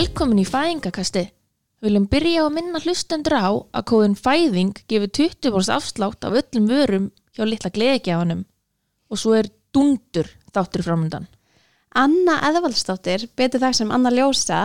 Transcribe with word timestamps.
Velkomin 0.00 0.38
í 0.40 0.46
fæðingakasti. 0.48 1.26
Við 1.76 1.84
viljum 1.84 2.04
byrja 2.08 2.40
á 2.40 2.44
að 2.46 2.54
minna 2.56 2.80
hlustendur 2.80 3.34
á 3.36 3.52
að 3.52 3.84
kóðin 3.90 4.14
fæðing 4.16 4.78
gefur 4.88 5.10
20% 5.18 5.72
afslátt 5.74 6.24
af 6.24 6.36
öllum 6.40 6.68
vörum 6.70 7.08
hjá 7.36 7.42
litla 7.44 7.68
gleðegjafanum 7.74 8.46
og 9.12 9.20
svo 9.20 9.34
er 9.36 9.50
dundur 9.76 10.30
þáttur 10.54 10.86
framöndan. 10.86 11.26
Anna 11.92 12.38
Eðvaldsdóttir, 12.48 13.26
betur 13.36 13.60
það 13.60 13.76
sem 13.76 13.92
Anna 13.92 14.12
Ljósa, 14.14 14.60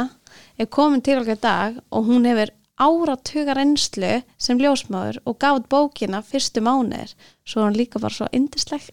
er 0.55 0.69
komin 0.71 1.03
til 1.03 1.17
okkar 1.19 1.35
í 1.35 1.43
dag 1.43 1.81
og 1.91 2.07
hún 2.07 2.29
hefur 2.29 2.53
áratuga 2.79 3.57
reynslu 3.59 4.13
sem 4.39 4.61
ljósmáður 4.61 5.19
og 5.25 5.35
gaf 5.43 5.59
út 5.59 5.67
bókina 5.67 6.21
fyrstu 6.23 6.63
mánuðir, 6.63 7.11
svo 7.43 7.65
hún 7.65 7.75
líka 7.75 7.99
bara 7.99 8.15
svo 8.15 8.31
indisleg. 8.31 8.87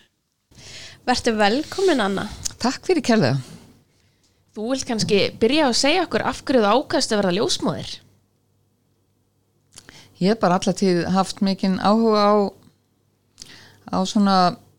Vertu 1.10 1.36
velkomin 1.36 2.00
Anna. 2.06 2.24
Takk 2.56 2.88
fyrir 2.88 3.04
kærlega. 3.04 3.55
Þú 4.56 4.70
vilt 4.70 4.86
kannski 4.88 5.16
byrja 5.36 5.66
að 5.68 5.74
segja 5.76 6.04
okkur 6.06 6.22
af 6.24 6.38
hverju 6.48 6.62
þú 6.64 6.68
ákast 6.78 7.10
að 7.12 7.18
verða 7.20 7.32
ljósmóðir? 7.36 7.90
Ég 10.16 10.32
hef 10.32 10.38
bara 10.40 10.56
alltaf 10.56 10.78
tíð 10.80 11.02
haft 11.12 11.42
mikinn 11.44 11.74
áhuga 11.76 12.22
á, 12.24 12.34
á 13.92 13.98
svona 14.08 14.36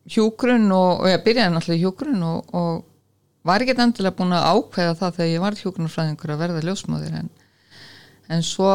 hjúgrun 0.09 0.65
og, 0.73 1.03
og 1.03 1.11
ég 1.11 1.21
byrjaði 1.21 1.53
náttúrulega 1.53 1.83
hjúgrun 1.83 2.25
og, 2.25 2.49
og 2.57 3.45
var 3.45 3.61
ekki 3.61 3.77
endilega 3.77 4.17
búin 4.17 4.33
að 4.33 4.49
ákveða 4.55 4.97
það 4.97 5.15
þegar 5.19 5.31
ég 5.35 5.45
var 5.45 5.59
hjúgrunarfræðingur 5.61 6.33
að 6.33 6.41
verða 6.41 6.65
ljósmóðir 6.65 7.21
en, 7.21 7.31
en 8.33 8.45
svo 8.49 8.73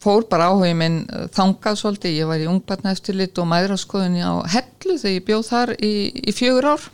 fór 0.00 0.24
bara 0.32 0.48
áhugin 0.54 0.80
minn 0.80 0.98
þangað 1.36 1.82
svolítið, 1.82 2.16
ég 2.22 2.32
var 2.32 2.40
í 2.40 2.48
ungbarna 2.48 2.96
eftir 2.96 3.20
lit 3.20 3.36
og 3.36 3.52
mæðraskoðunni 3.52 4.24
á 4.24 4.40
hellu 4.56 4.96
þegar 4.96 5.18
ég 5.18 5.28
bjóð 5.28 5.48
þar 5.52 5.76
í, 5.84 5.94
í 6.16 6.32
fjögur 6.32 6.72
ár 6.72 6.92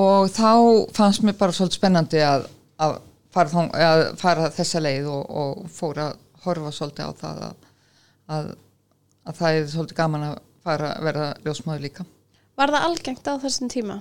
og 0.00 0.30
þá 0.32 0.50
fannst 0.96 1.24
mér 1.24 1.36
bara 1.38 1.54
svolítið 1.54 1.80
spennandi 1.80 2.22
að, 2.24 2.48
að, 2.82 2.96
fara, 3.34 3.52
þóng, 3.52 3.68
að 3.88 4.04
fara 4.20 4.50
þessa 4.54 4.82
leið 4.84 5.10
og, 5.12 5.36
og 5.42 5.68
fór 5.74 6.02
að 6.06 6.16
horfa 6.44 6.72
svolítið 6.76 7.04
á 7.04 7.12
það 7.20 7.44
að, 7.44 8.50
að 9.24 9.38
það 9.38 9.60
er 9.60 9.70
svolítið 9.72 10.00
gaman 10.00 10.26
að 10.30 10.34
fara 10.64 10.90
að 10.96 11.08
verða 11.08 11.30
ljósmáður 11.44 11.86
líka. 11.86 12.06
Var 12.54 12.74
það 12.74 12.88
algengt 12.88 13.30
á 13.30 13.34
þessum 13.42 13.70
tíma? 13.72 14.00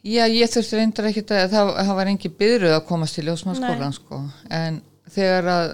Já, 0.00 0.24
ég 0.32 0.48
þurfti 0.48 0.78
reyndar 0.78 1.10
ekki 1.10 1.26
að 1.28 1.50
það, 1.52 1.70
það 1.76 1.96
var 1.98 2.08
engi 2.08 2.30
byrjuð 2.40 2.72
að 2.72 2.86
komast 2.88 3.18
til 3.18 3.26
ljósmáðskólan 3.28 3.92
sko, 3.92 4.20
en 4.48 4.78
þegar 5.14 5.52
að 5.54 5.68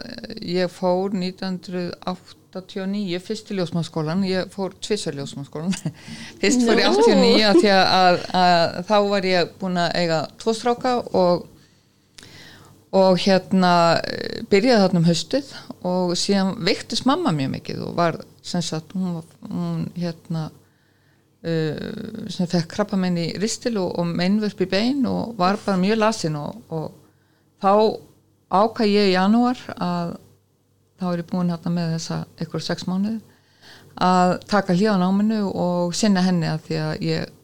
ég 0.57 0.73
fór 0.73 1.17
1908 1.17 2.43
89, 2.57 3.19
fyrst 3.21 3.51
í 3.53 3.57
ljósmáðskólan 3.59 4.23
ég 4.27 4.49
fór 4.55 4.75
tvissar 4.81 5.17
ljósmáðskólan 5.19 5.75
fyrst 6.41 6.65
fór 6.65 6.81
ég 6.81 6.95
89 6.95 7.45
að 7.51 7.61
því 7.61 7.73
að, 7.75 8.21
að, 8.41 8.79
þá 8.89 8.97
var 9.11 9.29
ég 9.29 9.53
búin 9.61 9.81
að 9.83 9.99
eiga 10.01 10.23
tvo 10.41 10.57
stráka 10.57 10.97
og 11.13 11.47
og 12.97 13.19
hérna 13.21 13.71
byrjaði 14.49 14.83
þarna 14.85 15.01
um 15.03 15.09
höstuð 15.09 15.49
og 15.85 16.13
síðan 16.17 16.55
veiktist 16.65 17.05
mamma 17.09 17.33
mjög 17.35 17.51
mikið 17.59 17.83
og 17.85 17.97
var 17.99 18.17
sem 18.47 18.63
sagt 18.65 18.95
hún, 18.97 19.19
hún 19.51 19.83
hérna 19.99 20.47
uh, 20.49 22.29
sem 22.33 22.49
fekk 22.49 22.71
krabba 22.73 22.97
menn 23.01 23.19
í 23.21 23.27
ristil 23.43 23.75
og, 23.83 23.91
og 23.99 24.07
mennvörp 24.09 24.63
í 24.65 24.71
bein 24.71 25.03
og 25.11 25.35
var 25.37 25.59
bara 25.67 25.83
mjög 25.83 26.01
lasin 26.01 26.39
og, 26.41 26.63
og 26.73 26.87
þá 27.61 27.73
ákvað 28.51 28.93
ég 28.93 29.11
í 29.11 29.15
janúar 29.15 29.59
að 29.77 30.17
þá 31.01 31.09
er 31.13 31.23
ég 31.23 31.31
búin 31.31 31.51
hérna 31.53 31.73
með 31.73 31.97
þessa 31.97 32.21
ykkur 32.45 32.65
sex 32.65 32.87
mánuði 32.89 33.19
að 33.97 34.35
taka 34.49 34.77
hljóðan 34.77 35.09
á 35.09 35.11
minnu 35.17 35.41
og 35.49 35.97
sinna 35.97 36.23
henni 36.25 36.49
að 36.51 36.63
því 36.69 36.79
að 36.83 37.03
ég 37.07 37.35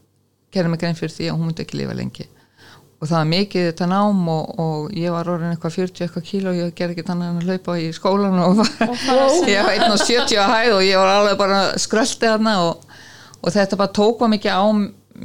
gerði 0.52 0.73
mig 0.73 0.83
grein 0.83 0.98
fyrir 0.98 1.14
því 1.17 1.29
að 1.30 1.39
hún 1.39 1.48
myndi 1.48 1.64
ekki 1.64 1.79
lifa 1.80 1.96
lengi. 1.96 2.27
Og 3.02 3.08
það 3.08 3.17
var 3.17 3.30
mikið 3.33 3.64
þetta 3.67 3.86
nám 3.90 4.18
og, 4.30 4.51
og 4.63 4.92
ég 4.95 5.14
var 5.14 5.30
orðin 5.33 5.55
eitthvað 5.57 5.79
40 5.79 6.05
eitthvað 6.05 6.27
kíl 6.29 6.42
og 6.46 6.58
ég 6.61 6.74
gerði 6.79 6.95
ekki 6.95 7.07
þannig 7.08 7.30
að 7.30 7.48
hlaupa 7.48 7.79
í 7.80 7.89
skólan 7.96 8.42
og 8.45 8.61
var, 8.61 8.77
ég 9.48 9.64
var 9.67 9.80
1,70 9.89 10.36
að 10.39 10.52
hæð 10.52 10.77
og 10.77 10.84
ég 10.86 11.01
var 11.01 11.14
alveg 11.17 11.40
bara 11.40 11.63
skröldi 11.83 12.29
þarna 12.29 12.55
og, 12.69 12.84
og 13.40 13.57
þetta 13.57 13.80
bara 13.80 13.95
tók 13.98 14.23
var 14.23 14.30
mikið 14.36 14.55
á 14.55 14.64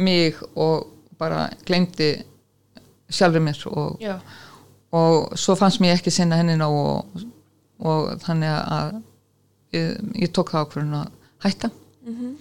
mig 0.07 0.41
og 0.55 0.87
bara 1.21 1.43
glemdi 1.67 2.15
sjálfur 3.13 3.45
mér 3.45 3.61
og, 3.69 4.01
og 4.97 5.37
svo 5.39 5.55
fannst 5.59 5.81
mér 5.83 5.97
ekki 5.97 6.13
sinna 6.13 6.39
henni 6.39 6.57
ná 6.59 6.67
og 6.67 7.25
og 7.85 8.15
þannig 8.23 8.53
að 8.53 8.95
ég, 9.75 9.97
ég 10.23 10.33
tók 10.33 10.53
það 10.53 10.65
ákveðin 10.65 10.97
að 10.97 11.09
hætta 11.45 11.69
mm 11.69 12.15
-hmm. 12.15 12.31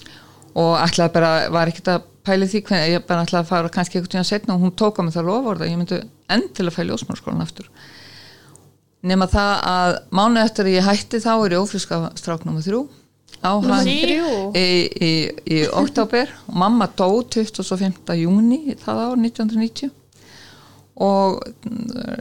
og 0.62 0.72
ætlaði 0.80 1.12
bara, 1.12 1.32
var 1.52 1.68
ekkert 1.68 1.92
að 1.92 2.06
pæli 2.26 2.48
því 2.50 2.62
hvernig, 2.62 2.92
ég 2.94 3.06
bara 3.06 3.24
ætlaði 3.24 3.44
að 3.44 3.50
fara 3.50 3.72
kannski 3.72 3.98
einhvern 3.98 4.12
tíðan 4.14 4.30
setna 4.30 4.54
og 4.54 4.60
hún 4.60 4.74
tók 4.74 4.98
á 4.98 5.02
mig 5.02 5.14
það 5.14 5.28
lofórða 5.30 5.70
ég 5.70 5.76
myndi 5.78 6.00
endilega 6.28 6.76
fæli 6.76 6.94
ósmárskólan 6.96 7.42
aftur 7.42 7.68
nema 9.02 9.26
það 9.26 9.52
að 9.70 9.98
mánu 10.10 10.40
eftir 10.40 10.64
að 10.64 10.76
ég 10.78 10.88
hætti 10.88 11.20
þá 11.20 11.34
er 11.44 11.52
ég 11.52 11.60
ófriska 11.60 12.10
stráknum 12.16 12.56
og 12.56 12.64
þrjú 12.64 12.88
á 13.44 13.52
hann 13.60 13.86
í, 13.86 14.88
í, 15.00 15.12
í 15.44 15.58
oktober 15.68 16.32
og 16.48 16.54
mamma 16.54 16.88
dó 16.96 17.22
25. 17.22 18.16
júni 18.16 18.74
það 18.80 19.02
ár 19.04 19.16
1990 19.20 19.90
og 20.96 21.42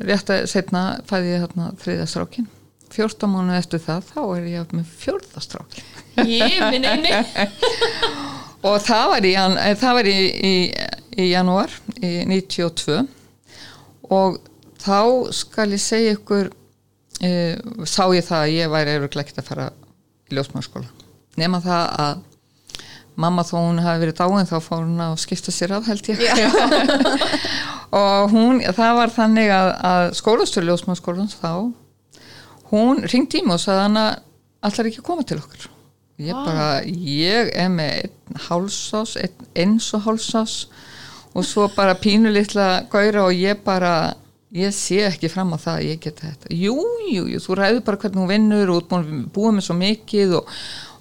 rétt 0.06 0.30
að 0.34 0.46
setna 0.52 0.84
fæði 1.08 1.36
ég 1.36 1.46
þarna 1.46 1.72
þriða 1.82 2.08
strákin 2.12 2.48
14 2.92 3.32
mánu 3.32 3.56
eftir 3.58 3.82
það 3.84 4.10
þá 4.12 4.20
er 4.24 4.50
ég 4.52 4.74
með 4.76 4.92
fjörðastrák 5.02 5.78
og 8.68 8.78
það 8.84 9.06
var 9.12 9.28
í, 9.28 9.34
það 9.82 9.98
var 10.00 10.10
í, 10.10 10.20
í, 10.52 10.54
í 11.24 11.26
janúar 11.32 11.74
í 12.00 12.12
92 12.30 13.00
og 14.16 14.38
þá 14.84 15.00
skal 15.36 15.70
ég 15.74 15.82
segja 15.82 16.16
ykkur 16.16 16.52
e, 17.24 17.32
sá 17.88 18.04
ég 18.14 18.28
það 18.28 18.44
að 18.44 18.54
ég 18.54 18.74
væri 18.76 18.96
ekkert 19.02 19.42
að 19.42 19.50
fara 19.50 19.68
í 20.30 20.38
ljósmannskóla 20.38 20.90
nema 21.42 21.60
það 21.64 21.86
að 22.06 22.24
mamma 23.22 23.46
þó 23.48 23.56
hún 23.60 23.82
hafi 23.84 24.04
verið 24.04 24.20
dáin 24.20 24.50
þá 24.50 24.58
fór 24.64 24.84
hún 24.84 25.04
að 25.06 25.16
skipta 25.24 25.54
sér 25.56 25.76
af 25.78 25.88
held 25.90 26.10
ég. 26.12 26.20
Og 27.96 28.34
hún, 28.34 28.60
það 28.76 28.98
var 29.00 29.14
þannig 29.14 29.54
að, 29.56 29.70
að 29.88 30.10
skólastur 30.20 30.66
ljósmannskólans 30.68 31.38
þá 31.40 31.72
hún 32.74 33.06
ringdi 33.06 33.40
í 33.40 33.46
mig 33.46 33.56
og 33.56 33.64
sagði 33.64 33.86
hann 33.86 34.02
að 34.02 34.12
allar 34.66 34.90
ekki 34.90 35.06
koma 35.06 35.24
til 35.28 35.38
okkur 35.40 35.70
ég 36.22 36.36
bara, 36.36 36.68
ég 36.86 37.52
er 37.56 37.72
með 37.72 38.06
einn 38.06 38.44
hálsás, 38.48 39.16
einn 39.20 39.50
eins 39.56 39.90
og 39.96 40.06
hálsás 40.06 40.54
og 41.36 41.44
svo 41.44 41.68
bara 41.76 41.98
pínu 42.00 42.32
litla 42.32 42.86
gæra 42.92 43.26
og 43.28 43.36
ég 43.36 43.60
bara 43.66 44.14
ég 44.56 44.72
sé 44.72 45.02
ekki 45.10 45.28
fram 45.32 45.52
á 45.52 45.60
það 45.60 45.80
að 45.80 45.88
ég 45.90 46.02
geta 46.06 46.30
þetta. 46.30 46.52
Jú, 46.56 46.76
jú, 47.12 47.26
jú, 47.28 47.42
þú 47.44 47.58
ræður 47.60 47.82
bara 47.84 48.00
hvernig 48.00 48.22
hún 48.22 48.32
vinnur 48.32 48.72
og 48.72 48.94
búið 49.36 49.58
með 49.58 49.66
svo 49.68 49.76
mikið 49.76 50.36
og, 50.40 50.54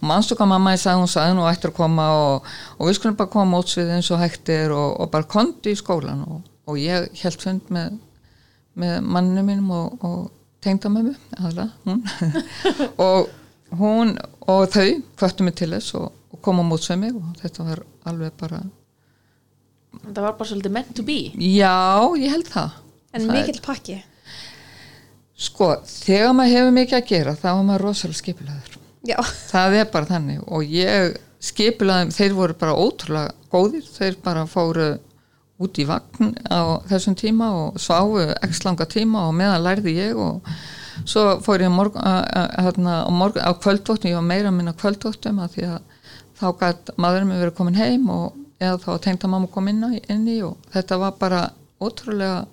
og 0.04 0.10
mannstu 0.10 0.36
hvað 0.36 0.50
mamma 0.52 0.74
ég 0.74 0.82
sagði, 0.82 1.00
hún 1.00 1.08
sagði 1.10 1.36
nú 1.38 1.44
ættir 1.48 1.70
að 1.72 1.78
koma 1.78 2.06
og, 2.12 2.48
og 2.76 2.88
við 2.90 2.98
skulum 2.98 3.16
bara 3.16 3.32
koma 3.32 3.56
mótsvið 3.56 3.92
eins 3.94 4.10
og 4.12 4.20
hættir 4.20 4.74
og, 4.76 4.98
og 5.00 5.08
bara 5.14 5.28
kondi 5.32 5.72
í 5.72 5.78
skólan 5.80 6.20
og 6.28 6.76
ég 6.80 7.08
held 7.22 7.40
fund 7.40 7.72
með, 7.72 7.96
með 8.76 8.98
manninu 9.00 9.46
mínum 9.46 9.72
og 9.72 10.26
tengdamömu 10.64 11.14
aðla 11.40 11.70
hún. 11.84 12.04
Og 13.04 13.28
hún 13.76 14.14
og 14.48 14.68
þau 14.72 14.86
hvöttu 15.20 15.44
mig 15.44 15.56
til 15.58 15.72
þess 15.72 15.96
og, 15.98 16.06
og 16.32 16.40
kom 16.44 16.60
á 16.60 16.64
mótsveið 16.68 17.00
mig 17.00 17.18
og 17.18 17.34
þetta 17.40 17.68
var 17.68 17.84
alveg 18.08 18.36
bara 18.40 18.62
Það 19.94 20.24
var 20.24 20.32
bara 20.36 20.48
svolítið 20.50 20.72
meant 20.74 20.88
to 20.98 21.04
be. 21.06 21.18
Já, 21.38 22.02
ég 22.18 22.32
held 22.32 22.48
það. 22.50 22.80
En 23.14 23.28
það 23.28 23.36
mikill 23.38 23.60
pakki? 23.62 23.98
Sko, 25.44 25.68
þegar 25.86 26.34
maður 26.34 26.56
hefur 26.58 26.74
mikið 26.80 26.98
að 26.98 27.12
gera 27.12 27.36
þá 27.38 27.46
er 27.52 27.62
maður 27.68 27.86
rosalega 27.88 28.18
skipilaður 28.18 28.80
Já. 29.04 29.18
Það 29.50 29.78
er 29.80 29.90
bara 29.92 30.08
þannig 30.08 30.44
og 30.48 30.64
ég 30.64 31.18
skipilaði, 31.44 32.14
þeir 32.16 32.36
voru 32.38 32.56
bara 32.60 32.76
ótrúlega 32.76 33.34
góðir, 33.52 33.84
þeir 33.84 34.16
bara 34.24 34.46
fóru 34.48 34.94
út 35.62 35.78
í 35.78 35.84
vagn 35.86 36.32
á 36.50 36.80
þessum 36.88 37.16
tíma 37.18 37.50
og 37.54 37.76
sváu 37.82 38.24
x 38.42 38.64
langa 38.64 38.86
tíma 38.90 39.28
og 39.28 39.36
meðan 39.38 39.62
lærði 39.62 39.94
ég 39.98 40.18
og 40.18 40.48
svo 41.06 41.36
fór 41.44 41.62
ég 41.62 41.70
morg, 41.70 41.98
hérna, 42.00 43.04
morg, 43.12 43.38
á 43.38 43.52
kvöldvóttum, 43.54 44.10
ég 44.10 44.18
var 44.18 44.26
meira 44.26 44.50
að 44.50 44.56
minna 44.58 44.74
kvöldvóttum 44.78 45.42
að 45.44 45.54
því 45.54 45.68
að 45.68 45.78
þá 46.40 46.46
gæti 46.62 46.96
maðurinn 46.98 47.30
með 47.30 47.44
verið 47.44 47.56
komin 47.60 47.78
heim 47.78 48.10
og 48.10 48.40
eða 48.58 48.80
þá 48.82 48.90
tengta 49.04 49.30
mamma 49.30 49.50
kom 49.52 49.70
inn, 49.70 49.84
inn 50.08 50.26
í 50.30 50.40
og 50.46 50.58
þetta 50.74 50.98
var 51.02 51.14
bara 51.20 51.44
ótrúlega 51.82 52.44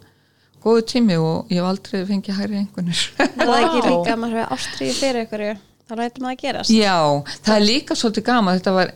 góðu 0.62 0.86
tími 0.92 1.18
og 1.18 1.50
ég 1.50 1.62
hef 1.62 1.71
aldrei 1.71 2.06
fengið 2.06 2.38
hæri 2.38 2.62
einhvernir 2.62 3.03
Það 3.18 3.56
er 3.56 3.57
ekki 3.63 3.83
líka 3.88 4.13
að 4.13 4.21
maður 4.21 4.42
hefur 4.44 4.56
ástriði 4.57 4.98
fyrir 5.00 5.25
ykkur 5.25 5.45
þá 5.92 6.00
lætum 6.00 6.26
maður 6.26 6.38
að 6.38 6.42
gerast 6.46 6.74
Já, 6.74 6.98
það 7.44 7.54
er 7.58 7.68
líka 7.68 7.98
svolítið 8.00 8.28
gama, 8.32 8.56
þetta 8.58 8.76
var 8.78 8.96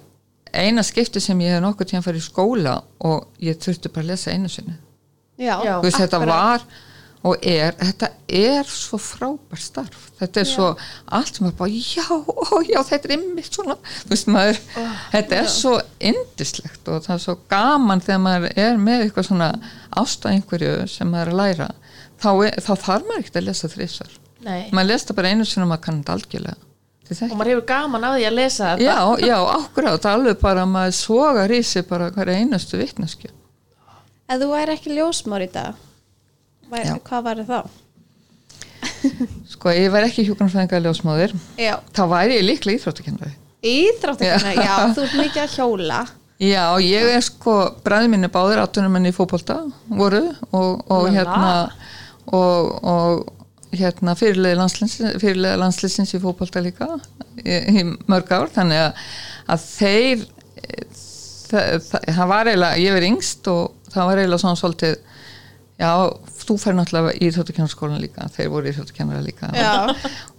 eina 0.56 0.84
skipti 0.88 1.22
sem 1.24 1.44
ég 1.44 1.56
hef 1.58 1.64
nokkur 1.64 1.90
tíma 1.90 2.06
farið 2.06 2.24
í 2.24 2.26
skóla 2.30 2.80
og 3.04 3.44
ég 3.44 3.60
þurfti 3.62 3.92
bara 3.92 4.06
að 4.06 4.12
lesa 4.14 4.32
einu 4.36 4.52
sinni. 4.52 4.76
Já, 5.36 5.58
veist 5.84 6.00
þetta 6.00 6.22
var 6.24 6.64
og 7.26 7.42
er, 7.42 7.74
þetta 7.80 8.12
er 8.38 8.68
svo 8.70 9.00
frábær 9.02 9.60
starf, 9.60 10.10
þetta 10.20 10.44
er 10.44 10.46
já. 10.46 10.52
svo 10.54 10.68
allt 11.18 11.40
sem 11.40 11.48
er 11.50 11.56
bara, 11.58 11.74
já, 11.74 12.06
ó, 12.14 12.62
já 12.64 12.78
þetta 12.86 13.10
er 13.10 13.16
ymmið 13.18 13.50
svona, 13.50 13.76
þú 14.04 14.12
veist 14.14 14.30
maður 14.32 14.60
oh, 14.78 15.00
þetta 15.16 15.40
er 15.40 15.48
já. 15.50 15.54
svo 15.56 15.74
indislegt 16.12 16.92
og 16.94 17.02
það 17.08 17.16
er 17.18 17.24
svo 17.26 17.36
gaman 17.52 18.04
þegar 18.06 18.22
maður 18.28 18.62
er 18.68 18.78
með 18.86 19.08
eitthvað 19.08 19.28
svona 19.32 19.50
ástæð 20.04 20.36
einhverju 20.36 20.76
sem 20.94 21.12
maður 21.12 21.34
er 21.34 21.34
að 21.34 21.42
læra. 21.42 21.72
Þá, 22.22 22.30
er- 22.46 22.62
þá 22.62 22.72
þarf 22.86 23.10
maður 23.10 23.26
ekkert 23.26 23.42
að 23.42 23.50
lesa 23.50 23.72
þrísar 23.74 24.16
Nei. 24.46 24.70
maður 24.70 24.92
lesa 24.94 25.10
það 25.10 25.18
bara 25.18 25.34
einu 25.34 25.50
sinni 25.50 25.66
og 25.66 25.72
maður 25.74 25.84
kann 25.88 26.00
þetta 26.00 26.16
algjörlega 26.20 26.65
og 27.06 27.38
maður 27.38 27.52
hefur 27.54 27.66
gaman 27.70 28.06
af 28.08 28.16
því 28.18 28.28
að 28.28 28.38
lesa 28.40 28.70
þetta. 28.74 28.86
Já, 28.86 29.28
já, 29.30 29.38
akkurát, 29.56 30.06
alveg 30.10 30.40
bara 30.42 30.66
að 30.66 30.72
maður 30.74 30.96
sogar 31.00 31.54
í 31.54 31.62
sig 31.64 31.86
bara 31.90 32.12
hverja 32.16 32.42
einustu 32.42 32.80
vitneskju. 32.82 33.32
Ef 34.26 34.40
þú 34.42 34.48
væri 34.50 34.74
ekki 34.74 34.96
ljósmár 34.98 35.46
í 35.46 35.50
dag 35.54 35.76
væri, 36.72 36.88
Já. 36.90 36.98
hvað 37.06 37.26
væri 37.30 37.46
þá? 37.46 37.60
sko, 39.54 39.72
ég 39.76 39.92
væri 39.94 40.10
ekki 40.10 40.26
hjúkranfæðingar 40.28 40.84
ljósmáður 40.86 41.34
Já, 41.62 41.76
þá 41.94 42.04
væri 42.12 42.40
ég 42.40 42.48
líklega 42.48 42.80
íþróttakennari. 42.80 43.36
Íþróttakona, 43.66 44.54
já. 44.58 44.76
þú 44.94 45.06
ert 45.06 45.18
mikið 45.20 45.44
að 45.44 45.56
hjóla. 45.60 46.00
Já, 46.42 46.64
ég 46.84 47.12
er 47.16 47.24
sko, 47.24 47.54
bræði 47.86 48.10
minni 48.12 48.30
báðir 48.34 48.60
áttunumenn 48.66 49.08
í 49.08 49.14
fótbolta 49.16 49.62
voru 49.88 50.26
og, 50.52 50.82
og 50.92 51.06
hérna 51.14 51.54
og, 52.28 52.74
og 52.82 53.35
hérna 53.82 54.16
fyrirlega 54.20 54.60
landsliðsins, 54.62 55.18
fyrirlega 55.22 55.62
landsliðsins 55.62 56.16
í 56.16 56.22
fótbolta 56.24 56.64
líka 56.64 56.90
í, 57.42 57.56
í 57.56 57.86
mörg 58.12 58.32
ár, 58.36 58.52
þannig 58.56 58.84
að, 58.86 59.04
að 59.56 59.66
þeir 59.70 60.26
það, 61.50 61.74
það, 61.90 62.08
það 62.08 62.32
var 62.32 62.52
eiginlega, 62.52 62.84
ég 62.84 62.98
verið 62.98 63.12
yngst 63.14 63.52
og 63.52 63.92
það 63.94 64.10
var 64.10 64.22
eiginlega 64.22 64.44
svona 64.44 64.62
svolítið 64.62 64.96
já, 65.82 65.92
þú 66.46 66.56
fær 66.62 66.78
náttúrulega 66.78 67.14
í 67.18 67.30
Íþjóttakennarskólan 67.30 68.02
líka, 68.04 68.28
þeir 68.36 68.52
voru 68.54 68.70
í 68.70 68.74
Íþjóttakennara 68.74 69.24
líka. 69.26 69.52
Já. 69.56 69.96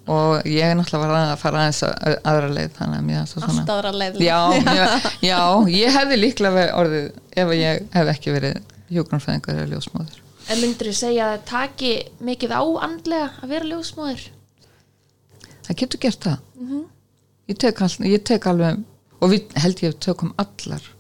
og 0.07 0.47
ég 0.49 0.63
er 0.65 0.77
náttúrulega 0.79 1.11
var 1.11 1.33
að 1.33 1.41
fara 1.43 1.65
aðeins 1.65 1.83
að, 1.87 2.19
aðra 2.33 2.53
leið 2.57 2.77
þannig 2.79 3.01
að 3.01 3.09
mér 3.09 3.27
svona 3.31 3.51
Allt 3.53 3.73
aðra 3.77 3.95
leið. 3.97 4.21
Já, 4.25 4.39
já, 4.81 4.87
já, 5.27 5.41
ég 5.75 5.99
hefði 5.99 6.21
líklega 6.21 6.69
orðið 6.79 7.11
ef 7.43 7.57
ég 7.59 7.91
hef 7.97 8.15
ekki 8.15 8.37
verið 8.37 8.63
hjúgrunfæðingar 8.93 9.61
eða 9.61 9.75
ljósmóður 9.75 10.23
en 10.47 10.63
myndur 10.63 10.91
þú 10.93 10.97
segja 10.97 11.29
að 11.29 11.37
það 11.37 11.47
taki 11.51 11.93
mikið 12.29 12.57
á 12.57 12.63
andlega 12.87 13.31
að 13.43 13.55
vera 13.55 13.71
ljósmóður 13.73 14.27
það 15.67 15.81
getur 15.83 16.03
gert 16.03 16.27
það. 16.27 16.45
Ég, 17.47 17.59
tek 17.63 17.81
all, 17.85 17.95
ég 18.11 18.23
tek 18.27 18.47
alveg 18.51 18.85
og 19.23 19.33
við 19.33 19.59
held 19.63 19.83
ég 19.85 19.99
tökum 20.03 20.33
allar 20.41 20.93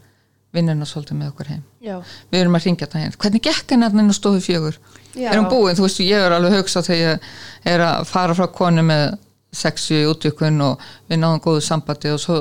vinnuna 0.54 0.86
svolítið 0.88 1.18
með 1.20 1.32
okkur 1.32 1.48
heim. 1.52 1.64
Já, 1.84 1.96
við 2.32 2.40
erum 2.40 2.56
að 2.56 2.66
ringja 2.68 2.88
það 2.88 3.02
hérna, 3.02 3.18
hvernig 3.22 3.42
gekk 3.44 3.72
henni 3.74 3.86
að 3.86 3.98
henni 4.00 4.16
stofu 4.16 4.42
fjögur? 4.44 4.78
Já. 5.12 5.30
er 5.30 5.40
hún 5.40 5.48
búin, 5.50 5.76
þú 5.76 5.84
veist, 5.84 6.00
ég 6.06 6.22
er 6.22 6.34
alveg 6.36 6.54
að 6.54 6.62
hugsa 6.62 6.82
þegar 6.86 7.02
ég 7.02 7.72
er 7.72 7.84
að 7.84 8.06
fara 8.08 8.36
frá 8.38 8.46
konu 8.54 8.84
með 8.86 9.04
sexu 9.56 9.98
í 9.98 10.06
útvikun 10.08 10.62
og 10.64 10.86
við 11.10 11.20
náðum 11.20 11.42
góðu 11.44 11.64
sambandi 11.66 12.12
og 12.14 12.22
svo 12.22 12.38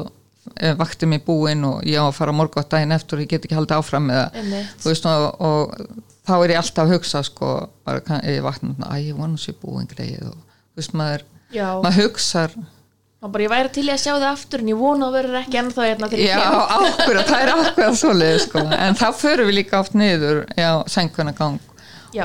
er 0.62 0.78
vakti 0.80 1.10
mig 1.10 1.26
búin 1.26 1.66
og 1.68 1.84
ég 1.88 2.00
á 2.00 2.06
að 2.06 2.16
fara 2.20 2.36
morgótt 2.36 2.70
daginn 2.72 2.94
eftir 2.96 3.18
og 3.18 3.26
ég 3.26 3.32
get 3.34 3.48
ekki 3.48 3.58
haldið 3.58 3.80
áfram 3.80 4.10
með 4.12 4.22
það 4.36 4.58
þú 4.84 4.92
veist, 4.92 5.08
og, 5.10 5.42
og 5.50 6.15
þá 6.26 6.34
er 6.38 6.54
ég 6.56 6.62
alltaf 6.62 6.86
að 6.86 6.96
hugsa 6.96 7.24
sko, 7.26 7.52
bara, 7.86 8.22
ég 8.26 8.46
vakna 8.46 8.76
að 8.90 9.10
ég 9.10 9.20
vonu 9.20 9.42
sér 9.42 9.58
búin 9.62 9.90
greið 9.90 10.32
og 10.32 10.40
þú 10.40 10.82
veist, 10.82 10.96
maður, 10.98 11.28
já 11.54 11.68
maður 11.84 13.32
bara 13.34 13.46
ég 13.46 13.50
væri 13.50 13.72
til 13.74 13.86
í 13.88 13.92
að 13.94 14.02
sjá 14.04 14.12
það 14.14 14.28
aftur 14.30 14.62
en 14.62 14.70
ég 14.70 14.78
vona 14.80 15.08
að 15.08 15.16
verður 15.18 15.40
ekki 15.40 15.60
ennþá 15.62 15.86
hérna 15.88 16.10
til 16.12 16.20
Já, 16.22 16.42
ákveða, 16.76 17.24
það 17.26 17.42
er 17.42 17.52
ákveða 17.56 17.96
svoleið 18.02 18.38
sko. 18.44 18.64
en 18.78 19.00
þá 19.00 19.06
förum 19.18 19.50
við 19.50 19.58
líka 19.60 19.80
oft 19.82 19.96
niður 19.98 20.42
já, 20.60 20.70
sængvennagang 20.94 21.58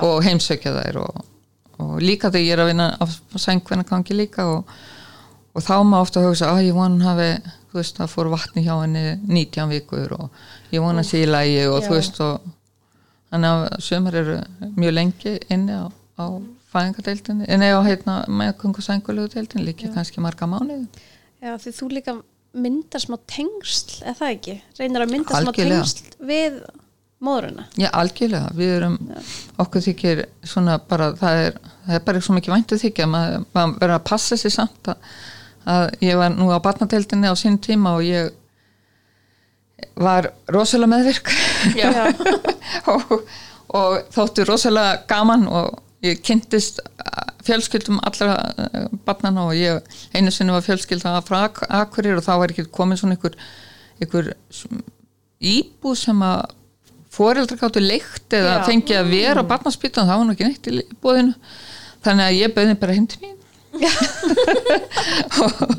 og 0.00 0.16
heimsökja 0.26 0.74
þær 0.76 1.00
og, 1.04 1.22
og 1.80 1.94
líka 2.04 2.28
þegar 2.28 2.44
ég 2.44 2.52
er 2.56 2.64
að 2.64 2.70
vinna 2.72 2.88
á 3.00 3.04
sængvennagangi 3.46 4.18
líka 4.18 4.46
og, 4.50 4.74
og 5.56 5.64
þá 5.64 5.74
má 5.88 5.98
ofta 6.02 6.24
hugsa 6.26 6.52
að 6.52 6.66
ég 6.68 6.76
vona 6.76 7.10
hafi, 7.14 7.30
þú 7.70 7.80
veist, 7.80 7.96
það 7.96 8.14
fór 8.14 8.32
vatni 8.34 8.66
hjá 8.66 8.74
henni 8.82 9.04
19 9.24 9.72
vikur 9.72 10.16
og 10.18 10.74
ég 10.74 10.84
vona 10.84 11.06
sé 11.06 11.24
í 11.24 11.30
lægi 11.30 11.64
og 11.70 11.80
Já. 11.80 11.86
þú 11.88 11.96
veist 11.96 12.24
og 12.26 12.50
þannig 13.30 13.52
að 13.52 13.84
sömur 13.86 14.18
eru 14.20 14.38
mjög 14.76 14.96
lengi 14.96 15.36
inni 15.52 15.76
á, 15.78 15.86
á 16.18 16.24
fæðingadeildinni, 16.70 17.48
en 17.50 17.64
eða 17.66 17.80
heitna 17.86 18.18
meðkungu 18.30 18.82
sængulegu 18.84 19.32
deildin 19.34 19.64
líka 19.66 19.90
kannski 19.94 20.22
marga 20.22 20.46
mánuði. 20.50 20.84
Já, 21.40 21.54
því 21.58 21.72
þú 21.78 21.88
líka 21.96 22.16
myndar 22.50 23.02
smá 23.02 23.16
tengsl, 23.30 24.02
eða 24.04 24.18
það 24.20 24.36
ekki? 24.36 24.54
Reynir 24.78 25.04
að 25.04 25.12
mynda 25.14 25.42
smá 25.42 25.52
tengsl 25.56 26.04
við 26.30 26.60
móðurina. 27.20 27.66
Já, 27.78 27.90
algjörlega, 28.00 28.50
við 28.56 28.72
erum 28.78 28.96
okkur 29.60 29.84
þykir 29.84 30.22
svona 30.46 30.78
bara 30.90 31.10
það 31.20 31.42
er, 31.44 31.58
það 31.86 31.98
er 31.98 32.04
bara 32.06 32.22
svo 32.24 32.36
mikið 32.36 32.54
væntu 32.54 32.80
þykja 32.80 33.08
maður, 33.10 33.46
maður 33.56 33.74
verður 33.82 33.96
að 33.98 34.06
passa 34.10 34.38
sér 34.40 34.54
samt 34.54 34.92
að, 34.92 35.10
að 35.74 35.86
ég 36.06 36.20
var 36.20 36.32
nú 36.34 36.48
á 36.48 36.58
barnadeildinni 36.64 37.30
á 37.30 37.36
sín 37.38 37.58
tíma 37.62 37.96
og 37.98 38.06
ég 38.08 38.32
var 40.00 40.30
rosalega 40.52 40.90
meðvirk. 40.94 41.30
Og, 42.90 43.16
og 43.76 43.96
þóttu 44.14 44.44
rosalega 44.48 45.02
gaman 45.10 45.44
og 45.50 45.80
ég 46.04 46.22
kynntist 46.24 46.80
fjölskyldum 47.44 47.98
allra 48.06 48.36
uh, 48.56 48.86
barnana 49.06 49.48
og 49.48 49.58
ég 49.58 49.82
einu 50.14 50.32
sinni 50.32 50.54
var 50.54 50.64
fjölskylda 50.64 51.18
frá 51.26 51.44
Ak 51.48 51.60
Akurir 51.68 52.18
og 52.18 52.24
þá 52.24 52.32
var 52.40 52.54
ekki 52.54 52.66
komin 52.72 52.98
svona 53.00 53.18
ykkur, 53.18 53.36
ykkur 54.04 54.32
íbúð 55.40 55.98
sem 56.00 56.24
að 56.24 56.54
foreldrar 57.10 57.60
gáttu 57.60 57.82
leikt 57.82 58.36
eða 58.36 58.60
Já. 58.60 58.64
fengi 58.68 58.96
að 58.96 59.12
vera 59.12 59.44
á 59.44 59.50
barnaspítan 59.50 60.08
það 60.08 60.20
var 60.20 60.28
nú 60.28 60.36
ekki 60.36 60.48
neitt 60.48 60.70
í 60.70 60.98
búðinu 61.02 61.34
þannig 62.04 62.26
að 62.26 62.38
ég 62.38 62.56
bauði 62.56 62.76
bara 62.80 62.98
til 63.12 63.22
mín. 63.24 63.36
Og, 65.44 65.74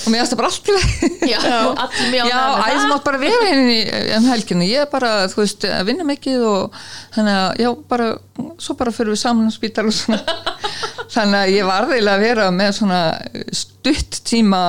og 0.00 0.12
mér 0.12 0.22
aðstu 0.24 0.38
bara 0.40 0.50
allt 0.50 0.70
í 0.70 0.76
leið 0.76 1.24
já, 1.30 1.40
allir 1.84 2.10
mjög 2.14 2.30
Já, 2.30 2.40
æ, 2.40 2.68
þú 2.80 2.90
mátt 2.90 3.06
bara 3.06 3.20
vera 3.22 3.48
henni 3.50 3.78
um 4.16 4.28
helginu, 4.30 4.68
ég 4.68 4.84
er 4.84 4.90
bara, 4.92 5.12
þú 5.32 5.42
veist, 5.42 5.66
að 5.68 5.88
vinna 5.90 6.06
mikið 6.08 6.44
og 6.50 6.78
þannig 7.16 7.40
að, 7.40 7.48
já, 7.64 7.70
bara 7.94 8.10
svo 8.60 8.76
bara 8.80 8.94
fyrir 8.96 9.14
við 9.14 9.22
saman 9.22 9.50
á 9.50 9.52
spítar 9.54 9.88
og 9.88 9.96
svona. 9.96 10.20
Þannig 11.14 11.40
að 11.40 11.52
ég 11.56 11.66
var 11.66 11.88
eiginlega 11.90 12.14
að 12.16 12.22
vera 12.22 12.44
með 12.54 12.76
svona 12.76 13.00
stutt 13.56 14.20
tíma 14.28 14.60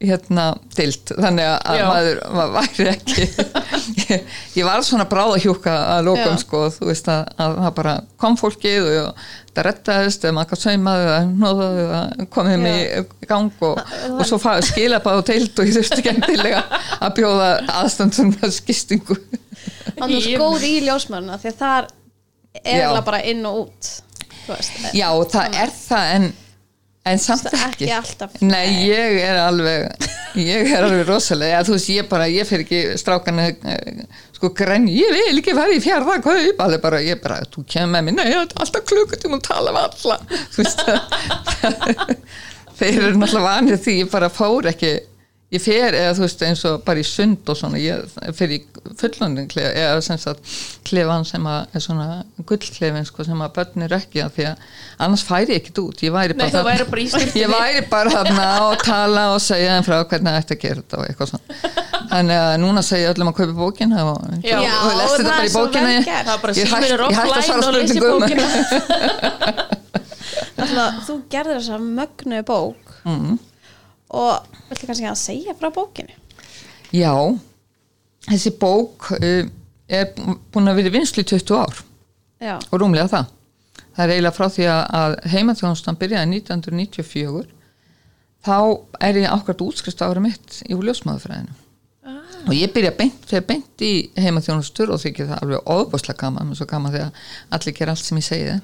hérna 0.00 0.46
dild, 0.72 1.10
þannig 1.12 1.44
að 1.44 1.56
að 1.60 1.76
Já. 1.76 1.82
maður 1.90 2.20
maður 2.32 2.54
væri 2.54 2.86
ekki 2.94 3.26
ég, 4.08 4.30
ég 4.56 4.64
var 4.64 4.80
svona 4.86 5.04
bráðahjúka 5.10 5.74
að 5.92 6.06
lókum 6.08 6.38
sko, 6.40 6.62
þú 6.72 6.88
veist 6.88 7.10
að, 7.12 7.26
að 7.36 7.58
það 7.66 7.74
bara 7.82 7.92
kom 8.22 8.38
fólkið 8.40 8.88
og 9.02 9.26
það 9.60 9.66
rettaðist 9.68 10.26
eða 10.26 10.36
maður 10.36 11.10
eða 11.10 11.20
nóðaði 11.30 11.84
eða 11.84 12.28
komið 12.34 12.58
mig 12.64 12.80
í 13.00 13.30
gang 13.30 13.64
og, 13.68 13.80
og 14.16 14.24
svo 14.28 14.40
skila 14.66 15.00
bara 15.04 15.20
á 15.20 15.28
deild 15.30 15.60
og 15.60 15.70
ég 15.70 15.76
þurfti 15.78 16.00
ekki 16.00 16.12
endilega 16.16 16.64
að 16.98 17.14
bjóða 17.20 17.50
aðstandum 17.80 18.34
skistingu 18.56 19.18
Þannig 20.00 20.20
að 20.20 20.28
skóð 20.28 20.66
í 20.66 20.74
ljósmöruna 20.86 21.38
því 21.40 21.50
að 21.50 21.58
það 21.60 21.74
er 21.80 21.88
eiginlega 22.60 23.02
bara 23.06 23.20
inn 23.30 23.42
og 23.48 23.58
út. 23.64 23.90
Veist, 24.48 24.78
Já, 24.96 25.08
það 25.30 25.58
er 25.62 25.74
það 25.74 26.12
en, 26.16 26.30
en 27.10 27.20
samt 27.22 27.48
ekki, 27.50 27.88
ekki. 27.90 28.46
Nei, 28.46 28.86
ég 28.88 29.18
er 29.24 29.40
alveg 29.42 30.08
ég 30.38 30.70
er 30.70 30.86
alveg 30.86 31.04
rosalega 31.08 31.58
ja, 31.58 31.64
þú 31.66 31.76
veist, 31.76 31.90
ég 31.94 32.08
bara, 32.10 32.28
ég 32.30 32.48
fer 32.48 32.64
ekki 32.64 32.82
strákan 33.00 33.42
sko 34.36 34.52
grenn, 34.56 34.88
ég 34.92 35.12
vil 35.16 35.40
ekki 35.40 35.56
vera 35.56 35.74
í 35.74 35.82
fjárða 35.82 36.20
kaup, 36.24 36.62
alveg 36.64 36.84
bara, 36.84 37.02
ég 37.04 37.20
bara 37.22 37.40
þú 37.50 37.66
kemur 37.68 37.96
með 37.96 38.08
mér, 38.08 38.18
nei, 38.20 38.32
þetta 38.32 38.56
er 38.56 38.64
alltaf 38.66 38.86
klukkutum 38.88 39.36
og 39.36 39.44
tala 39.46 39.74
við 39.76 39.82
alla. 39.88 40.20
Þú 40.54 40.64
veist 40.64 40.84
þeir 42.80 43.02
eru 43.10 43.20
náttúrulega 43.20 43.46
vanið 43.46 43.82
því 43.84 43.96
ég 43.98 44.12
bara 44.12 44.30
fór 44.32 44.70
ekki 44.70 44.92
ég 45.50 45.62
fer, 45.64 45.94
eða 45.98 46.12
þú 46.14 46.22
veist, 46.22 46.42
eins 46.46 46.60
og 46.68 46.82
bara 46.86 47.00
í 47.02 47.06
sund 47.06 47.48
og 47.50 47.56
svona, 47.58 47.78
ég 47.82 48.04
fer 48.38 48.52
í 48.54 48.58
fullondin 49.00 49.48
klefa, 49.50 49.72
eða 49.74 50.00
sem 50.06 50.18
sagt 50.22 50.52
klefan 50.86 51.24
sem 51.26 51.46
að 51.50 51.74
er 51.74 51.82
svona 51.84 52.06
gullklefin 52.46 53.06
sko, 53.08 53.24
sem 53.26 53.40
að 53.42 53.52
börnir 53.58 53.94
ekki 53.96 54.22
að 54.22 54.30
því 54.36 54.46
að 54.52 54.56
annars 55.06 55.24
færi 55.26 55.56
ég 55.56 55.60
ekkit 55.64 55.80
út, 55.82 56.04
ég 56.06 56.14
væri 56.14 56.36
Nei, 56.36 56.44
bara 56.44 56.50
þú 56.50 56.56
þarna- 56.56 56.70
væri 56.70 56.86
bara 56.90 57.02
ég 57.42 57.48
væri 57.56 57.82
bara 57.90 58.14
þarna 58.14 58.46
og 58.68 58.84
tala 58.86 59.24
og 59.34 59.40
segja 59.42 59.74
þeim 59.74 59.88
frá 59.90 59.96
hvernig 60.04 60.30
það 60.30 60.40
ætti 60.44 60.54
að 60.56 60.62
gera 60.66 60.80
þetta 60.84 60.96
og 61.00 61.04
eitthvað 61.10 61.32
svona. 61.32 61.44
Þannig 62.10 62.38
að 62.44 62.54
núna 62.62 62.82
segja 62.86 63.02
ég 63.08 63.12
öllum 63.16 63.30
að 63.30 63.36
kaupa 63.40 63.54
bókina 63.58 63.98
og, 64.06 64.16
Já. 64.46 64.56
og, 64.58 64.64
og 64.70 64.96
lesti 65.00 65.18
það 65.18 65.18
þetta 65.18 65.34
bara 65.34 65.46
í 65.46 65.54
bókina. 65.58 65.88
Ég 65.90 66.04
hætt- 66.06 66.24
ég 66.60 67.18
hætti 67.18 67.34
að 67.34 67.44
svara 67.50 67.62
spurningum. 67.66 68.22
bókina. 68.22 68.44
Alltaf, 70.60 70.98
þú 71.06 71.14
gerðir 71.32 71.58
þessa 71.60 71.78
mögnu 71.80 72.42
bók. 72.46 72.98
Mm. 73.08 73.38
Og 74.16 74.48
viltu 74.70 74.88
kannski 74.88 75.08
að 75.10 75.20
segja 75.20 75.54
frá 75.58 75.70
bókinni? 75.74 76.16
Já, 76.94 77.14
þessi 78.26 78.54
bók 78.60 79.12
uh, 79.18 79.44
er 79.90 80.10
búin 80.50 80.70
að 80.70 80.82
vera 80.82 80.94
vinslu 80.94 81.24
í 81.24 81.30
20 81.30 81.56
ár 81.60 81.84
Já, 82.40 82.56
og 82.58 82.80
rúmlega 82.80 83.10
það. 83.12 83.32
Það 83.94 84.04
er 84.04 84.12
eiginlega 84.14 84.36
frá 84.36 84.46
því 84.54 84.68
að, 84.72 85.16
heimaþjónustan 85.34 85.98
byrjaði 86.00 86.40
1994 86.40 87.48
þá 88.46 88.56
er 89.04 89.18
ég 89.20 89.34
ákvæmt 89.34 89.64
útskrist 89.66 90.02
ára 90.04 90.22
mitt 90.24 90.62
í 90.64 90.76
ljósmaðurfræðinu 92.00 92.48
og 92.48 92.54
ég 92.56 92.72
byrja 92.72 92.90
beint, 92.96 93.24
þegar 93.28 93.46
beint 93.48 93.82
í 93.84 93.92
heimaþjónustur 94.16 94.92
og 94.94 95.00
þykir 95.02 95.28
það 95.28 95.42
alveg 95.44 95.72
óbúslega 95.74 96.20
gaman, 96.22 96.48
mér 96.48 96.56
er 96.56 96.60
svo 96.60 96.66
gaman 96.70 96.94
þegar 96.94 97.24
allir 97.56 97.76
gera 97.76 97.94
allt 97.94 98.04
sem 98.04 98.20
ég 98.20 98.26
segi 98.26 98.54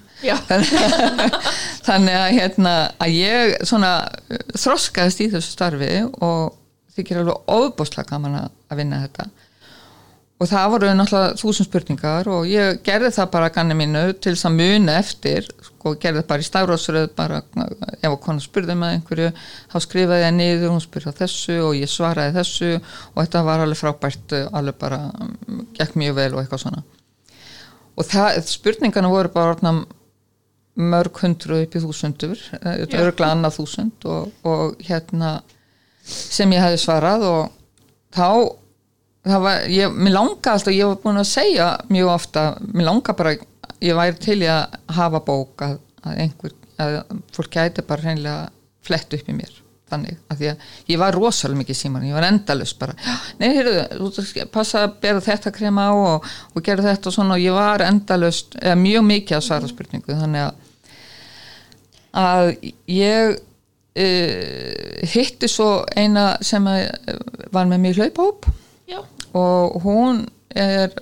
þannig 1.88 2.16
að, 2.16 2.28
hérna, 2.38 2.74
að 3.02 3.16
ég 3.16 3.56
svona 3.68 3.90
uh, 4.06 4.38
þroskaðist 4.56 5.20
í 5.20 5.28
þessu 5.34 5.52
starfi 5.52 5.90
og 6.24 6.56
þykir 6.96 7.20
alveg 7.22 7.52
óbúslega 7.52 8.08
gaman 8.14 8.38
að, 8.40 8.48
að 8.72 8.80
vinna 8.80 9.02
þetta. 9.04 9.28
Og 10.36 10.48
það 10.50 10.72
voru 10.72 10.88
náttúrulega 10.96 11.36
þúsund 11.40 11.68
spurningar 11.68 12.28
og 12.28 12.48
ég 12.48 12.82
gerði 12.84 13.12
það 13.16 13.30
bara 13.32 13.52
ganni 13.52 13.76
mínu 13.76 14.02
til 14.16 14.34
þess 14.34 14.48
að 14.48 14.58
muna 14.58 14.96
eftir 15.00 15.48
sko, 15.86 16.00
gerði 16.02 16.22
það 16.22 16.28
bara 16.30 16.42
í 16.42 16.46
stafrósröð 16.46 17.06
bara 17.16 17.40
ef 18.00 18.08
að 18.10 18.18
konar 18.24 18.44
spurði 18.44 18.76
með 18.78 18.94
einhverju 18.96 19.28
þá 19.70 19.76
skrifaði 19.84 20.24
ég 20.24 20.34
niður, 20.34 20.72
hún 20.74 20.82
spurði 20.82 21.12
þessu 21.20 21.58
og 21.62 21.76
ég 21.78 21.90
svaraði 21.90 22.34
þessu 22.36 22.70
og 22.76 23.20
þetta 23.20 23.44
var 23.46 23.64
alveg 23.64 23.80
frábært, 23.80 24.36
alveg 24.50 24.78
bara 24.80 25.00
mm, 25.14 25.62
gekk 25.78 25.96
mjög 26.00 26.18
vel 26.18 26.30
og 26.34 26.42
eitthvað 26.42 26.64
svona. 26.64 26.82
Og 27.96 28.08
það, 28.10 28.40
spurningarna 28.50 29.12
voru 29.12 29.32
bara 29.32 29.54
orðna 29.54 29.74
mörg 30.76 31.22
hundru 31.22 31.62
upp 31.64 31.76
í 31.76 31.80
þúsundur 31.80 32.40
þetta 32.52 32.76
eru 32.82 33.06
örgla 33.06 33.32
annað 33.32 33.60
þúsund 33.60 34.08
og, 34.12 34.32
og 34.44 34.74
hérna 34.84 35.38
sem 36.06 36.50
ég 36.52 36.60
hefði 36.60 36.82
svarað 36.82 37.24
og 37.30 37.54
þá 38.12 38.28
það 39.26 39.42
var, 39.46 39.64
ég, 39.72 39.94
mér 39.96 40.14
langa 40.14 40.52
alltaf, 40.52 40.74
ég 40.74 40.90
var 40.90 41.00
búin 41.02 41.22
að 41.22 41.30
segja 41.30 41.70
mjög 41.90 42.12
ofta, 42.12 42.44
mér 42.76 42.90
langa 42.90 43.14
bara 43.16 43.32
ég 43.84 43.98
væri 43.98 44.18
til 44.22 44.40
í 44.42 44.48
að 44.50 44.78
hafa 44.96 45.20
bók 45.26 45.66
að, 45.66 45.78
að 46.06 46.24
einhver, 46.24 46.56
að 46.82 46.98
fólk 47.36 47.52
gæti 47.56 47.86
bara 47.86 48.04
reynilega 48.04 48.50
flett 48.86 49.16
upp 49.16 49.30
í 49.30 49.36
mér 49.36 49.62
þannig, 49.86 50.16
að 50.26 50.40
því 50.40 50.48
að 50.50 50.62
ég 50.90 50.98
var 50.98 51.14
rosalega 51.14 51.60
mikið 51.60 51.78
síman, 51.78 52.06
ég 52.08 52.16
var 52.16 52.26
endalust 52.26 52.78
bara 52.80 52.94
nei, 53.38 53.52
heyrðu, 53.54 53.84
þú 54.00 54.46
passa 54.54 54.82
að 54.82 54.96
bera 55.04 55.22
þetta 55.22 55.52
krema 55.54 55.86
á 55.86 55.94
og, 55.94 56.30
og 56.54 56.64
gera 56.66 56.82
þetta 56.88 57.10
og 57.10 57.14
svona 57.14 57.36
og 57.36 57.44
ég 57.44 57.54
var 57.54 57.84
endalust, 57.86 58.56
eða 58.58 58.78
mjög 58.80 59.06
mikið 59.12 59.38
að 59.38 59.44
svara 59.46 59.70
spurningu, 59.70 60.16
þannig 60.18 60.48
að 60.48 60.64
að 62.16 62.50
ég 62.88 63.36
uh, 63.36 65.06
hitti 65.12 65.50
svo 65.52 65.70
eina 65.94 66.28
sem 66.44 66.64
var 66.64 67.68
með 67.68 67.82
mér 67.82 68.00
hlaupahóp 68.00 68.48
og 69.36 69.82
hún 69.84 70.22
er, 70.56 70.94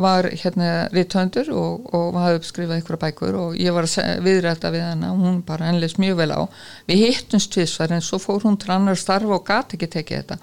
var 0.00 0.28
hérna 0.30 0.86
rítvöndur 0.92 1.50
og, 1.56 1.86
og 1.96 2.18
hafði 2.20 2.48
skrifað 2.48 2.82
ykkur 2.82 3.00
bækur 3.02 3.38
og 3.40 3.56
ég 3.60 3.74
var 3.76 3.88
að 3.88 4.20
viðræta 4.26 4.72
við 4.74 4.84
hana. 4.86 5.12
Og 5.14 5.22
hún 5.24 5.38
bara 5.46 5.70
ennleis 5.70 5.96
mjög 6.00 6.20
vel 6.20 6.32
á. 6.36 6.40
Við 6.88 7.02
hittumst 7.04 7.52
tvísvar 7.54 7.94
en 7.96 8.04
svo 8.04 8.20
fór 8.22 8.44
hún 8.44 8.58
til 8.60 8.74
annar 8.74 8.98
starfa 9.00 9.38
og 9.38 9.46
gati 9.46 9.78
ekki 9.78 9.90
tekið 9.96 10.22
þetta. 10.22 10.38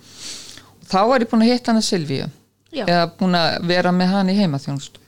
Og 0.82 0.90
þá 0.90 1.00
var 1.12 1.26
ég 1.26 1.32
búin 1.32 1.46
að 1.46 1.54
hitta 1.54 1.74
hana 1.74 1.86
Silvíu. 1.86 2.30
Já. 2.74 2.88
eða 2.90 3.10
búin 3.20 3.38
að 3.38 3.68
vera 3.70 3.92
með 3.94 4.14
hann 4.16 4.30
í 4.34 4.38
heimaþjónustu. 4.40 5.02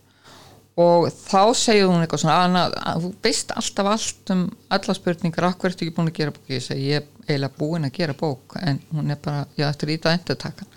Og 0.86 1.08
þá 1.08 1.56
segir 1.56 1.88
hún 1.88 2.04
eitthvað 2.04 2.22
svona 2.26 2.36
Anna, 2.44 2.96
þú 3.02 3.10
veist 3.24 3.54
alltaf 3.56 3.90
allt 3.94 4.32
um 4.36 4.44
alla 4.76 4.96
spurningar, 4.98 5.48
akkur 5.48 5.72
ertu 5.72 5.86
ekki 5.86 5.96
búin 5.96 6.12
að 6.12 6.18
gera 6.20 6.34
bók? 6.36 6.50
Ég 6.52 6.62
segi, 6.62 6.90
ég 6.92 7.00
er 7.00 7.08
eiginlega 7.26 7.58
búin 7.58 7.88
að 7.88 7.96
gera 7.96 8.16
bók 8.20 8.58
en 8.60 8.82
hún 8.92 9.10
er 9.10 9.22
bara, 9.24 9.46
ég 9.56 9.66
ætti 9.66 9.88
að 9.88 9.94
rýta 9.94 10.14
endur 10.14 10.38
takan 10.42 10.76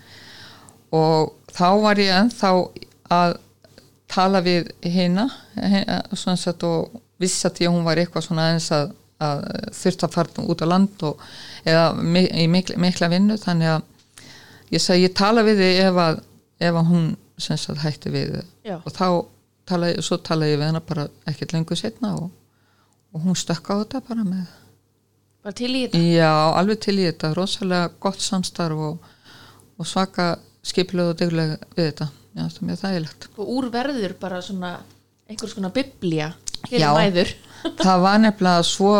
og 0.95 1.35
þá 1.53 1.67
var 1.83 2.01
ég 2.01 2.15
ennþá 2.15 2.51
að 3.13 3.35
tala 4.09 4.41
við 4.45 4.71
sett 6.39 6.63
og 6.67 6.99
viss 7.19 7.45
að 7.45 7.61
ég 7.65 7.73
hún 7.73 7.85
var 7.87 7.99
eitthvað 8.01 8.25
svona 8.25 8.49
eins 8.53 8.69
að, 8.75 8.93
að 9.21 9.43
þurft 9.75 10.05
að 10.07 10.15
fara 10.15 10.45
út 10.49 10.63
á 10.63 10.67
land 10.71 11.03
og, 11.07 11.23
eða 11.67 11.85
í 12.43 12.47
mikla, 12.51 12.77
mikla 12.81 13.09
vinnu 13.11 13.37
þannig 13.37 13.73
að 13.75 13.81
ég 14.73 14.83
segi 14.83 15.07
ég 15.07 15.17
tala 15.17 15.43
við 15.45 15.61
þig 15.63 15.81
ef 15.87 15.99
að, 16.05 16.21
ef 16.59 16.79
að 16.81 16.89
hún 16.93 17.09
sagt, 17.39 17.69
hætti 17.83 18.13
við 18.13 18.39
Já. 18.65 18.79
og 18.79 18.91
þá 18.95 19.05
talaði, 19.69 20.01
svo 20.05 20.17
talaði 20.17 20.55
ég 20.55 20.61
við 20.61 20.71
hana 20.71 20.81
bara 20.85 21.07
ekkert 21.29 21.53
lengur 21.55 21.79
setna 21.79 22.15
og, 22.17 22.29
og 23.13 23.23
hún 23.25 23.37
stökka 23.37 23.77
á 23.77 23.81
þetta 23.83 24.03
bara 24.09 24.25
með 24.27 24.47
Bara 25.39 25.55
til 25.55 25.71
í 25.71 25.85
þetta. 25.85 25.99
já, 26.03 26.31
alveg 26.59 26.81
til 26.83 26.97
í 26.99 27.05
þetta, 27.07 27.33
rosalega 27.37 27.91
gott 28.03 28.19
samstarf 28.19 28.81
og, 28.89 29.11
og 29.79 29.87
svaka 29.87 30.33
skipilög 30.67 31.13
og 31.13 31.19
deglega 31.21 31.55
við 31.77 31.85
þetta 31.93 32.09
já, 32.35 32.43
það 32.45 32.59
er 32.61 32.67
mjög 32.69 32.81
þægilegt 32.83 33.29
Og 33.37 33.53
úr 33.57 33.69
verður 33.73 34.15
bara 34.21 34.41
svona 34.45 34.73
einhvers 35.29 35.53
konar 35.57 35.73
biblía 35.75 36.31
fyrir 36.67 36.83
Já. 36.85 36.91
mæður. 36.97 37.33
það 37.83 38.03
var 38.05 38.21
nefnilega 38.23 38.65
svo 38.67 38.93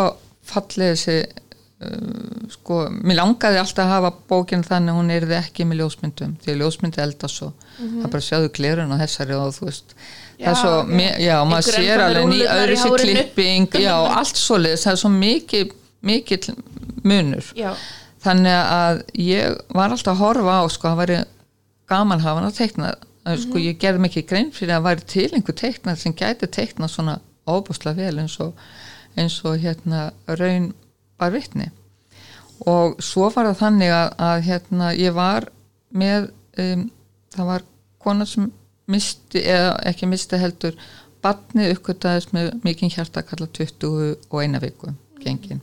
fallið 0.50 0.92
þessi 0.94 1.16
uh, 1.20 2.48
sko, 2.54 2.78
mér 3.02 3.18
langaði 3.20 3.60
alltaf 3.60 3.84
að 3.86 3.92
hafa 3.94 4.12
bókinn 4.30 4.64
þannig 4.66 4.94
að 4.94 4.98
hún 5.00 5.12
erði 5.14 5.36
ekki 5.40 5.66
með 5.68 5.82
ljósmyndum 5.82 6.36
því 6.42 6.54
að 6.54 6.62
ljósmyndi 6.62 7.02
eldast 7.04 7.40
svo 7.40 7.50
það 7.78 8.04
er 8.06 8.12
bara 8.14 8.26
sjáðu 8.28 8.50
glerun 8.56 8.94
og 8.96 9.02
þessari 9.02 9.36
og 9.38 9.52
þú 9.58 9.68
veist 9.70 9.94
það 9.94 10.08
Já, 10.40 10.54
svo, 10.56 10.70
já. 10.96 11.10
já, 11.20 11.34
maður 11.44 11.74
sér 11.76 12.00
alveg 12.06 12.28
ný 12.30 12.38
öðru 12.48 12.76
sér 12.80 13.02
klipping, 13.04 13.66
já, 13.76 13.92
allt 14.20 14.38
svoleiðis 14.40 14.86
það 14.86 14.94
er 14.94 15.00
svo 15.02 15.10
mikið, 15.12 15.74
mikið 16.08 16.48
munur 17.04 17.50
Já. 17.58 17.74
þannig 18.24 18.56
að 18.56 19.02
ég 19.20 19.58
var 19.76 19.92
alltaf 19.92 20.14
að 20.14 20.22
horfa 20.24 20.54
á 20.56 20.64
sko, 20.72 20.88
það 20.94 21.00
væri 21.02 21.18
gaman 21.92 22.22
hafa 22.24 22.40
hann 22.40 22.48
að 22.48 22.56
teikna 22.62 22.94
mm 22.94 23.09
sko, 23.38 23.58
ég 23.62 23.78
gerði 23.80 24.04
mikið 24.06 24.26
grein 24.28 24.52
fyrir 24.54 24.76
að 24.76 24.86
væri 24.88 25.06
til 25.14 25.28
einhver 25.34 25.56
teikna 25.56 25.96
sem 25.96 26.14
gæti 26.16 26.48
teikna 26.50 26.88
svona 26.88 27.18
óbúslega 27.46 27.96
vel 27.96 28.22
eins 28.22 28.36
og, 28.42 28.54
eins 29.16 29.38
og 29.44 29.58
hérna 29.62 30.10
raun 30.26 30.72
var 31.20 31.34
vitni. 31.34 31.70
Og 32.68 32.98
svo 33.02 33.30
var 33.32 33.48
það 33.50 33.60
þannig 33.62 33.92
að, 33.96 34.08
að 34.28 34.42
hérna 34.48 34.90
ég 34.98 35.14
var 35.16 35.48
með 35.90 36.30
um, 36.60 36.88
það 37.34 37.52
var 37.52 37.66
kona 38.00 38.26
sem 38.28 38.50
misti, 38.90 39.42
eða 39.44 39.76
ekki 39.90 40.08
misti 40.10 40.40
heldur 40.40 40.76
batnið 41.24 41.74
uppgötaðist 41.74 42.32
með 42.36 42.52
mikinn 42.64 42.92
hjarta 42.92 43.22
kalla 43.26 43.48
20 43.56 44.30
og 44.30 44.38
eina 44.42 44.60
viku 44.62 44.92
gengin. 45.20 45.60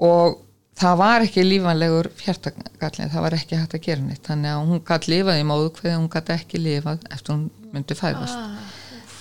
Og 0.00 0.40
það 0.78 0.96
var 1.00 1.24
ekki 1.24 1.44
lífanlegur 1.46 2.08
hjartagallin, 2.22 3.10
það 3.12 3.26
var 3.26 3.36
ekki 3.38 3.58
hægt 3.58 3.76
að 3.76 3.84
gera 3.86 4.04
neitt. 4.04 4.22
Þannig 4.26 4.52
að 4.52 4.70
hún 4.70 4.82
gætt 4.88 5.10
lifað 5.10 5.40
í 5.40 5.44
móðu 5.48 5.68
hverði 5.76 5.98
hún 5.98 6.08
gætt 6.12 6.32
ekki 6.34 6.62
lifað 6.62 7.04
eftir 7.14 7.34
hún 7.34 7.44
myndi 7.74 7.98
fæðast. 7.98 8.72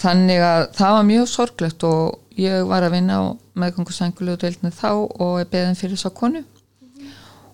Þannig 0.03 0.43
að 0.43 0.63
það 0.75 0.95
var 0.97 1.05
mjög 1.07 1.27
sorglegt 1.31 1.85
og 1.87 2.39
ég 2.39 2.65
var 2.67 2.83
að 2.83 2.95
vinna 2.97 3.19
á 3.21 3.23
meðgangusængulegu 3.61 4.41
deildinu 4.41 4.73
þá 4.75 4.89
og 4.93 5.37
er 5.39 5.51
beðin 5.51 5.77
fyrir 5.79 5.95
þessa 5.95 6.15
konu. 6.17 6.41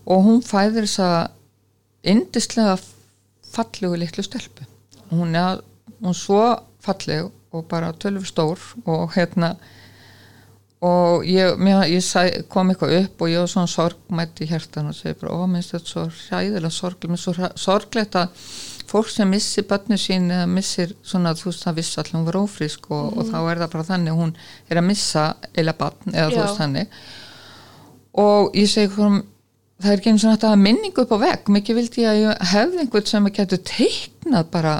Og 0.09 0.23
hún 0.25 0.39
fæðir 0.45 0.87
þessa 0.87 1.09
indislega 2.07 2.77
fallegu 3.49 3.99
litlu 3.99 4.23
stelpu. 4.25 4.65
Hún 5.11 5.35
er 5.37 5.61
hún 5.99 6.15
svo 6.17 6.41
falleg 6.81 7.27
og 7.51 7.65
bara 7.69 7.91
tölfur 7.93 8.29
stór 8.29 8.65
og 8.85 9.13
hérna 9.15 9.55
og 10.85 11.25
ég, 11.27 11.57
mér, 11.59 11.81
ég 11.91 12.03
sæ, 12.05 12.21
kom 12.47 12.69
eitthvað 12.71 12.93
upp 13.01 13.21
og 13.25 13.31
ég 13.33 13.41
var 13.43 13.49
svona 13.51 13.67
sorgmætt 13.67 14.39
í 14.39 14.47
hjertan 14.47 14.87
og 14.91 14.95
segi 14.95 15.17
bara, 15.19 15.35
ó, 15.35 15.43
minnst 15.51 15.73
þetta 15.75 15.91
svo 15.91 16.03
hræðilega 16.07 16.71
sorglega, 16.71 17.11
minnst 17.11 17.27
svo 17.27 17.33
hræ- 17.35 17.57
sorglegt 17.59 18.15
að 18.15 18.45
fólk 18.89 19.09
sem 19.11 19.29
missir 19.29 19.67
börnu 19.69 19.97
sín 19.99 20.29
eða 20.33 20.45
missir 20.49 20.93
svona, 21.05 21.33
þú 21.37 21.49
veist, 21.51 21.65
það 21.67 21.75
vissi 21.81 21.99
allir 21.99 22.15
hún 22.15 22.25
var 22.29 22.39
ófrísk 22.39 22.87
og, 22.95 23.17
og 23.19 23.27
þá 23.27 23.37
er 23.51 23.59
það 23.65 23.73
bara 23.75 23.87
þannig 23.91 24.15
hún 24.21 24.31
er 24.71 24.79
að 24.81 24.87
missa 24.87 25.25
eila 25.53 25.75
barn 25.77 26.15
eða 26.15 26.29
þú 26.31 26.39
Já. 26.39 26.45
veist 26.45 26.61
þannig 26.63 26.95
og 28.23 28.55
ég 28.57 28.71
segi 28.71 28.89
hverjum 28.95 29.19
það 29.79 29.91
er 29.93 29.99
ekki 30.01 30.09
eins 30.13 30.25
og 30.25 30.33
þetta 30.33 30.55
minningu 30.63 31.03
upp 31.05 31.11
á 31.15 31.23
vegg 31.27 31.51
mikið 31.59 31.77
vildi 31.77 32.01
ég 32.03 32.09
að 32.15 32.21
ég 32.23 32.47
hefði 32.53 32.81
einhvern 32.85 33.11
sem 33.11 33.27
að 33.29 33.35
getur 33.37 33.61
teiknað 33.69 34.49
bara 34.55 34.73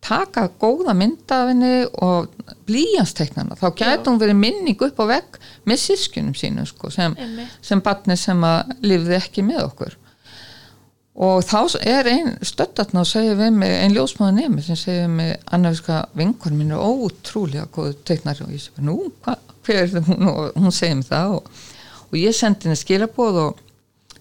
taka 0.00 0.46
góða 0.60 0.94
myndafinni 0.96 1.86
og 2.02 2.30
blíjansteiknana, 2.68 3.56
þá 3.60 3.66
gæti 3.76 4.08
hún 4.08 4.20
verið 4.20 4.38
minning 4.40 4.84
upp 4.86 5.02
á 5.02 5.04
vegg 5.10 5.40
með 5.68 5.82
sískunum 5.82 6.36
sínum 6.36 6.68
sko, 6.68 6.90
sem, 6.94 7.16
sem 7.64 7.82
barni 7.84 8.16
sem 8.18 8.40
að 8.46 8.72
lifði 8.84 9.18
ekki 9.18 9.44
með 9.46 9.66
okkur. 9.66 9.98
Og 11.20 11.42
þá 11.44 11.76
er 11.84 12.08
einn 12.08 12.36
stöttatna 12.46 13.02
og 13.02 13.08
segir 13.10 13.36
við 13.36 13.56
mig, 13.58 13.72
einn 13.76 13.92
ljósmáða 13.92 14.36
nemi 14.38 14.62
sem 14.64 14.78
segir 14.78 15.10
mig, 15.12 15.34
annarviska 15.52 16.04
vinkon 16.16 16.56
mín 16.56 16.72
er 16.72 16.80
ótrúlega 16.80 17.66
góð 17.74 17.98
teiknari 18.08 18.46
og 18.46 18.54
ég 18.54 18.62
segi 18.62 18.78
bara, 18.78 18.86
nú, 18.88 19.10
hva, 19.26 19.34
hver 19.66 19.82
er 19.82 19.90
það 19.92 20.08
hún? 20.08 20.30
Og 20.30 20.56
hún 20.56 20.76
segir 20.76 20.96
mér 20.96 21.10
það 21.10 21.34
og, 21.36 21.50
og 22.06 22.16
ég 22.16 22.38
sendi 22.38 22.70
henni 22.70 22.80
skilabóð 22.80 23.40
og 23.42 23.60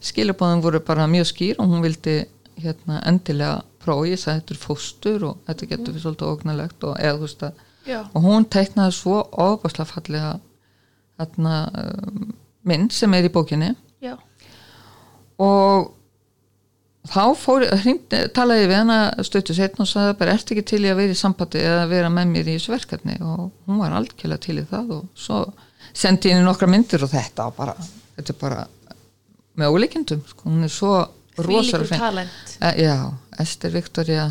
skilabóðin 0.10 0.66
voru 0.66 0.84
bara 0.84 1.08
mjög 1.12 1.30
skýr 1.32 1.62
og 1.62 1.72
hún 1.72 1.86
vildi 1.86 2.18
hérna 2.60 3.00
endilega 3.08 3.62
prófa, 3.90 4.08
ég 4.08 4.22
sagði 4.22 4.44
þetta 4.44 4.56
er 4.56 4.62
fóstur 4.64 5.28
og 5.32 5.44
þetta 5.50 5.70
getur 5.74 5.98
við 5.98 6.06
svolítið 6.06 6.32
ógnalegt 6.32 6.88
og 6.88 6.96
eða 6.96 7.18
þú 7.18 7.28
veist 7.28 7.46
að 7.50 7.66
Já. 7.90 8.00
og 8.14 8.26
hún 8.26 8.46
teiknaði 8.52 8.96
svo 8.96 9.22
ofaslega 9.32 9.90
fallega 9.90 10.34
þarna 11.20 11.54
um, 11.84 12.34
mynd 12.70 12.94
sem 12.96 13.16
er 13.18 13.28
í 13.28 13.32
bókinni 13.34 13.72
Já. 14.04 14.16
og 15.42 15.96
þá 17.10 17.24
fór, 17.40 17.66
hringdi, 17.82 18.22
talaði 18.36 18.68
við 18.70 18.78
hana 18.82 19.00
stöttu 19.26 19.56
setn 19.58 19.84
og 19.84 19.90
sagði 19.90 20.18
bara 20.20 20.36
ert 20.36 20.52
ekki 20.54 20.66
til 20.68 20.84
í 20.84 20.92
að 20.92 21.00
vera 21.02 21.16
í 21.16 21.20
sambandi 21.20 21.64
eða 21.64 21.88
vera 21.90 22.12
með 22.14 22.34
mér 22.34 22.52
í 22.52 22.58
þessu 22.58 22.76
verkefni 22.76 23.16
og 23.24 23.48
hún 23.66 23.80
var 23.82 23.96
algjörlega 23.98 24.44
til 24.46 24.60
í 24.62 24.66
það 24.70 24.92
og 25.00 25.08
svo 25.18 25.46
sendi 25.96 26.34
henni 26.34 26.46
nokkra 26.46 26.70
myndir 26.70 27.06
og 27.08 27.14
þetta 27.14 27.48
var 27.48 27.56
bara, 27.58 27.88
þetta 28.18 28.36
er 28.36 28.42
bara 28.44 28.66
með 29.60 29.76
ólíkindum, 29.76 30.22
sko, 30.28 30.52
hún 30.52 30.68
er 30.68 30.72
svo 30.72 30.94
rosalega 31.46 31.98
talent. 32.02 32.54
E, 32.60 32.74
já, 32.84 32.96
Ester 33.40 33.74
Viktoria 33.74 34.28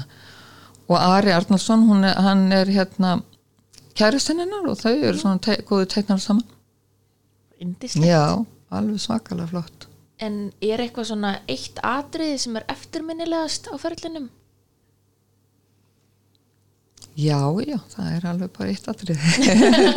og 0.89 0.97
Ari 0.99 1.33
Arnarsson 1.37 1.87
hún 1.89 2.05
er, 2.09 2.17
hann 2.25 2.49
er 2.53 2.71
hérna 2.73 3.19
kæristinn 3.99 4.41
hennar 4.45 4.69
og 4.71 4.79
þau 4.81 4.95
eru 4.95 5.19
svona 5.19 5.43
te 5.43 5.59
góðu 5.69 5.89
teiknar 5.95 6.21
saman 6.23 6.47
Indislegt. 7.59 8.07
já, 8.07 8.45
alveg 8.71 9.03
svakalega 9.03 9.51
flott 9.53 9.89
En 10.19 10.49
er 10.59 10.81
eitthvað 10.83 11.13
svona 11.13 11.37
eitt 11.47 11.79
atriði 11.87 12.39
sem 12.43 12.57
er 12.59 12.65
eftirminnilegast 12.73 13.69
á 13.71 13.75
ferlinum? 13.79 14.27
Já, 17.19 17.39
já, 17.67 17.79
það 17.95 18.09
er 18.15 18.27
alveg 18.31 18.51
bara 18.55 18.71
eitt 18.71 18.89
atrið. 18.91 19.23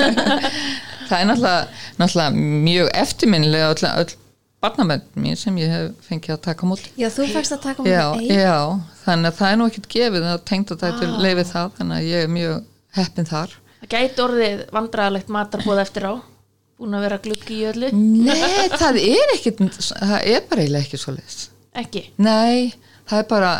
það 1.09 1.17
er 1.19 1.27
náttúrulega, 1.29 1.81
náttúrulega 2.01 2.45
mjög 2.65 2.87
eftirminnilega 3.01 3.67
öll, 3.73 3.89
öll 3.91 4.15
barnamenn 4.61 5.01
mín 5.17 5.37
sem 5.39 5.55
ég 5.57 5.71
hef 5.73 6.07
fengið 6.07 6.35
að 6.35 6.41
taka 6.47 6.67
múti. 6.69 6.91
Já, 6.99 7.07
þú 7.13 7.25
fækst 7.33 7.55
að 7.55 7.61
taka 7.65 7.85
Já, 7.89 8.03
mútið 8.13 8.31
einn. 8.31 8.41
já, 8.41 8.57
þannig 9.05 9.31
að 9.31 9.37
það 9.39 9.51
er 9.53 9.57
nú 9.61 9.67
ekkert 9.71 9.87
gefið 9.95 10.27
að 10.31 10.43
tengda 10.51 10.77
þetta 10.83 11.07
Vá. 11.07 11.11
wow. 11.15 11.23
leifið 11.25 11.47
það, 11.51 11.71
þannig 11.79 11.97
að 11.97 12.09
ég 12.11 12.25
er 12.27 12.33
mjög 12.35 12.59
heppin 12.99 13.29
þar. 13.31 13.55
Það 13.81 13.91
gæti 13.95 14.21
orðið 14.27 14.61
vandræðalegt 14.77 15.31
matarbóð 15.33 15.81
eftir 15.85 16.05
á 16.05 16.13
búin 16.81 16.95
að 16.97 17.03
vera 17.05 17.17
gluggi 17.21 17.57
í 17.61 17.65
öllu 17.69 17.89
Nei, 17.93 18.37
það 18.81 18.97
er 19.01 19.33
ekkert, 19.35 19.59
það 19.81 20.15
er 20.21 20.45
bara 20.49 20.63
eiginlega 20.63 20.85
ekki 20.87 20.97
svo 21.01 21.13
leist. 21.17 21.47
ekki, 21.77 22.05
Nei, 22.21 22.71
það 23.09 23.19
er 23.23 23.27
bara, 23.29 23.51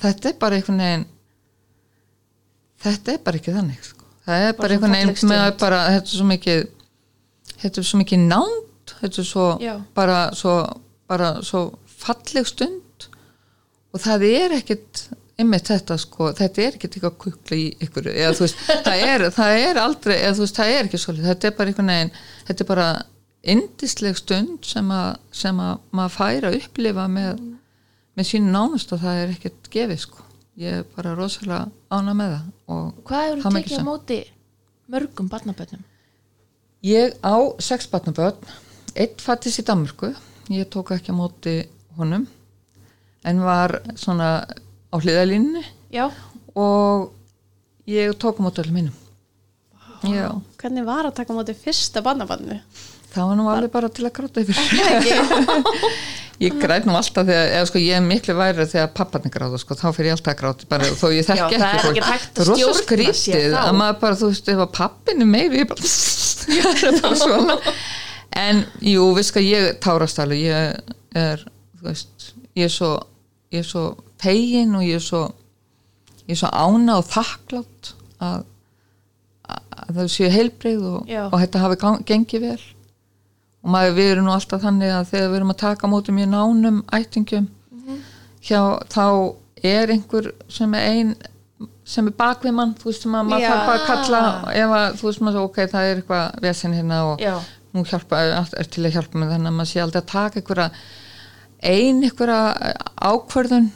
þetta 0.00 0.30
er 0.32 0.38
bara 0.40 0.56
einhvern 0.60 0.80
veginn, 0.84 1.04
þetta 2.84 3.14
er 3.16 3.20
bara 3.24 3.40
ekki 3.40 3.54
þannig, 3.56 3.80
sko. 3.84 4.04
Það 4.24 4.46
er 4.46 4.52
Bara 4.56 4.60
bara, 4.62 4.74
einhvern 4.76 4.96
veginn 4.96 5.28
með 5.30 5.42
að 5.44 5.56
bara, 5.60 5.80
þetta 5.92 6.08
er 6.12 6.18
svo 6.18 6.26
mikið, 6.30 6.62
þetta 7.64 7.80
er 7.82 7.88
svo 7.90 8.00
mikið 8.00 8.22
nánd, 8.30 8.60
þetta 9.00 9.20
er 9.22 9.28
svo, 9.28 9.46
bara 9.96 10.18
svo, 10.36 10.54
bara 11.10 11.30
svo 11.46 11.62
falleg 11.86 12.48
stund. 12.48 13.08
Og 13.94 14.02
það 14.02 14.26
er 14.28 14.56
ekkert, 14.58 15.04
einmitt 15.38 15.70
þetta 15.70 15.96
sko, 16.02 16.32
þetta 16.34 16.62
er 16.62 16.76
ekkert 16.76 16.96
eitthvað 16.98 17.18
kukla 17.24 17.58
í 17.58 17.66
ykkur, 17.86 18.10
eða 18.10 18.34
þú 18.34 18.46
veist, 18.46 18.62
það 18.86 19.04
er, 19.08 19.26
það 19.36 19.58
er 19.62 19.80
aldrei, 19.82 20.16
eða 20.20 20.36
þú 20.38 20.46
veist, 20.46 20.60
það 20.60 20.72
er 20.74 20.88
ekki 20.88 21.02
svolítið, 21.02 21.28
þetta 21.30 21.50
er 21.50 21.56
bara 21.58 21.72
einhvern 21.72 21.92
veginn, 21.94 22.14
þetta 22.48 22.64
er 22.64 22.70
bara 22.70 22.88
indisleg 23.54 24.18
stund 24.18 24.66
sem 24.66 24.92
að, 24.94 25.08
sem 25.36 25.58
að 25.60 25.74
maður 25.94 26.14
fær 26.16 26.48
að 26.48 26.58
upplifa 26.62 27.06
með, 27.12 27.42
með 28.16 28.30
sínu 28.30 28.54
nánust 28.54 28.94
og 28.96 29.02
það 29.02 29.20
er 29.22 29.34
ekkert 29.34 29.72
gefið 29.74 30.00
sko, 30.06 30.28
ég 30.60 30.78
er 30.80 30.86
bara 30.96 31.16
rosalega 31.18 31.66
ána 31.92 32.14
með 32.16 32.36
það 32.36 32.76
og 32.76 33.02
hvað 33.10 33.34
ekki 33.34 33.52
tekið 33.58 33.82
á 33.84 33.88
móti 33.88 34.20
mörgum 34.94 35.28
barnabönnum 35.32 35.84
Ég 36.84 37.14
á 37.24 37.36
sex 37.64 37.86
barnabörn, 37.88 38.36
eitt 38.94 39.22
fættist 39.24 39.60
í 39.62 39.66
Danmörku, 39.66 40.12
ég 40.54 40.68
tók 40.72 40.92
ekki 40.94 41.14
á 41.14 41.16
móti 41.18 41.54
honum, 41.98 42.26
en 43.24 43.40
var 43.44 43.78
svona 43.98 44.32
á 44.44 44.96
hliðalínni 44.98 45.64
og 46.54 47.10
ég 47.90 48.14
tók 48.20 48.38
á 48.38 48.44
móti 48.46 48.64
öllum 48.64 48.78
minnum. 48.80 49.00
Já, 50.04 50.28
Hvernig 50.60 50.84
var 50.84 51.06
að 51.08 51.16
taka 51.20 51.32
mútið 51.36 51.62
fyrsta 51.64 52.02
barnabarnu? 52.04 52.58
það 53.14 53.28
var 53.30 53.36
nú 53.38 53.44
alveg 53.52 53.70
bara 53.72 53.88
til 53.94 54.04
að 54.08 54.12
gráta 54.16 54.42
yfir. 54.42 54.58
ég 56.44 56.56
græt 56.58 56.86
nú 56.88 56.96
alltaf 56.98 57.26
þegar, 57.28 57.50
eða 57.58 57.68
sko 57.70 57.82
ég 57.82 57.96
er 57.98 58.04
miklu 58.04 58.34
værið 58.38 58.72
þegar 58.72 58.88
papparnir 58.98 59.32
gráta, 59.34 59.60
sko, 59.62 59.76
þá 59.78 59.86
fyrir 59.94 60.10
ég 60.10 60.16
alltaf 60.16 60.32
að 60.34 60.40
gráta, 60.40 60.68
bara 60.70 60.88
þó 60.90 61.06
ég 61.14 61.20
Já, 61.22 61.28
þekki 61.30 61.60
það 61.62 61.76
er 61.78 61.90
ekki. 61.90 62.04
hægt 62.08 62.40
að 62.40 62.42
er 62.42 62.48
stjórna 62.50 62.78
sér 62.80 62.88
skrítið 62.88 63.54
þá. 63.54 63.60
að 63.62 63.76
maður 63.80 64.00
bara, 64.02 64.18
þú 64.20 64.30
veist, 64.32 64.50
ef 64.54 64.62
að 64.64 64.72
pappin 64.80 65.24
er 65.24 65.30
meiri, 65.30 65.60
ég 65.62 65.70
bara, 65.70 65.86
það 66.44 66.88
er 66.90 66.98
bara 67.04 67.20
svona. 67.22 67.58
En 68.34 68.64
jú, 68.82 69.04
við 69.14 69.28
sko, 69.28 69.42
ég 69.44 69.76
tárast 69.84 70.18
alveg, 70.22 70.40
ég 70.48 71.18
er, 71.20 71.44
þú 71.78 71.86
veist, 71.86 72.32
ég 72.58 72.66
er 72.66 72.72
svo, 72.74 72.90
ég 73.54 73.62
er 73.62 73.68
svo 73.68 73.84
pegin 74.18 74.74
og 74.74 74.82
ég 74.86 74.98
er 74.98 75.04
svo, 75.04 75.22
ég 76.26 76.34
er 76.34 76.40
svo 76.40 76.50
ána 76.50 76.96
og 76.98 77.06
þakklátt 77.12 77.92
að, 78.24 78.44
að 79.54 79.92
það 80.00 80.10
séu 80.16 80.30
heilbrigð 80.34 80.88
og, 80.90 81.12
og 81.30 81.36
þetta 81.44 81.62
hafi 81.62 81.78
gengið 82.10 82.48
vel. 82.48 82.62
Og 83.64 83.70
maður 83.72 83.94
við 83.96 84.10
erum 84.14 84.26
nú 84.28 84.34
alltaf 84.34 84.60
þannig 84.64 84.90
að 84.92 85.06
þegar 85.12 85.30
við 85.30 85.38
erum 85.38 85.54
að 85.54 85.60
taka 85.62 85.88
móti 85.88 86.12
mjög 86.12 86.32
nánum 86.34 86.82
ættingum 86.92 87.46
hjá, 88.44 88.60
þá 88.92 89.04
er 89.64 89.94
einhver 89.94 90.32
sem 90.52 90.74
er 90.76 90.90
ein 90.90 91.14
sem 91.84 92.06
er 92.08 92.14
bak 92.16 92.42
við 92.44 92.54
mann, 92.56 92.74
þú 92.80 92.90
veist 92.90 93.04
sem 93.04 93.14
að 93.16 93.26
maður 93.28 93.44
þarf 93.46 93.66
bara 93.68 93.78
að 93.78 93.86
kalla. 93.88 94.20
Ef 94.56 94.70
að 94.76 94.94
þú 94.98 95.06
veist 95.08 95.22
maður 95.24 95.46
ok, 95.48 95.58
það 95.72 95.88
er 95.88 95.98
eitthvað 96.00 96.38
vesen 96.44 96.74
hérna 96.76 96.98
og 97.10 97.20
já, 97.20 97.34
hún 97.74 97.86
hjálpa, 97.88 98.20
er 98.44 98.68
til 98.70 98.84
að 98.86 98.94
hjálpa 98.98 99.20
með 99.20 99.32
þannig 99.34 99.50
að 99.50 99.56
maður 99.58 99.70
sé 99.72 99.78
aldrei 99.82 100.00
að 100.00 100.12
taka 100.12 100.40
einhverja 100.40 100.68
ein 101.64 101.98
einhverja 102.04 102.40
ákvörðun 103.10 103.68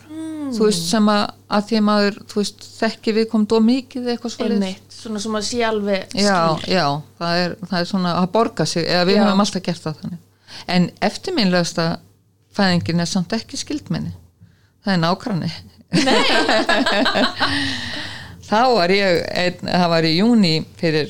þú 0.55 0.63
veist 0.65 0.85
sem 0.89 1.07
að, 1.13 1.25
að 1.53 1.63
því 1.69 1.77
að 1.79 1.85
maður 1.89 2.15
þú 2.31 2.37
veist, 2.41 2.59
þekki 2.79 3.11
við 3.19 3.27
komið 3.33 3.55
og 3.59 3.63
mikið 3.69 4.03
eitthvað 4.15 4.45
einmitt 4.47 4.97
svona 4.99 5.21
sem 5.23 5.35
að 5.39 5.45
sé 5.49 5.59
alveg 5.67 6.01
já, 6.17 6.39
skýr. 6.59 6.73
já, 6.73 6.87
það 7.21 7.33
er, 7.43 7.51
það 7.69 7.79
er 7.81 7.87
svona 7.93 8.11
að 8.19 8.27
borga 8.35 8.65
sig, 8.67 8.85
eða 8.89 9.05
við 9.09 9.17
Já. 9.19 9.23
höfum 9.23 9.43
alltaf 9.45 9.63
gert 9.69 9.83
það 9.85 9.99
þannig. 10.03 10.21
En 10.75 10.83
eftirminnlegasta 11.09 11.85
fæðingin 12.59 13.03
er 13.05 13.11
samt 13.11 13.31
ekki 13.37 13.57
skildmenni 13.61 14.13
það 14.85 14.93
er 14.95 15.01
nákvæmni 15.05 15.51
þá 18.49 18.61
var 18.75 18.91
ég 18.93 19.61
það 19.63 19.87
var 19.93 20.03
í 20.09 20.13
júni 20.19 20.55
fyrir 20.81 21.09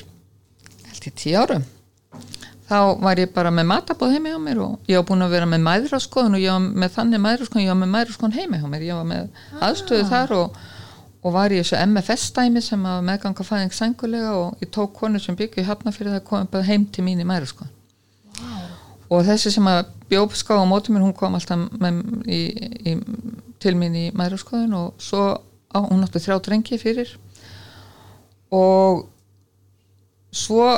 held 0.89 1.03
ég 1.09 1.15
tíu 1.19 1.37
árum 1.41 1.65
þá 2.69 2.79
var 3.01 3.21
ég 3.21 3.31
bara 3.33 3.53
með 3.55 3.69
matabóð 3.71 4.15
heimi 4.17 4.33
á 4.37 4.41
mér 4.43 4.61
og 4.65 4.91
ég 4.91 5.01
var 5.01 5.07
búin 5.09 5.25
að 5.25 5.35
vera 5.37 5.49
með 5.49 5.63
mæðraskoðun 5.65 6.37
og 6.37 6.43
ég 6.43 6.53
var 6.53 6.67
með 6.83 6.93
þannig 6.97 7.23
mæðraskoðun, 7.25 7.65
ég 7.65 7.73
var 7.73 7.81
með 7.81 7.93
mæðraskoðun 7.95 8.37
heimi 8.37 8.61
á 8.61 8.67
mér, 8.69 8.85
ég 8.85 8.99
var 8.99 9.09
með 9.09 9.63
aðstöðu 9.69 10.09
þar 10.11 10.35
og, 10.37 10.59
og 11.23 11.35
var 11.39 11.55
í 11.55 11.63
þessu 11.63 11.79
MFS 11.87 12.27
dæmi 12.37 12.63
sem 12.65 12.85
að 12.91 13.07
meðganga 13.09 13.47
fæðing 13.49 13.77
sængulega 13.77 14.35
og 14.37 14.63
ég 14.65 14.73
tók 14.75 14.93
konu 15.01 15.23
sem 15.23 15.39
byggju 15.39 15.65
í 15.65 15.69
hafna 15.69 15.95
fyrir 15.97 16.19
það 16.19 16.27
kom 16.29 16.51
bara 16.53 16.69
heim 16.69 16.85
til 16.93 17.07
mín 17.07 17.23
í 17.23 17.29
mæðraskoðun. 17.29 17.75
Og 19.09 19.25
þessi 19.25 19.55
sem 19.55 19.69
að 19.71 19.87
bjóp 20.11 20.35
ská 20.37 20.59
á 20.61 20.69
móti 20.69 20.93
mér, 20.93 21.07
hún 21.07 21.17
kom 21.17 21.39
alltaf 21.39 21.65
með, 21.81 22.03
í, 22.29 22.43
í, 22.93 22.97
til 23.63 23.73
mín 23.81 23.97
í 23.97 24.05
mæðraskoðun 24.13 24.77
og 24.77 25.01
svo 25.01 25.23
á, 25.73 25.79
hún 25.81 26.05
átti 26.05 26.21
þrjá 26.21 26.37
drengi 26.45 26.77
fyrir. 26.81 27.15
Og 28.53 29.07
svo 30.37 30.69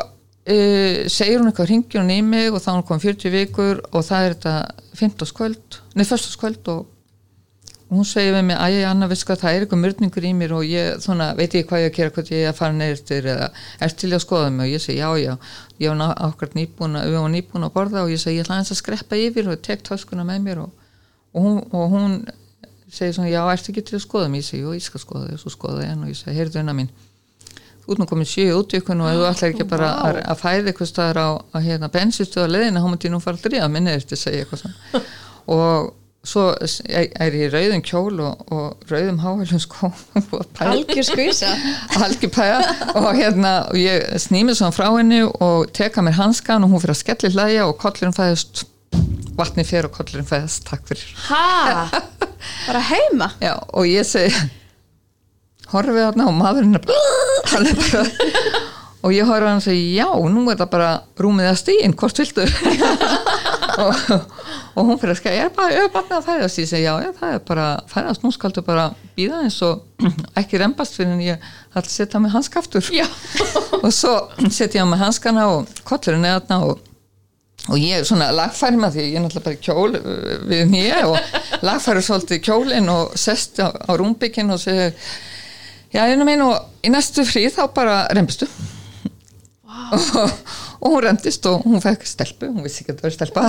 uh, 0.48 1.08
segir 1.10 1.40
hún 1.40 1.50
eitthvað 1.50 1.72
ringjur 1.72 2.02
hún 2.02 2.14
í 2.14 2.20
mig 2.24 2.54
og 2.54 2.62
þá 2.64 2.70
hún 2.76 2.86
kom 2.88 3.02
40 3.02 3.34
vikur 3.34 3.84
og 3.90 4.06
það 4.06 4.28
er 4.28 4.38
þetta 4.38 4.56
15. 5.00 5.34
kvöld, 5.36 5.80
nei, 5.94 6.06
förstaskvöld 6.06 6.72
og 6.72 6.88
og 7.90 7.98
hún 7.98 8.06
segir 8.06 8.36
við 8.36 8.44
mig, 8.46 8.54
æ, 8.54 8.84
Anna, 8.86 9.08
veist 9.10 9.24
hvað, 9.26 9.40
það 9.42 9.56
er 9.56 9.64
eitthvað 9.64 9.80
mörningur 9.82 10.26
í 10.28 10.30
mér 10.38 10.52
og 10.54 10.62
ég, 10.62 11.00
svona, 11.02 11.32
veit 11.34 11.56
ég 11.58 11.64
hvað 11.66 11.80
ég 11.82 11.88
að 11.90 11.96
gera, 11.96 12.12
hvað 12.14 12.28
ég 12.36 12.44
að 12.46 12.58
fara 12.60 12.76
neyrstur 12.76 13.26
eða 13.32 13.48
er 13.82 13.94
til 13.98 14.10
að 14.14 14.22
skoða 14.22 14.52
mig 14.54 14.68
og 14.68 14.76
ég 14.76 14.84
segi, 14.84 15.00
já, 15.00 15.08
já, 15.18 15.32
ég 15.82 15.96
var 15.98 16.20
ákvæmt 16.28 16.54
nýbúin 16.54 17.00
að, 17.00 17.08
við 17.08 17.18
varum 17.18 17.34
nýbúin 17.34 17.66
að 17.66 17.72
borða 17.74 18.04
og 18.04 18.12
ég 18.14 18.22
segi, 18.22 18.36
ég 18.38 18.46
ætla 18.46 18.60
aðeins 18.60 18.70
að 18.76 18.78
skreppa 18.78 19.18
yfir 19.18 19.50
og 19.50 19.64
tek 19.66 19.82
töskuna 19.88 20.26
með 20.28 20.46
mér 20.46 20.60
og, 20.68 20.86
og, 21.34 21.48
hún, 21.48 21.58
og 21.74 21.96
hún 21.96 22.14
segir 22.94 23.16
svona, 23.18 23.32
já, 23.34 23.42
ertu 23.56 23.74
ekki 23.74 23.86
til 23.90 23.98
að 23.98 24.06
skoða 24.06 24.30
mig, 24.30 24.44
ég 24.44 24.50
segi, 24.52 24.62
jú, 24.62 24.76
ég 24.78 24.86
skal 24.86 25.02
skoða 25.02 25.26
þig 25.26 25.40
og 25.40 25.42
svo 25.42 25.54
skoða 25.56 25.88
ég 25.88 25.98
og 25.98 26.14
ég 26.14 26.20
segi, 26.20 26.36
heyrðu 26.38 26.62
unna 26.62 26.76
mín, 26.78 26.94
þú 27.90 27.96
ert 27.96 28.02
nú 28.04 28.06
komin 28.06 28.28
sjö 28.30 28.44
útvíkun 28.54 29.00
og 29.02 29.16
þú 29.16 29.22
ætlar 29.26 29.50
ekki 29.50 29.64
bara 29.66 29.86
Vá. 29.90 30.02
að, 30.06 30.18
að 30.30 30.42
fæða 30.44 30.68
eitthvað 30.70 30.90
staðar 30.90 31.18
á, 31.18 31.28
á 31.42 31.58
hérna, 31.64 31.88
bensistu 31.90 32.38
á 32.38 32.46
leðina, 32.46 32.82
þá 32.84 32.92
myndi 32.92 33.10
nú 33.10 33.18
fara 33.24 33.40
að 33.40 33.48
dríða 33.48 33.70
minni 33.74 33.90
eftir, 33.96 34.20
segi 34.20 34.38
ég 34.38 34.44
eitthvað 34.46 34.62
svona. 34.62 35.00
Og 35.56 35.88
svo 36.30 36.44
er 36.60 37.34
ég 37.34 37.46
í 37.46 37.50
rauðum 37.50 37.82
kjól 37.82 38.20
og, 38.22 38.44
og 38.52 38.86
rauðum 38.92 39.18
háhælum 39.24 39.62
skó 39.64 39.88
Algjör 40.60 41.06
skvísa 41.08 41.48
algjörpæja 42.04 42.60
og 42.92 43.08
hérna 43.16 43.54
og 43.72 43.80
ég 43.80 44.04
snýmið 44.20 44.60
svona 44.60 44.76
frá 44.76 44.86
henni 44.98 45.22
og 45.26 45.72
teka 45.74 46.04
mér 46.04 46.18
hanskan 46.20 46.68
og 46.68 46.74
hún 46.74 46.84
fyrir 46.84 46.94
að 46.94 47.00
skelli 47.00 47.32
hlæja 47.34 47.66
og 47.66 47.74
kollurinn 47.80 48.14
fæðist. 48.14 48.66
Vatni 49.40 49.64
fyrir 49.64 49.88
og 49.88 49.96
kollurinn 49.96 50.28
fæðist. 50.28 50.68
Takk 50.68 50.86
fyrir. 50.92 51.08
Ha, 51.26 51.88
Bara 52.68 52.80
heima? 52.92 53.32
Já, 53.40 53.56
og 53.72 53.88
ég 53.88 54.04
segi 54.06 54.59
horfið 55.72 56.04
þarna 56.06 56.28
og 56.30 56.36
maðurinn 56.38 56.78
er 56.78 56.84
bara, 56.84 57.16
hann 57.52 57.70
er 57.70 57.80
bara 57.80 58.04
og 59.00 59.14
ég 59.16 59.28
horfið 59.28 59.48
hann 59.48 59.62
og 59.62 59.64
segi 59.64 59.86
já, 59.96 60.06
nú 60.28 60.44
er 60.52 60.58
það 60.60 60.72
bara 60.74 60.90
rúmið 61.20 61.50
að 61.50 61.60
stíin, 61.62 61.96
hvort 61.96 62.20
viltu? 62.20 62.46
Og, 63.80 63.94
og 64.74 64.88
hún 64.88 64.98
fyrir 65.00 65.14
að 65.14 65.18
skæða 65.20 65.36
ég 65.36 65.46
er 65.46 65.52
bara, 65.56 65.72
ég 65.72 65.84
er 65.86 65.92
bara 65.94 66.16
að 66.18 66.26
fæðast. 66.26 66.58
Ég 66.60 66.68
segi 66.68 66.82
já, 66.82 66.90
já, 67.00 67.10
það 67.16 67.36
er 67.36 67.38
bara 67.46 67.66
fæðast, 67.88 68.24
nú 68.26 68.32
skaldu 68.34 68.64
bara 68.66 68.88
býða 69.16 69.38
eins 69.46 69.56
og 69.64 70.02
ekki 70.40 70.60
rembast 70.60 70.98
fyrir 70.98 71.14
en 71.14 71.22
ég 71.24 71.46
ætla 71.70 71.84
að 71.86 71.94
setja 71.94 72.20
með 72.20 72.34
hanskaftur 72.34 72.90
og 73.84 73.88
svo 73.94 74.14
setja 74.50 74.82
ég 74.82 74.84
á 74.84 74.90
með 74.90 75.04
hanskana 75.06 75.46
og 75.54 75.70
kollurinn 75.88 76.26
er 76.28 76.42
þarna 76.42 76.60
og 76.66 76.86
og 77.68 77.76
ég 77.76 78.06
svona 78.08 78.30
lagfæri 78.32 78.78
með 78.80 78.94
því 78.94 79.02
ég 79.06 79.16
er 79.18 79.24
náttúrulega 79.24 79.46
bara 79.46 79.64
kjól 79.64 79.96
uh, 79.98 80.30
við 80.48 80.62
nýja 80.72 81.00
og 81.10 81.64
lagfæri 81.66 82.04
svolítið 82.04 82.44
kjólinn 82.46 82.88
og 82.92 83.18
sest 83.20 83.60
á, 83.60 83.68
á 83.68 83.92
rúmbygginn 84.00 84.52
og 84.54 84.62
segi 84.62 84.88
já, 85.94 86.02
einu 86.06 86.26
minn 86.28 86.42
og 86.44 86.86
í 86.86 86.92
næstu 86.92 87.24
frí 87.28 87.46
þá 87.52 87.64
bara 87.74 88.02
rembistu 88.16 88.48
og, 89.96 90.30
og 90.80 90.92
hún 90.94 91.02
rendist 91.04 91.46
og 91.50 91.64
hún 91.66 91.82
fekk 91.82 92.06
stelpu, 92.08 92.50
hún 92.50 92.64
vissi 92.66 92.84
ekki 92.84 92.94
að 92.94 93.00
það 93.00 93.08
var 93.08 93.16
stelpa. 93.16 93.46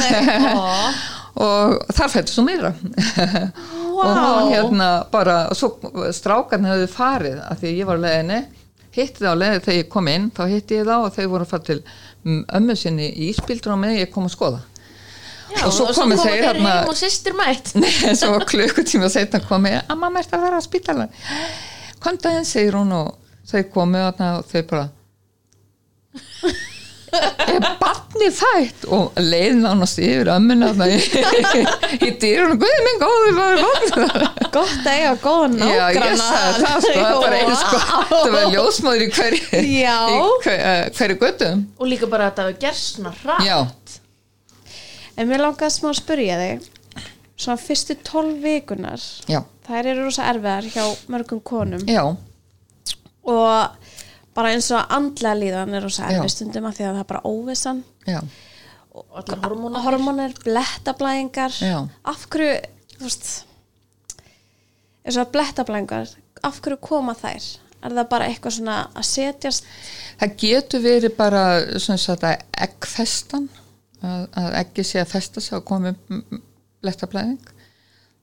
Og 1.42 1.94
þar 1.96 2.10
fættu 2.12 2.34
svo 2.34 2.44
meira. 2.44 2.74
Og 3.96 4.10
hún 4.10 4.50
hérna 4.52 4.88
bara 5.14 5.46
og 5.48 5.56
svo 5.56 5.70
strákarni 6.12 6.68
hefði 6.68 6.90
farið 6.92 7.38
af 7.46 7.62
því 7.62 7.72
ég 7.78 7.88
var 7.88 8.02
á 8.02 8.04
leiðinni 8.04 8.40
hitti 8.96 9.24
það 9.24 9.32
á 9.32 9.40
leiði 9.40 9.62
þegar 9.62 9.78
ég 9.78 9.90
kom 9.94 10.10
inn 10.12 10.28
þá 10.36 10.42
hitti 10.52 10.80
ég 10.82 10.90
þá 10.90 10.96
og 10.98 11.14
þau 11.16 11.24
voru 11.32 11.46
að 11.46 11.54
fara 11.54 11.68
til 11.70 11.78
mm, 11.80 12.42
ömmu 12.60 12.76
sinni 12.80 13.08
í 13.08 13.30
íspildur 13.32 13.76
á 13.76 13.78
með 13.80 14.02
ég 14.02 14.12
kom 14.12 14.28
að 14.28 14.36
skoða. 14.36 14.62
Já, 15.52 15.66
Og 15.68 15.74
svo 15.76 15.88
komu 15.96 16.16
þeir 16.20 16.46
þeir 16.46 16.60
heim 16.60 16.90
og 16.92 16.98
sýstir 17.00 17.36
mætt. 17.36 17.74
Nei, 17.82 18.16
svo 18.20 18.38
klukkutíma 18.48 19.12
setna 19.12 19.42
kom 19.44 19.68
ég 19.72 19.82
að 19.86 20.00
mamma 20.04 20.24
ert 20.24 20.36
að 20.36 20.46
vera 20.48 20.60
á 20.60 20.64
spítalan 20.64 21.16
komdu 22.04 22.30
aðeins, 22.32 22.54
segir 22.56 22.78
hún 22.80 22.92
og 22.98 23.16
þeir 23.52 23.70
komu 23.74 24.02
og 24.08 24.46
þeir 24.52 24.68
bara 24.70 24.90
er 27.52 27.66
barni 27.80 28.28
fætt? 28.34 28.86
Og 28.92 29.18
leið 29.20 29.58
nánast 29.62 30.00
yfir 30.02 30.30
ömmuna 30.32 30.72
þarna 30.72 30.88
í, 30.92 31.64
í 32.08 32.12
dýrun 32.22 32.54
og 32.56 32.62
guði 32.62 32.84
minn 32.86 33.02
góði 33.02 33.34
var 33.38 33.62
barni 33.66 34.30
Gott 34.52 34.76
að 34.86 34.92
eiga 34.94 35.14
góðan 35.24 35.58
nágranna 35.60 36.28
það 36.28 36.86
sko, 36.86 36.94
það 36.98 37.18
var 37.24 37.38
einu 37.38 37.58
sko 37.62 37.82
það 38.12 38.36
var 38.36 38.50
ljósmáður 38.56 39.06
í 39.06 39.10
hverju 39.16 39.42
hver, 39.52 40.60
uh, 40.60 40.84
hverju 40.98 41.20
göttum 41.26 41.66
og 41.78 41.92
líka 41.92 42.12
bara 42.12 42.30
að 42.30 42.32
þetta 42.32 42.48
hafi 42.48 42.60
gerst 42.66 42.94
svona 42.96 43.16
hratt. 43.24 43.48
Já, 43.48 43.60
En 45.20 45.28
mér 45.28 45.44
langaði 45.44 45.76
smá 45.76 45.90
að 45.92 45.98
spyrja 46.00 46.38
þig 46.40 46.70
Svona 47.42 47.58
fyrstu 47.58 47.96
tólf 48.06 48.38
vikunar 48.44 49.02
já, 49.30 49.42
Þær 49.72 49.90
eru 49.94 50.06
rosa 50.10 50.28
erfiðar 50.28 50.68
hjá 50.74 50.86
mörgum 51.14 51.42
konum. 51.48 51.84
Já, 51.88 52.04
Og 53.22 53.90
bara 54.36 54.52
eins 54.56 54.68
og 54.74 54.94
andlega 54.96 55.38
líðan 55.38 55.76
er 55.78 55.84
rosa 55.86 56.08
erfið 56.10 56.32
stundum 56.34 56.66
af 56.68 56.76
því 56.78 56.88
að 56.88 56.96
það 56.96 57.04
er 57.04 57.10
bara 57.12 57.22
óvissan. 57.30 57.84
Já, 58.10 58.20
og 58.92 59.20
allar 59.22 59.44
hormónar. 59.46 59.84
Hormonir, 59.86 60.34
blettablæðingar. 60.44 61.56
Já. 61.62 61.78
Af 62.10 62.26
hverju, 62.34 62.56
þú 62.98 63.06
veist 63.06 63.30
eins 65.06 65.18
og 65.22 65.32
blettablæðingar 65.34 66.12
Af 66.46 66.58
hverju 66.62 66.80
koma 66.82 67.14
þær? 67.18 67.44
Er 67.82 67.94
það 67.94 68.08
bara 68.10 68.28
eitthvað 68.30 68.56
svona 68.58 68.76
að 68.98 69.06
setjast? 69.10 69.68
Það 70.22 70.36
getur 70.42 70.84
verið 70.84 71.16
bara 71.18 71.42
svona 71.78 72.02
sagt 72.02 72.26
að 72.26 72.44
eggfestan 72.66 73.48
að, 74.02 74.28
að 74.42 74.56
eggi 74.62 74.86
sé 74.90 75.02
að 75.02 75.12
festa 75.14 75.42
sig 75.42 75.58
og 75.58 75.66
komi 75.70 75.94
blettablæðing 76.82 77.52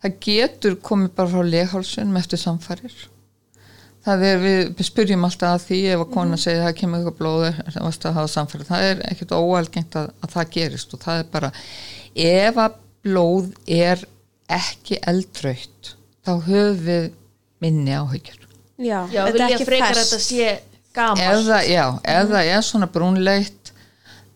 það 0.02 0.18
getur 0.24 0.76
komið 0.88 1.14
bara 1.18 1.32
frá 1.32 1.52
leghálsunum 1.52 2.20
eftir 2.20 2.42
samfærir 2.42 2.98
það 4.08 4.24
er, 4.28 4.42
við 4.42 4.84
spyrjum 4.86 5.26
alltaf 5.28 5.56
að 5.56 5.64
því 5.66 5.80
ef 5.92 6.02
að 6.04 6.12
kona 6.14 6.38
segir 6.40 6.64
það 6.64 6.76
kemur 6.80 7.00
eitthvað 7.00 7.18
blóður 7.18 7.58
það 7.58 7.86
varst 7.88 8.06
að 8.08 8.18
hafa 8.18 8.32
samfærir, 8.34 8.68
það 8.68 8.86
er 8.90 9.02
ekkert 9.10 9.34
óalgengt 9.36 9.98
að, 9.98 10.12
að 10.22 10.36
það 10.36 10.52
gerist 10.56 10.94
og 10.94 11.02
það 11.04 11.22
er 11.22 11.32
bara 11.34 11.52
ef 12.28 12.62
að 12.64 12.78
blóð 13.08 13.50
er 13.78 14.04
ekki 14.58 14.98
eldraut 15.08 15.92
þá 16.24 16.32
höfum 16.46 16.80
við 16.84 17.10
minni 17.62 17.94
áhyggjur. 17.94 18.44
Já, 18.78 19.00
já, 19.10 19.24
þetta 19.26 19.38
er 19.42 19.44
ekki 19.48 19.66
frekar 19.66 19.96
að 19.96 20.02
þetta 20.04 20.20
sé 20.22 20.50
gaman 20.94 21.22
ef 21.24 21.40
það, 21.48 21.62
já, 21.72 21.84
ef 22.14 22.28
það 22.32 22.50
er 22.52 22.66
svona 22.68 22.88
brúnleitt 22.94 23.67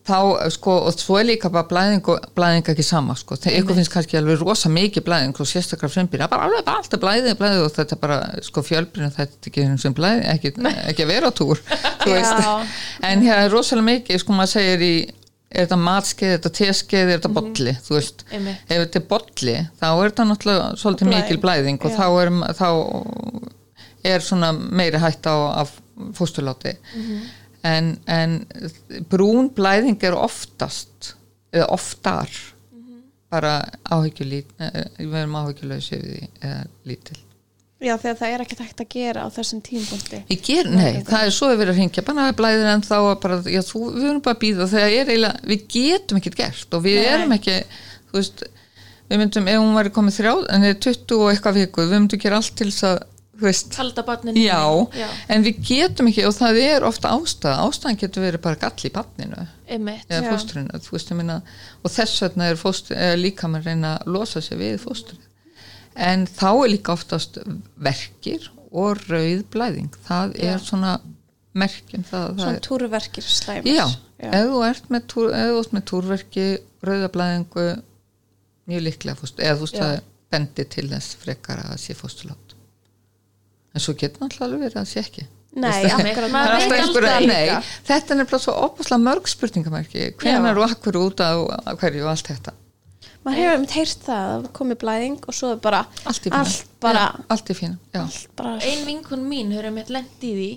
þá, 0.07 0.17
sko, 0.51 0.75
og 0.87 0.97
svo 0.99 1.17
er 1.19 1.27
líka 1.29 1.49
bara 1.53 1.67
blæðing 1.69 2.07
og 2.11 2.27
blæðing 2.35 2.69
ekki 2.73 2.83
sama, 2.85 3.15
sko, 3.15 3.37
ykkur 3.39 3.77
finnst 3.77 3.91
kannski 3.93 4.17
alveg 4.19 4.41
rosa 4.43 4.71
mikið 4.71 5.05
blæðing 5.07 5.39
og 5.39 5.47
sérstaklega 5.49 5.93
frembýr 5.93 6.25
bara 6.31 6.47
alveg 6.49 6.65
bara 6.67 6.81
alltaf 6.81 7.01
blæðið, 7.03 7.35
blæðið 7.39 7.63
og 7.63 7.73
þetta 7.77 7.95
er 7.95 8.01
bara 8.01 8.19
sko 8.43 8.63
fjölbrinn, 8.67 9.13
þetta 9.15 9.37
er 9.39 9.51
ekki 9.51 9.89
og 9.89 9.97
blæðið 9.99 10.29
ekki, 10.33 10.53
ekki 10.91 11.05
að 11.05 11.11
vera 11.13 11.31
á 11.31 11.37
túr 11.39 11.61
þú 12.03 12.15
veist, 12.17 12.47
en 13.09 13.23
hér 13.27 13.43
er 13.45 13.53
rosalega 13.53 13.89
mikið 13.89 14.23
sko 14.23 14.35
maður 14.35 14.53
segir 14.57 14.83
í, 14.83 14.93
er 15.53 15.67
þetta 15.67 15.79
matskeið, 15.85 16.33
er 16.33 16.39
þetta 16.41 16.53
teskeið, 16.59 17.05
er 17.13 17.21
þetta 17.21 17.33
bolli 17.37 17.75
þú 17.85 17.95
veist, 17.95 18.25
Einmitt. 18.33 18.65
ef 18.67 18.83
þetta 18.83 18.99
er 18.99 19.07
bolli 19.13 19.55
þá 19.79 19.87
er 19.93 20.03
þetta 20.09 20.27
náttúrulega 20.33 20.67
svolítið 20.81 21.11
Blæðing. 21.11 21.23
mikil 21.23 21.43
blæðing 21.47 21.87
og 21.87 21.95
þá 21.95 22.05
er, 22.23 22.33
þá 22.59 22.69
er 24.03 24.25
svona 24.25 24.51
meiri 24.51 24.99
hætt 24.99 25.31
á, 25.31 25.63
fósturláti 26.17 26.73
en, 27.63 27.93
en 28.11 28.39
brún 29.11 29.51
blæðing 29.55 30.01
er 30.03 30.17
oftast 30.17 31.13
eða 31.53 31.69
oftar 31.75 32.31
bara 33.33 33.59
áhyggjulít 33.89 34.51
við 34.99 35.19
erum 35.23 35.37
áhyggjulösi 35.41 35.99
við 35.99 36.09
því 36.09 36.27
eða 36.43 36.65
lítil. 36.89 37.21
Já, 37.83 37.97
þegar 37.99 38.17
það 38.19 38.33
er 38.33 38.41
ekki 38.45 38.57
hægt 38.61 38.81
að 38.81 38.91
gera 38.93 39.23
á 39.25 39.29
þessum 39.33 39.61
tímpunkti 39.63 40.19
ger, 40.45 40.69
nei, 40.71 41.01
það 41.03 41.25
er 41.25 41.33
svo 41.35 41.49
að 41.51 41.57
vera 41.59 41.73
að 41.73 41.79
hringja 41.81 42.03
bara 42.07 42.27
blæðir 42.37 42.69
en 42.71 42.83
þá 42.85 42.95
að 42.95 43.15
bara, 43.25 43.39
já, 43.51 43.59
þú, 43.67 43.81
við 43.97 44.05
erum 44.07 44.21
bara 44.23 44.37
að 44.37 44.43
býða 44.43 44.67
þegar 44.71 44.93
er 44.93 45.11
eiginlega, 45.11 45.41
við 45.51 45.65
getum 45.73 46.19
ekkert 46.21 46.37
gert 46.39 46.77
og 46.77 46.85
við 46.85 46.99
Nei. 47.01 47.07
erum 47.11 47.35
ekki, 47.35 47.57
veist 48.13 48.45
við 49.09 49.19
myndum, 49.19 49.49
ef 49.51 49.59
hún 49.59 49.75
væri 49.75 49.93
komið 49.97 50.19
þrjá 50.21 50.31
en 50.31 50.63
það 50.63 50.69
er 50.69 50.79
20 50.87 51.17
og 51.17 51.33
eitthvað 51.33 51.59
viku, 51.59 51.83
við 51.83 51.97
myndum 51.97 52.23
gera 52.23 52.39
allt 52.39 52.55
til 52.61 52.69
þess 52.69 52.87
að, 52.87 53.03
þú 53.33 53.47
veist, 53.47 53.75
halda 53.79 54.03
barninu 54.05 54.43
já, 54.43 54.61
já. 54.93 55.07
en 55.33 55.45
við 55.45 55.59
getum 55.67 56.09
ekki 56.11 56.25
og 56.29 56.35
það 56.37 56.59
er 56.61 56.85
ofta 56.87 57.11
ástæða, 57.17 57.67
ástæðan 57.67 57.99
getur 58.03 58.25
verið 58.27 58.43
bara 58.45 58.59
gall 58.61 58.87
í 58.87 58.91
barninu. 58.93 59.45
Einmitt. 59.67 60.05
Eða 60.09 60.27
Já. 60.27 60.31
fóstrinu, 60.31 60.81
veist, 60.91 61.11
ég 61.11 61.17
minna 61.17 61.39
og 61.81 61.93
þess 61.93 62.23
vegna 62.25 62.49
er 62.51 62.59
fóstri, 62.59 62.97
eða 62.97 63.21
líka 63.21 63.49
maður 63.49 63.71
reyna 63.71 63.95
að 63.97 64.11
losa 64.17 64.43
sig 64.43 64.59
við 64.61 64.77
fóstrinu 64.83 65.29
en 65.93 66.25
þá 66.29 66.49
er 66.51 66.71
líka 66.73 66.93
oftast 66.93 67.37
verkir 67.77 68.49
og 68.73 69.01
rauð 69.09 69.43
blæðing. 69.53 69.91
Það 70.07 70.37
Já. 70.37 70.53
er 70.53 70.63
svona 70.63 70.93
merkjum 71.53 72.05
það, 72.07 72.23
það 72.23 72.39
Svona 72.41 72.55
er, 72.55 72.63
túruverkir 72.67 73.27
slæmir. 73.29 73.75
Já, 73.77 73.85
ef 74.29 74.47
þú 74.49 74.63
ert 74.65 74.89
með, 74.93 75.05
túr, 75.13 75.29
ef 75.37 75.51
þú 75.51 75.59
ert 75.61 75.75
með 75.77 75.85
túrverki 75.91 76.47
rauðablæðingu 76.83 77.67
mjög 78.71 78.85
líklega 78.87 79.19
fóstur, 79.19 79.45
eða 79.45 79.59
þú 79.59 79.67
veist 79.67 79.77
Já. 79.77 79.83
það 79.83 80.09
bendi 80.33 80.65
til 80.73 80.87
þess 80.89 81.19
frekar 81.21 81.61
að 81.61 81.73
það 81.73 81.81
sé 81.83 81.97
fósturlát 81.99 82.52
en 83.73 83.81
svo 83.83 83.93
getur 83.97 84.23
náttúrulega 84.23 84.47
alveg 84.49 84.63
verið 84.65 84.77
að 84.77 84.83
það 84.83 84.91
sé 84.93 84.99
ekki. 85.03 85.25
Nei, 85.53 85.85
akkurat, 85.85 86.15
það 86.17 86.31
maður 86.33 86.53
veit 86.55 86.63
alltaf 86.63 86.79
einhverja, 86.81 87.17
líka. 87.21 87.33
nei, 87.59 87.71
þetta 87.85 88.13
er 88.13 88.17
nefnilega 88.17 88.43
svo 88.47 88.53
opaslega 88.65 89.03
mörg 89.05 89.27
spurningamærki, 89.29 90.05
hvenar 90.17 90.57
og 90.57 90.65
akkur 90.71 90.97
út 90.97 91.21
af 91.21 91.77
hverju 91.81 92.01
og 92.07 92.09
allt 92.09 92.31
þetta? 92.31 92.53
Maður 93.23 93.37
hefur 93.39 93.59
um 93.61 93.67
heyrt 93.75 94.01
það 94.07 94.31
að 94.33 94.47
komið 94.57 94.79
blæðing 94.81 95.19
og 95.29 95.37
svo 95.37 95.51
er 95.53 95.59
bara 95.63 95.83
allt 96.09 96.25
í 96.25 96.31
fína, 96.31 96.39
allt 96.41 96.73
bara, 96.83 97.03
já, 97.13 97.25
allt 97.35 97.51
í 97.53 97.55
fína 97.55 97.77
já, 97.93 98.01
allt 98.01 98.33
bara 98.41 98.55
ein 98.67 98.81
vinkun 98.89 99.27
mín 99.29 99.53
hefur 99.55 99.69
með 99.77 99.93
lent 99.95 100.25
í 100.25 100.33
því 100.39 100.49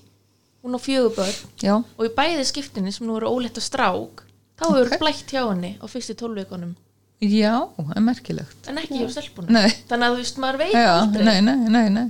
hún 0.66 0.74
á 0.74 0.80
fjögubörn 0.82 1.36
já, 1.62 1.74
og 1.76 2.02
í 2.08 2.10
bæði 2.16 2.48
skiptinni 2.48 2.90
sem 2.96 3.06
nú 3.06 3.20
eru 3.20 3.30
ólétt 3.36 3.60
og 3.60 3.66
strák 3.68 4.24
þá 4.58 4.64
hefur 4.72 4.90
Ok. 4.96 4.98
blætt 5.04 5.30
hjá 5.36 5.42
henni 5.44 5.76
á 5.78 5.84
fyrstu 5.92 6.16
tólveikunum 6.18 6.72
já, 7.20 7.54
er 7.94 8.02
merkilegt. 8.04 8.66
En 8.68 8.80
ekki 8.80 8.98
hjá 9.04 9.08
stelpunum. 9.14 9.52
Nei, 9.54 9.70
þannig 9.88 10.08
að 10.08 10.16
þú 10.16 10.24
veist 10.24 10.40
maður 10.42 10.58
veit 10.64 10.74
já, 10.74 10.88
aldrei. 11.04 11.24
nei, 11.28 11.40
nei, 11.44 11.56
nei, 11.70 11.88
nei 12.00 12.08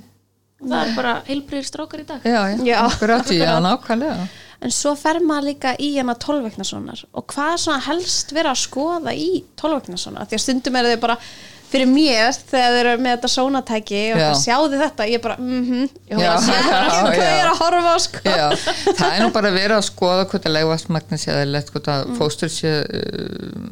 það 0.63 0.79
er 0.83 0.93
bara 0.97 1.15
heilbriðir 1.27 1.69
strákar 1.69 2.03
í 2.03 2.07
dag. 2.09 2.25
Já, 2.25 2.41
já, 2.53 2.61
Já. 2.65 2.77
akkurat, 2.87 3.33
já, 3.35 3.51
nákvæmlega. 3.65 4.29
En 4.65 4.73
svo 4.73 4.95
fer 4.97 5.21
maður 5.21 5.51
líka 5.51 5.75
í 5.85 5.91
hana 5.99 6.15
tólveknasonar 6.17 7.03
og 7.13 7.27
hvað 7.29 7.51
er 7.53 7.61
svona 7.61 7.83
helst 7.91 8.33
vera 8.33 8.55
að 8.55 8.63
skoða 8.63 9.13
í 9.13 9.45
tólveknasonar? 9.61 10.25
Því 10.31 10.39
að 10.39 10.43
stundum 10.47 10.79
eru 10.81 10.95
þau 10.95 11.03
bara 11.03 11.19
fyrir 11.67 11.91
mér 11.91 12.33
þegar 12.39 12.73
þau 12.73 12.81
eru 12.81 12.95
með 13.03 13.17
þetta 13.17 13.31
sónatæki 13.35 14.03
og 14.15 14.21
bara 14.23 14.41
sjáðu 14.41 14.81
þetta, 14.81 15.07
ég 15.11 15.29
mhm, 15.35 15.87
sé 15.91 16.17
bara 16.17 16.25
já, 16.25 17.03
hvað 17.03 17.19
já. 17.19 17.27
ég 17.27 17.41
er 17.43 17.51
að 17.51 17.61
horfa 17.61 17.93
á 17.93 17.99
sko. 18.07 18.23
Já, 18.25 18.47
það 18.87 19.07
er 19.11 19.25
nú 19.25 19.31
bara 19.35 19.51
að 19.51 19.59
vera 19.61 19.81
að 19.81 19.89
skoða 19.91 20.27
hvort 20.31 20.49
að 20.49 20.57
legvastmagnin 20.57 21.21
sé 21.21 21.33
eðlilegt, 21.35 21.73
hvort 21.75 21.91
að 21.93 22.13
fóstur 22.17 22.53
sé 22.55 22.77
uh, 22.87 23.67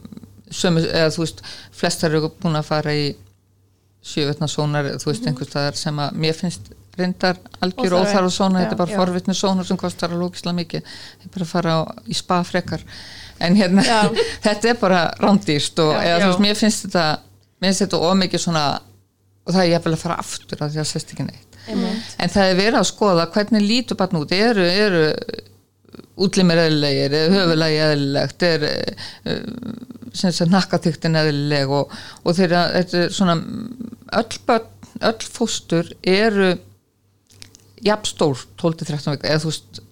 sömu, 0.51 0.85
eða 0.91 1.13
þú 1.15 1.25
veist, 1.25 1.45
flestar 1.75 2.13
eru 2.13 2.33
búin 2.43 2.59
að 2.61 2.69
fara 2.69 2.97
í 2.99 3.13
sjövetna 4.05 4.49
sónar, 4.51 4.89
þú 5.01 5.11
veist, 5.11 5.27
einhvers 5.29 5.51
staðar 5.53 5.79
sem 5.81 6.01
að 6.05 6.17
mér 6.25 6.37
finnst 6.39 6.73
reyndar 6.99 7.39
algjör 7.65 7.97
óþarf 7.99 8.31
sónar, 8.31 8.61
Já, 8.61 8.65
þetta 8.69 8.77
er 8.77 8.81
bara 8.83 8.95
já. 8.95 8.99
forvitni 9.01 9.35
sónar 9.35 9.67
sem 9.67 9.79
kostar 9.81 10.13
að 10.15 10.21
lókislega 10.23 10.59
mikið, 10.61 10.91
þetta 11.23 11.31
er 11.31 11.35
bara 11.37 11.47
að 11.49 11.53
fara 11.55 11.73
á, 11.75 11.81
í 12.07 12.15
spa 12.19 12.41
frekar, 12.47 12.85
en 13.43 13.57
hérna 13.59 13.85
þetta 14.47 14.71
er 14.71 14.79
bara 14.83 15.01
rándýrst 15.23 15.81
og 15.83 15.95
Já. 15.97 16.03
eða, 16.05 16.19
þú 16.21 16.27
Já. 16.27 16.29
veist, 16.29 16.45
mér 16.45 16.61
finnst 16.61 16.85
þetta 16.87 17.07
mér 17.59 17.73
finnst 17.73 17.85
þetta 17.87 18.03
ómikið 18.13 18.45
svona 18.45 18.67
og 19.45 19.53
það 19.53 19.63
er 19.65 19.73
jafnvel 19.73 19.97
að 19.97 20.05
fara 20.05 20.21
aftur 20.23 20.63
að 20.65 20.77
því 20.77 20.83
að 20.85 20.87
sést 20.93 21.11
ekki 21.17 21.27
neitt 21.27 21.59
Einmitt. 21.65 22.15
en 22.21 22.33
það 22.33 22.51
er 22.53 22.61
verið 22.61 22.79
að 22.79 22.87
skoða 22.93 23.27
hvernig 23.35 23.65
lítur 23.65 23.99
barn 24.01 24.21
út 24.21 24.33
eru, 24.37 24.65
eru 24.69 25.03
útlimir 26.25 26.61
eðlilegir, 26.63 27.15
höfulagi 27.35 27.81
eðlilegt 27.89 28.45
er 28.47 28.65
nakkatyktin 30.51 31.19
eðlileg 31.21 31.73
og, 31.73 31.95
og 32.25 32.37
þeirra, 32.37 32.67
þetta 32.79 33.01
er 33.03 33.17
svona 33.17 33.39
öll 34.21 34.39
börn, 34.47 34.71
öll 35.11 35.27
fóstur 35.27 35.91
eru 36.03 36.55
jafnstór 37.85 38.47
12-13 38.61 39.17
vika, 39.17 39.29
eða 39.29 39.43
þú 39.43 39.53
veist 39.53 39.83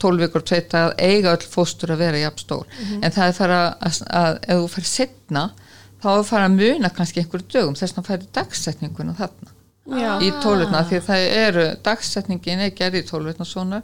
12 0.00 0.24
vikur 0.24 0.40
og 0.42 0.48
tveita 0.48 0.84
að 0.88 0.94
eiga 1.04 1.34
öll 1.36 1.46
fóstur 1.52 1.92
að 1.94 2.02
vera 2.06 2.22
jafnstór, 2.24 2.66
en 3.00 3.14
það 3.14 3.26
er 3.26 3.36
fara 3.36 3.60
að, 3.78 4.02
að 4.08 4.38
ef 4.42 4.62
þú 4.62 4.68
fyrir 4.74 4.90
setna 4.90 5.46
þá 6.00 6.10
er 6.16 6.28
fara 6.28 6.48
að 6.48 6.58
muna 6.58 6.90
kannski 6.96 7.22
einhverju 7.22 7.48
dögum 7.52 7.76
þess 7.76 7.98
að 7.98 8.08
færi 8.08 8.30
dagsetninguna 8.36 9.16
þarna 9.18 9.56
Já. 9.90 10.10
í 10.22 10.30
tólvetna 10.42 10.84
því 10.86 10.98
að 11.00 11.06
það 11.08 11.26
eru 11.40 11.66
dagsetningin 11.86 12.64
er 12.64 12.74
gerð 12.76 13.00
í 13.00 13.06
tólvetna 13.08 13.46
svona. 13.48 13.80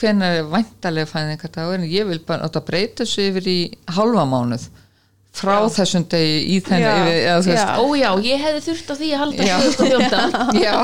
Hvenær 0.00 0.40
er 0.40 0.48
væntalega 0.52 1.08
fæðingardagur? 1.08 1.78
En 1.80 1.88
ég 1.88 2.08
vil 2.08 2.18
bara 2.24 2.46
að 2.46 2.56
það 2.56 2.66
breyta 2.70 3.04
þessu 3.04 3.26
yfir 3.30 3.48
í 3.48 3.58
halva 3.96 4.26
mánuð 4.28 4.66
frá 5.36 5.56
þessum 5.76 6.06
degi 6.12 6.38
í 6.54 6.56
þennan 6.64 6.86
Já. 6.86 7.02
yfir, 7.02 7.18
eða, 7.20 7.36
þú 7.42 7.52
veist, 7.52 7.66
Já. 7.66 7.76
Ó 7.76 7.86
já, 8.00 8.08
ég 8.26 8.42
hefði 8.46 8.64
þurft 8.70 8.90
á 8.90 8.94
því 8.96 9.10
að 9.12 9.22
halda 9.22 9.46
Já. 9.50 9.56
2014 9.66 10.60
já, 10.66 10.74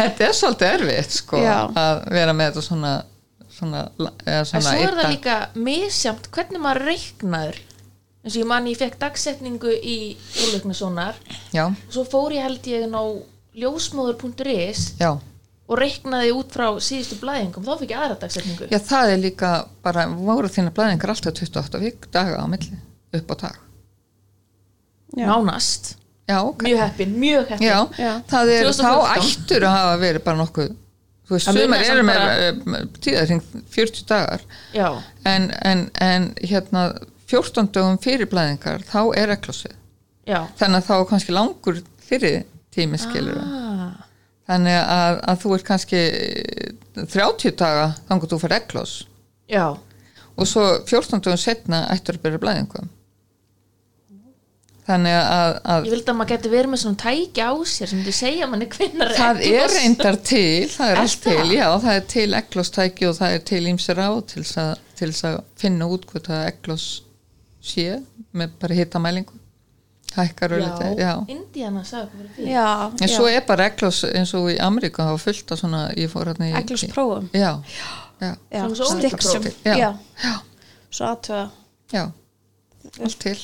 þetta 0.00 0.26
er 0.28 0.36
svolítið 0.40 0.74
erfitt 0.74 1.16
sko, 1.20 1.40
Já. 1.44 1.56
að 1.84 2.02
vera 2.18 2.36
með 2.36 2.50
þetta 2.50 2.66
svona 2.66 2.92
svona, 3.60 3.86
eða 4.24 4.38
En 4.40 4.48
svona 4.48 4.66
svo 4.68 4.84
er 4.86 4.96
það 5.00 5.10
líka 5.14 5.36
misjamt 5.58 6.30
hvernig 6.34 6.62
maður 6.64 6.86
reiknaður 6.90 7.58
eins 8.20 8.34
og 8.34 8.42
ég 8.42 8.48
man 8.50 8.68
ég 8.68 8.78
fekk 8.80 8.98
dagsetningu 9.00 9.72
í 9.80 9.96
úrleikna 10.44 10.76
sonar 10.76 11.16
já, 11.54 11.64
og 11.70 11.92
svo 11.94 12.04
fór 12.08 12.34
ég 12.36 12.44
held 12.44 12.66
ég 12.68 12.84
á 12.92 13.04
ljósmóður.is 13.60 14.84
já, 15.00 15.10
og 15.70 15.80
reiknaði 15.80 16.34
út 16.36 16.52
frá 16.52 16.68
síðustu 16.82 17.16
blæðingum 17.22 17.64
þá 17.66 17.72
fikk 17.80 17.94
ég 17.94 18.04
aðra 18.04 18.18
dagsetningu 18.24 18.68
Já, 18.70 18.78
það 18.90 19.14
er 19.14 19.24
líka 19.24 19.50
bara, 19.84 20.06
voru 20.12 20.52
þína 20.52 20.74
blæðingar 20.76 21.14
alltaf 21.14 21.40
28 21.40 21.82
vik 21.84 22.10
daga 22.12 22.42
á 22.42 22.46
milli 22.50 22.78
upp 23.16 23.34
á 23.34 23.36
dag. 23.46 23.58
Já. 25.16 25.26
nánast, 25.26 25.96
mjög 26.30 26.78
heppin, 26.78 27.14
mjög 27.18 27.48
heppin 27.50 27.66
Já, 27.66 27.78
Já. 27.98 28.12
það 28.30 28.52
er, 28.54 28.68
2014. 28.68 28.84
þá 28.84 29.16
ættur 29.18 29.64
að 29.66 29.74
hafa 29.76 29.96
verið 30.04 30.24
bara 30.28 30.38
nokkuð, 30.44 30.68
þú 31.26 31.34
veist, 31.36 31.50
sumar 31.56 31.82
eru 31.86 32.04
með 32.06 32.20
bara... 32.20 32.82
tíðarhing 33.02 33.42
40 33.74 34.04
dagar, 34.10 34.44
já, 34.74 34.88
en, 35.26 35.48
en, 35.66 35.82
en 36.00 36.28
hérna 36.42 36.84
14 37.30 37.72
dögum 37.74 37.98
fyrir 38.02 38.26
blæðingar, 38.30 38.82
þá 38.86 39.00
er 39.18 39.34
eklosið. 39.34 39.74
já. 40.30 40.44
Þannig 40.58 40.78
að 40.82 40.86
þá 40.90 40.94
er 41.00 41.08
kannski 41.10 41.34
langur 41.34 41.82
fyrir 42.06 42.40
tími 42.74 42.98
skilur 43.02 43.38
Ah, 43.42 44.06
Þannig 44.50 44.78
að, 44.82 45.18
að 45.30 45.36
þú 45.44 45.50
ert 45.54 45.66
kannski 45.68 45.98
30 46.94 47.52
daga 47.58 47.84
þannig 48.08 48.24
að 48.26 48.32
þú 48.32 48.38
fyrir 48.42 48.56
eklos 48.60 48.94
já, 49.50 49.66
og 50.38 50.46
svo 50.48 50.64
14 50.86 51.22
dögum 51.22 51.38
setna 51.38 51.84
ættur 51.94 52.18
að 52.18 52.24
byrja 52.24 52.40
blæðingum. 52.42 52.88
Þannig 54.90 55.16
að, 55.16 55.50
að 55.72 55.84
ég 55.86 55.92
vildi 55.94 56.10
að 56.10 56.16
maður 56.18 56.30
geti 56.32 56.50
verið 56.50 56.70
með 56.72 56.80
svona 56.82 56.98
tæki 57.02 57.44
á 57.46 57.52
sér 57.70 57.90
sem 57.90 58.00
þið 58.06 58.16
segja 58.16 58.46
manni 58.50 58.66
hvinnar 58.72 59.12
það 59.14 59.42
er 59.46 59.74
reyndar 59.74 60.16
til, 60.30 60.70
það 60.72 60.94
er 60.94 61.02
allt 61.04 61.20
til, 61.26 61.34
það? 61.36 61.52
já, 61.54 61.66
það 61.84 61.98
er 61.98 62.06
til 62.14 62.24
eklostæki 62.40 63.08
og 63.10 63.14
það 63.20 63.36
er 63.36 63.44
til 63.50 63.60
ímsir 63.70 64.00
á 64.02 64.10
til 64.32 64.42
þess 64.42 64.60
að, 64.64 64.72
til 64.98 65.10
þess 65.12 65.28
að 65.30 65.36
finna 65.62 65.90
út 65.94 66.08
hvað 66.10 66.26
það 66.30 66.48
eklos 66.48 66.86
sé 67.70 67.86
með 68.40 68.56
bara 68.64 68.78
hitamælingu, 68.80 69.38
hækkar 70.16 70.56
já, 70.98 71.12
Indiana 71.30 71.84
sagði 71.86 72.48
Já, 72.50 72.66
En 72.98 73.12
svo 73.12 73.28
er 73.30 73.44
bara 73.46 73.68
eklos 73.70 74.02
eins 74.08 74.32
og 74.38 74.48
í 74.50 74.56
Ameríku 74.62 75.04
það 75.04 75.14
var 75.14 75.22
fullt 75.28 75.54
af 75.54 75.60
svona, 75.60 75.84
ég 75.98 76.10
fór 76.10 76.32
hérna 76.32 76.50
í 76.50 76.56
Eklos 76.64 76.86
prófum 76.90 77.30
Já, 77.36 77.52
já, 77.68 78.32
Já, 78.50 78.64
Svona 78.64 78.80
svo 78.80 78.90
stiksum. 78.96 79.46
Svo 80.90 81.06
aðtöða 81.12 81.46
já, 81.94 82.04
allt 82.98 83.18
til 83.22 83.38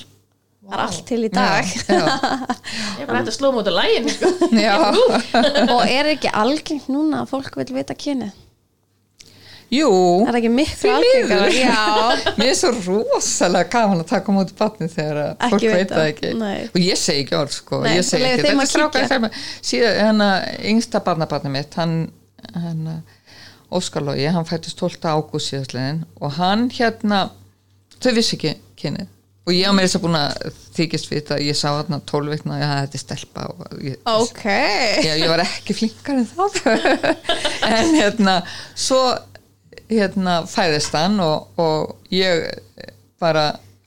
Það 0.67 0.75
er 0.77 0.83
allt 0.83 1.03
til 1.07 1.21
í 1.23 1.29
dag 1.31 1.69
Já, 1.71 1.99
ég 2.01 3.05
er 3.05 3.07
bara 3.07 3.19
hægt 3.21 3.31
að 3.31 3.37
slóma 3.37 3.61
út 3.63 3.69
á 3.71 3.75
lægin 3.77 4.09
sko. 4.11 4.31
já, 4.67 4.75
já. 4.75 5.69
Og 5.71 5.85
er 5.87 6.09
ekki 6.17 6.33
algengt 6.35 6.89
núna 6.91 7.23
að 7.23 7.31
fólk 7.37 7.55
vil 7.61 7.69
vita 7.77 7.95
kyni? 7.95 8.33
Jú, 9.75 9.87
Er 10.23 10.29
það 10.31 10.37
ekki 10.39 10.51
miklu 10.55 10.91
algengar? 10.95 11.49
Já, 11.51 12.35
mér 12.39 12.51
er 12.53 12.59
svo 12.59 12.69
rosalega 12.87 13.67
gaman 13.73 14.03
að 14.05 14.11
taka 14.13 14.35
mútið 14.35 14.59
batni 14.61 14.87
þegar 14.93 15.19
Ekki 15.33 15.51
fólk 15.57 15.65
veit 15.73 15.91
það 15.95 16.11
ekki 16.13 16.31
nei. 16.39 16.61
og 16.71 16.79
ég 16.85 17.01
segi 17.03 17.25
ekki 17.25 17.39
orð 17.41 17.57
sko 17.57 17.81
Nei, 17.83 17.97
ég 17.99 18.07
segi 18.07 18.29
ekki, 18.29 18.45
þetta 18.45 18.63
er 18.67 18.71
strákar 18.71 19.09
kíkja. 19.09 19.11
sem 19.11 19.27
síðan 19.73 19.99
hérna 20.05 20.29
yngsta 20.71 21.03
barnabarni 21.09 21.51
mitt 21.57 21.75
hann, 21.81 21.97
hann 22.55 22.87
Óskar 23.75 24.07
Lógi, 24.07 24.29
hann 24.31 24.47
fættist 24.47 24.79
12. 24.79 25.03
ágúst 25.11 25.51
síðastlegin 25.51 26.05
og 26.23 26.37
hann 26.39 26.69
hérna 26.79 27.25
þau 27.99 28.13
vissi 28.21 28.39
ekki 28.39 28.55
kynið 28.79 29.11
og 29.47 29.55
ég 29.55 29.69
á 29.71 29.73
mér 29.77 29.87
þess 29.87 29.99
að 29.99 30.05
búin 30.07 30.19
að 30.19 30.31
þykist 30.77 31.11
við 31.11 31.19
þetta 31.21 31.37
ég 31.47 31.57
sá 31.59 31.69
hérna 31.69 31.99
12 32.11 32.33
vikna, 32.35 32.55
já 32.59 32.67
þetta 32.73 32.97
er 32.99 33.03
stelpa 33.05 33.41
og 33.53 33.59
ég, 33.87 33.95
ok. 34.11 34.45
Já, 35.07 35.13
ég 35.15 35.29
var 35.31 35.43
ekki 35.45 35.77
flinkar 35.79 36.17
en 36.19 36.27
það. 36.33 36.51
En 37.77 37.89
hérna 37.95 38.35
svo 38.75 39.03
hérna 39.87 40.35
fæðist 40.51 40.95
hann 40.99 41.17
og, 41.23 41.39
og 41.63 42.11
ég 42.15 42.35
bara 43.23 43.45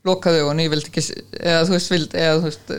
lokaði 0.07 0.39
og 0.47 0.55
ég 0.63 0.71
vildi 0.71 0.87
ekki 0.93 1.03
eða 1.43 1.67
þú 1.67 1.73
veist, 1.75 1.91
vild, 1.91 2.11
eða, 2.15 2.39
þú 2.39 2.47
veist 2.47 2.71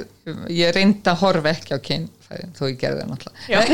ég 0.57 0.73
reyndi 0.75 1.05
að 1.13 1.21
horfa 1.21 1.53
ekki 1.53 1.77
á 1.77 1.79
kyn 1.85 2.09
þó 2.57 2.63
ég 2.69 2.77
gerði 2.79 3.01
það 3.03 3.11
náttúrulega. 3.11 3.61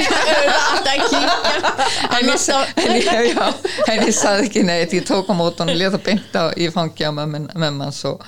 En 2.80 2.92
ég, 2.96 3.04
ég, 3.28 4.00
ég 4.00 4.14
saði 4.16 4.46
ekki 4.48 4.62
neitt. 4.64 4.94
Ég 4.96 5.04
tók 5.06 5.28
á 5.28 5.34
mótan 5.36 5.68
og 5.72 5.76
leta 5.76 5.98
beinta 6.00 6.48
í 6.56 6.70
fangi 6.72 7.04
á 7.04 7.12
mömmans 7.12 8.00
og, 8.08 8.24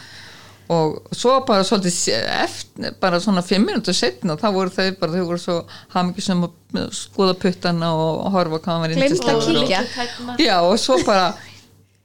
og 0.68 1.14
svo 1.16 1.38
bara 1.48 1.64
svolítið 1.64 2.18
eftir, 2.42 2.92
bara 3.00 3.20
svona 3.24 3.40
fimm 3.44 3.64
minútur 3.68 3.96
setna 3.96 4.34
þá 4.36 4.48
voru 4.52 4.72
þau 4.74 4.90
bara, 5.00 5.14
þau 5.16 5.24
voru 5.30 5.40
svo 5.40 5.56
hafmyggjum 5.94 6.44
að 6.44 6.90
skoða 6.96 7.34
puttana 7.40 7.88
og 7.96 8.26
horfa 8.34 8.58
hvað 8.60 8.74
hann 8.74 8.84
var 8.84 8.94
yndislegur 8.96 9.62
og-. 9.62 10.42
Já, 10.44 10.56
og 10.60 10.74
svo 10.82 10.98
bara 11.06 11.30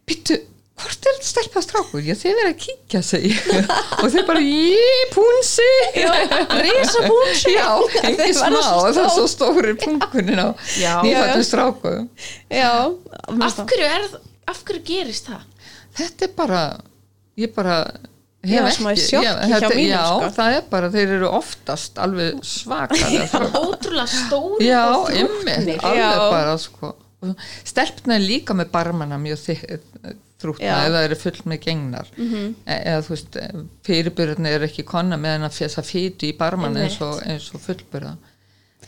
byttu, 0.07 0.37
hvort 0.79 1.09
er 1.09 1.17
þetta 1.17 1.27
stelpa 1.27 1.63
strákur? 1.65 2.03
Já, 2.07 2.15
þið 2.21 2.37
verið 2.39 2.51
að 2.53 2.61
kíkja 2.63 3.01
sig 3.03 3.27
og 4.01 4.07
þau 4.15 4.23
bara, 4.31 4.45
ég, 4.47 5.03
púnsi. 5.11 5.67
Rísa 6.63 7.03
púnsi. 7.09 7.53
Já, 7.57 7.67
ekki 8.13 8.29
smá, 8.39 8.57
það 8.63 9.01
er 9.03 9.11
svo 9.17 9.27
stóri 9.31 9.75
punkunin 9.83 10.39
á 10.39 10.49
nýfættum 11.03 11.45
strákum. 11.49 12.07
Já, 12.47 12.71
af 13.27 13.59
hverju, 13.59 13.91
er, 13.91 14.07
af 14.55 14.63
hverju 14.63 14.85
gerist 14.87 15.27
það? 15.33 15.45
Þetta 15.99 16.29
er 16.29 16.33
bara, 16.39 16.63
ég 17.43 17.51
bara 17.59 17.77
hef 18.43 18.79
ekki- 18.79 19.07
hjá 19.09 19.59
þetta- 19.59 19.75
mínum, 19.75 19.93
Já, 19.93 20.03
sko. 20.09 20.29
það 20.37 20.57
er 20.57 20.65
bara, 20.69 20.89
þeir 20.89 21.13
eru 21.17 21.29
oftast 21.29 21.97
alveg 22.03 22.43
er 23.39 23.47
ótrúlega 23.63 24.07
stóri 24.11 24.67
Já, 24.67 24.83
ymmið, 25.23 25.79
alveg 25.79 26.03
Já. 26.03 26.29
bara 26.29 26.57
sko. 26.57 26.95
stelpna 27.63 28.15
er 28.19 28.25
líka 28.27 28.53
með 28.53 28.71
barmana 28.73 29.17
mjög 29.17 29.39
þrútna 30.43 30.67
Já. 30.67 30.75
Mhm. 30.75 30.87
eða 30.89 31.03
eru 31.07 31.15
full 31.15 31.39
með 31.47 31.59
gengnar 31.63 32.07
-hmm. 32.17 32.53
eða 32.67 33.01
þú 33.05 33.09
veist 33.15 33.37
fyrirbyrðin 33.87 34.45
er 34.51 34.65
ekki 34.67 34.83
konna 34.83 35.15
með 35.17 35.37
hann 35.37 35.47
að 35.49 35.57
fjasa 35.59 35.81
fýti 35.81 36.33
í 36.33 36.37
barmana 36.37 36.83
eins 36.83 36.99
og, 37.01 37.21
eins 37.23 37.47
og 37.55 37.61
fullbyrða 37.61 38.17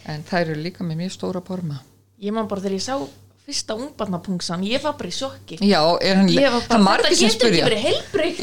en 0.08 0.24
þær 0.24 0.41
eru 0.52 0.62
líka 0.62 0.84
með 0.84 0.98
mjög 0.98 1.12
stóra 1.15 1.41
barma 1.41 1.80
ég 2.22 2.34
man 2.34 2.48
bara 2.48 2.62
þegar 2.62 2.76
ég 2.76 2.82
sá 2.82 3.08
fyrsta 3.45 3.75
ungbarnapungsan, 3.77 4.63
ég 4.65 4.81
var 4.81 4.95
bara 4.97 5.12
í 5.12 5.13
sjokki. 5.13 5.60
Já, 5.62 5.79
er 6.01 6.17
hann, 6.17 6.29
ég 6.34 6.49
var 6.49 6.63
það 6.63 6.71
bara, 6.71 6.84
margir 6.88 7.12
þetta 7.12 7.19
sem 7.19 7.29
getur 7.29 7.36
ekki 7.36 7.38
spyrja 7.38 7.67
verið 7.67 7.84
heilbreykt 7.86 8.41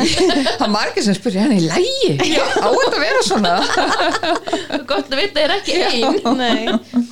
það 0.60 0.72
margir 0.76 1.06
sem 1.06 1.16
spyrja 1.18 1.46
hann 1.46 1.54
í 1.56 1.62
lægi 1.66 2.12
á 2.38 2.68
þetta 2.70 2.92
að 2.92 3.02
vera 3.02 3.24
svona? 3.26 3.54
Gott 4.92 5.10
að 5.10 5.18
vita 5.24 5.42
er 5.42 5.54
ekki 5.56 5.78
einn 5.88 6.38
Nei. 6.38 7.04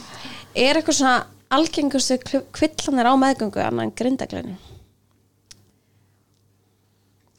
Er 0.54 0.78
eitthvað 0.78 1.00
svona 1.00 1.16
algengustu 1.50 2.20
kvillanir 2.54 3.10
á 3.10 3.14
meðgöngu 3.18 3.64
annað 3.64 3.88
en 3.88 3.96
grindagleinu? 3.98 4.58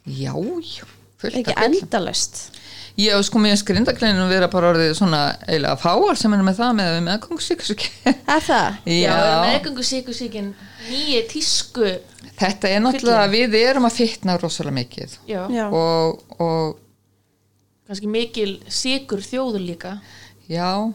Já, 0.04 0.34
já 0.36 0.84
fullt 1.22 1.38
Ekki 1.38 1.54
af 1.54 1.62
endalust 2.92 3.00
Já, 3.00 3.16
sko 3.24 3.40
mér 3.40 3.56
skrindakleinu 3.56 4.28
vera 4.28 4.48
bara 4.52 4.72
orðið 4.74 4.94
svona 4.98 5.22
eiginlega 5.46 5.78
fáar 5.80 6.18
sem 6.20 6.34
er 6.36 6.42
með 6.44 6.58
það 6.60 6.72
með 6.76 6.96
meðgangssíkusík 7.06 7.86
Er 8.10 8.44
það? 8.44 8.80
já, 9.04 9.14
meðgöngu 9.46 9.84
síkusíkin 9.86 10.50
nýju 10.90 11.22
tísku. 11.30 11.92
Þetta 12.42 12.68
er 12.68 12.82
náttúrulega, 12.82 13.28
við 13.32 13.56
erum 13.60 13.86
að 13.86 13.98
fitna 14.00 14.36
rosalega 14.40 14.76
mikið. 14.80 15.16
Já, 15.30 15.42
og, 15.68 16.22
og 16.42 16.78
kannski 17.88 18.08
mikil 18.10 18.52
síkur 18.72 19.22
þjóður 19.24 19.64
líka. 19.66 19.92
Já, 20.50 20.90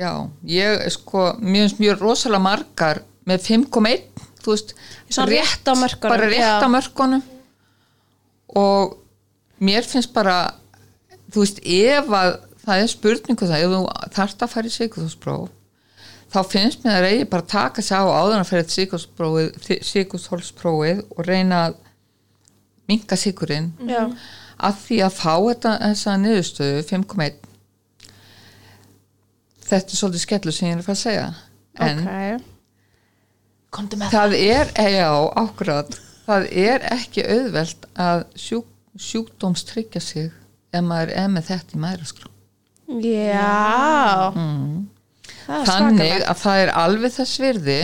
já, 0.00 0.12
ég 0.48 0.86
sko, 0.94 1.32
finnst 1.42 1.82
mjög 1.82 2.02
rosalega 2.02 2.42
margar 2.44 3.02
með 3.28 3.44
5,1, 3.48 4.06
þú 4.42 4.54
veist, 4.54 4.72
Svona 5.08 5.28
rétt 5.30 5.68
á 5.68 5.74
mörkunum, 5.76 6.12
bara 6.14 6.30
rétt 6.30 6.42
já. 6.42 6.64
á 6.64 6.68
mörkunum. 6.70 7.22
Og 8.56 8.96
mér 9.60 9.84
finnst 9.84 10.14
bara, 10.16 10.54
þú 11.32 11.44
veist, 11.44 11.58
ef 11.64 12.10
að 12.18 12.30
það 12.64 12.82
er 12.82 12.90
spurningu 12.92 13.48
það, 13.48 13.62
ef 13.64 13.70
þú 13.74 13.80
þarft 14.18 14.42
að 14.44 14.52
fara 14.54 14.70
í 14.70 14.74
síkuþóspróf 14.76 15.48
þá 16.28 16.38
finnst 16.52 16.82
mér 16.84 16.98
að 16.98 17.04
reyði 17.06 17.28
bara 17.32 17.44
að 17.46 17.52
taka 17.54 17.82
sig 17.84 17.96
á 17.96 18.04
áður 18.04 18.42
að 18.42 18.50
fyrir 18.50 19.84
síkuþólsprófið 19.88 20.98
og 21.16 21.22
reyna 21.24 21.60
að 21.68 21.78
minka 22.88 23.16
síkurinn 23.20 23.70
Já. 23.88 24.02
að 24.60 24.82
því 24.84 24.98
að 25.06 25.16
fá 25.16 25.32
þetta 25.48 25.72
þessa 25.86 26.16
niðurstöðu 26.24 26.82
5,1 26.88 27.38
þetta 29.68 29.92
er 29.92 30.00
svolítið 30.00 30.24
skellu 30.24 30.54
sem 30.56 30.68
ég 30.70 30.76
er 30.76 30.82
að 30.82 30.86
fara 30.88 30.96
að 30.98 31.02
segja. 31.04 31.26
En 31.78 31.98
Ok. 32.02 32.44
komdu 33.76 33.98
með 34.00 34.14
það 34.14 34.36
er, 34.38 34.70
já, 34.96 35.10
ákvæðat 35.42 35.98
það 36.28 36.46
er 36.64 36.86
ekki 36.92 37.24
auðvelt 37.28 37.88
að 38.00 38.24
sjúk, 38.40 38.68
sjúkdómstryggja 38.98 40.00
sig 40.02 40.32
ef 40.72 40.84
maður 40.84 41.14
er 41.22 41.30
með 41.32 41.48
þetta 41.48 41.76
í 41.76 41.80
mæðraskrá. 41.84 42.30
Já. 43.04 44.32
Er 45.48 45.68
þannig 45.68 46.22
að 46.28 46.40
það 46.42 46.62
er 46.62 46.72
alveg 46.82 47.14
þess 47.16 47.40
virði 47.40 47.78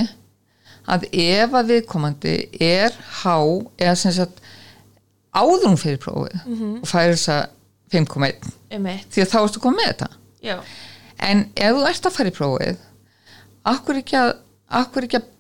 að 0.94 1.07
ef 1.16 1.55
að 1.57 1.70
viðkomandi 1.73 2.35
er 2.61 2.97
há 3.23 3.37
eða 3.81 3.94
sem 4.01 4.14
sagt 4.16 4.42
áðrum 5.35 5.79
fyrir 5.81 6.01
prófið 6.03 6.40
og 6.81 6.88
færi 6.88 7.14
þess 7.16 7.31
að 7.35 7.44
5,1 7.94 8.51
einmitt, 8.75 9.07
því 9.12 9.23
að 9.23 9.31
þá 9.33 9.38
ertu 9.40 9.62
komið 9.62 9.81
með 9.81 9.90
þetta. 9.92 10.09
Já, 10.44 10.57
en 11.25 11.44
ef 11.55 11.77
þú 11.77 11.87
ert 11.88 12.09
að 12.09 12.16
fara 12.16 12.33
í 12.33 12.37
prófið 12.37 12.83
akkur 13.70 14.01
ekki 14.01 14.18
að 14.20 14.33
akkur 14.81 15.07
ekki 15.07 15.20
að 15.20 15.31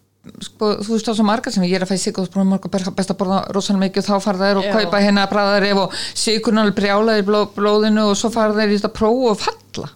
sko, 0.44 0.70
þú 0.84 0.94
veist 0.94 1.08
það 1.08 1.18
svo 1.18 1.26
margar 1.28 1.54
sem 1.54 1.66
ég 1.66 1.76
er 1.78 1.84
að 1.86 1.92
fæ 1.92 2.00
sigur 2.00 2.28
best 2.96 3.12
að 3.12 3.18
borða 3.20 3.40
rosalega 3.54 3.82
mikið 3.84 4.02
og 4.02 4.08
þá 4.08 4.26
fara 4.26 4.40
þær 4.40 4.60
og 4.60 4.68
Já. 4.68 4.72
kaupa 4.78 5.02
hérna 5.04 5.26
bræðarif 5.30 5.82
og 5.84 5.98
sigurinn 6.14 6.62
alveg 6.62 6.78
brjálaði 6.78 7.24
í 7.24 7.26
bló, 7.28 7.42
blóðinu 7.56 8.08
og 8.10 8.16
svo 8.18 8.30
fara 8.34 8.56
þær 8.56 8.72
í 8.72 8.78
þetta 8.78 8.92
prófu 8.96 9.30
og 9.32 9.40
falla. 9.42 9.90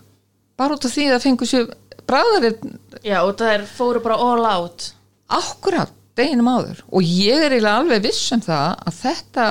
Bara 0.59 0.77
út 0.77 0.89
af 0.89 0.95
því 0.95 1.09
að 1.09 1.17
það 1.17 1.27
fengur 1.27 1.53
sér 1.53 1.69
bræðarinn 2.09 2.79
Já, 3.05 3.19
og 3.23 3.35
það 3.39 3.55
er 3.55 3.67
fóru 3.71 4.05
bara 4.05 4.21
all 4.21 4.47
out. 4.49 4.93
Akkurat 5.39 5.93
deginum 6.19 6.49
áður. 6.51 6.81
Og 6.91 7.05
ég 7.05 7.45
er 7.47 7.55
eiginlega 7.55 7.83
alveg 7.83 8.07
viss 8.09 8.33
um 8.35 8.43
það 8.43 8.73
að 8.89 8.97
þetta 9.03 9.51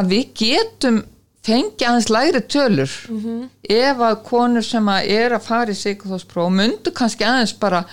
að 0.00 0.12
við 0.14 0.28
getum 0.38 1.00
fengi 1.46 1.86
aðeins 1.88 2.10
lægri 2.12 2.42
tölur 2.52 2.92
ef 3.64 4.02
að 4.04 4.18
konur 4.26 4.64
sem 4.64 4.90
að 4.92 5.08
er 5.16 5.34
að 5.34 5.46
fara 5.46 5.72
í 5.72 5.78
sigurþóspróf 5.78 6.52
myndu 6.52 6.92
kannski 6.92 7.24
aðeins 7.24 7.54
bara 7.56 7.84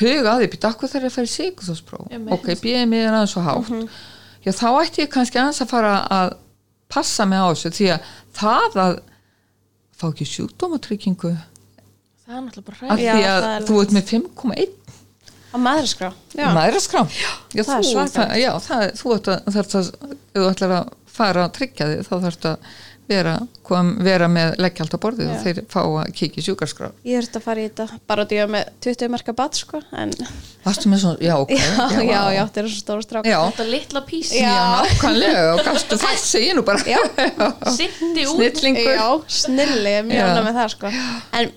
huga 0.00 0.32
að 0.34 0.42
því 0.44 0.48
býta 0.54 0.70
akkur 0.74 0.90
þegar 0.92 1.06
að 1.10 1.16
fara 1.16 1.28
í 1.28 1.32
Einmitt. 2.10 2.34
ok, 2.34 2.46
BMI 2.64 3.00
er 3.04 3.12
aðeins 3.18 3.34
svo 3.36 3.42
hátt. 3.46 3.72
Já 4.44 4.52
þá 4.58 4.66
ætti 4.84 5.02
ég 5.04 5.10
kannski 5.14 5.38
aðeins 5.40 5.62
að 5.64 5.70
fara 5.74 5.92
að 6.18 6.32
passa 6.94 7.26
mig 7.26 7.38
á 7.40 7.46
þessu 7.52 7.70
því 7.78 7.90
að 7.94 8.08
það 8.38 8.78
að 8.84 8.94
fá 9.94 10.06
ekki 10.10 10.26
sjúkdómatryggingu 10.34 11.34
Það 12.24 12.34
er 12.34 12.42
náttúrulega 12.46 12.66
bara 12.70 12.78
Já, 13.04 13.12
því 13.14 13.24
að 13.28 13.44
er 13.54 13.64
þú 13.68 13.78
ert 13.84 13.94
með 13.94 14.04
5,1 14.10 14.72
á 15.54 15.56
maðurskrá 15.60 16.08
já. 16.34 16.46
maðuraskrá. 16.56 17.00
Já, 17.14 17.30
Það 17.62 17.74
er 17.76 17.84
þú, 17.84 17.90
svakalegt. 17.92 18.14
það, 18.16 18.32
já, 18.42 18.50
það, 18.64 18.84
þú 18.98 19.12
ert 19.14 19.28
að, 19.30 19.42
að 19.46 19.58
ef 19.94 20.40
þú 20.40 20.46
ætlar 20.50 20.72
að 20.80 20.88
fara 21.14 21.44
að 21.46 21.52
tryggja 21.58 21.86
þig 21.92 22.00
þá 22.08 22.14
þarf 22.24 22.48
að 22.50 22.64
vera, 23.08 23.34
kom, 23.66 23.90
vera 24.04 24.28
með 24.32 24.54
leggjald 24.64 24.94
á 24.96 24.98
borðið 25.02 25.26
Já. 25.28 25.32
og 25.34 25.42
þeir 25.44 25.58
fá 25.72 25.80
að 25.84 26.12
kíkja 26.16 26.40
í 26.40 26.44
sjúkarskrá 26.46 26.88
ég 27.04 27.18
þurfti 27.20 27.40
að 27.40 27.44
fara 27.44 27.60
í 27.60 27.66
þetta 27.68 27.98
bara 28.10 28.24
því 28.30 28.38
að 28.44 28.52
með 28.54 28.70
20 28.86 29.12
marka 29.14 29.34
bat 29.36 29.58
sko 29.60 29.80
en 29.92 30.14
varstu 30.64 30.92
með 30.92 31.02
svona, 31.04 31.18
já, 31.20 31.34
ok 31.42 31.52
já, 31.52 31.66
já, 32.08 32.20
vá. 32.24 32.30
já, 32.32 32.40
þetta 32.46 32.62
er 32.64 32.70
svo 32.70 32.80
stóra 32.84 33.04
strák 33.08 33.28
já, 33.28 33.36
Þetta 33.50 33.66
litla 33.74 34.04
pís 34.08 34.32
já, 34.32 34.46
Já. 34.48 34.62
nákvæmlega 34.86 35.42
og 35.52 35.64
gastu 35.68 36.00
það 36.04 36.22
segja 36.24 36.54
nú 36.56 36.64
bara 36.64 36.80
Já. 36.88 37.00
Sitti 37.76 38.24
út 38.30 38.38
snillingur 38.40 38.94
já, 38.96 39.06
snilli, 39.42 39.94
mjög 40.08 40.18
Já. 40.22 40.24
ánægð 40.32 40.48
með 40.48 40.58
það 40.62 40.72
sko 40.78 40.94
en 41.40 41.52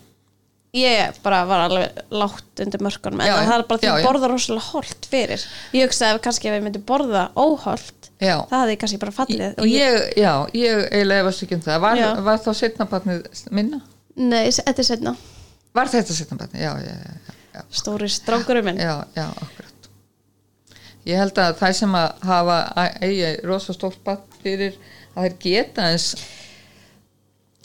ég 0.77 1.19
bara 1.23 1.41
var 1.49 1.63
alveg 1.67 2.01
látt 2.13 2.63
undir 2.63 2.83
mörkunum 2.85 3.21
en 3.23 3.29
Já, 3.29 3.35
það 3.41 3.53
er 3.57 3.65
bara 3.69 3.81
því 3.83 3.89
að 3.91 4.01
já. 4.01 4.07
borða 4.07 4.29
rosalega 4.31 4.65
holt 4.71 5.07
fyrir. 5.11 5.45
Ég 5.77 5.87
hugsaði 5.87 6.15
að 6.17 6.21
kannski 6.27 6.49
ef 6.51 6.57
ég 6.57 6.65
myndi 6.65 6.81
borða 6.91 7.23
óholt 7.37 8.11
já, 8.17 8.35
það 8.49 8.63
hefði 8.63 8.77
kannski 8.83 8.99
bara 9.03 9.15
fallið 9.19 9.63
ég, 9.63 9.71
ég, 9.77 10.05
já, 10.23 10.31
ég 10.57 10.83
eiginlega 10.91 11.23
efast 11.25 11.45
ekki 11.47 11.57
um 11.59 11.63
það. 11.67 11.81
Var, 11.87 12.03
var 12.27 12.43
þá 12.45 12.51
setnabarnið 12.61 13.43
minna? 13.59 13.81
nei, 14.17 14.43
þetta 14.49 14.81
er 14.81 14.87
setna 14.91 15.15
var 15.77 15.91
þetta 15.93 16.15
setnabarnið? 16.17 16.61
Já, 16.63 16.71
já, 16.81 17.25
já, 17.53 17.63
stóri 17.81 18.09
strákurum 18.09 18.65
minn. 18.65 18.79
Já, 18.81 18.95
já, 19.17 19.27
akkurat. 19.29 19.89
Ég 21.07 21.21
held 21.21 21.37
að 21.39 21.53
það 21.61 21.75
sem 21.77 21.93
að 21.95 22.25
hafa 22.27 22.57
eigi 23.05 23.29
rosa 23.47 23.75
stórt 23.75 24.01
barn 24.03 24.39
fyrir 24.41 24.75
að 25.15 25.27
þeir 25.27 25.35
geta 25.45 25.85
eins 25.93 26.07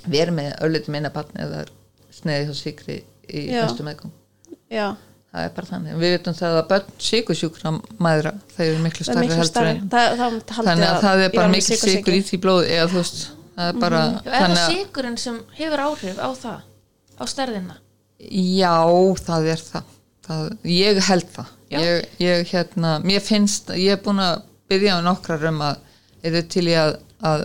verið 0.05 0.37
með 0.37 0.53
ölliti 0.67 0.93
minna 0.95 1.11
barn 1.15 1.41
eða 1.43 1.65
sneiði 2.23 2.49
hjá 2.49 2.59
síkri 2.59 2.99
í 3.29 3.45
næstu 3.53 3.87
meðgum 3.87 4.13
já, 4.73 4.89
það 5.33 5.47
er 5.47 5.55
bara 5.59 5.71
þannig, 5.71 6.01
við 6.01 6.17
veitum 6.17 6.37
það 6.39 6.59
að 6.61 6.67
börn 6.73 6.91
síkusjúkra 7.09 7.75
mæðra, 8.07 8.35
þeir 8.57 8.67
eru 8.71 8.83
miklu 8.87 9.07
það 9.07 9.13
starri 9.13 9.39
heldur 9.43 9.71
en 9.71 9.87
það, 9.93 10.19
það 10.49 10.69
þannig 10.71 10.89
að 10.89 10.99
það 11.07 11.23
er 11.23 11.25
ég 11.27 11.39
bara 11.39 11.55
miklu 11.55 11.79
síkur 11.83 12.17
í 12.19 12.21
því 12.29 12.43
blóð 12.47 12.67
eða 12.69 12.91
þú 12.93 13.01
veist, 13.01 13.23
það 13.57 13.73
er 13.73 13.81
bara 13.85 14.03
Já, 14.03 14.21
Er 14.33 14.45
það 14.47 14.61
sigurinn 14.67 15.19
sem 15.21 15.41
hefur 15.59 15.85
áhrif 15.87 16.21
á 16.21 16.31
það 16.43 16.61
á 17.19 17.25
stærðina? 17.29 17.79
Já, 18.23 18.77
það 19.27 19.49
er 19.53 19.65
það, 19.67 19.91
það 20.23 20.45
ég 20.71 21.01
held 21.09 21.31
það. 21.35 21.49
Já. 21.73 21.79
ég, 21.81 22.09
ég 22.21 22.51
hérna, 22.53 22.93
mér 23.03 23.25
finnst 23.25 23.73
ég 23.75 23.97
er 23.97 24.03
búin 24.05 24.21
að 24.23 24.45
byggja 24.71 24.99
á 25.01 25.07
nokkrar 25.07 25.47
um 25.49 25.63
að 25.65 25.81
er 26.23 26.37
þið 26.37 26.49
til 26.53 26.65
í 26.69 26.75
að, 26.79 26.93
að 27.27 27.45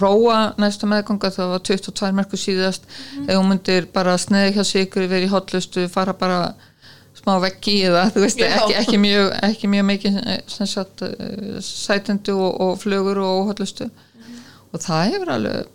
prófa 0.00 0.38
næsta 0.58 0.88
meðganga 0.90 1.30
það 1.36 1.52
var 1.54 1.62
22 1.70 2.12
merkur 2.18 2.40
síðast 2.40 2.88
Mhm. 2.88 3.28
ef 3.30 3.36
hún 3.36 3.48
myndir 3.52 3.86
bara 3.92 4.16
sneiði 4.18 4.56
hjá 4.56 4.64
sigur 4.72 5.06
verið 5.08 5.28
í 5.28 5.32
hotlustu, 5.34 5.86
fara 5.92 6.12
bara 6.14 6.54
smá 7.20 7.34
veggi 7.42 7.74
eða 7.84 8.06
þú 8.14 8.20
veist 8.24 8.40
ekki, 8.40 8.74
ekki 8.80 8.98
mjög, 9.02 9.26
ekki 9.44 9.68
mjög 9.68 9.84
mikið 9.92 10.14
eh, 10.26 10.40
sem 10.48 10.66
sagt 10.66 11.02
eh, 11.02 11.58
sætendu 11.60 12.32
og, 12.38 12.60
og 12.60 12.78
flugur 12.80 13.18
og 13.20 13.50
hotlustu 13.50 13.84
Mhm. 13.90 14.38
og 14.72 14.80
það 14.80 15.10
hefur 15.12 15.32
alveg 15.36 15.66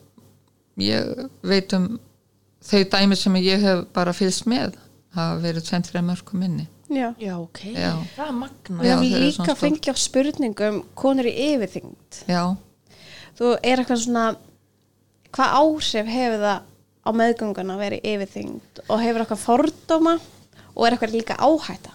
ég 0.78 1.30
veit 1.44 1.74
um 1.78 2.00
þau 2.66 2.84
dæmi 2.92 3.16
sem 3.16 3.36
ég 3.40 3.62
hef 3.62 3.86
bara 3.94 4.12
fylgst 4.14 4.48
með 4.50 4.74
hafa 5.16 5.38
verið 5.44 5.68
23 5.70 6.02
mörgum 6.02 6.40
minni 6.42 6.68
já. 6.90 7.14
Já, 7.20 7.36
ok, 7.40 7.60
Já. 7.74 7.94
það 8.18 8.28
er 8.28 8.32
magna 8.40 8.80
og 8.80 8.86
Já, 8.86 8.96
ég 8.96 9.00
þeir 9.00 9.10
hef 9.10 9.16
eru 9.16 9.30
líka 9.30 9.56
fengið 9.62 9.94
á 9.94 9.96
spurningum 9.98 10.82
konur 10.96 11.26
í 11.30 11.34
yfirþyngd 11.52 12.24
já, 12.28 12.42
þú 13.38 13.52
er 13.62 13.82
eitthvað 13.82 14.02
svona 14.06 14.26
hvað 15.36 15.60
áhrif 15.60 16.10
hefur 16.16 16.42
það 16.46 16.64
á 17.06 17.10
meðgönguna 17.20 17.76
að 17.76 17.84
vera 17.84 18.02
yfirþyngd 18.14 18.82
og 18.88 19.04
hefur 19.04 19.24
eitthvað 19.24 19.44
fordóma 19.44 20.16
og 20.76 20.88
er 20.88 20.96
eitthvað 20.96 21.16
líka 21.16 21.38
áhætta? 21.38 21.94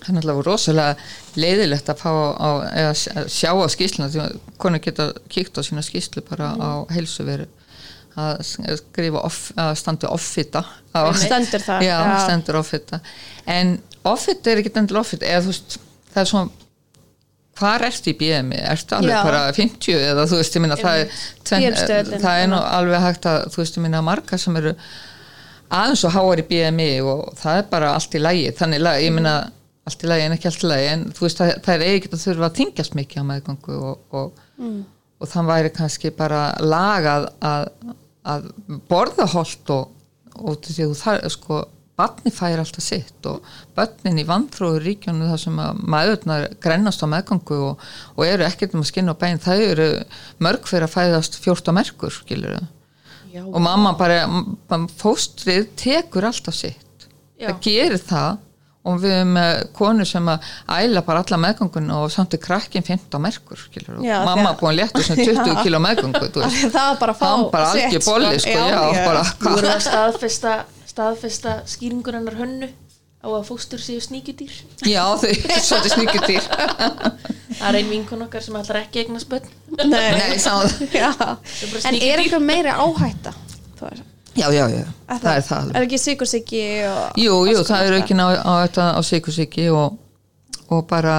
Það 0.00 0.08
er 0.08 0.16
náttúrulega 0.16 0.44
rosalega 0.46 1.40
leiðilegt 1.42 1.90
að 1.92 2.04
á, 2.08 2.50
að 2.88 3.28
sjá 3.28 3.50
á 3.52 3.66
skýsluna 3.68 4.08
því 4.08 4.22
að 4.24 4.38
konur 4.62 4.80
geta 4.84 5.10
kíkt 5.28 5.60
á 5.60 5.62
sína 5.66 5.84
skýslu 5.84 6.24
bara 6.24 6.54
á 6.56 6.70
heilsuveru 6.94 7.48
að 8.20 8.40
skrifa 8.80 9.20
off, 9.22 9.50
að 9.60 9.74
standi 9.78 10.08
offita 10.10 10.64
stendur 11.20 11.62
það 11.62 11.84
já, 11.86 11.98
stendur 12.24 12.58
offita 12.58 12.98
en 13.46 13.76
offita 14.08 14.50
er 14.50 14.62
ekki 14.62 14.72
endur 14.80 14.98
offita 15.02 15.28
eða 15.28 15.44
þú 15.44 15.52
veist, 15.52 15.76
það 16.10 16.22
er 16.22 16.30
svona 16.32 16.59
hvar 17.60 17.84
ertu 17.86 18.10
í 18.12 18.16
BMI, 18.20 18.58
ertu 18.72 18.96
alveg 18.98 19.12
Já. 19.14 19.20
bara 19.28 19.44
50 19.56 20.02
eða 20.10 20.26
þú 20.30 20.40
veist, 20.40 20.56
ég 20.58 20.64
minna 20.64 20.78
það 20.80 21.00
er 21.04 21.14
BM-stöðlin, 21.50 22.22
það 22.24 22.42
er 22.42 22.50
nú 22.50 22.58
þannig. 22.58 22.74
alveg 22.80 23.04
hægt 23.06 23.30
að, 23.30 23.38
þú 23.54 23.62
veist, 23.62 23.78
ég 23.78 23.84
minna 23.86 24.02
marga 24.06 24.38
sem 24.40 24.56
eru 24.60 24.74
aðeins 25.70 26.04
og 26.08 26.14
háar 26.16 26.42
í 26.42 26.46
BMI 26.50 26.88
og 27.06 27.24
það 27.38 27.60
er 27.62 27.66
bara 27.70 27.92
allt 27.96 28.16
í 28.18 28.22
lægi 28.22 28.52
þannig, 28.58 28.82
lag- 28.82 29.02
ég 29.04 29.12
minna 29.14 29.34
allt 29.86 30.02
í 30.04 30.10
lægi 30.10 30.24
en 30.26 30.34
ekki 30.36 30.48
allt 30.50 30.64
í 30.66 30.70
lægi 30.72 30.88
en 30.94 31.04
þú 31.16 31.26
veist, 31.26 31.40
það, 31.42 31.52
það 31.66 31.74
er 31.76 31.84
eiginlega 31.86 32.18
að 32.18 32.24
þurfa 32.26 32.48
að 32.50 32.56
þingjast 32.60 32.96
mikið 32.98 33.22
á 33.22 33.24
meðgangu 33.30 33.76
og, 33.90 34.00
og, 34.10 34.40
og 35.20 35.30
þann 35.34 35.48
væri 35.50 35.72
kannski 35.76 36.10
bara 36.16 36.42
lagað 36.64 37.28
að, 37.52 37.68
að 38.34 38.48
borða 38.90 39.26
holt 39.34 39.72
og, 39.76 39.92
og 40.40 40.58
til 40.64 40.74
því 40.76 40.86
að 40.88 40.92
þú 40.94 40.98
þar, 41.04 41.24
sko, 41.36 41.60
barni 42.00 42.32
fær 42.34 42.64
alltaf 42.64 42.82
sitt 42.88 43.28
og 43.30 43.46
börnin 43.78 44.18
í 44.24 44.26
vandróðu 44.28 44.82
ríkjónu 44.88 45.28
þar 45.30 45.42
sem 45.44 45.62
að 45.62 45.84
maðurnar 45.94 46.48
grennast 46.64 47.04
á 47.04 47.12
meðgangu 47.12 47.60
og, 47.70 47.86
og 48.16 48.26
eru 48.26 48.48
ekkert 48.48 48.74
um 48.74 48.82
að 48.82 48.90
skinna 48.94 49.14
á 49.14 49.20
bein, 49.22 49.38
það 49.44 49.64
eru 49.70 49.88
mörg 50.42 50.66
fyrir 50.72 50.88
að 50.88 50.94
fæðast 50.98 51.40
14 51.44 51.76
merkur, 51.80 52.16
skilur 52.22 52.58
þau 52.58 52.68
Já, 53.30 53.44
og 53.46 53.60
mamma 53.62 53.92
bara, 53.94 54.24
fóstrið 54.98 55.68
tekur 55.78 56.24
alltaf 56.26 56.56
sitt. 56.58 57.04
Já. 57.38 57.52
það 57.52 57.60
gerir 57.68 58.00
það. 58.02 58.38
Og 58.90 58.96
við 59.02 59.12
erum 59.12 59.34
með 59.36 59.58
konu 59.76 60.04
sem 60.08 60.28
að 60.32 60.46
æla 60.72 61.02
bara 61.04 61.20
alla 61.20 61.36
meðgangun 61.42 61.90
og 61.98 62.06
samt 62.10 62.32
er 62.34 62.40
krakkin 62.40 62.82
15 62.86 63.20
merkur 63.20 63.60
skilur, 63.60 63.98
og 64.00 64.06
Já, 64.08 64.16
mamma 64.24 64.54
búin 64.56 64.72
að 64.72 64.78
létta 64.80 65.02
sem 65.04 65.18
20 65.20 65.36
Já. 65.36 65.58
kilo 65.62 65.80
meðgangu 65.84 66.22
þú 66.32 66.40
veist. 66.42 66.62
það 66.72 66.86
var 66.88 66.98
bara 67.02 67.14
að 67.14 67.20
fá 67.20 67.26
hann 67.28 67.44
bara 67.52 67.66
sitt, 67.74 67.84
algjör 67.84 68.06
bolli 68.08 68.40
sko, 68.40 68.54
já, 68.72 68.80
bara, 69.04 69.24
Þú 69.36 69.52
voru 69.58 69.70
að 69.74 69.82
staðfesta, 69.84 70.54
staðfesta 70.90 71.58
skýringur 71.70 72.16
hennar 72.18 72.36
hönnu 72.40 72.68
á 73.20 73.28
að 73.28 73.42
fóstur 73.50 73.82
séu 73.84 74.00
sníkjudýr 74.00 74.52
já, 74.88 75.02
þau 75.20 75.28
er 75.28 75.60
svolítið 75.60 75.92
sníkjutýr 75.96 76.46
Það 77.60 77.66
er 77.68 77.76
ein 77.82 77.90
vinkun 77.90 78.22
okkar 78.24 78.44
sem 78.44 78.54
ætlar 78.56 78.78
ekki 78.84 79.02
að 79.02 79.04
eignast 79.04 79.28
börn 79.28 79.50
Nei. 79.90 80.12
Nei, 80.16 80.38
sá, 80.40 80.54
Já. 80.96 81.10
bara 81.18 81.36
en 81.36 81.82
sníkjudýr. 81.84 82.06
er 82.14 82.22
eitthvað 82.24 82.46
meira 82.48 82.76
áhætta 82.80 83.34
já, 84.38 84.46
já, 84.54 84.64
já, 84.70 84.84
að 85.10 85.20
það 85.24 85.36
er 85.36 85.44
það 85.44 85.58
alveg. 85.58 85.76
er 85.76 85.86
ekki 85.88 85.98
sykursiki 86.00 86.62
og 86.88 87.20
Jú, 87.20 87.36
jú, 87.50 87.62
það 87.66 87.84
er 87.84 87.90
konar 87.90 88.00
aukin 88.00 88.22
á, 88.22 88.28
á, 88.96 89.00
sykursíki 89.04 89.66
og, 89.74 89.98
og 90.70 90.84
bara 90.88 91.16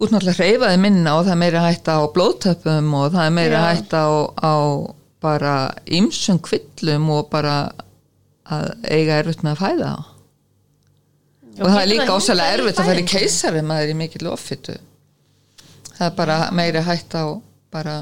út 0.00 0.10
náttúrulega 0.12 0.40
hreyfaði 0.40 0.80
minna 0.82 1.14
og 1.18 1.26
það 1.28 1.34
er 1.36 1.40
meira 1.44 1.62
hætta 1.68 1.98
á 2.00 2.02
blóðtöpum 2.16 2.90
og 2.98 3.10
það 3.14 3.28
er 3.28 3.34
meira 3.38 3.60
Já. 3.62 3.66
hætta 3.76 4.02
á, 4.02 4.12
á 4.42 4.54
bara 5.22 5.54
ymsum 5.86 6.40
kvillum 6.44 7.06
og 7.14 7.28
bara 7.32 7.56
að 8.52 8.68
eiga 8.84 9.20
erfitt 9.20 9.42
með 9.42 9.54
að 9.54 9.62
fæða 9.62 9.88
á. 9.94 9.98
Já, 11.56 11.62
og 11.62 11.70
það 11.72 11.80
er 11.80 11.90
líka 11.90 12.18
í 12.18 12.36
erfitt 12.46 12.80
að 12.82 12.90
fara 12.90 13.02
í 13.02 13.08
keisari 13.10 13.62
maður 13.64 13.92
í 13.92 13.96
mikill 13.96 14.28
offitu. 14.28 14.76
Það 15.96 16.06
er 16.10 16.16
bara 16.18 16.36
meira 16.52 16.84
hætta 16.84 17.24
á 17.24 17.28
bara 17.72 17.96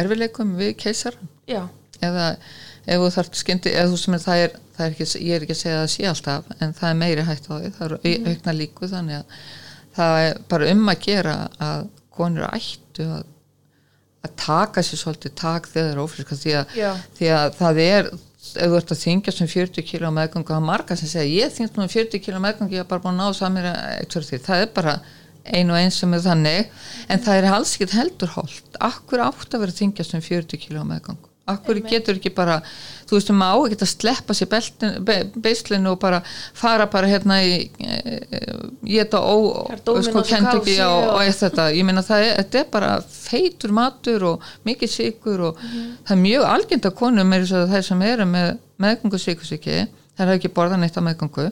erfileikum 0.00 0.56
við 0.58 0.74
keisaran 0.80 1.30
Já, 1.50 1.64
eða 2.02 2.32
ef 2.86 3.02
þú 3.02 3.08
þarf 3.16 3.38
skyndi 3.38 3.72
eða 3.74 3.90
þú 3.92 3.98
sem 4.02 4.16
er 4.16 4.22
það 4.24 4.44
er, 4.44 4.54
það 4.76 4.86
er 4.86 4.94
ekki, 4.94 5.08
ég 5.26 5.34
er 5.34 5.46
ekki 5.46 5.56
að 5.56 5.60
segja 5.62 5.78
að 5.78 5.82
það 5.82 5.92
sé 5.94 6.06
alltaf 6.10 6.54
en 6.56 6.76
það 6.78 6.92
er 6.92 7.00
meiri 7.02 7.26
hægt 7.28 7.50
á 7.50 7.52
því, 7.52 7.72
það 7.76 7.86
eru 7.86 7.98
mm. 8.00 8.30
aukna 8.30 8.56
líku 8.56 8.90
þannig 8.90 9.18
að 9.18 9.36
það 9.98 10.22
er 10.28 10.40
bara 10.52 10.70
um 10.74 10.92
að 10.92 11.04
gera 11.06 11.36
að 11.66 11.84
konur 12.20 12.48
ættu 12.50 13.06
að, 13.18 13.28
að 14.26 14.34
taka 14.44 14.84
sér 14.86 15.02
svolítið 15.02 15.36
tak 15.40 15.70
þegar 15.70 15.86
það 15.88 15.94
er 15.94 16.02
ófriska 16.04 16.40
því 16.40 16.56
því 17.18 17.32
að 17.36 17.56
það 17.60 17.82
er 17.86 18.10
ef 18.40 18.66
þú 18.66 18.76
ert 18.78 18.92
að 18.94 19.02
þingja 19.04 19.34
sem 19.36 19.48
40 19.50 19.86
kíló 19.86 20.10
meðgangu 20.16 20.48
það 20.48 20.60
er 20.60 20.68
marga 20.68 20.96
sem 20.96 21.10
segja 21.10 21.44
ég 21.44 21.54
þingst 21.54 21.76
nú 21.76 21.84
um 21.84 21.92
40 21.92 22.22
kíló 22.24 22.42
meðgangu 22.42 22.76
ég 22.76 22.84
er 22.84 22.88
bara 22.90 23.04
búin 23.04 23.20
að 23.20 23.30
ná 23.30 23.36
samir 23.36 23.68
það 24.46 24.62
er 24.64 24.70
bara 24.74 25.00
ein 25.44 25.72
og 25.72 25.78
eins 25.80 25.98
sem 26.00 26.14
er 26.14 26.22
þannig. 26.24 26.70
En 27.08 27.24
það 27.24 27.40
er 27.40 27.50
alls 27.54 27.74
ekkert 27.76 27.96
heldur 27.96 28.34
holt 28.36 28.80
akkur 28.80 29.24
átt 29.24 29.54
að 29.54 29.64
vera 29.64 29.74
að 29.74 29.82
þingja 29.82 30.06
sem 30.06 30.24
40 30.24 30.64
kíló 30.66 30.84
meðgangu 30.88 31.29
akkur 31.48 31.80
getur 31.82 32.18
ekki 32.18 32.30
bara 32.34 32.60
þú 33.08 33.16
veist, 33.16 33.30
maður 33.34 33.64
á 33.64 33.66
ekki 33.72 33.78
að 33.86 33.90
sleppa 33.90 34.34
sér 34.36 34.50
beislinu 35.42 35.90
og 35.94 35.98
bara 36.02 36.20
fara 36.54 36.86
bara 36.92 37.08
hérna 37.10 37.40
í 37.42 37.54
ég 38.86 39.02
þetta 39.02 39.18
ó, 39.18 39.34
sko, 40.04 40.22
KFC 40.22 40.76
og, 40.86 41.08
og- 41.16 41.22
eitt 41.24 41.40
þetta, 41.40 41.66
ég 41.74 41.86
meina 41.88 42.04
það 42.06 42.26
er, 42.28 42.32
þetta 42.42 42.60
er 42.62 42.68
bara 42.76 42.92
feitur 43.02 43.74
matur 43.74 44.26
og 44.34 44.46
mikið 44.68 44.92
sigur 44.94 45.44
og 45.50 45.60
það 45.64 46.14
er 46.16 46.22
mjög 46.22 46.46
algjönd 46.52 46.86
að 46.90 46.96
konum 47.02 47.32
er 47.34 47.44
þess 47.46 47.58
að 47.60 47.74
það 47.74 47.86
sem 47.90 48.06
eru 48.12 48.28
með 48.30 48.48
meðgöngu 48.80 49.20
sigursiki, 49.20 49.80
það 50.16 50.26
er 50.28 50.38
ekki 50.38 50.52
borðan 50.56 50.86
eitt 50.86 50.96
af 50.96 51.04
meðgöngu. 51.04 51.50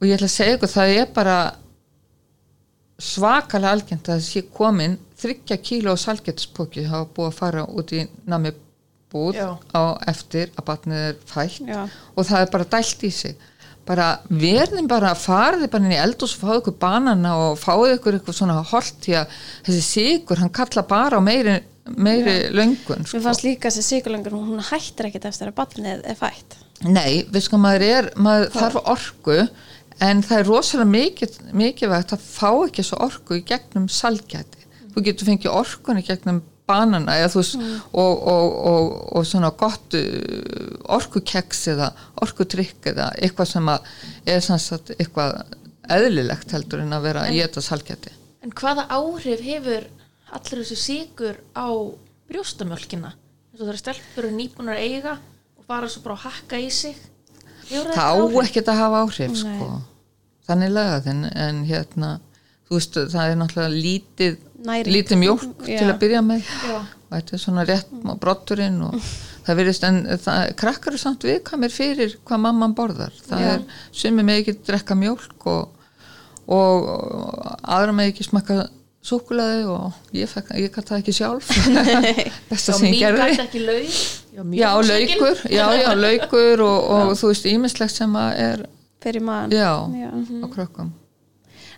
Og 0.00 0.06
ég 0.08 0.14
ætla 0.16 0.28
að 0.30 0.32
segja 0.36 0.54
ykkur, 0.56 0.70
það 0.72 0.94
er 1.00 1.10
bara 1.16 1.34
svakalega 2.98 3.72
algjönd 3.74 4.10
að 4.14 4.22
sé 4.26 4.44
komin 4.54 4.98
þryggja 5.18 5.58
kíló 5.64 5.96
salgetspóki 5.98 6.86
hafa 6.90 7.08
búið 7.16 7.30
að 7.30 7.38
fara 7.40 7.64
út 7.66 7.94
í 7.94 8.04
nami 8.30 8.52
búð 9.14 9.38
Já. 9.38 9.48
á 9.74 9.82
eftir 10.10 10.52
að 10.54 10.68
batnið 10.68 11.02
er 11.08 11.18
fætt 11.30 11.66
Já. 11.66 11.82
og 12.14 12.26
það 12.28 12.40
er 12.40 12.54
bara 12.54 12.70
dælt 12.76 13.04
í 13.06 13.10
sig 13.14 13.36
bara 13.84 14.08
verðin 14.30 14.88
bara 14.88 15.12
farið 15.18 15.68
bara 15.72 15.84
inn 15.84 15.94
í 15.94 16.00
eldús 16.00 16.34
og 16.36 16.44
fáðu 16.44 16.60
ykkur 16.62 16.76
banana 16.80 17.34
og 17.42 17.58
fáðu 17.60 17.92
ykkur 17.98 18.18
eitthvað 18.18 18.38
svona 18.38 18.58
holt 18.70 18.98
því 19.04 19.16
að 19.20 19.38
þessi 19.66 19.84
sigur, 19.84 20.40
hann 20.40 20.52
kalla 20.54 20.84
bara 20.88 21.20
á 21.20 21.22
meiri, 21.24 21.58
meiri 21.84 22.36
löngun 22.54 23.04
sko. 23.04 23.18
Mér 23.18 23.26
fannst 23.28 23.44
líka 23.44 23.68
þessi 23.68 23.84
sigurlengur, 23.90 24.38
hún 24.38 24.64
hættir 24.70 25.10
ekkit 25.10 25.28
eftir 25.28 25.52
að 25.52 25.58
barnið 25.60 26.06
er 26.08 26.18
fætt. 26.18 26.56
Nei, 26.84 27.24
við 27.28 27.46
sko 27.46 27.60
maður 27.60 27.86
er, 27.90 28.10
maður 28.16 28.50
þarf 28.56 28.80
orku 28.94 29.38
en 30.02 30.22
það 30.24 30.40
er 30.40 30.48
rosalega 30.48 30.90
mikið, 31.54 31.88
vegt 31.92 32.16
að 32.16 32.24
fá 32.24 32.50
ekki 32.64 32.84
svo 32.86 32.98
orku 33.04 33.38
í 33.38 33.44
gegnum 33.46 33.86
salgæti. 33.92 34.66
Þú 34.94 35.04
getur 35.06 35.30
fengið 35.30 35.54
orkun 35.54 36.00
í 36.00 36.06
gegnum 36.06 36.42
banana 36.68 37.18
eða 37.20 37.30
þú 37.32 37.40
veist 37.40 37.56
og, 37.58 38.22
og, 38.32 38.54
og, 38.70 38.92
og 39.18 39.26
svona 39.28 39.50
gott 39.58 39.96
uh, 39.98 40.78
orkukeks 40.96 41.66
eða 41.74 41.90
orkudrykk 42.24 42.88
eða 42.94 43.10
eitthvað 43.18 43.50
sem 43.50 43.68
að 43.68 43.90
er 44.32 44.44
sanns 44.44 44.70
að 44.72 44.94
eitthvað 44.96 45.42
eðlilegt 45.94 46.54
heldur 46.56 46.84
en 46.84 46.96
að 46.96 47.10
vera 47.10 47.26
að 47.26 47.36
geta 47.40 47.64
salgæti. 47.64 48.14
En 48.44 48.52
hvaða 48.56 48.86
áhrif 48.92 49.42
hefur 49.44 49.88
allir 50.34 50.62
þessu 50.62 50.78
sigur 50.80 51.40
á 51.52 51.68
brjóstamjölkina? 52.30 53.12
Þess 53.52 53.60
að 53.60 53.66
það 53.66 53.72
eru 53.74 53.82
stelpur 53.82 54.28
og 54.28 54.36
nýbúnar 54.38 54.78
að 54.78 54.86
eiga 54.88 55.18
og 55.58 55.66
fara 55.68 55.90
svo 55.92 56.04
bara 56.06 56.16
að 56.16 56.24
hakka 56.30 56.60
í 56.60 56.70
sig. 56.72 56.96
Það 57.70 58.04
á 58.04 58.16
ekkert 58.44 58.70
að 58.72 58.80
hafa 58.82 59.02
áhrif 59.04 59.36
sko. 59.40 59.68
Þannig 60.44 60.72
lagað 60.74 61.10
en, 61.12 61.24
en 61.32 61.60
hérna 61.68 62.10
þú 62.64 62.78
veist 62.78 62.98
það 63.12 63.30
er 63.30 63.38
náttúrulega 63.40 63.82
lítið 63.84 64.36
lítið 64.88 65.20
mjólk 65.20 65.66
Já. 65.68 65.78
til 65.78 65.88
að 65.90 65.98
byrja 66.00 66.20
með 66.24 66.48
Já. 66.48 66.76
og 66.80 67.14
þetta 67.14 67.36
er 67.36 67.42
svona 67.42 67.64
rétt 67.68 67.90
á 67.92 68.12
brotturinn 68.20 68.78
og 68.86 68.94
það 69.44 69.58
verðist 69.60 69.84
en 69.88 69.98
það, 70.24 70.44
krakkar 70.60 70.96
er 70.96 71.02
samt 71.02 71.26
viðkamir 71.28 71.74
fyrir 71.74 72.16
hvað 72.24 72.44
mamman 72.46 72.76
borðar 72.76 73.12
það 73.26 73.44
Já. 73.44 73.50
er 73.52 73.66
sumi 73.92 74.24
með 74.24 74.40
ekki 74.40 74.56
drekka 74.64 74.96
mjólk 74.96 75.48
og, 75.52 75.84
og, 76.48 76.88
og 76.88 77.52
aðra 77.76 77.96
með 77.96 78.14
ekki 78.14 78.28
smakka 78.30 78.64
súkulaði 79.04 79.66
og 79.68 80.16
ég, 80.16 80.30
fekk, 80.30 80.54
ég 80.56 80.72
gæti 80.72 80.88
það 80.88 81.02
ekki 81.02 81.16
sjálf 81.18 81.50
besta 82.50 82.78
sem 82.78 82.88
ég 82.88 82.94
mín 82.94 83.02
gerði 83.02 83.26
gæti 83.34 83.44
ekki 83.44 83.64
laug. 83.66 83.98
Já, 84.34 84.70
laukur, 84.74 85.40
já, 85.50 85.66
já, 85.82 85.94
laukur 85.94 86.60
og, 86.66 86.90
og 86.90 87.12
þú 87.20 87.30
veist, 87.32 87.46
ímislegt 87.46 87.94
sem 87.94 88.16
að 88.18 88.38
er 88.48 88.66
Fyrir 89.04 89.20
maðan. 89.22 89.52
já, 89.52 89.72
Já. 90.00 90.10
á 90.42 90.46
krökkum 90.54 90.92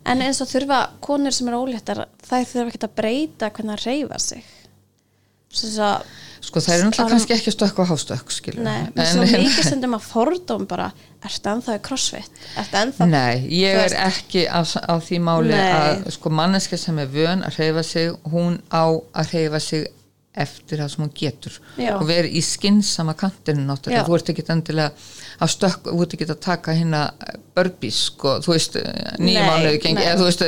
En 0.07 0.21
eins 0.23 0.39
og 0.41 0.47
þurfa 0.47 0.77
konur 1.03 1.35
sem 1.35 1.49
eru 1.51 1.65
óléttar, 1.65 2.05
þær 2.23 2.45
þurfa 2.47 2.69
ekkert 2.71 2.85
að 2.87 2.93
breyta 3.01 3.49
hvernig 3.51 3.75
það 3.81 3.87
reyfa 3.89 4.19
sig. 4.23 4.45
Sko 5.57 6.61
það 6.63 6.75
er 6.77 6.83
náttúrulega 6.85 7.03
Árum- 7.03 7.11
kannski 7.17 7.35
ekki 7.35 7.53
stökk 7.55 7.79
og 7.83 7.89
hástökk 7.91 8.59
nei, 8.63 8.87
en, 8.95 9.07
svo 9.09 9.25
mikið 9.25 9.65
stundum 9.67 9.97
að 9.97 10.05
fordóm 10.07 10.67
bara, 10.69 10.93
ertu 11.25 11.51
ennþá 11.51 11.75
í 11.79 11.83
crossfit? 11.83 12.31
Ertu 12.61 12.79
ennþá? 12.83 13.09
Nei, 13.11 13.49
ég 13.51 13.75
er 13.87 13.97
ekki 14.07 14.45
á, 14.47 14.61
á 14.63 14.95
því 15.01 15.19
máli 15.27 15.51
Nei. 15.51 15.73
að 15.75 16.11
sko 16.15 16.31
manneska 16.31 16.77
sem 16.79 16.99
er 17.03 17.07
vön 17.11 17.43
að 17.43 17.57
hreyfa 17.59 17.83
sig 17.83 18.13
hún 18.31 18.61
á 18.71 18.85
að 18.95 19.33
hreyfa 19.33 19.61
sig 19.61 19.89
eftir 20.37 20.83
það 20.83 20.91
sem 20.93 21.05
hún 21.05 21.13
getur. 21.17 21.59
Já. 21.81 21.93
og 21.97 22.05
verið 22.09 22.37
í 22.37 22.43
skinnsama 22.45 23.15
kantinu 23.19 23.65
náttúrulega, 23.67 24.03
Já. 24.03 24.07
þú 24.09 24.17
ert 24.19 24.31
ekki 24.33 24.45
endilega 24.53 24.91
að 25.43 25.53
stökk, 25.53 25.89
þú 25.89 26.03
ert 26.05 26.17
ekki 26.17 26.29
að 26.29 26.41
taka 26.47 26.75
hérna 26.77 27.03
börbís, 27.57 28.01
sko, 28.11 28.35
þú 28.45 28.53
veist 28.53 28.77
Nei, 29.23 29.37
mánuði 29.41 29.81
gengi, 29.85 30.05
eða 30.05 30.19
þú 30.21 30.29
veist 30.29 30.45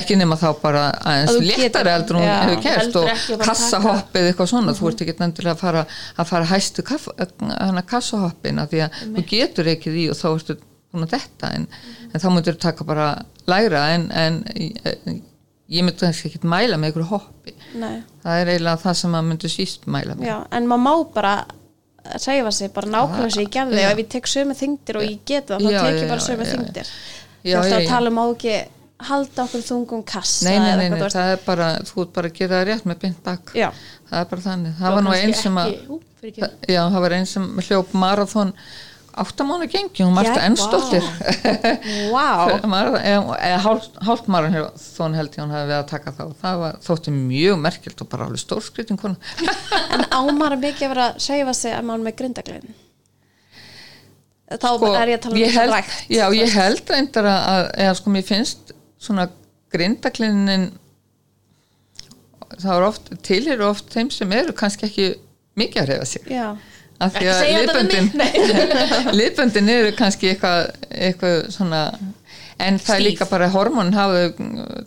ekki 0.00 0.18
nema 0.18 0.38
þá 0.40 0.48
bara 0.62 0.86
Að 0.90 1.12
aðeins 1.12 1.50
léttari 1.50 1.94
heldur 1.94 2.18
hún 2.18 2.26
Já. 2.26 2.34
hefur 2.48 2.70
Heldur 2.70 3.06
og 3.06 3.12
að 3.36 3.44
kassahoppið 3.46 4.30
eitthvað 4.30 4.50
svona, 4.54 4.74
þú 4.78 4.90
ert 4.90 5.04
ekki 5.06 5.16
endilega 5.28 5.54
að 5.54 5.62
fara 5.62 5.84
að 6.16 6.32
fara 6.32 6.50
hæstu 6.50 6.86
kaff, 6.86 7.08
hana 7.50 7.86
kassahoppina 7.86 8.66
því 8.70 8.84
að 8.86 9.00
þú 9.04 9.26
getur 9.30 9.72
ekki 9.74 9.94
því 9.94 10.08
og 10.10 10.20
þá 10.20 10.28
ertu 10.34 10.58
búin 10.90 11.06
að 11.06 11.14
detta 11.14 11.52
en, 11.54 11.66
en 12.10 12.22
þá 12.22 12.28
myndir 12.34 12.56
þú 12.56 12.62
taka 12.66 12.86
bara 12.88 13.10
lægra 13.50 13.84
en, 13.94 14.08
en 14.10 14.40
ég, 15.70 15.86
myndi 15.86 16.02
kannski 16.02 16.30
ekki 16.30 16.50
mæla 16.50 16.80
með 16.80 16.92
ykkur 16.92 17.06
hoppi. 17.12 17.54
Nei, 17.78 18.02
það 18.24 18.42
er 18.42 18.52
eiginlega 18.54 18.82
það 18.84 18.98
sem 19.00 19.14
maður 19.14 19.30
myndi 19.30 19.52
síst 19.52 19.86
mæla 19.86 20.18
með. 20.18 20.28
Já, 20.30 20.36
en 20.58 20.68
maður 20.70 20.84
má 20.86 21.14
bara 21.14 21.36
reyfa 22.10 22.52
sig, 22.56 22.72
bara 22.74 22.90
nákvæmlega 22.90 23.36
sem 23.36 23.46
ég 23.46 23.54
gerði. 23.54 23.78
Já. 23.78 23.86
og 23.86 23.94
ef 23.94 24.02
ég 24.02 24.10
tek 24.16 24.28
sömu 24.34 24.58
þingdir 24.58 24.98
og 25.00 25.06
ég 25.06 25.24
geta 25.30 25.56
það, 25.56 25.66
þá 25.70 25.80
tek 25.86 26.02
ég 26.02 26.12
bara 26.14 26.26
sömu 26.26 26.50
þingdir. 26.50 26.92
Þú 27.40 27.56
veist 27.56 27.78
að 27.78 27.88
tala 27.88 28.12
um 28.12 28.20
á 28.20 28.26
ekki 28.26 28.58
halda 29.08 29.46
okkur 29.46 29.62
þungum 29.64 30.02
kassa 30.08 30.48
nei, 30.48 30.58
nei, 30.60 30.90
nei, 30.90 31.08
það 31.08 31.32
er 31.34 31.42
bara 31.44 31.70
þú 31.88 32.04
ert 32.04 32.12
bara 32.16 32.30
að 32.30 32.36
gera 32.36 32.58
það 32.58 32.66
rétt 32.68 32.86
með 32.88 32.98
bynd 33.04 33.20
bak 33.24 33.52
Já, 33.56 33.68
það 34.10 34.22
er 34.22 34.28
bara 34.32 34.44
þannig, 34.46 34.74
það 34.80 34.96
var 34.96 35.06
nú 35.06 35.14
einn 35.16 35.34
sem 35.40 35.60
að 35.62 35.74
já, 36.68 36.82
það 36.82 36.98
var 37.06 37.16
einn 37.16 37.28
sem 37.30 37.46
hljóp 37.68 37.94
marathon 38.02 38.52
áttamánu 39.14 39.66
gengi, 39.70 40.04
hún 40.04 40.14
marsta 40.14 40.36
Já, 40.38 40.46
ennstóttir 40.48 41.06
vá. 42.12 42.50
Eða 42.60 43.58
hálft 44.06 44.28
marathon 44.30 45.16
held 45.18 45.34
ég 45.34 45.42
hún 45.42 45.54
hefði 45.54 45.70
við 45.70 45.76
að 45.78 45.88
taka 45.90 46.14
þá. 46.16 46.22
Það 46.42 46.60
var, 46.64 46.78
þótti 46.86 47.14
mjög 47.16 47.58
merkilt 47.64 48.04
og 48.04 48.10
bara 48.12 48.28
alveg 48.28 48.44
stórskritin 48.44 49.00
kona. 49.00 49.18
En 49.94 50.06
ámar 50.14 50.56
mikið 50.60 50.86
að 50.86 50.94
vera 50.94 51.08
að 51.10 51.26
reyfa 51.26 51.56
sig 51.58 51.74
að 51.74 51.88
maður 51.88 52.06
með 52.06 52.16
grindaglinn 52.22 52.78
Þá 54.50 54.70
er 54.98 55.12
ég 55.12 55.18
að 55.20 55.22
tala 55.22 55.36
um 55.36 55.42
þessu 55.44 55.64
rækt 55.70 55.92
já, 56.10 56.24
ég 56.34 56.54
held 56.58 56.88
reyndar 56.90 57.26
að, 57.30 57.66
eða 57.84 57.98
sko 58.00 58.10
mér 58.10 58.24
finnst 58.26 58.72
svona 58.98 59.28
grindaklinin 59.70 60.72
það 62.58 62.72
er 62.74 62.86
oft, 62.88 63.10
tilhýru 63.26 63.68
oft 63.68 63.92
þeim 63.94 64.10
sem 64.14 64.34
eru 64.34 64.54
kannski 64.56 64.88
ekki 64.88 65.06
mikið 65.60 65.82
að 65.82 65.92
reyfa 65.92 66.08
sig. 66.08 66.26
Já, 66.30 66.48
af 67.00 67.14
því 67.16 67.28
að 67.32 67.42
liðböndin 67.56 68.08
liðböndin 69.20 69.70
eru 69.72 69.92
kannski 69.98 70.32
eitthvað, 70.34 70.70
eitthvað 70.90 71.36
svona 71.54 71.82
en 72.60 72.76
það 72.76 72.94
er 72.94 73.00
Stíf. 73.00 73.06
líka 73.08 73.28
bara 73.30 73.48
hormónin 73.54 73.96
hafa 73.96 74.24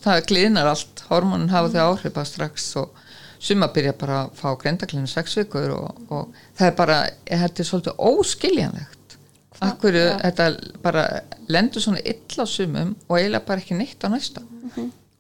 það 0.04 0.20
gliðnar 0.30 0.70
allt, 0.74 1.06
hormónin 1.10 1.50
hafa 1.54 1.72
þau 1.74 1.86
áhrif 1.94 2.14
bara 2.14 2.30
strax 2.30 2.68
og 2.82 3.00
suma 3.44 3.68
byrja 3.76 3.96
bara 4.00 4.20
að 4.28 4.36
fá 4.40 4.50
grindaklinu 4.62 5.10
sex 5.10 5.34
vikur 5.42 5.74
og, 5.76 6.04
og 6.14 6.44
það 6.56 6.68
er 6.70 6.76
bara, 6.78 6.98
þetta 7.28 7.64
er 7.64 7.68
svolítið 7.68 8.04
óskiljanlegt. 8.12 9.18
Akkur 9.64 9.96
þetta 9.96 10.46
bara 10.84 11.04
lendur 11.52 11.84
svona 11.84 12.02
illa 12.08 12.44
á 12.44 12.48
sumum 12.48 12.94
og 13.08 13.18
eiginlega 13.18 13.46
bara 13.48 13.64
ekki 13.64 13.76
neitt 13.80 14.04
á 14.04 14.08
næsta. 14.14 14.44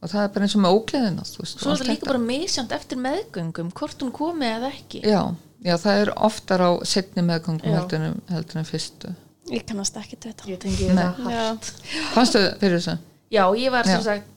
Og 0.04 0.12
það 0.12 0.22
er 0.26 0.32
bara 0.36 0.48
eins 0.48 0.56
og 0.58 0.64
með 0.64 0.78
ógleðina 0.78 1.26
þú 1.28 1.44
veist, 1.44 1.60
Svo 1.64 1.72
er 1.74 1.80
þetta 1.82 1.89
líka 1.94 2.10
bara 2.10 2.22
misjant 2.24 2.74
eftir 2.76 3.00
meðgöngum, 3.04 3.70
hvort 3.76 4.02
hún 4.04 4.12
komi 4.16 4.48
eða 4.50 4.72
ekki. 4.76 5.00
já, 5.08 5.22
já, 5.64 5.76
það 5.80 6.01
er 6.03 6.11
oftar 6.30 6.61
á 6.64 6.72
setni 6.88 7.24
meðgangum 7.26 7.70
Já. 7.72 7.78
heldur 7.80 8.05
en, 8.09 8.20
heldur 8.30 8.59
en 8.61 8.68
fyrstu 8.70 9.14
ég 9.53 9.66
kannast 9.68 9.97
ekki 9.99 10.18
þetta 10.24 10.47
Ég 10.51 10.59
tengi 10.64 10.88
hart. 10.95 11.18
Já, 11.28 12.05
fannstu 12.14 12.43
fyrir 12.61 12.78
þessu? 12.80 12.97
Já, 13.34 13.43
ég 13.59 13.72
var 13.74 13.84
sem 13.89 13.99
Já. 13.99 14.03
sagt 14.03 14.30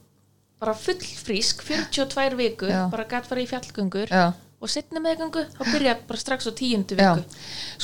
bara 0.59 0.73
full 0.73 0.97
frísk, 1.21 1.61
42 1.63 2.35
vikur, 2.39 2.69
Já. 2.73 2.87
bara 2.91 3.05
gætt 3.05 3.27
fara 3.29 3.41
í 3.43 3.47
fjallgöngur 3.47 4.09
Já, 4.09 4.33
og 4.57 4.71
setna 4.73 4.99
meðgöngu, 5.03 5.43
þá 5.53 5.61
byrja 5.69 5.93
bara 6.09 6.17
strax 6.19 6.47
á 6.49 6.51
tíundu 6.57 6.95
já, 6.97 7.11
viku. 7.13 7.35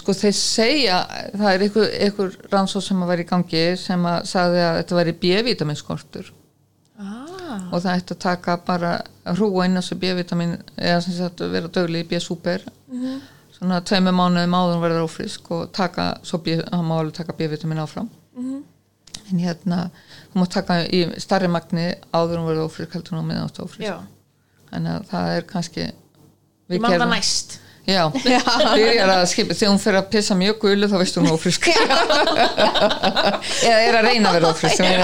sko 0.01 0.15
þeir 0.17 0.33
segja 0.39 1.01
það 1.37 1.49
er 1.53 1.65
einhver, 1.67 1.91
einhver 2.07 2.37
rannsóð 2.51 2.87
sem 2.87 3.03
að 3.05 3.11
vera 3.13 3.21
í 3.21 3.27
gangi 3.29 3.61
sem 3.77 4.07
að 4.09 4.25
sagði 4.31 4.63
að 4.65 4.79
þetta 4.81 4.97
væri 4.99 5.13
B-vitaminskortur 5.25 6.31
Ah, 7.03 7.69
og 7.73 7.81
það 7.81 7.95
ætti 7.99 8.13
að 8.15 8.19
taka 8.21 8.55
bara 8.65 8.91
hrúa 9.35 9.65
inn 9.65 9.77
á 9.77 9.81
þessu 9.81 9.95
B-vitamin 10.01 10.51
eða 10.77 10.99
sem 11.05 11.15
sagt 11.17 11.41
vera 11.53 11.69
dögli 11.73 12.01
í 12.03 12.07
B-super 12.09 12.61
svona 13.63 13.79
tveimur 13.87 14.15
mánuðum 14.17 14.55
áður 14.57 14.75
en 14.75 14.83
verður 14.83 15.05
ófrisk 15.07 15.49
og 15.55 15.71
taka, 15.75 16.09
svo 16.27 16.41
hann 16.43 16.85
má 16.87 16.97
alveg 16.99 17.15
taka 17.21 17.35
B-vitamin 17.37 17.79
áfram. 17.83 18.09
En 19.31 19.39
hérna, 19.39 19.79
þú 20.33 20.41
mátt 20.41 20.53
taka 20.57 20.81
í 20.91 21.03
starri 21.21 21.47
magni 21.51 21.87
áður 22.11 22.41
en 22.41 22.47
verður 22.49 22.67
ófrisk 22.67 22.95
heldur 22.97 23.19
en 23.21 23.31
á 23.31 23.45
ert 23.47 23.59
ófrisk 23.63 23.87
já, 23.87 23.95
þannig 24.71 24.91
að 24.97 25.03
það 25.13 25.25
er 25.37 25.43
kannski 25.49 25.83
ég 25.87 26.81
man 26.83 26.97
það 26.97 27.13
næst. 27.15 27.59
Já, 27.83 28.07
byrjar 28.15 29.09
að 29.11 29.25
skipa 29.27 29.55
þegar 29.59 29.71
hún 29.73 29.79
fyrir 29.83 29.97
að 29.99 30.05
pissa 30.13 30.35
mjög 30.39 30.61
gulu 30.61 30.87
þá 30.87 30.93
veistu 31.01 31.19
hún 31.19 31.33
ófrisk 31.33 31.65
eða 33.67 33.79
er 33.83 33.97
að 33.99 34.05
reyna 34.07 34.29
að 34.29 34.37
vera 34.37 34.51
er- 34.87 35.03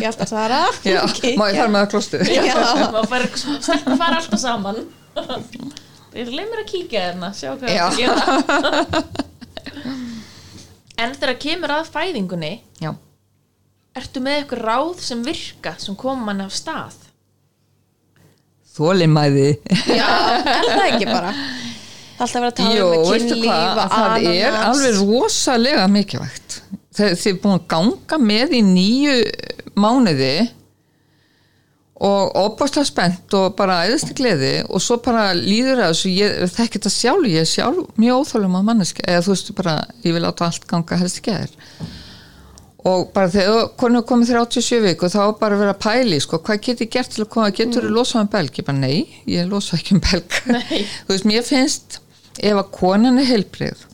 ég 0.00 0.08
ætla 0.08 0.24
að 0.24 0.30
svara 0.30 0.62
Já, 0.88 1.02
má 1.36 1.44
ég 1.52 1.60
fara 1.60 1.68
með 1.68 1.80
það 1.82 1.90
klostið 1.92 2.32
Já, 2.32 2.56
Maður 2.96 3.10
fara 4.00 4.22
alltaf 4.22 4.40
saman. 4.40 4.80
Ég 6.14 6.28
leið 6.30 6.46
mér 6.50 6.60
að 6.62 6.68
kíkja 6.70 7.00
hérna, 7.08 7.32
sjá 7.34 7.54
hvað 7.58 7.72
Já. 7.74 7.84
það 7.90 7.96
gera. 8.02 9.02
En 11.04 11.10
þegar 11.18 11.38
kemur 11.42 11.72
að 11.74 11.88
fæðingunni, 11.90 12.52
já, 12.78 12.92
ertu 13.98 14.20
með 14.22 14.36
eitthvað 14.38 14.60
ráð 14.68 15.00
sem 15.02 15.24
virka, 15.26 15.72
sem 15.82 15.96
kom 15.98 16.20
mann 16.22 16.44
af 16.44 16.52
stað? 16.54 17.00
þólimæði 18.74 19.48
Já, 19.90 20.06
er 20.06 20.68
það 20.70 20.84
ekki 20.92 21.08
bara? 21.10 21.32
Það 22.14 22.22
er 22.22 22.24
alltaf 22.24 22.38
verið 22.38 22.48
að 22.48 22.56
tala 22.60 22.76
Jó, 22.78 22.86
um 22.86 23.04
veistu 23.10 23.34
kynlíf 23.34 23.50
hvað, 23.50 23.80
og 23.82 23.92
það 23.94 24.28
er 24.30 24.46
ananas. 24.48 24.64
alveg 24.70 24.98
rosalega 25.02 25.84
mikilvægt 25.90 26.56
þegar 26.94 27.18
þið 27.24 27.30
er 27.32 27.38
búin 27.42 27.56
að 27.58 27.66
ganga 27.74 28.18
með 28.22 28.54
í 28.54 28.62
nýju 28.70 29.14
mánuði 29.82 30.32
og 32.02 32.32
opast 32.40 32.80
spennt 32.88 33.34
og 33.38 33.52
bara 33.58 33.84
í 33.86 34.14
gleði 34.18 34.54
og 34.66 34.82
svo 34.82 34.96
bara 35.02 35.28
líður 35.36 35.78
það 35.78 35.92
þessu, 35.92 36.10
ég 36.10 36.54
þekki 36.56 36.80
þetta 36.80 36.90
sjálf, 36.90 37.28
ég 37.30 37.44
er 37.44 37.50
sjálf 37.50 38.00
mjög 38.00 38.24
óþólum 38.24 38.56
að 38.58 38.64
manneski, 38.70 39.04
eða 39.06 39.22
þú 39.22 39.34
veist 39.34 39.52
bara, 39.54 39.76
ég 40.02 40.16
vil 40.16 40.24
átta 40.26 40.48
allt 40.48 40.66
ganga 40.70 40.98
helst 40.98 41.20
ekki 41.20 41.34
að 41.34 41.44
þér. 41.44 41.92
Og 42.84 43.06
bara 43.14 43.30
þegar 43.32 43.70
konu 43.80 44.02
komið 44.04 44.34
37 44.34 44.82
viku 44.84 45.08
þá 45.08 45.20
er 45.22 45.36
bara 45.40 45.56
að 45.56 45.62
vera 45.62 45.76
pæli 45.86 46.18
sko, 46.20 46.42
hvað 46.44 46.60
get 46.66 46.82
ég 46.84 46.92
gert 46.98 47.14
til 47.14 47.24
að 47.24 47.30
koma, 47.32 47.54
getur 47.54 47.86
þú 47.86 47.94
losað 47.94 48.26
um 48.26 48.32
belg? 48.34 48.58
Ég 48.58 48.66
bara 48.66 48.82
nei, 48.82 48.98
ég 49.30 49.48
losa 49.48 49.78
ekki 49.78 49.96
um 49.96 50.02
belg. 50.04 50.40
Þú 51.06 51.14
veist, 51.14 51.30
mér 51.30 51.46
finnst 51.46 52.00
ef 52.42 52.58
að 52.58 52.70
konan 52.74 53.22
er 53.22 53.30
heilbrið 53.30 53.86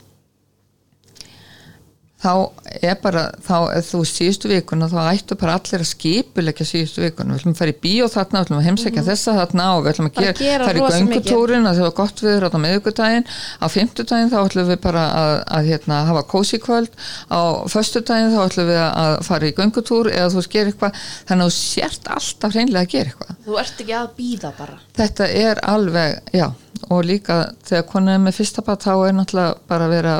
þá 2.21 2.33
er 2.81 2.97
bara 3.01 3.23
þá, 3.41 3.55
þú 3.85 4.01
síðustu 4.05 4.51
vikuna 4.51 4.89
þá 4.91 4.99
ættu 5.09 5.37
bara 5.41 5.55
allir 5.57 5.83
að 5.83 5.89
skipulegja 5.89 6.67
síðustu 6.69 7.03
vikuna. 7.03 7.33
Við 7.33 7.41
ætlum 7.41 7.55
að 7.55 7.61
fara 7.61 7.73
í 7.73 7.77
bíó 7.81 8.07
þarna, 8.11 8.37
við 8.37 8.45
ætlum 8.45 8.59
að 8.59 8.67
heimsækja 8.67 9.03
þessa 9.07 9.35
þarna 9.39 9.67
og 9.73 9.81
við 9.81 9.91
ætlum 9.93 10.09
að 10.09 10.19
gera, 10.19 10.35
gera 10.39 10.69
fara 10.69 10.81
í 10.81 10.91
göngutúrin 10.95 11.69
að 11.69 11.79
það 11.79 11.87
var 11.87 11.95
gott 12.01 12.23
viður 12.25 12.47
á 12.47 12.59
miðvikudaginn. 12.65 13.27
Á 13.57 13.65
fimmtudaginn 13.73 14.31
þá 14.31 14.37
ætlum 14.43 14.71
við 14.71 14.81
bara 14.85 15.05
að, 15.21 15.35
að 15.57 15.69
hérna, 15.71 15.99
hafa 16.11 16.25
kósi 16.35 16.61
kvöld. 16.61 16.97
Á 17.33 17.41
föstudaginn 17.73 18.33
þá 18.35 18.41
ætlum 18.45 18.71
við 18.71 18.81
að 18.85 19.19
fara 19.27 19.49
í 19.49 19.55
göngutúr 19.57 20.11
eða 20.13 20.31
þú 20.35 20.47
gera 20.51 20.73
eitthvað. 20.73 21.05
Þannig 21.29 21.47
að 21.47 21.51
þú 21.51 21.57
sért 21.57 22.11
alltaf 22.15 22.57
hreinlega 22.57 22.85
að 22.85 22.91
gera 22.95 23.13
eitthvað. 23.13 23.37
Þú 23.45 23.61
ert 23.61 23.85
ekki 23.85 23.97
að 23.97 24.11
býða 24.17 24.53
bara. 24.57 24.81
þetta 24.97 25.27
er 25.41 25.61
alveg, 25.71 26.19
já 26.35 26.51
og 26.89 27.05
líka 27.05 27.39
þegar 27.67 28.09
er 28.09 28.21
með 28.21 28.37
fyrsta 28.39 28.63
bat 28.65 28.85
þá 28.85 28.93
er 28.95 29.17
náttúrulega 29.17 29.57
bara 29.69 29.87
að 29.87 29.95
vera 29.95 30.15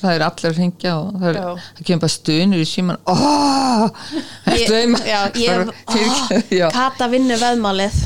það 0.00 0.12
er 0.16 0.24
allir 0.26 0.50
að 0.50 0.58
hringja 0.60 0.92
og 1.00 1.14
það, 1.20 1.28
er, 1.30 1.62
það 1.78 1.86
kemur 1.88 2.02
bara 2.04 2.14
stunur 2.16 2.60
í 2.62 2.66
síman 2.68 2.98
oh, 3.08 3.86
Ég- 4.52 4.98
Já, 5.06 5.20
ég, 5.40 5.72
Bara- 5.86 6.42
já, 6.60 6.66
Kata 6.74 7.08
vinnu 7.12 7.38
veðmálið. 7.40 7.96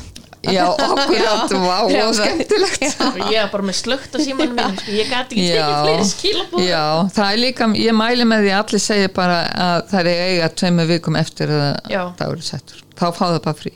Já, 0.40 0.64
akkurat. 0.72 1.50
Vá, 1.52 1.90
Já, 1.92 2.06
og 2.08 2.14
skemmtilegt. 2.16 2.84
Ég 3.28 3.34
er 3.42 3.50
bara 3.52 3.66
með 3.68 3.76
slögt 3.76 4.14
á 4.16 4.18
símanum 4.24 4.54
minn, 4.56 4.78
sko. 4.80 4.94
ég 4.96 5.10
gæti 5.10 5.36
ekki 5.36 5.48
Já. 5.50 5.66
tekið 5.66 5.82
fleiri 5.84 6.06
skilabóð. 6.08 6.62
já, 6.64 6.84
það 7.12 7.26
er 7.34 7.40
líka 7.42 7.68
ég 7.76 7.96
mæli 7.98 8.24
með 8.30 8.46
því 8.46 8.54
allir 8.56 8.82
segja 8.86 9.10
bara 9.18 9.36
að 9.66 9.82
það 9.90 10.00
er 10.00 10.22
eiga 10.30 10.48
tveimur 10.62 10.88
vikum 10.88 11.18
eftir 11.20 11.52
að 11.52 11.66
það 11.90 12.24
eru 12.30 12.46
settur. 12.46 12.80
Þá 12.96 13.04
fá 13.18 13.24
það 13.26 13.36
bara 13.50 13.58
frí. 13.60 13.74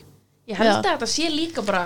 Ég 0.49 0.57
held 0.63 0.71
Já. 0.71 0.79
að 0.79 0.89
þetta 0.89 1.11
sé 1.19 1.29
líka 1.35 1.67
bara, 1.69 1.83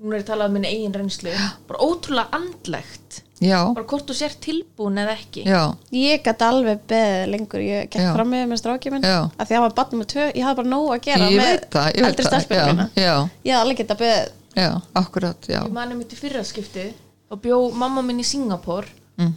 hún 0.00 0.16
er 0.16 0.24
talað 0.30 0.48
um 0.48 0.56
minni 0.56 0.72
eigin 0.72 0.96
reynslu, 0.96 1.36
bara 1.68 1.84
ótrúlega 1.84 2.40
andlegt. 2.40 3.20
Já, 3.40 3.58
Bara 3.74 3.86
hvort 3.92 4.06
þú 4.10 4.16
sér 4.20 4.34
tilbúin 4.44 5.00
eða 5.00 5.14
ekki. 5.16 5.44
já, 5.48 5.62
Ég 5.96 6.22
gæti 6.26 6.46
alveg 6.46 6.82
beðið 6.90 7.26
lengur 7.32 7.60
Ég 7.64 7.88
gekk 7.90 8.02
Já. 8.04 8.12
fram 8.14 8.30
með 8.34 8.46
með 8.50 8.60
strákið 8.62 8.92
minn 8.96 9.06
Já. 9.08 9.18
að 9.36 9.44
því 9.46 9.54
að 9.54 9.56
hann 9.58 9.66
var 9.66 9.76
barn 9.80 9.98
með 10.02 10.08
tvö 10.14 10.26
Ég 10.34 10.44
hafði 10.44 10.56
bara 10.60 10.72
nóg 10.74 10.88
að 10.94 11.00
gera 11.08 11.30
ég 11.30 11.40
með 11.40 11.68
það 11.70 12.00
eldri 12.04 12.24
það, 12.30 12.84
já, 13.00 13.14
Ég 13.44 13.54
hafði 13.54 13.58
alveg 13.60 13.80
geta 13.82 13.96
beðið 14.00 14.32
já, 14.60 14.70
akkurat, 15.00 15.48
já 15.48 15.60
Ég 15.64 15.72
mani 15.72 15.94
mitt 16.00 16.12
í 16.12 16.20
fyrraskipti 16.20 16.86
og 17.30 17.38
bjó 17.44 17.58
mamma 17.78 18.02
minn 18.02 18.18
í 18.18 18.24
Singapur, 18.26 18.88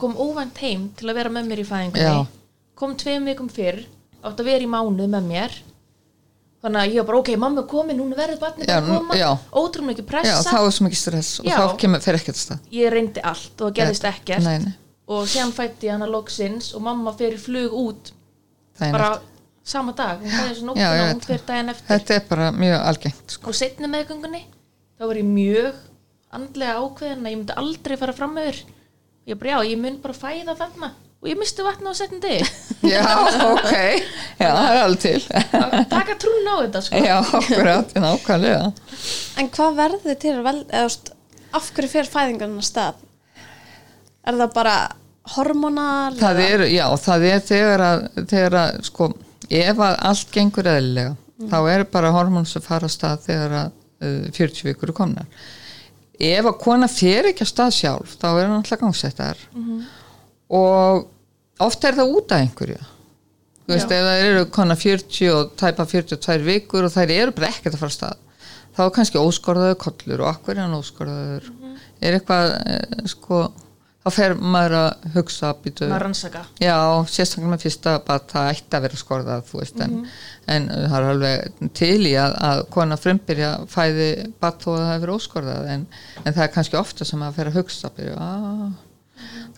kom 0.01 0.16
óvænt 0.18 0.58
heim 0.64 0.88
til 0.97 1.12
að 1.12 1.18
vera 1.20 1.30
með 1.30 1.45
mér 1.51 1.60
í 1.62 1.66
fæðingunni. 1.68 2.24
Mm. 2.24 2.39
Kom 2.80 2.95
tveim 2.97 3.28
vikum 3.30 3.49
fyrr, 3.54 3.84
átt 4.26 4.39
að 4.41 4.47
vera 4.49 4.66
í 4.66 4.70
mánuð 4.72 5.12
með 5.14 5.28
mér. 5.30 5.54
Þannig 6.64 6.80
að 6.80 6.93
ég 6.93 7.01
var 7.01 7.07
bara, 7.09 7.18
ok, 7.20 7.30
mamma 7.43 7.59
er 7.59 7.66
komin, 7.68 7.97
hún 7.99 8.14
er 8.14 8.20
verið 8.22 8.38
barnið 8.39 8.70
Já, 8.72 8.78
að 8.80 8.86
koma, 8.88 9.16
já. 9.20 9.30
ótrúlega 9.51 9.89
mikið 9.89 10.03
Já, 10.05 10.09
pressa. 10.14 10.43
þá 10.47 10.59
er 10.64 10.72
svo 10.78 10.86
mikið 10.86 10.99
stress 11.01 11.32
og 11.41 11.45
Já. 11.49 11.55
þá 11.59 11.74
kemur, 11.82 12.01
fer 12.05 12.16
ekkert 12.20 12.39
stað. 12.39 12.61
Ég 12.72 12.93
reyndi 12.93 13.24
allt 13.32 13.55
og 13.59 13.66
það 13.68 13.74
gerðist 13.82 14.05
ekkert. 14.07 14.45
Nei, 14.47 14.57
nei, 14.64 14.74
Og 15.11 15.26
síðan 15.28 15.51
fætti 15.51 15.89
ég 15.89 15.97
hana 15.97 16.07
loksins 16.07 16.70
og 16.78 16.82
mamma 16.86 17.11
fyrir 17.20 17.41
flug 17.43 17.74
út 17.76 18.14
er 18.80 18.93
bara 18.95 19.09
nefnt. 19.18 19.28
sama 19.68 19.91
dag. 19.91 20.22
Hún 20.24 20.32
fæði 20.32 20.53
Já, 20.55 20.64
nóttina 20.70 20.93
ég 20.95 21.01
og 21.03 21.11
hún 21.18 21.26
fyrir 21.28 21.43
daginn 21.49 21.70
eftir. 21.74 21.88
Þetta 21.91 22.16
er 22.16 22.24
bara 22.30 22.47
mjög 22.55 22.86
algengt, 22.93 23.36
sko. 23.36 23.49
Og 23.51 23.55
setni 23.59 23.89
meðgöngunni, 23.91 24.41
þá 24.95 25.03
var 25.11 25.20
ég 25.20 25.28
mjög 25.28 25.74
andlega 26.32 26.80
ákveðin 26.80 27.28
að 27.28 27.32
ég 27.34 27.38
myndi 27.41 27.57
aldrei 27.59 27.97
fara 27.99 28.14
fram 28.16 28.34
meður. 28.39 28.64
Ég 29.28 29.38
bara, 29.43 29.49
já, 29.59 29.70
ég 29.74 29.84
mun 29.84 29.99
bara 30.01 30.14
fæða 30.16 30.55
þarna. 30.64 30.93
Og 31.24 31.28
ég 31.30 31.38
misti 31.39 31.64
vatna 31.68 31.91
á 31.91 31.93
setni 31.99 32.20
degi. 32.24 32.47
Já, 32.84 33.03
ok. 33.47 33.73
Já, 34.39 34.49
það 34.49 34.69
er 34.69 34.79
alveg 34.81 34.99
til. 35.03 35.21
Taka 35.91 36.15
trún 36.19 36.49
á 36.51 36.55
þetta, 36.65 36.81
sko. 36.84 37.01
Já, 37.05 37.15
akkurat, 37.39 37.93
nákvæmlega. 37.95 38.65
En 39.39 39.49
hvað 39.53 39.77
verður 39.79 40.19
til 40.19 40.34
að 40.34 40.43
vel 40.47 40.55
eða, 40.63 40.81
þú 40.81 40.84
veist, 40.89 41.11
af 41.53 41.69
hverju 41.75 41.91
fyrir 41.93 42.11
fæðingarinn 42.11 42.59
að 42.59 42.67
stað? 42.67 43.01
Er 44.23 44.39
það 44.41 44.53
bara 44.57 44.75
hormonar? 45.36 46.17
Það 46.19 46.41
er, 46.43 46.65
já, 46.73 46.86
það 47.05 47.25
er 47.29 47.43
þegar 47.47 47.86
að, 47.88 48.05
þegar 48.34 48.57
að, 48.63 48.81
sko, 48.89 49.09
ef 49.63 49.84
að 49.88 49.97
allt 50.11 50.36
gengur 50.36 50.71
eðlilega, 50.73 51.15
þá 51.51 51.57
er 51.73 51.86
bara 51.91 52.13
hormón 52.15 52.47
sem 52.49 52.63
fara 52.63 52.89
að 52.89 52.95
stað 52.97 53.25
þegar 53.29 53.57
að 53.61 53.73
uh, 54.03 54.29
40 54.36 54.69
vikur 54.71 54.91
er 54.91 54.97
komnar. 54.97 55.47
Ef 56.23 56.45
að 56.45 56.59
kona 56.61 56.88
fer 56.91 57.31
ekki 57.31 57.43
að 57.47 57.51
stað 57.53 57.73
sjálf, 57.79 58.13
þá 58.21 58.27
er 58.34 58.43
hann 58.45 58.59
alltaf 58.59 58.79
gangsettar. 58.84 59.39
Og 60.53 61.07
ofta 61.62 61.89
er 61.89 61.97
það 61.99 62.14
út 62.18 62.34
af 62.34 62.43
einhverju. 62.43 62.82
Þú 63.64 63.72
veist, 63.72 63.91
Já. 63.91 63.95
ef 63.95 64.08
það 64.10 64.22
eru 64.28 64.45
kona 64.51 64.76
40 64.76 65.30
og 65.32 65.51
tæpa 65.60 65.86
42 65.88 66.43
vikur 66.43 66.84
og 66.84 66.91
þær 66.91 67.14
eru 67.16 67.32
bara 67.36 67.47
ekkert 67.54 67.78
að 67.78 67.84
fara 67.86 67.95
stað, 67.95 68.18
þá 68.76 68.82
er 68.86 68.95
kannski 68.97 69.22
óskorðaður 69.22 69.78
kollur 69.86 70.24
og 70.26 70.32
akkur 70.34 70.58
er 70.58 70.66
hann 70.66 70.80
óskorðaður. 70.80 71.51
Er 72.04 72.18
eitthvað, 72.18 72.49
eh, 72.68 73.06
sko, 73.08 73.39
þá 74.04 74.10
fer 74.12 74.36
maður 74.36 74.76
að 74.82 75.08
hugsa, 75.14 75.54
býtu, 75.64 75.88
Maður 75.88 76.06
rannsaka. 76.10 76.41
Já, 76.60 76.76
sérstaklega 77.08 77.54
með 77.54 77.64
fyrsta 77.64 77.93
að 78.01 78.26
það 78.34 78.49
ætti 78.51 78.76
að 78.76 78.86
vera 78.89 78.99
skorðað, 78.99 79.51
veist, 79.54 79.80
en, 79.86 79.97
en 80.58 80.68
það 80.68 80.97
er 80.97 81.12
alveg 81.14 81.70
til 81.80 82.08
í 82.10 82.16
að, 82.20 82.36
að 82.49 82.64
kona 82.76 82.97
frumbyrja 82.99 83.54
fæði 83.72 84.10
bat 84.43 84.60
þó 84.60 84.74
að 84.74 84.82
það 84.84 84.91
hefur 84.97 85.14
óskorðað, 85.16 85.70
en, 85.78 85.88
en 86.26 86.34
það 86.34 86.43
er 86.43 86.51
kannski 86.58 86.82
ofta 86.82 87.08
sem 87.08 87.24
að 87.24 87.39
fer 87.39 87.54
að 87.54 87.62
hugsa, 87.62 87.93
byrja, 87.95 88.18
að, 88.20 88.68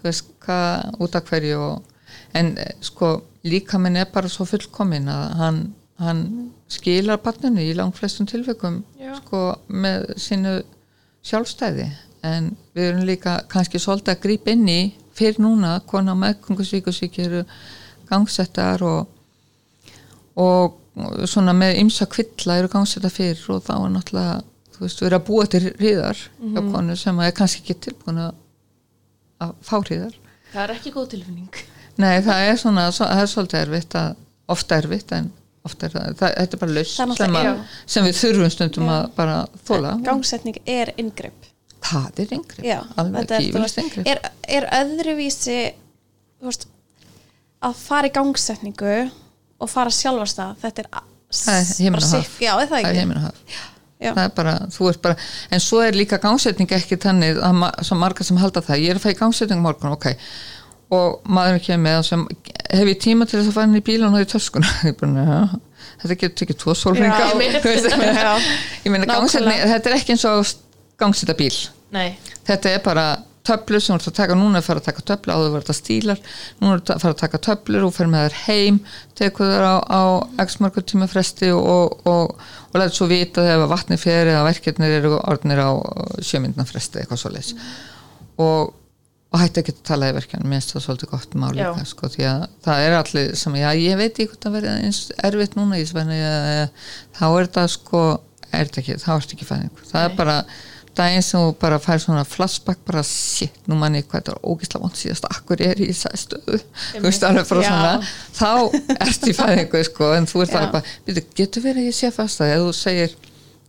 veist, 0.05 0.29
hvað, 0.45 0.99
út 1.03 1.17
af 1.17 1.29
hverju 1.29 1.61
og, 1.61 2.05
en 2.37 2.53
eh, 2.61 2.75
sko, 2.85 3.15
líka 3.47 3.79
minn 3.81 3.97
er 3.99 4.09
bara 4.13 4.31
svo 4.31 4.47
fullkomin 4.49 5.09
að 5.11 5.25
hann, 5.41 5.59
hann 6.01 6.23
skilar 6.71 7.21
batninu 7.23 7.63
í 7.63 7.75
langflestum 7.77 8.27
tilvikum, 8.29 8.83
Já. 8.99 9.15
sko, 9.21 9.47
með 9.69 10.11
sínu 10.21 10.59
sjálfstæði 11.25 11.89
en 12.25 12.53
við 12.75 12.89
erum 12.89 13.05
líka 13.07 13.39
kannski 13.51 13.81
svolítið 13.81 14.15
að 14.15 14.23
grípa 14.23 14.53
inn 14.53 14.69
í 14.69 14.79
fyrir 15.15 15.41
núna 15.43 15.77
kona 15.87 16.15
meðkungusvíkusík 16.19 17.19
eru 17.23 17.43
gangsettar 18.09 18.83
og, 18.85 19.11
og 20.35 20.81
svona 21.29 21.53
með 21.57 21.81
ymsa 21.83 22.07
kvilla 22.11 22.59
eru 22.59 22.71
gangsettar 22.71 23.13
fyrir 23.13 23.41
og 23.53 23.63
þá 23.65 23.73
er 23.77 23.93
náttúrulega 23.93 24.35
þú 24.75 24.83
veist, 24.83 25.01
við 25.01 25.09
erum 25.09 25.21
að 25.21 25.27
búa 25.29 25.45
til 25.51 25.61
hríðar 25.67 26.23
hjá 26.39 26.61
konu 26.73 26.97
sem 26.99 27.21
er 27.23 27.35
kannski 27.37 27.63
ekki 27.63 27.77
tilbúin 27.87 28.23
að 28.25 28.33
að 29.45 29.55
fá 29.69 29.75
hríðar. 29.79 30.19
Það 30.51 30.61
er 30.65 30.73
ekki 30.75 30.93
góð 30.95 31.07
tilfinning. 31.15 31.63
Nei, 32.01 32.13
það 32.25 32.43
er 32.49 32.59
svona, 32.59 32.85
svo- 32.91 33.07
það 33.09 33.23
er 33.23 33.31
svolítið 33.31 33.61
erfitt 33.65 33.97
að, 34.01 34.15
ofta 34.55 34.77
erfitt 34.81 35.11
en 35.15 35.31
ofta 35.65 35.87
er 35.87 35.95
það, 35.95 36.15
það 36.19 36.33
þetta 36.37 36.57
er 36.57 36.61
bara 36.61 36.75
laus 36.75 36.93
sem, 36.95 37.35
að, 37.39 37.59
sem 37.95 38.05
við 38.05 38.17
þurfum 38.19 38.51
stundum 38.53 38.91
að 38.93 39.05
bara 39.17 39.37
þóla 39.65 39.93
Gangsetning 40.05 40.59
er 40.69 40.91
inngrip. 41.01 41.47
Það 41.85 42.19
er 42.23 42.31
yngri, 42.35 42.63
Já, 42.65 42.77
alveg 42.97 43.31
er, 43.37 43.43
veist, 43.61 43.79
yngri 43.81 44.03
er, 44.09 44.21
er 44.57 44.67
öðruvísi 44.79 45.57
þú 46.41 46.49
veist, 46.49 46.67
að 47.65 47.75
fara 47.81 48.09
í 48.09 48.13
gangsetningu 48.15 48.95
og 49.61 49.69
fara 49.71 49.93
sjálfarstað 49.93 50.55
þetta 50.63 50.83
er 50.85 50.89
er 51.87 51.95
bara 51.95 52.09
og 53.21 53.25
haf. 53.29 53.71
Er 54.01 54.15
það 54.15 54.25
er 54.25 54.33
ekki 54.33 54.35
bara, 54.35 54.55
þú 54.75 54.89
ert 54.91 55.01
bara 55.05 55.15
en 55.55 55.63
svo 55.63 55.81
er 55.85 55.97
líka 55.97 56.19
gangsetning 56.23 56.71
ekki 56.77 56.97
þannig 57.01 57.39
að 57.39 57.55
ma 57.61 57.69
margar 58.01 58.27
sem 58.27 58.39
halda 58.41 58.63
það, 58.65 58.83
ég 58.83 58.93
er 58.93 58.99
að 58.99 59.05
fæ 59.05 59.19
gangsetning 59.21 59.63
morgun, 59.63 59.95
ok, 59.95 60.09
og 60.95 61.29
maður 61.37 61.61
kemur 61.65 61.83
með 61.87 62.01
sem, 62.09 62.25
hef 62.71 62.91
ég 62.91 62.99
tíma 63.05 63.27
til 63.29 63.39
þess 63.39 63.51
að 63.51 63.57
fara 63.59 63.69
inn 63.69 63.79
í 63.79 63.85
bílan 63.85 64.15
og 64.15 64.21
bara, 64.99 65.27
ja, 65.29 65.39
þetta 66.03 66.19
getur 66.23 66.35
tekið 66.41 66.59
tvo 66.63 66.75
einmitt. 66.91 67.69
ég 68.85 68.91
meina 68.93 69.09
gangsetning 69.09 69.63
þetta 69.73 69.91
er 69.91 69.97
ekki 69.99 70.15
eins 70.15 70.27
og 70.29 70.53
gangsetta 71.01 71.37
bíl 71.37 71.55
Nei, 71.95 72.17
þetta 72.47 72.75
er 72.75 72.83
bara 72.83 73.07
töflur 73.45 73.83
sem 73.83 73.93
þú 73.93 73.99
ert 73.99 74.09
að 74.11 74.17
taka, 74.19 74.37
núna 74.37 74.59
er 74.59 74.63
að 74.63 74.67
fara 74.67 74.81
að 74.81 74.87
taka 74.89 75.03
töflur 75.11 75.35
áður 75.35 75.51
var 75.53 75.65
þetta 75.65 75.75
stílar, 75.77 76.21
núna 76.61 76.77
er 76.77 76.83
að 76.83 77.03
fara 77.03 77.15
að 77.15 77.21
taka 77.21 77.41
töflur 77.47 77.87
og 77.87 77.93
fer 77.95 78.09
með 78.11 78.25
þær 78.25 78.37
heim 78.45 78.79
tekur 79.19 79.51
þær 79.51 79.65
á, 79.65 79.75
á 79.85 80.03
x 80.45 80.57
margur 80.63 80.85
tíma 80.87 81.09
fresti 81.11 81.51
og, 81.55 81.99
og, 82.05 82.33
og, 82.69 82.79
lætur 82.79 82.97
svo 82.99 83.09
vita 83.11 83.45
þegar 83.45 83.69
vatni 83.71 83.99
fer 84.01 84.31
eða 84.33 84.47
verkefnir 84.49 84.97
eru 84.99 85.13
orðnir 85.21 85.61
á 85.61 85.71
sjömyndna 86.25 86.67
fresti 86.67 87.01
eitthvað 87.01 87.21
svo 87.21 87.33
leis 87.33 87.53
og, 88.41 88.73
og 89.31 89.41
hætti 89.41 89.63
ekki 89.63 89.75
að 89.77 89.81
tala 89.91 90.11
í 90.11 90.17
verkefnum 90.17 90.51
mér 90.51 90.61
finnst 90.61 90.75
það 90.75 90.87
svolítið 90.89 91.13
gott 91.15 91.39
mál 91.39 91.51
Já. 91.55 91.69
líka 91.69 91.89
sko, 91.89 92.11
því 92.11 92.29
að 92.33 92.45
það 92.67 92.85
er 92.85 92.99
allir 92.99 93.33
sem, 93.39 93.59
já 93.61 93.69
ég 93.79 93.99
veit 94.01 94.11
ekki 94.13 94.29
hvort 94.31 94.47
það 94.47 94.57
verið 94.59 94.85
eins 94.85 95.01
erfitt 95.29 95.59
núna 95.59 95.79
í 95.79 95.87
Svenni 95.87 96.21
þá 97.15 97.25
er 97.29 97.47
þetta 97.47 97.67
sko 97.71 98.05
er 98.51 98.69
þetta 98.69 98.81
ekki, 98.83 98.97
þá 99.01 99.09
er 99.15 99.25
þetta 99.25 99.37
ekki 99.37 99.49
fæðingu 99.49 99.85
bara 100.95 101.09
daginn 101.09 101.23
sem 101.25 101.41
þú 101.43 101.53
bara 101.59 101.77
fær 101.83 102.01
svona 102.01 102.23
flashback 102.27 102.81
bara 102.87 103.03
shit, 103.05 103.55
nú 103.67 103.77
manni 103.79 104.01
hvað 104.03 104.21
þetta 104.21 104.33
er 104.33 104.41
ógislega 104.51 104.83
vond 104.83 104.99
síðast 104.99 105.27
akkur 105.29 105.63
er 105.65 105.81
í 105.83 105.89
þessari 105.91 106.21
stöðu? 106.21 106.59
Þú 106.93 107.03
veist 107.05 107.25
alveg 107.27 107.49
bara 107.51 107.63
Já. 107.63 107.69
svona. 107.69 107.93
Þá 108.39 108.51
ert 109.07 109.27
í 109.27 109.35
fæðingu 109.37 109.83
sko 109.89 110.11
en 110.15 110.29
þú 110.31 110.43
ert 110.45 110.57
alveg 110.59 110.75
bara, 110.77 111.23
getur 111.39 111.65
verið 111.65 111.81
að 111.83 111.89
ég 111.89 111.97
sé 111.99 112.09
að 112.09 112.17
fara 112.19 112.33
stað 112.35 112.53
ef 112.55 112.63
þú 112.65 112.75
segir, 112.79 113.17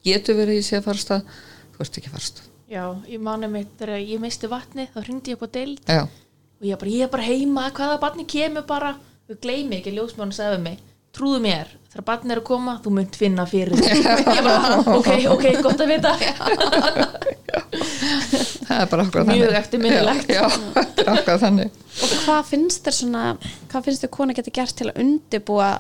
getur 0.06 0.38
verið 0.40 0.54
að 0.54 0.60
ég 0.60 0.68
sé 0.68 0.78
að 0.80 0.86
fara 0.86 1.04
stað 1.04 1.32
þú 1.76 1.86
ert 1.86 2.00
ekki 2.00 2.12
að 2.12 2.16
fara 2.18 2.28
stað 2.30 2.52
Já, 2.66 2.84
ég 3.06 3.20
mani 3.22 3.46
mitt 3.50 3.76
þegar 3.78 4.00
ég 4.02 4.22
misti 4.22 4.48
vatni 4.50 4.88
þá 4.90 4.98
hringdi 5.04 5.30
ég 5.30 5.38
upp 5.38 5.46
á 5.46 5.54
deild. 5.54 5.82
Já, 5.86 6.02
og 6.58 6.66
ég 6.66 6.80
bara, 6.80 6.90
ég 6.90 7.04
er 7.06 7.12
bara 7.12 7.26
heima, 7.28 7.68
hvaða 7.70 8.00
barni 8.02 8.24
kemur 8.26 8.64
bara. 8.66 8.96
Við 9.30 9.38
gleymi 9.44 9.78
ekki, 9.78 9.92
ljósmjónu 9.94 10.34
sagði 10.34 10.56
við 10.56 10.64
mig 10.64 10.80
trúðu 11.16 11.40
mér, 11.46 11.72
þegar 11.92 12.06
barni 12.10 12.34
er 12.34 12.40
að 12.42 12.46
koma 12.50 12.76
þú 12.84 12.92
munt 12.98 13.18
finna 13.18 13.46
fyrir 13.48 13.74
því. 13.80 13.88
Ok, 14.96 15.10
ok, 15.32 15.46
gott 15.64 15.82
að 15.82 15.92
vita. 15.94 16.12
Það 18.66 18.78
er 18.78 18.88
bara 18.92 19.06
okkur 19.06 19.28
Mjög 19.32 19.56
okkur 21.16 21.42
þannig. 21.42 21.82
Og 21.96 22.14
hvað 22.26 22.48
finnst 22.52 22.86
þér 22.86 22.98
svona, 23.00 23.26
hvað 23.72 23.88
finnst 23.88 24.04
þér 24.06 24.14
kona 24.20 24.36
geti 24.36 24.54
gert 24.54 24.76
til 24.78 24.90
að 24.92 25.02
undibúa 25.04 25.70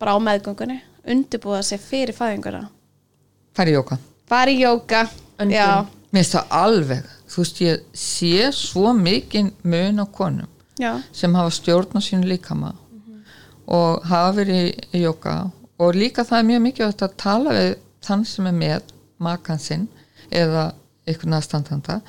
bara 0.00 0.14
á 0.14 0.18
meðgöngunni, 0.22 0.80
undibúa 1.08 1.62
sig 1.66 1.82
fyrir 1.82 2.14
fæðinguna? 2.16 2.66
færi 3.56 3.72
jóka 3.72 3.96
í 4.50 4.58
jóka, 4.60 5.06
já, 5.48 5.86
mér 6.12 6.20
finnst 6.20 6.34
það 6.34 6.56
alveg, 6.58 7.06
þú 7.30 7.42
veist 7.42 7.60
ég 7.62 7.84
sé 7.96 8.50
svo 8.52 8.92
mikinn 8.96 9.52
mun 9.64 10.02
á 10.02 10.06
konum 10.12 10.50
já, 10.78 10.98
sem 11.12 11.34
hafa 11.34 11.54
stjórn 11.54 11.96
á 11.96 12.00
sínu 12.04 12.28
líkama 12.28 12.74
og 13.66 14.06
hafa 14.06 14.32
verið 14.40 14.62
í, 14.62 15.02
jóka 15.02 15.36
og 15.82 15.98
líka 15.98 16.24
það 16.24 16.38
er 16.38 16.48
mjög 16.50 16.64
mikið 16.66 16.86
að 16.88 17.14
tala 17.20 17.54
við 17.56 17.70
þann 18.06 18.24
sem 18.28 18.48
er 18.50 18.56
með 18.56 18.92
makan 19.22 19.62
sinn 19.62 19.86
eða 20.30 20.70
einhvern 21.06 21.38
aðstandanda 21.38 22.00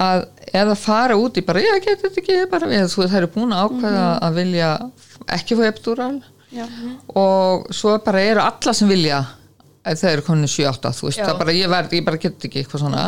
að 0.00 0.24
eða 0.54 0.76
fara 0.78 1.16
út 1.18 1.36
í 1.36 1.44
bara, 1.44 1.62
ég 1.62 1.82
get 1.84 2.02
þetta 2.02 2.22
ekki 2.22 2.38
bara 2.50 2.68
við, 2.70 2.86
þú 2.92 3.08
eru 3.08 3.30
búin 3.34 3.52
að 3.54 3.66
ákveða 3.66 4.06
að 4.26 4.38
vilja 4.38 4.70
ekki 5.34 5.58
fá 5.58 5.64
epidúral 5.66 6.14
já, 6.54 6.64
og 7.18 7.68
svo 7.74 7.96
bara 8.04 8.22
eru 8.22 8.42
alla 8.44 8.74
sem 8.76 8.90
vilja 8.90 9.20
ef 9.84 10.00
það 10.00 10.12
eru 10.12 10.26
komin 10.26 10.50
7-8 10.50 10.92
þú 10.96 11.08
veist, 11.08 11.24
bara, 11.40 11.54
ég, 11.56 11.70
verð, 11.72 11.96
ég 11.96 12.06
bara 12.06 12.20
get 12.20 12.46
ekki 12.46 12.62
eitthvað 12.62 12.84
svona. 12.84 13.06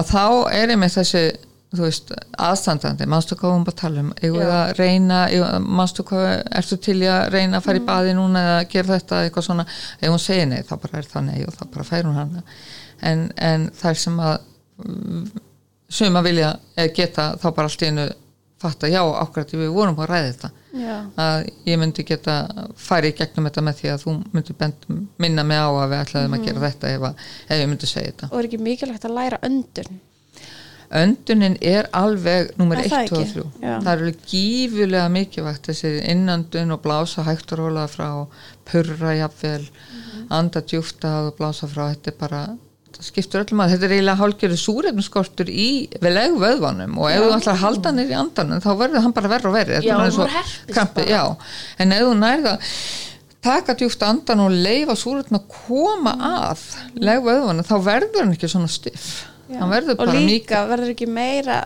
Að 0.00 0.12
þá 0.12 0.24
er 0.56 0.72
ég 0.72 0.80
með 0.80 0.94
þessi 0.96 1.22
þú 1.70 1.84
veist, 1.84 2.10
aðstandandi 2.42 3.06
mannstu 3.10 3.36
hvað 3.38 3.52
hún 3.54 3.66
bara 3.66 3.78
tala 3.78 4.02
um, 4.02 4.12
eigum 4.18 4.40
við 4.40 4.52
að 4.54 4.72
reyna 4.80 5.18
manstu 5.62 6.04
hvað, 6.08 6.30
ertu 6.58 6.78
til 6.82 6.96
í 7.04 7.10
að 7.10 7.28
reyna 7.36 7.60
að 7.60 7.66
fara 7.68 7.80
í 7.80 7.84
baði 7.86 8.14
núna 8.18 8.42
eða 8.46 8.64
gera 8.72 8.96
þetta 8.96 9.20
eitthvað 9.26 9.46
svona, 9.46 9.66
ef 10.00 10.10
hún 10.10 10.22
segir 10.22 10.48
nei, 10.50 10.62
þá 10.66 10.74
bara 10.82 10.98
er 10.98 11.10
það 11.12 11.28
nei 11.28 11.44
og 11.44 11.54
þá 11.54 11.62
bara 11.76 11.86
fær 11.86 12.08
hún 12.08 12.18
hana. 12.18 12.42
En, 13.06 13.28
en 13.38 13.68
þær 13.78 14.02
sem 14.02 14.18
að 14.24 14.34
suma 16.00 16.24
vilja 16.26 16.56
eða 16.74 16.96
geta 16.96 17.30
þá 17.38 17.46
bara 17.54 17.70
allt 17.70 17.86
í 17.86 17.92
einu 17.92 18.08
fatta, 18.60 18.90
já, 18.90 19.00
ákvært 19.00 19.54
við 19.56 19.70
vorum 19.72 20.02
að 20.02 20.10
ræða 20.10 20.26
þetta. 20.26 20.52
Já, 20.80 20.96
að 21.22 21.46
ég 21.66 21.78
myndi 21.80 22.04
geta 22.06 22.34
farið 22.78 23.14
í 23.14 23.18
gegnum 23.22 23.46
þetta 23.48 23.64
með 23.66 23.78
því 23.78 23.94
að 23.94 24.04
þú 24.04 24.18
myndi 24.34 24.54
bend, 24.58 24.84
minna 25.22 25.46
mig 25.46 25.58
á 25.58 25.70
að 25.70 25.88
við 25.94 26.02
ætlaðum 26.02 26.36
að 26.36 26.46
gera 26.46 26.62
þetta 26.66 26.92
ef, 26.94 27.08
að, 27.08 27.24
ef 27.48 27.62
ég 27.62 27.72
myndi 27.72 27.90
segja 27.90 28.12
þetta 28.12 28.30
öndunin 30.90 31.56
er 31.62 31.86
alveg 31.94 32.50
nummer 32.58 32.76
Er 32.80 32.88
1, 32.88 32.90
það 32.90 33.08
2 33.08 33.16
og 33.16 33.20
ekki? 33.22 33.34
3 33.34 33.44
Já. 33.62 33.74
það 33.84 33.90
er 33.92 34.00
alveg 34.00 34.16
gífulega 34.32 35.08
mikilvægt 35.14 35.68
þessi 35.70 35.92
innöndun 36.10 36.72
og 36.74 36.80
blása 36.82 37.22
hægt 37.28 37.52
og 37.54 37.60
róla 37.62 37.84
frá 37.90 38.08
purra 38.66 39.14
jafnvel 39.20 39.68
Mhm. 39.70 40.26
anda 40.30 40.60
djúfta 40.62 41.12
og 41.28 41.36
blása 41.38 41.66
frá 41.70 41.90
þetta 41.94 42.08
er 42.10 42.16
bara 42.18 42.40
það 42.90 43.06
skiptur 43.06 43.44
öllum 43.44 43.62
að 43.64 43.70
þetta 43.72 43.84
er 43.86 43.92
eiginlega 43.94 44.18
hálfgerðu 44.20 44.58
súrefnuskortur 44.60 45.48
í 45.48 45.68
vel 46.02 46.16
vöðvanum 46.42 46.98
og 46.98 47.10
ef 47.10 47.20
þú 47.22 47.30
ætlar 47.36 47.54
að 47.54 47.62
halda 47.62 47.92
í 48.02 48.16
andanum 48.18 48.60
þá 48.60 48.70
verður 48.82 49.00
hann 49.06 49.12
bara 49.12 49.28
verður 49.28 49.46
og 49.48 49.54
verður 49.54 49.82
Já, 49.86 49.94
hann 49.94 50.28
herpist 50.34 50.94
bara. 50.94 51.06
já. 51.06 51.36
en 51.78 51.92
ef 51.92 52.02
þú 52.02 52.14
nærða 52.18 52.58
taka 53.40 53.74
djúft 53.74 54.02
andan 54.04 54.40
og 54.44 54.50
leifa 54.52 54.92
súrefn 54.98 55.38
að 55.38 55.46
koma 55.48 56.12
að 56.50 56.58
leg 57.00 57.22
vöðvanum 57.24 57.64
þá 57.64 57.76
verður 57.86 58.20
hann 58.26 58.34
ekki 58.34 58.48
svona 58.52 58.68
stiff 58.68 59.26
og 59.98 60.14
líka 60.30 60.64
verður 60.70 60.94
ekki 60.94 61.08
meira 61.10 61.60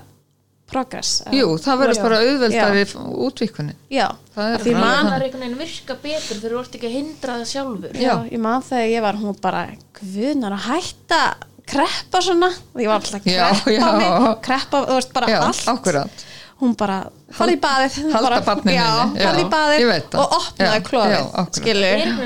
progress 0.70 1.22
Jú, 1.34 1.54
það 1.60 1.80
verður 1.82 1.98
Já. 1.98 2.02
bara 2.06 2.18
auðveldari 2.24 2.84
útvíkunni. 3.26 3.74
já, 3.92 4.06
Það 4.34 4.46
er 4.48 4.54
Af 4.54 4.62
því 4.64 4.70
er 4.74 5.24
veginn 5.44 5.58
virka 5.60 5.96
betur 6.02 6.38
þegar 6.40 6.54
þú 6.54 6.60
ert 6.64 6.78
ekki 6.78 6.88
að 6.88 6.94
hindra 6.98 7.34
það 7.40 7.50
sjálfur 7.52 7.98
já, 8.00 8.06
Já. 8.08 8.14
ég 8.32 8.40
man 8.46 8.62
þegar 8.64 8.88
ég 8.94 9.04
var 9.04 9.18
hún 9.20 9.36
bara, 9.44 9.64
guðnar 10.00 10.56
að 10.56 10.64
hætta 10.70 11.20
kreppa 11.64 12.20
svona 12.24 12.48
og 12.50 12.80
ég 12.82 12.88
var 12.90 12.98
alltaf 13.00 13.20
að 13.20 13.28
Já, 13.30 13.44
kreppa 13.60 13.74
já. 13.76 13.84
mig 14.00 14.40
kreppa, 14.48 14.80
þú 14.88 14.96
veist 14.98 15.12
bara 15.14 15.28
Já, 15.32 15.38
allt 15.48 15.68
akkurat. 15.74 16.24
Hún 16.64 16.74
bara, 16.78 16.98
farði 17.36 17.56
í 17.56 17.60
baðið 17.62 17.98
farði 18.14 19.42
í 19.42 19.48
baðið 19.52 19.92
og 20.20 20.36
opnaði 20.38 20.80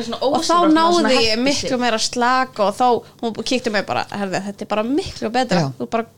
svona 0.06 0.20
og 0.28 0.46
þá 0.46 0.56
náði 0.72 1.16
ég 1.26 1.42
miklu 1.42 1.80
meira 1.82 1.98
slag 2.02 2.62
og 2.64 2.70
þá, 2.78 2.86
hún 3.22 3.36
kíkti 3.42 3.72
mig 3.74 3.86
bara 3.88 4.06
herði, 4.14 4.42
þetta 4.46 4.66
er 4.66 4.70
bara 4.72 4.86
miklu 4.86 5.32
betra 5.34 5.64
Já. 5.64 5.68
þú 5.80 5.90
bara 5.96 6.08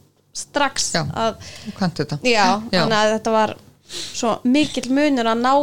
strax 0.41 0.93
Já. 0.95 1.03
að 1.11 1.41
þetta. 1.81 2.21
já, 2.23 2.47
Já. 2.71 2.83
þannig 2.83 2.99
að 3.01 3.15
þetta 3.17 3.35
var 3.35 3.57
svo 3.91 4.37
mikill 4.47 4.91
munur 4.95 5.31
að 5.33 5.43
ná 5.43 5.55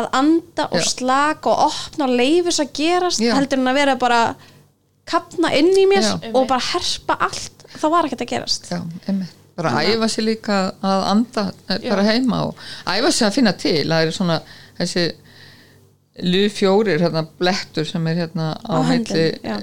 að 0.00 0.08
anda 0.16 0.68
og 0.72 0.86
slaka 0.88 1.52
og 1.52 1.66
opna 1.68 2.08
og 2.08 2.16
leifis 2.16 2.62
að 2.62 2.72
gerast 2.78 3.20
Já. 3.20 3.34
heldur 3.36 3.60
en 3.60 3.72
að 3.72 3.80
vera 3.82 3.98
bara 4.00 4.22
kapna 5.08 5.50
inn 5.58 5.72
í 5.76 5.84
mér 5.90 6.06
Já. 6.06 6.14
og 6.32 6.46
bara 6.48 6.64
herpa 6.72 7.18
allt 7.28 7.66
þá 7.76 7.86
var 7.92 8.08
ekkert 8.08 8.24
að 8.24 8.32
gerast 8.32 8.70
Já, 8.72 8.80
einmitt. 9.08 9.38
Bara 9.58 9.82
æfa 9.84 10.08
sér 10.08 10.26
líka 10.30 10.58
að 10.80 11.02
anda 11.10 11.44
eh, 11.68 11.82
bara 11.84 12.06
heima 12.06 12.44
og 12.48 12.62
æfa 12.88 13.10
sér 13.12 13.28
að 13.28 13.36
finna 13.36 13.52
til. 13.60 13.82
Það 13.90 14.06
er 14.06 14.14
svona 14.16 14.38
þessi 14.78 15.06
lufjórir, 16.22 17.00
hérna 17.02 17.24
blettur 17.40 17.86
sem 17.88 18.06
er 18.10 18.24
hérna 18.24 18.52
á, 18.60 18.76
höndum, 18.84 19.38
já. 19.44 19.56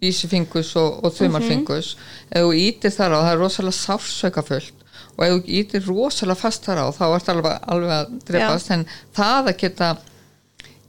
vísifingus 0.00 0.72
og, 0.80 1.02
og 1.04 1.12
þumalfingus. 1.16 1.94
Ef 2.30 2.46
þú 2.46 2.54
ítir 2.60 2.94
þar 2.94 3.16
á, 3.16 3.18
það 3.18 3.34
er 3.34 3.42
rosalega 3.42 3.80
sársökafullt 3.80 4.80
og 5.14 5.22
ef 5.26 5.34
þú 5.34 5.54
ítir 5.60 5.84
rosalega 5.86 6.40
fast 6.40 6.66
þar 6.66 6.82
á, 6.84 6.86
þá 6.96 7.04
ert 7.10 7.30
alveg, 7.34 7.60
alveg 7.76 7.94
að 7.98 8.16
drefast. 8.30 8.72
En 8.74 8.88
það 9.14 9.52
að 9.52 9.60
geta 9.62 9.92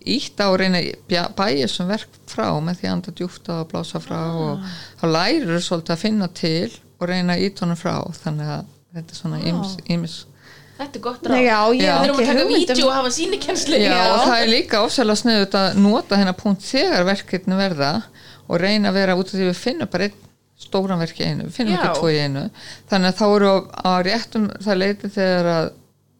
ítt 0.05 0.41
á 0.41 0.47
að 0.47 0.57
reyna 0.61 0.81
að 0.81 1.35
bæja 1.37 1.67
sem 1.71 1.89
verk 1.89 2.17
frá 2.29 2.47
með 2.61 2.79
því 2.79 2.87
að 2.87 2.95
anda 2.95 3.13
djúfta 3.19 3.59
og 3.61 3.69
blása 3.71 4.01
frá 4.03 4.19
og 4.37 4.65
þá 5.01 5.05
lærir 5.09 5.47
þú 5.49 5.61
svolítið 5.65 5.95
að 5.95 6.03
finna 6.03 6.29
til 6.37 6.75
og 7.05 7.11
reyna 7.13 7.35
að 7.37 7.43
íta 7.47 7.65
honum 7.65 7.79
frá 7.79 7.93
þannig 8.23 8.49
að 8.55 8.65
þetta 8.95 9.15
er 9.15 9.19
svona 9.21 9.39
ýmis, 9.45 9.75
ýmis. 9.95 10.17
Þetta 10.75 10.97
er 10.99 11.03
gott 11.05 11.21
Nei, 11.23 11.45
ráð. 11.45 11.45
já, 11.47 11.59
Já. 11.79 11.93
Við 12.01 12.05
erum 12.09 12.17
að 12.19 12.25
taka 12.25 12.39
hugmynd 12.43 12.71
um- 12.75 12.83
og 12.89 12.93
hafa 12.97 13.11
sínikenslu 13.15 13.77
Já, 13.79 13.95
og 14.11 14.25
það 14.27 14.41
er 14.41 14.49
líka 14.51 14.81
ofsalega 14.83 15.21
sniðut 15.21 15.53
að 15.61 15.77
nota 15.79 16.17
hennar 16.19 16.35
punkt 16.35 16.65
þegar 16.67 17.05
verkefni 17.07 17.55
verða 17.55 17.91
og 18.49 18.59
reyna 18.59 18.89
að 18.91 18.97
vera 18.99 19.15
út 19.15 19.31
af 19.31 19.37
því 19.39 19.45
við 19.47 19.55
finnum 19.61 19.87
bara 19.93 20.03
einn 20.09 20.21
stóran 20.59 20.99
verk 20.99 21.17
í 21.19 21.23
einu, 21.29 21.43
við 21.47 21.55
finnum 21.55 21.73
Já. 21.75 21.79
ekki 21.79 21.99
tvo 21.99 22.09
í 22.11 22.19
einu. 22.25 22.43
Þannig 22.91 23.07
að 23.13 23.17
þá 23.21 23.25
eru 23.35 23.49
á, 23.71 23.91
réttum 24.03 24.45
það 24.63 24.77
leiti 24.83 25.09
þegar 25.15 25.49
að 25.55 25.71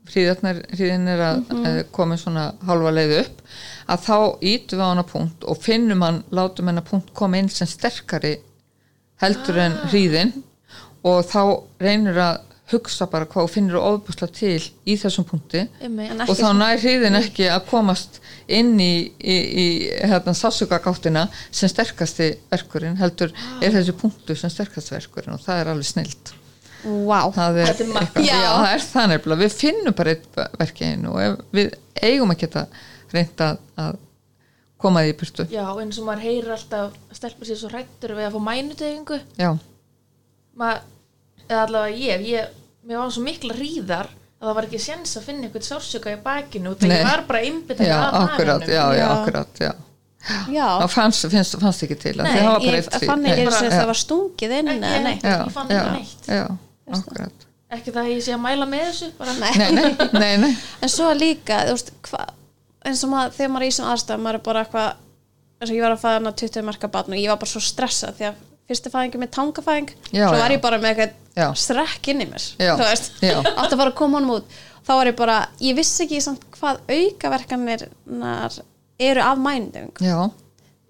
hríðin 0.05 1.07
er 1.09 1.21
að 1.25 1.37
mm 1.49 1.61
Mhm. 1.63 1.83
koma 1.91 2.15
svona 2.17 2.53
halva 2.65 2.91
leið 2.91 3.13
upp 3.25 3.41
að 3.89 3.99
þá 4.05 4.17
ítum 4.41 4.77
við 4.79 4.83
á 4.85 4.91
hana 4.91 5.03
punkt 5.03 5.43
og 5.47 5.57
finnum 5.61 6.01
hann, 6.01 6.23
látum 6.31 6.67
hennar 6.67 6.83
punkt 6.85 7.13
koma 7.13 7.37
inn 7.37 7.49
sem 7.49 7.67
sterkari 7.67 8.37
heldur 9.21 9.57
en 9.57 9.77
hríðin 9.89 10.33
og 11.05 11.23
þá 11.29 11.39
reynir 11.85 12.17
að 12.17 12.41
hugsa 12.71 13.05
bara 13.05 13.27
hvað 13.29 13.43
og 13.45 13.51
finnur 13.53 13.77
ofbúslega 13.77 14.33
til 14.33 14.63
í 14.89 14.95
þessum 14.97 15.25
punkti. 15.29 15.61
En 15.85 15.99
og 16.25 16.31
þá 16.33 16.47
nær 16.57 16.79
hríðin 16.81 17.17
ekki 17.19 17.45
að 17.53 17.67
komast 17.69 18.17
inn 18.49 18.71
í, 18.81 19.11
í, 19.21 19.35
í 19.35 19.65
hérna, 20.01 20.33
sásugagáttina 20.33 21.27
sem 21.53 21.69
sterkasti 21.69 22.31
verkurinn 22.49 22.97
heldur 22.97 23.29
er 23.61 23.75
þessi 23.75 23.93
punktu 23.99 24.33
sem 24.37 24.49
sterkasti 24.49 24.95
verkurinn 24.95 25.37
og 25.37 25.43
það 25.45 25.61
er 25.61 25.71
alveg 25.75 25.91
snilt 25.91 26.33
Vá, 26.85 27.21
það 27.33 27.55
er, 27.63 27.69
er 27.69 27.79
eitthvað- 27.81 28.25
Já. 28.27 28.33
já, 28.37 28.49
það 28.53 28.71
er 28.75 28.83
það 28.85 29.07
nefnilega. 29.09 29.41
Við 29.41 29.53
finnum 29.57 29.93
bara 29.97 30.11
eitt 30.13 30.35
verk 30.59 30.81
í 30.81 30.89
einu 30.91 31.13
og 31.15 31.21
ef 31.23 31.39
við 31.57 31.71
eigum 32.05 32.33
að 32.33 32.41
geta 32.43 32.65
reynda 33.13 33.47
að, 33.47 33.61
að 33.81 33.95
koma 34.85 35.01
því 35.01 35.13
í 35.13 35.15
burtu. 35.21 35.45
Já, 35.49 35.63
eins 35.81 35.97
og 36.01 36.05
maður 36.05 36.25
heyrir 36.27 36.51
alltaf 36.53 36.99
stelpa 37.17 37.47
sér 37.49 37.57
svo 37.57 37.71
hrættur 37.73 38.13
við 38.19 38.27
að 38.27 38.35
fá 38.37 38.43
mænutegingu 38.49 39.17
já, 39.41 39.49
maður 40.61 40.83
eða 41.49 41.63
allavega 41.65 41.97
ég, 42.01 42.27
ég 42.29 42.53
mér 42.85 43.01
var 43.01 43.11
svo 43.15 43.23
mikla 43.25 43.55
hríðar 43.57 44.09
að 44.09 44.45
það 44.49 44.55
var 44.59 44.67
ekki 44.67 44.79
séns 44.83 45.15
að 45.17 45.25
finna 45.29 45.47
eitthvað 45.47 45.67
sársöka 45.69 46.13
í 46.13 46.19
bakinu 46.25 46.71
og 46.73 46.79
það 46.83 47.03
var 47.07 47.23
bara 47.29 47.41
já, 47.45 47.97
að 47.97 48.17
akkurat, 48.21 48.67
já, 48.69 48.83
já, 48.99 49.05
akkurat 49.15 49.61
já. 49.63 49.71
Já, 50.49 50.65
það 50.81 50.89
fannst, 50.89 51.25
finnst, 51.29 51.55
fannst 51.61 51.83
ekki 51.85 51.95
til 52.01 52.15
að 52.17 52.25
Nei, 52.25 52.31
það 52.33 52.47
var 52.49 52.61
bara 52.63 52.77
ég 52.79 52.87
eitt 52.89 53.05
fann 53.05 53.25
ekki 53.29 53.43
Bara- 53.45 53.57
þess 53.57 53.65
að 53.67 53.75
það 53.75 53.89
var 53.91 53.99
stungið 53.99 54.53
inn 54.59 54.71
Ekki, 54.73 54.81
nei. 55.05 55.17
já, 55.21 55.35
ég 55.35 55.51
fann 55.53 55.73
ekki 55.75 55.91
neitt. 55.99 56.29
já, 56.33 56.45
akkurat. 56.97 57.45
Ekki 57.75 57.93
það 57.93 58.01
að 58.01 58.09
ég 58.15 58.23
sé 58.25 58.33
að 58.33 58.41
mæla 58.45 58.67
með 58.71 58.83
þessu 58.87 59.09
bara 59.19 59.35
Nei. 59.37 59.51
nei, 59.57 59.69
nei, 59.75 60.09
nei, 60.17 60.33
nei. 60.45 60.51
En 60.85 60.91
svo 60.95 61.11
líka, 61.17 61.59
þú 61.69 61.75
veist, 61.77 61.91
hva, 62.09 62.23
eins 62.89 63.03
og 63.05 63.11
maður, 63.13 63.35
þegar 63.37 63.53
maður 63.53 63.65
er 63.65 63.69
í 63.69 63.73
þessum 63.75 63.89
aðstæðum, 63.93 64.25
maður 64.25 64.39
er 64.39 64.45
bara 64.49 64.63
eitthvað, 64.65 64.89
eins 65.61 65.69
og 65.71 65.75
ég 65.77 65.85
var 65.85 65.95
að 65.95 66.03
fæða 66.05 66.17
hana 66.19 66.33
20 66.41 66.67
marka 66.71 66.91
barn 66.97 67.13
og 67.17 67.21
ég 67.21 67.29
var 67.33 67.41
bara 67.45 67.53
svo 67.53 67.63
stressað 67.69 68.17
því 68.19 68.27
að 68.31 68.41
fyrstu 68.69 68.91
fæðingi 68.93 69.19
með 69.21 69.31
tangafæðing, 69.35 69.91
Já, 70.11 70.25
svo 70.29 70.39
var 70.41 70.53
ég 70.55 70.61
bara 70.63 70.79
með 70.81 71.01
eitthvað 71.03 71.57
strekk 71.61 72.07
inn 72.13 72.23
í 72.25 72.29
mér, 72.31 72.45
þú 72.57 72.77
veist, 72.81 73.19
átt 73.21 73.73
að 73.73 73.77
fara 73.77 73.91
að 73.91 73.97
koma 73.99 74.19
honum 74.19 74.35
út. 74.39 74.55
Þá 74.85 74.91
var 74.99 75.09
ég 75.09 75.15
bara, 75.17 75.35
ég 75.65 75.77
vissi 75.77 76.03
ekki 76.05 76.21
samt 76.21 76.43
hvað 76.59 76.81
aukaverkanir 76.93 77.87
eru 79.01 79.21
af 79.25 79.37
já, 80.01 80.17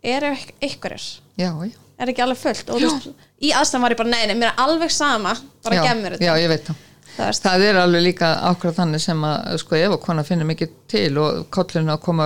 eru 0.03 0.31
ykk- 0.35 0.55
einhverjir, 0.61 1.05
já, 1.39 1.49
já. 1.65 1.71
Er 1.95 2.11
ekki 2.11 2.21
alveg 2.25 2.37
fullt? 2.41 2.69
Og 2.75 2.81
veist, 2.83 3.07
í 3.39 3.53
aðstæðum 3.55 3.85
var 3.85 3.93
ég 3.95 3.99
bara, 4.01 4.09
nei, 4.11 4.25
nei, 4.27 4.35
mér 4.35 4.51
er 4.51 4.59
alveg 4.65 4.91
sama, 4.91 5.31
bara 5.63 5.77
já, 5.79 5.83
gef 5.87 6.01
mér 6.01 6.17
já, 6.19 6.33
þetta. 6.33 6.41
ég 6.43 6.51
veit 6.51 6.67
það. 6.67 6.81
Það 7.15 7.37
það 7.45 7.61
er 7.69 7.77
alveg 7.79 8.01
líka 8.03 8.29
akkurat 8.49 8.75
þannig 8.75 9.01
sem 9.05 9.21
að 9.23 9.53
sko 9.61 9.77
ef 9.79 9.93
að 9.95 10.01
kona 10.03 10.23
finnir 10.27 10.47
mikið 10.49 10.73
til 10.91 11.17
og 11.21 11.45
kollinu 11.55 11.93
að 11.93 12.01
koma 12.03 12.25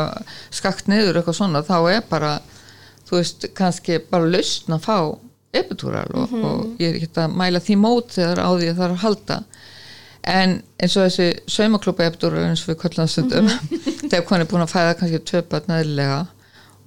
skakt 0.50 0.90
niður 0.90 1.20
eitthvað 1.20 1.38
svona 1.38 1.62
þá 1.68 1.76
er 1.94 2.08
bara 2.10 2.32
þú 3.06 3.20
veist 3.20 3.46
kannski 3.58 4.00
bara 4.10 4.32
lausn 4.34 4.74
að 4.74 4.88
fá 4.88 4.98
epitúral 5.56 6.10
og, 6.14 6.34
og 6.36 6.82
ég 6.82 6.92
er 6.92 7.00
ekki 7.00 7.24
að 7.24 7.36
mæla 7.42 7.62
því 7.64 7.78
mót 7.82 8.16
þegar 8.18 8.42
á 8.46 8.50
því 8.54 8.72
að 8.72 8.80
það 8.80 8.86
er 8.86 8.96
að 8.96 9.04
halda. 9.04 9.38
En 10.30 10.58
eins 10.78 10.98
og 11.00 11.08
þessi 11.08 11.30
saumaklúpa 11.50 12.10
epitúral 12.10 12.46
eins 12.46 12.66
og 12.66 12.74
við 12.74 12.98
það 12.98 13.14
stundum 13.14 13.54
þegar 14.10 14.26
kona 14.28 14.46
er 14.46 14.52
búin 14.52 14.66
að 14.66 14.74
fæða 14.74 14.98
kannski 15.00 15.24
tvö 15.32 15.46
börn 15.50 15.78
eðlilega 15.78 16.20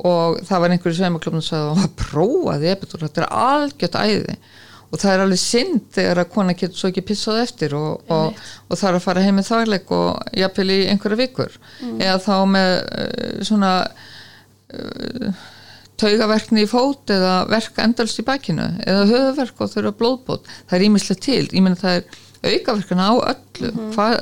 og 0.02 0.42
það 0.46 0.62
var 0.64 0.74
einhverju 0.74 0.98
saumaklúpum 0.98 1.42
sem 1.42 1.48
sagði 1.52 1.70
að 1.70 1.80
hann 1.82 1.96
prófaði 2.00 2.70
epitúral 2.72 3.08
þetta 3.08 3.24
er 3.24 3.34
algjört 3.42 3.98
æði 4.02 4.36
og 4.92 5.00
það 5.00 5.14
er 5.14 5.22
alveg 5.24 5.40
synd 5.40 5.84
þegar 5.94 6.20
að 6.20 6.32
kona 6.34 6.54
getur 6.58 6.76
svo 6.78 6.90
ekki 6.90 7.04
pissað 7.08 7.40
eftir 7.46 7.74
og, 7.78 8.02
og, 8.12 8.42
og 8.68 8.76
þarf 8.76 8.98
að 8.98 9.06
fara 9.06 9.22
heim 9.24 9.38
með 9.40 9.48
þarleik 9.48 9.92
og 9.96 10.34
jafnvel 10.36 10.66
í 10.74 10.78
einhverja 10.92 11.20
vikur. 11.22 11.56
Eða 11.94 12.18
þá 12.20 12.34
með 12.52 12.72
uh, 12.76 13.38
svona 13.48 13.70
uh, 14.76 15.46
taugaverkni 16.02 16.64
í 16.66 16.68
fót 16.70 17.12
eða 17.14 17.32
verk 17.50 17.78
endalst 17.82 18.20
í 18.20 18.26
bakinu 18.26 18.66
eða 18.86 19.06
höfuverk 19.10 19.62
og 19.64 19.72
þurfa 19.72 19.94
blóðbót. 20.02 20.52
Það 20.68 20.78
er 20.78 20.86
ímislega 20.88 21.24
til, 21.28 21.46
ég 21.48 21.64
meina 21.64 21.78
það 21.80 22.00
er 22.00 22.20
aukaverkana 22.52 23.08
á 23.08 23.14
öllu 23.32 23.72
hvað, 23.94 24.14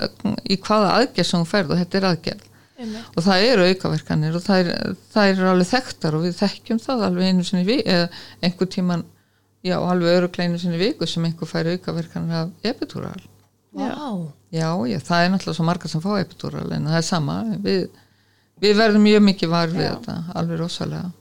í 0.45 0.61
hvaða 0.61 0.95
aðgerð 1.01 1.31
sem 1.31 1.41
hún 1.41 1.51
ferð 1.51 1.75
og 1.75 1.83
þetta 1.83 2.01
er 2.01 2.09
aðgerð. 2.13 2.47
Einmitt. 2.81 3.09
og 3.13 3.25
það 3.27 3.43
eru 3.45 3.65
aukaverkanir 3.69 4.37
og 4.39 4.43
það 4.45 4.61
er, 4.63 4.95
það 5.13 5.31
er 5.31 5.41
alveg 5.51 5.69
þekktar 5.69 6.15
og 6.17 6.23
við 6.25 6.37
þekkjum 6.39 6.79
það 6.81 7.03
alveg 7.11 7.27
einu 7.29 7.43
sinni 7.45 7.67
við 7.67 7.83
eða 7.85 8.07
einhver 8.47 8.71
tíman 8.73 9.03
já, 9.61 9.75
alveg 9.77 10.17
öruglega 10.17 10.49
einu 10.49 10.61
sinni 10.63 10.81
viku 10.81 11.09
sem 11.11 11.27
einhver 11.29 11.51
fær 11.51 11.69
aukaverkanir 11.75 12.39
af 12.39 12.71
epitúral 12.71 13.21
Vá. 13.77 13.85
já, 14.49 14.71
já, 14.89 14.97
það 15.11 15.27
er 15.27 15.29
náttúrulega 15.35 15.59
svo 15.59 15.67
margar 15.69 15.93
sem 15.93 16.05
fá 16.07 16.11
epitúral 16.23 16.73
en 16.73 16.89
það 16.89 16.97
er 17.03 17.07
sama. 17.07 17.37
Við, 17.69 17.85
við 18.65 18.81
verðum 18.81 19.05
mjög 19.11 19.23
mikið 19.29 19.53
var 19.53 19.75
við 19.77 19.85
Já. 19.85 19.93
þetta 19.93 20.17
alveg 20.41 20.63
rosalega 20.65 21.13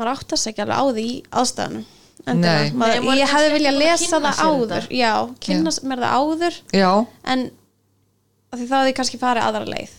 maður 0.00 0.12
áttast 0.16 0.50
ekki 0.50 0.64
alveg 0.64 0.80
á 0.80 0.84
því 0.90 1.06
í 1.06 1.16
aðstæðanum 1.30 1.88
er 2.26 3.06
ég 3.16 3.30
hefði 3.30 3.54
viljað 3.54 3.78
lesa 3.80 4.18
það 4.20 4.42
áður. 4.44 4.84
þetta. 4.84 4.98
já, 4.98 5.14
kynna 5.46 5.72
mér 5.88 6.02
það 6.04 6.18
áður 6.20 6.60
já, 6.76 6.90
en 7.32 7.46
af 8.50 8.58
því 8.58 8.66
þá 8.66 8.76
hefði 8.76 8.90
ég 8.90 8.98
kannski 8.98 9.20
farið 9.20 9.46
aðra 9.46 9.70
leið. 9.70 9.96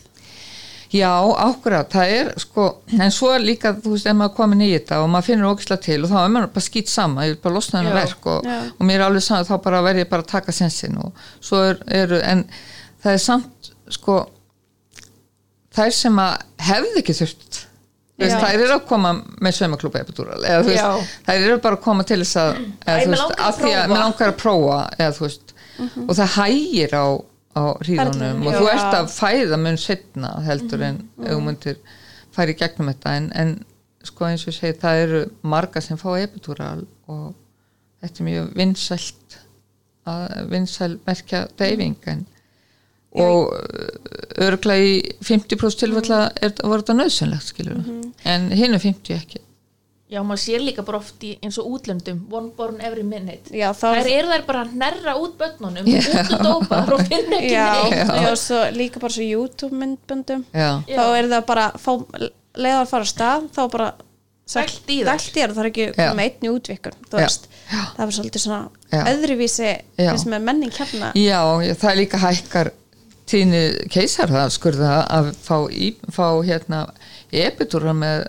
Já, 0.92 1.08
ákveðat, 1.40 1.94
það 1.94 2.10
er 2.18 2.30
sko, 2.42 2.64
en 2.98 3.12
svo 3.16 3.30
er 3.32 3.40
líka, 3.40 3.70
þú 3.80 3.94
veist, 3.94 4.08
ef 4.10 4.16
maður 4.18 4.34
komin 4.36 4.64
í 4.66 4.68
þetta 4.74 4.98
og 5.00 5.06
maður 5.08 5.28
finnur 5.30 5.54
ógislega 5.54 5.84
til 5.86 5.96
og 6.02 6.10
þá 6.10 6.18
er 6.20 6.34
maður 6.34 6.50
bara 6.52 6.64
skýt 6.66 6.92
sama, 6.92 7.24
ég 7.24 7.32
vil 7.32 7.40
bara 7.46 7.56
losna 7.56 7.80
hennar 7.80 7.96
verk 7.96 8.28
og, 8.28 8.50
og 8.76 8.82
mér 8.84 8.98
er 8.98 9.04
alveg 9.06 9.24
saman, 9.24 9.48
þá 9.48 9.54
bara 9.64 9.80
verð 9.86 10.02
ég 10.02 10.10
bara 10.10 10.26
að 10.26 10.32
taka 10.34 10.52
sensin 10.52 10.98
og 11.00 11.24
svo 11.40 11.62
er, 11.70 11.80
eru, 12.02 12.18
en 12.20 12.44
það 13.00 13.16
er 13.16 13.24
samt, 13.24 13.72
sko, 13.96 14.18
þær 15.72 15.96
sem 15.96 16.20
að 16.26 16.44
hefði 16.68 17.00
ekki 17.00 17.16
þurft, 17.22 17.62
veist, 18.18 18.36
þær 18.42 18.60
eru 18.66 18.74
að 18.76 18.84
koma 18.90 19.12
með 19.40 19.56
saumaklúpa 19.56 20.02
epidúral, 20.04 20.38
eða 20.44 20.62
þú 20.62 20.72
veist, 20.74 21.16
þær 21.26 21.46
eru 21.46 21.58
bara 21.64 21.78
að 21.78 21.84
koma 21.86 22.04
til 22.08 22.20
þess 22.22 22.36
að, 22.42 22.52
eða, 22.84 22.96
Æ, 22.98 23.02
þú 23.02 23.10
mig 23.12 23.16
veist, 23.16 23.22
langar 23.22 23.40
að 23.40 23.48
að 23.48 23.58
því 23.62 23.72
að 23.72 23.88
mér 23.92 24.02
langar 24.04 24.32
að 24.32 24.38
prófa, 24.42 24.78
eða 24.98 25.16
þú 25.16 25.26
veist, 25.26 25.54
og 26.06 26.14
það 26.18 26.32
hægir 26.36 26.96
á, 26.96 27.06
á 27.52 27.62
hríðunum 27.82 28.46
og 28.46 28.56
þú 28.56 28.64
já. 28.68 28.72
ert 28.76 28.96
að 29.00 29.12
fæða 29.16 29.58
mun 29.60 29.78
setna 29.80 30.32
heldur 30.46 30.86
en 30.86 31.00
ef 31.22 31.32
þú 31.32 31.40
myndir 31.46 31.80
færi 32.32 32.56
gegnum 32.56 32.88
þetta 32.92 33.14
en, 33.18 33.30
en 33.36 33.54
sko 34.06 34.26
eins 34.28 34.44
og 34.46 34.52
ég 34.52 34.58
segi 34.58 34.78
það 34.82 35.02
eru 35.06 35.22
marga 35.46 35.82
sem 35.84 35.98
fá 36.00 36.08
epidúral 36.18 36.84
og 37.12 37.32
þetta 38.02 38.22
er 38.22 38.28
mjög 38.28 38.52
vinsælt 38.58 39.38
að 40.08 40.32
vinsæl 40.50 40.92
merkja 41.06 41.44
deyfing 41.60 42.08
en 42.10 42.24
og 43.12 43.52
örglega 44.40 44.84
í 44.88 44.98
50% 45.24 45.82
tilfella 45.84 46.20
er, 46.40 46.54
voru 46.64 46.80
þetta 46.82 46.96
nöðsynlegt 46.96 47.48
skilur 47.50 47.80
en 48.24 48.46
hinn 48.56 48.76
er 48.76 48.80
50 48.82 49.16
ekki. 49.18 49.42
Já, 50.12 50.20
maður 50.28 50.42
sér 50.42 50.60
líka 50.60 50.82
bara 50.84 50.98
oft 51.00 51.22
í 51.24 51.30
eins 51.40 51.56
og 51.56 51.70
útlöndum 51.72 52.18
One 52.36 52.50
born 52.56 52.82
every 52.84 53.00
minute. 53.04 53.48
Já, 53.56 53.70
þá 53.72 53.86
Þær 53.96 54.08
eru 54.12 54.28
þær 54.34 54.42
bara 54.44 54.64
að 54.66 54.74
nerra 54.82 55.14
út 55.16 55.38
börnunum 55.40 55.86
Já. 55.88 56.02
út 56.04 56.32
og 56.36 56.42
dópar 56.44 56.92
og 56.98 57.04
finna 57.08 57.38
ekki 57.38 57.54
já, 57.54 57.68
neitt. 57.80 58.12
já, 58.26 58.32
svo 58.36 58.58
líka 58.76 59.00
bara 59.00 59.14
svo 59.16 59.24
YouTube 59.24 59.78
myndböndum. 59.80 60.42
Já, 60.52 60.68
þá 60.84 61.04
er 61.16 61.30
það 61.32 61.46
bara 61.48 61.64
fá, 61.80 61.92
leiðar 62.60 62.82
að 62.84 62.90
fara 62.92 63.06
af 63.08 63.12
stað 63.14 63.46
þá 63.56 63.62
bara 63.76 63.88
Dælt 64.52 64.90
í 64.92 64.98
þær. 65.00 65.06
dælt 65.08 65.30
í 65.30 65.40
þær, 65.40 65.52
það 65.56 65.62
er 65.64 65.70
ekki 65.70 65.84
Já. 65.96 66.10
með 66.12 66.22
einni 66.26 66.50
útvikun 66.52 66.96
þú 67.08 67.16
Já. 67.16 67.22
veist, 67.22 67.48
það 67.72 68.04
er 68.04 68.14
svolítið 68.18 68.42
svona 68.44 68.62
Já. 68.92 69.02
öðruvísi 69.14 69.68
Já. 69.96 70.08
finnst 70.10 70.28
með 70.28 70.42
menning 70.50 70.72
hérna. 70.76 71.12
Já, 71.16 71.40
já, 71.64 71.72
það 71.80 71.90
er 71.94 72.00
líka 72.02 72.20
hækkar 72.20 72.72
tíðni 73.30 73.62
keisar 73.92 74.30
það 74.32 74.52
skurða 74.56 74.92
að 75.18 75.30
fá, 75.38 75.56
í, 75.70 75.92
fá 76.12 76.26
hérna 76.46 76.82
epidúral 77.32 77.94
með 77.96 78.24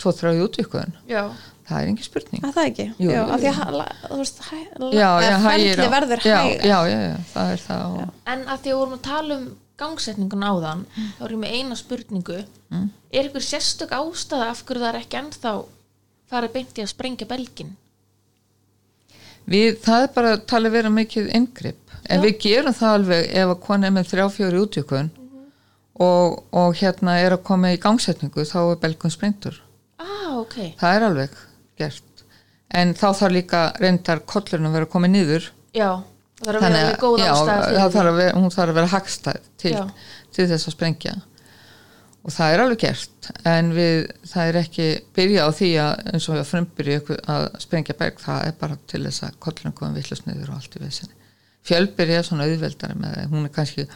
2-3 0.00 0.32
útvikun 0.46 0.94
Já, 1.10 1.22
það 1.68 1.80
er 1.80 1.90
engin 1.92 2.06
spurning. 2.06 2.44
Að 2.48 2.54
það 2.56 2.68
ekki, 2.70 2.86
Jú, 2.98 3.10
já, 3.10 3.18
jú, 3.20 3.24
af 3.30 3.42
því 3.44 3.50
að 3.50 3.58
þú 4.06 4.20
veist, 4.22 4.40
á- 5.86 5.92
verður 5.96 6.24
já, 6.26 6.38
hæg 6.40 6.64
já, 6.70 6.78
já, 6.90 7.18
það 7.34 7.52
er 7.56 7.64
það 7.66 7.84
og, 8.00 8.14
en 8.34 8.46
að 8.46 8.64
því 8.64 8.72
að 8.74 8.80
vorum 8.80 8.96
að 8.96 9.04
tala 9.10 9.36
um 9.40 9.50
gangsetningun 9.80 10.42
áðan 10.50 10.80
þá 11.18 11.20
er 11.24 11.32
ég 11.36 11.40
með 11.40 11.54
eina 11.56 11.76
spurningu. 11.78 12.40
Er 13.10 13.28
ykkur 13.30 13.44
sérstök 13.46 13.94
ástæða 13.96 14.50
af 14.52 14.64
hverju 14.68 14.82
það 14.82 14.90
er 14.90 14.98
ekki 15.00 15.20
ennþá 15.22 15.52
farið 16.30 16.52
beint 16.58 16.76
í 16.78 16.82
að 16.84 16.90
sprengja 16.92 17.26
belgin? 17.30 17.70
við, 19.50 19.78
það 19.82 20.04
er 20.04 20.12
bara 20.14 20.34
talið 20.52 20.74
vera 20.76 20.90
mikið 20.94 21.30
inngrip 21.34 21.89
en 22.10 22.22
við 22.24 22.36
gerum 22.44 22.76
það 22.76 22.94
alveg 22.98 23.32
ef 23.42 23.54
að 23.54 23.58
kona 23.64 23.88
er 23.88 23.96
með 23.96 24.10
þrjá 24.12 24.26
fjóri 24.36 24.60
útjökun 24.64 25.10
og, 26.00 26.38
og 26.56 26.76
hérna 26.80 27.16
er 27.22 27.36
að 27.36 27.42
koma 27.46 27.72
í 27.74 27.80
gangsetningu 27.80 28.46
þá 28.48 28.60
er 28.62 28.80
belgun 28.84 29.14
sprengtur 29.14 29.58
Ah, 30.00 30.38
ok. 30.38 30.54
Það 30.80 30.94
er 30.96 31.04
alveg 31.08 31.32
gert. 31.80 32.22
En 32.70 32.92
þá 32.94 33.08
þarf 33.18 33.34
líka 33.34 33.62
reyndar 33.82 34.20
kollurinn 34.30 34.68
að 34.68 34.76
vera 34.78 34.88
komið 34.92 35.10
niður. 35.16 35.48
Já, 35.74 35.88
það 36.40 36.50
er 36.52 36.58
að 36.60 36.76
vera 36.76 37.00
góð 37.02 37.16
já, 37.24 37.32
þarf 37.90 38.14
vera, 38.20 38.28
hún 38.36 38.54
þarf 38.54 38.70
að 38.70 38.78
vera 38.78 38.92
hagstæð 38.94 39.48
til, 39.58 39.72
Já. 39.74 39.82
til 40.36 40.46
þess 40.52 40.70
að 40.70 40.76
sprengja. 40.76 41.16
Og 42.20 42.34
það 42.36 42.54
er 42.54 42.62
alveg 42.64 42.82
gert. 42.84 43.30
En 43.48 43.72
við, 43.74 44.06
það 44.30 44.52
er 44.52 44.60
ekki 44.62 44.88
byrja 45.18 45.44
á 45.44 45.50
því 45.58 45.70
að 45.82 46.04
eins 46.14 46.28
og 46.30 46.38
að 46.38 46.48
frumbyrja 46.52 47.00
að 47.36 47.46
sprengja 47.66 47.98
berg, 47.98 48.20
það 48.22 48.46
er 48.46 48.58
bara 48.60 48.78
til 48.92 49.02
þess 49.08 49.26
að 49.26 49.38
kollurinn 49.42 49.76
komið 49.82 50.00
villusniður 50.02 50.52
og 50.54 50.60
allt 50.60 50.78
í 50.78 50.84
vesinni 50.84 51.19
fjölbyrja 51.68 52.20
er 52.20 52.26
svona 52.26 52.46
auðveldari 52.48 52.96
með 52.98 53.16
það. 53.18 53.30
Hún 53.34 53.46
er 53.48 53.54
kannski 53.54 53.86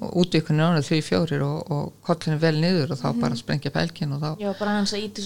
útvíkunni 0.00 0.64
ánum 0.64 0.84
því 0.84 1.00
fjórir 1.04 1.42
og, 1.44 1.70
og 1.70 1.90
kollurinn 2.06 2.40
vel 2.42 2.54
niður 2.60 2.94
og 2.94 3.00
þá 3.02 3.08
bara 3.20 3.38
sprengja 3.38 3.72
belgin 3.74 4.14
og 4.16 4.22
þá, 4.24 4.30
Já, 4.40 4.52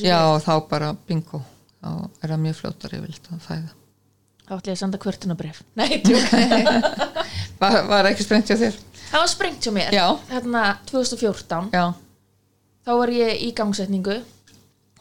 já, 0.03 0.19
og 0.33 0.41
þá 0.45 0.55
bara 0.71 0.93
bingo. 1.09 1.43
Þá 1.79 1.91
er 2.25 2.33
það 2.33 2.41
mjög 2.43 2.57
fljótari 2.59 3.03
vilt 3.05 3.29
að 3.33 3.45
fæða. 3.47 3.75
Þá 4.49 4.55
ætla 4.57 4.73
ég 4.73 4.77
að 4.79 4.81
senda 4.81 4.99
kvörtunabrif 5.03 5.59
Nei, 5.79 5.99
tjók 6.01 6.31
var, 7.61 7.75
var 7.91 8.07
ekki 8.09 8.25
sprengt 8.25 8.49
hjá 8.49 8.57
þér? 8.57 8.79
Það 9.11 9.21
var 9.23 9.31
sprengt 9.33 9.67
hjá 9.67 9.73
mér. 9.77 9.93
Já. 9.93 10.07
Hérna 10.31 10.63
2014 10.89 11.69
Já, 11.77 11.85
Þá 12.89 12.93
var 13.03 13.13
ég 13.13 13.43
í 13.45 13.51
gangsetningu 13.57 14.17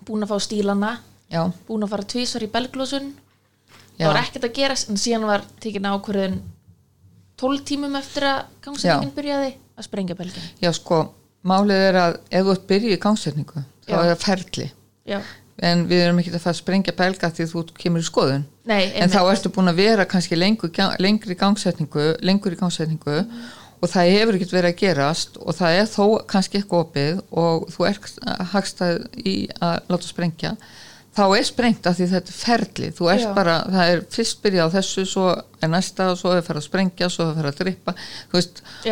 Búin 0.07 0.25
að 0.27 0.33
fá 0.33 0.43
stílana 0.43 0.91
já, 1.31 1.45
Búin 1.67 1.87
að 1.87 1.93
fara 1.95 2.07
tvísvar 2.11 2.43
í 2.43 2.51
belglósun 2.51 3.07
Það 3.97 4.11
var 4.11 4.19
ekkert 4.21 4.49
að 4.49 4.55
gerast 4.59 4.91
En 4.91 4.99
síðan 4.99 5.29
var 5.31 5.47
tekin 5.63 5.87
ákvörðun 5.87 6.37
12 7.37 7.65
tímum 7.69 7.97
eftir 7.99 8.25
að 8.27 8.39
gangsetningin 8.65 9.15
byrjaði 9.17 9.51
Að 9.77 9.85
sprengja 9.85 10.15
belgin 10.17 10.47
Já, 10.63 10.71
sko, 10.73 11.01
málið 11.45 11.83
er 11.89 11.99
að 12.01 12.15
ef 12.31 12.47
þú 12.47 12.55
ert 12.55 12.69
byrjuð 12.71 12.95
í 12.95 13.01
gangsetningu, 13.03 13.65
þá 13.85 13.91
Já. 13.93 13.97
er 13.99 14.09
það 14.09 14.23
ferli. 14.23 14.71
Já, 15.07 15.19
En 15.57 15.87
við 15.89 16.03
erum 16.05 16.19
ekki 16.21 16.29
að 16.35 16.43
fara 16.43 16.53
að 16.53 16.59
sprengja 16.59 16.93
belga 16.93 17.29
því 17.33 17.45
þú 17.49 17.61
kemur 17.81 18.03
í 18.03 18.05
skoðun. 18.05 18.43
Nei, 18.69 18.91
en 18.93 19.09
þá 19.09 19.23
ertu 19.31 19.49
búin 19.49 19.71
að 19.71 19.79
vera 19.81 20.05
kannski 20.05 20.37
lengur, 20.37 20.69
lengri 21.01 21.37
gangsetningu, 21.37 22.11
lengur 22.21 22.53
í 22.53 22.59
gangsetningu 22.59 23.15
og 23.81 23.89
það 23.89 24.11
hefur 24.13 24.37
ekkert 24.37 24.53
verið 24.53 24.73
að 24.73 24.81
gerast 24.81 25.39
og 25.41 25.57
það 25.57 25.79
er 25.79 25.89
þó 25.89 26.03
kannski 26.29 26.59
eitthvað 26.59 26.83
opið 26.85 27.23
og 27.41 27.65
þú 27.73 27.87
er 27.89 27.99
hagstað 28.53 29.01
í 29.17 29.35
að 29.57 29.89
láta 29.89 30.09
sprengja 30.09 30.53
þá 31.17 31.23
er 31.25 31.45
sprengt 31.47 31.89
af 31.89 31.97
því 31.97 32.07
þetta 32.13 32.33
er 32.33 32.37
ferli. 32.37 32.89
Þú 32.97 33.09
ert 33.13 33.25
Já. 33.25 33.29
bara, 33.35 33.55
það 33.73 33.93
er 33.93 34.03
fyrst 34.13 34.41
byrjað 34.43 34.69
á 34.69 34.75
þessu 34.77 35.05
svo 35.09 35.27
er 35.33 35.71
næsta 35.73 36.09
og 36.13 36.19
svo 36.21 36.33
er 36.35 36.43
fyrir 36.45 36.61
að 36.61 36.67
sprengja 36.67 37.09
svo 37.13 37.29
er 37.29 37.37
fyrir 37.39 37.51
að 37.51 37.61
drippa 37.63 37.95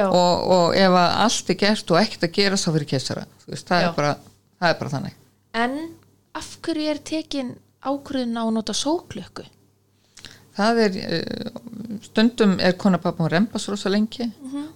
og, 0.10 0.48
og 0.58 0.78
ef 0.80 0.98
að 1.02 1.18
allt 1.26 1.52
er 1.54 1.60
gert 1.62 1.94
og 1.94 2.02
ekkert 2.02 2.28
að 2.30 2.36
gera 2.40 2.62
þá 2.62 2.70
fyrir 2.72 2.96
veist, 3.46 3.68
það, 3.68 3.82
er 3.82 3.92
bara, 4.00 4.16
það 4.60 4.72
er 4.72 4.80
bara 4.82 4.96
þannig. 4.96 5.20
En 5.56 5.78
af 6.36 6.56
hverju 6.66 6.88
er 6.92 7.04
tekin 7.12 7.54
ákvörðin 7.86 8.40
á 8.42 8.44
að 8.44 8.56
nota 8.58 8.74
sóklökku? 8.76 9.46
það 10.56 10.82
er 10.86 10.98
eh, 11.04 11.48
stundum 12.06 12.58
er 12.64 12.78
konapapun 12.80 13.30
rembast 13.32 13.70
rosa 13.72 13.92
lengi 13.92 14.28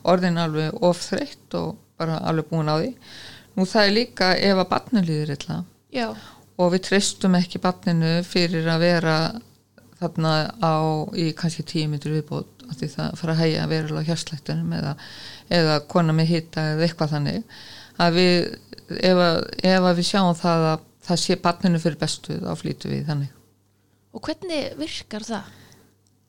orðin 0.08 0.40
alveg 0.42 0.76
ofþreytt 0.86 1.56
og 1.60 1.78
bara 2.00 2.20
alveg 2.28 2.50
búin 2.52 2.72
á 2.72 2.76
því. 2.80 2.94
Nú 3.56 3.66
það 3.68 3.86
er 3.86 3.96
líka 3.96 4.34
ef 4.38 4.62
að 4.62 4.70
barnu 4.74 5.04
líður 5.04 5.34
illa 5.36 5.62
Já. 5.92 6.08
Og 6.60 6.74
við 6.74 6.86
treystum 6.90 7.38
ekki 7.40 7.62
barninu 7.64 8.20
fyrir 8.28 8.68
að 8.70 8.84
vera 8.84 9.16
þarna 10.00 10.34
á 10.60 10.76
í 11.16 11.30
kannski 11.38 11.66
tíu 11.68 11.90
myndir 11.92 12.18
viðbót 12.18 12.66
af 12.70 12.78
því 12.80 12.92
það 12.94 13.18
fara 13.20 13.36
að 13.36 13.42
hægja 13.44 13.64
að 13.64 13.74
vera 13.74 14.04
á 14.04 14.08
hérslættunum 14.10 14.76
eða, 14.78 14.94
eða 15.60 15.80
kona 15.92 16.16
með 16.16 16.32
hita 16.34 16.66
eða 16.74 16.86
eitthvað 16.86 17.16
þannig 17.16 17.58
að 18.00 18.20
við 18.20 18.38
ef 19.10 19.24
að, 19.26 19.42
ef 19.72 19.90
að 19.90 20.00
við 20.00 20.08
sjáum 20.12 20.38
það 20.40 20.68
að 20.70 20.86
það 21.10 21.22
sé 21.24 21.38
barninu 21.44 21.82
fyrir 21.82 22.00
bestu 22.00 22.38
þá 22.40 22.54
flýtu 22.60 22.92
við 22.92 23.06
þannig 23.10 23.36
Og 24.10 24.24
hvernig 24.26 24.72
virkar 24.80 25.22
það? 25.22 25.50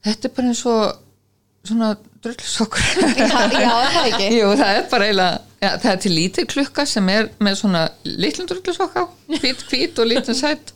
Þetta 0.05 0.28
er 0.28 0.33
bara 0.37 0.51
eins 0.51 0.61
og 0.68 0.83
svona 1.68 1.94
drullusokkur. 2.24 2.84
Já, 3.20 3.36
já, 3.52 3.70
er 3.70 3.94
það 3.94 4.08
ekki? 4.11 4.28
Jú, 4.38 4.50
það 4.61 4.76
er 4.76 4.86
bara 4.92 5.08
eiginlega, 5.08 5.40
ja, 5.61 5.72
það 5.82 5.90
er 5.92 5.98
til 6.04 6.12
lítið 6.16 6.48
klukka 6.54 6.86
sem 6.88 7.11
er 7.12 7.30
með 7.42 7.58
svona 7.62 7.82
litlum 8.04 8.48
drullusokk 8.50 8.96
á, 8.96 9.04
hvít, 9.40 9.66
hvít 9.70 10.00
og 10.00 10.11
lítið 10.11 10.38
sætt 10.40 10.72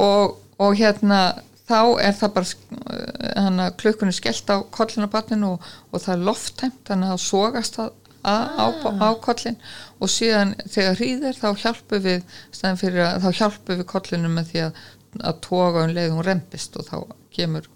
og, 0.00 0.38
og 0.60 0.78
hérna 0.80 1.20
þá 1.68 1.80
er 2.04 2.16
það 2.16 2.32
bara 2.36 3.40
hana, 3.40 3.68
klukkunni 3.80 4.14
skellt 4.14 4.50
á 4.52 4.60
kollin 4.74 5.08
á 5.08 5.12
barninu 5.12 5.54
og, 5.54 5.68
og 5.92 6.02
það 6.04 6.16
er 6.16 6.26
lofttæmt 6.28 6.80
þannig 6.88 7.08
að 7.08 7.14
það 7.14 7.22
sogast 7.24 7.78
það 7.78 7.92
á, 8.24 8.34
á, 8.60 8.66
á 9.00 9.08
kollin 9.24 9.56
og 10.00 10.12
síðan 10.12 10.54
þegar 10.64 10.98
hríðir 11.00 11.38
þá 11.38 11.48
hjálpum 11.62 12.04
við 12.04 12.36
stæðan 12.50 12.80
fyrir 12.80 13.06
að 13.06 13.24
þá 13.24 13.40
hjálpum 13.40 13.80
við 13.80 13.88
kollinu 13.92 14.32
með 14.32 14.50
því 14.52 14.64
að, 14.66 14.82
að 15.20 15.40
toga 15.48 15.86
um 15.86 15.94
leið 15.96 16.12
hún 16.16 16.28
rempist 16.28 16.76
og 16.80 16.88
þá 16.88 16.96
kemur 17.36 17.68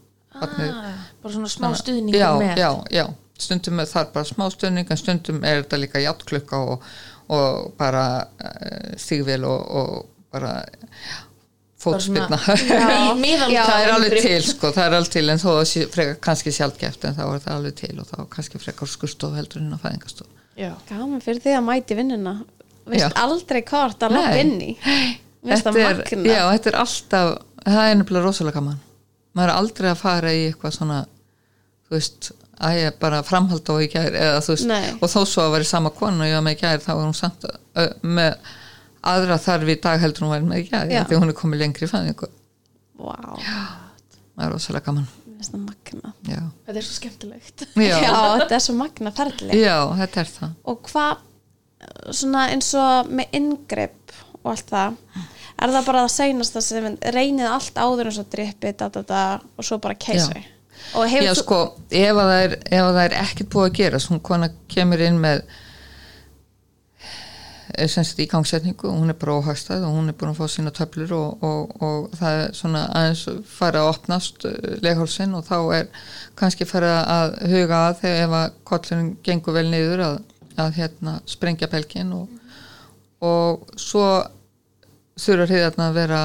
Ah, 0.43 1.07
bara 1.23 1.35
svona 1.35 1.51
smá 1.53 1.71
stuðningur 1.79 2.21
já, 2.21 2.29
með. 2.39 2.61
já, 2.61 2.71
já, 2.95 3.05
stundum 3.39 3.83
er 3.83 3.89
það 3.91 4.11
bara 4.17 4.29
smá 4.29 4.45
stuðning 4.55 4.91
en 4.91 5.01
stundum 5.01 5.41
er 5.45 5.63
þetta 5.63 5.81
líka 5.83 6.03
játklukka 6.03 6.61
og, 6.73 6.91
og 7.35 7.73
bara 7.81 8.05
uh, 8.27 8.93
stígvél 9.01 9.47
og, 9.49 9.65
og 9.81 9.97
bara 10.35 10.53
fótspilna 11.79 12.39
það 12.47 13.77
er 13.79 13.95
alveg 13.95 14.19
til 14.19 14.43
sko, 14.45 14.73
það 14.75 14.85
er 14.87 14.99
alveg 14.99 15.13
til 15.15 15.29
en 15.31 15.43
þó 15.43 15.51
að 15.55 15.65
sé 15.71 15.87
frekar 15.93 16.19
kannski 16.29 16.55
sjálfgeft 16.55 17.07
en 17.07 17.17
þá 17.19 17.25
er 17.29 17.45
það 17.47 17.55
alveg 17.57 17.79
til 17.85 17.95
og 18.03 18.11
þá 18.11 18.19
kannski 18.35 18.61
frekar 18.63 18.91
skurstof 18.91 19.39
heldur 19.39 19.63
en 19.63 19.77
að 19.79 19.87
fæðingastof 19.87 20.35
Já. 20.59 20.73
Gaman 20.89 21.23
fyrir 21.23 21.39
því 21.45 21.53
að 21.55 21.61
mæti 21.69 21.95
vinnuna. 21.95 22.33
Vist 22.91 23.21
aldrei 23.21 23.61
hvort 23.63 24.03
að 24.03 24.17
inn 24.41 24.57
í. 24.59 24.73
Vist 25.47 25.69
er, 25.71 25.77
magna 25.77 26.33
já, 26.35 26.41
þetta 26.51 26.71
er 26.73 26.79
alltaf 26.81 27.29
það 27.63 27.91
er 27.91 27.99
nefnilega 28.01 28.25
rosalega 28.27 28.59
gaman 28.59 28.79
maður 29.39 29.53
er 29.53 29.57
aldrei 29.63 29.89
að 29.93 30.01
fara 30.03 30.35
í 30.35 30.45
eitthvað 30.51 30.75
svona 30.81 30.99
þú 31.89 31.95
veist, 31.97 32.31
að 32.59 32.79
ég 32.83 32.97
bara 33.01 33.21
framhalda 33.25 33.75
og 33.77 33.85
í 33.85 33.91
gær 33.93 34.17
eða 34.19 34.41
þú 34.45 34.55
veist, 34.57 34.67
Nei. 34.69 34.89
og 34.99 35.13
þó 35.13 35.21
svo 35.31 35.45
að 35.47 35.53
vera 35.57 35.69
sama 35.71 35.93
konu 35.95 36.25
og 36.25 36.31
ég 36.31 36.35
var 36.41 36.45
með 36.49 36.57
í 36.57 36.61
gær 36.65 36.83
þá 36.83 36.91
er 36.97 37.05
hún 37.05 37.15
samt 37.17 37.47
ö, 37.49 37.85
með 38.03 38.51
aðra 39.09 39.37
þarf 39.41 39.71
í 39.71 39.77
dag 39.85 40.03
heldur 40.03 40.27
hún 40.27 40.35
var 40.35 40.43
með 40.51 40.65
í 40.65 40.67
Já. 40.93 41.05
því 41.07 41.21
hún 41.23 41.31
er 41.33 41.39
komið 41.39 41.63
lengri 41.63 41.87
í 41.87 41.91
fæðingu. 41.93 42.29
Vá, 42.99 43.15
það 43.39 44.45
er 44.45 44.53
rosalega 44.57 44.91
gaman. 44.91 45.07
Já, 46.27 46.41
Þetta 46.67 46.75
er 46.81 46.83
svo 46.83 46.97
skemmtilegt. 46.97 47.63
já, 47.79 47.95
Já, 48.03 48.15
þetta 48.41 48.57
er 48.59 48.63
svo 48.65 48.75
magna 48.75 49.13
ferli. 49.15 49.55
Já 49.63 49.77
þetta 50.01 50.21
er 50.25 50.33
það. 50.35 50.57
Og 50.73 50.81
hvað 50.91 51.25
svona 52.19 52.49
eins 52.51 52.73
og 52.75 53.13
með 53.15 53.37
inngrip 53.39 54.17
og 54.43 54.51
allt 54.53 54.73
það 54.75 54.99
er 55.59 55.75
það 55.75 55.89
bara 55.91 56.05
það 56.05 56.15
seinasta 56.15 56.63
sem 56.65 56.99
reynið 57.15 57.51
allt 57.51 57.81
áður 57.81 58.11
eins 58.11 58.21
og 58.23 58.31
drippi 58.33 58.75
da, 58.79 58.91
da, 58.95 59.03
da, 59.07 59.23
og 59.57 59.67
svo 59.67 59.81
bara 59.83 59.99
hefur 59.99 60.47
Já, 61.27 61.33
sko, 61.35 61.63
ef 61.91 62.15
að 62.15 62.29
það 62.31 62.43
er, 62.45 62.53
ef 62.71 62.85
að 62.85 62.93
það 62.93 63.01
er 63.05 63.17
ekkert 63.19 63.49
búið 63.55 63.67
að 63.67 63.81
gera, 63.81 63.99
svona 64.03 64.23
kona 64.29 64.51
kemur 64.71 65.03
inn 65.05 65.19
með 65.21 65.43
er 67.79 67.91
sem 67.91 68.07
sagt 68.07 68.23
í 68.23 68.29
gangsetningu 68.31 68.91
hún 68.91 69.13
er 69.13 69.19
bara 69.19 69.37
óhagstæð 69.39 69.85
og 69.87 69.97
hún 69.99 70.11
er 70.11 70.17
búin 70.19 70.33
að 70.33 70.41
fá 70.41 70.53
sína 70.53 70.73
töflur 70.75 71.13
og, 71.17 71.45
og, 71.45 71.75
og 71.85 72.17
það 72.19 72.39
er 72.39 72.57
svona 72.57 72.85
aðeins 72.97 73.25
fara 73.51 73.83
að 73.83 73.91
opnast 73.93 74.47
leghálsinn 74.85 75.37
og 75.39 75.45
þá 75.47 75.59
er 75.77 75.91
kannski 76.39 76.67
fara 76.69 76.95
að 77.05 77.37
huga 77.53 77.83
að 77.89 78.01
þegar 78.03 78.25
ef 78.25 78.37
að 78.41 78.57
kollunum 78.71 79.13
gengur 79.27 79.59
vel 79.59 79.67
niður 79.69 80.05
að, 80.07 80.19
að 80.65 80.81
hérna 80.81 81.15
sprengja 81.29 81.71
belgin 81.71 82.15
og, 82.17 82.35
og 83.25 83.79
svo 83.79 84.09
þurfa 85.19 85.49
hriðarna 85.51 85.89
að 85.91 85.99
vera 85.99 86.23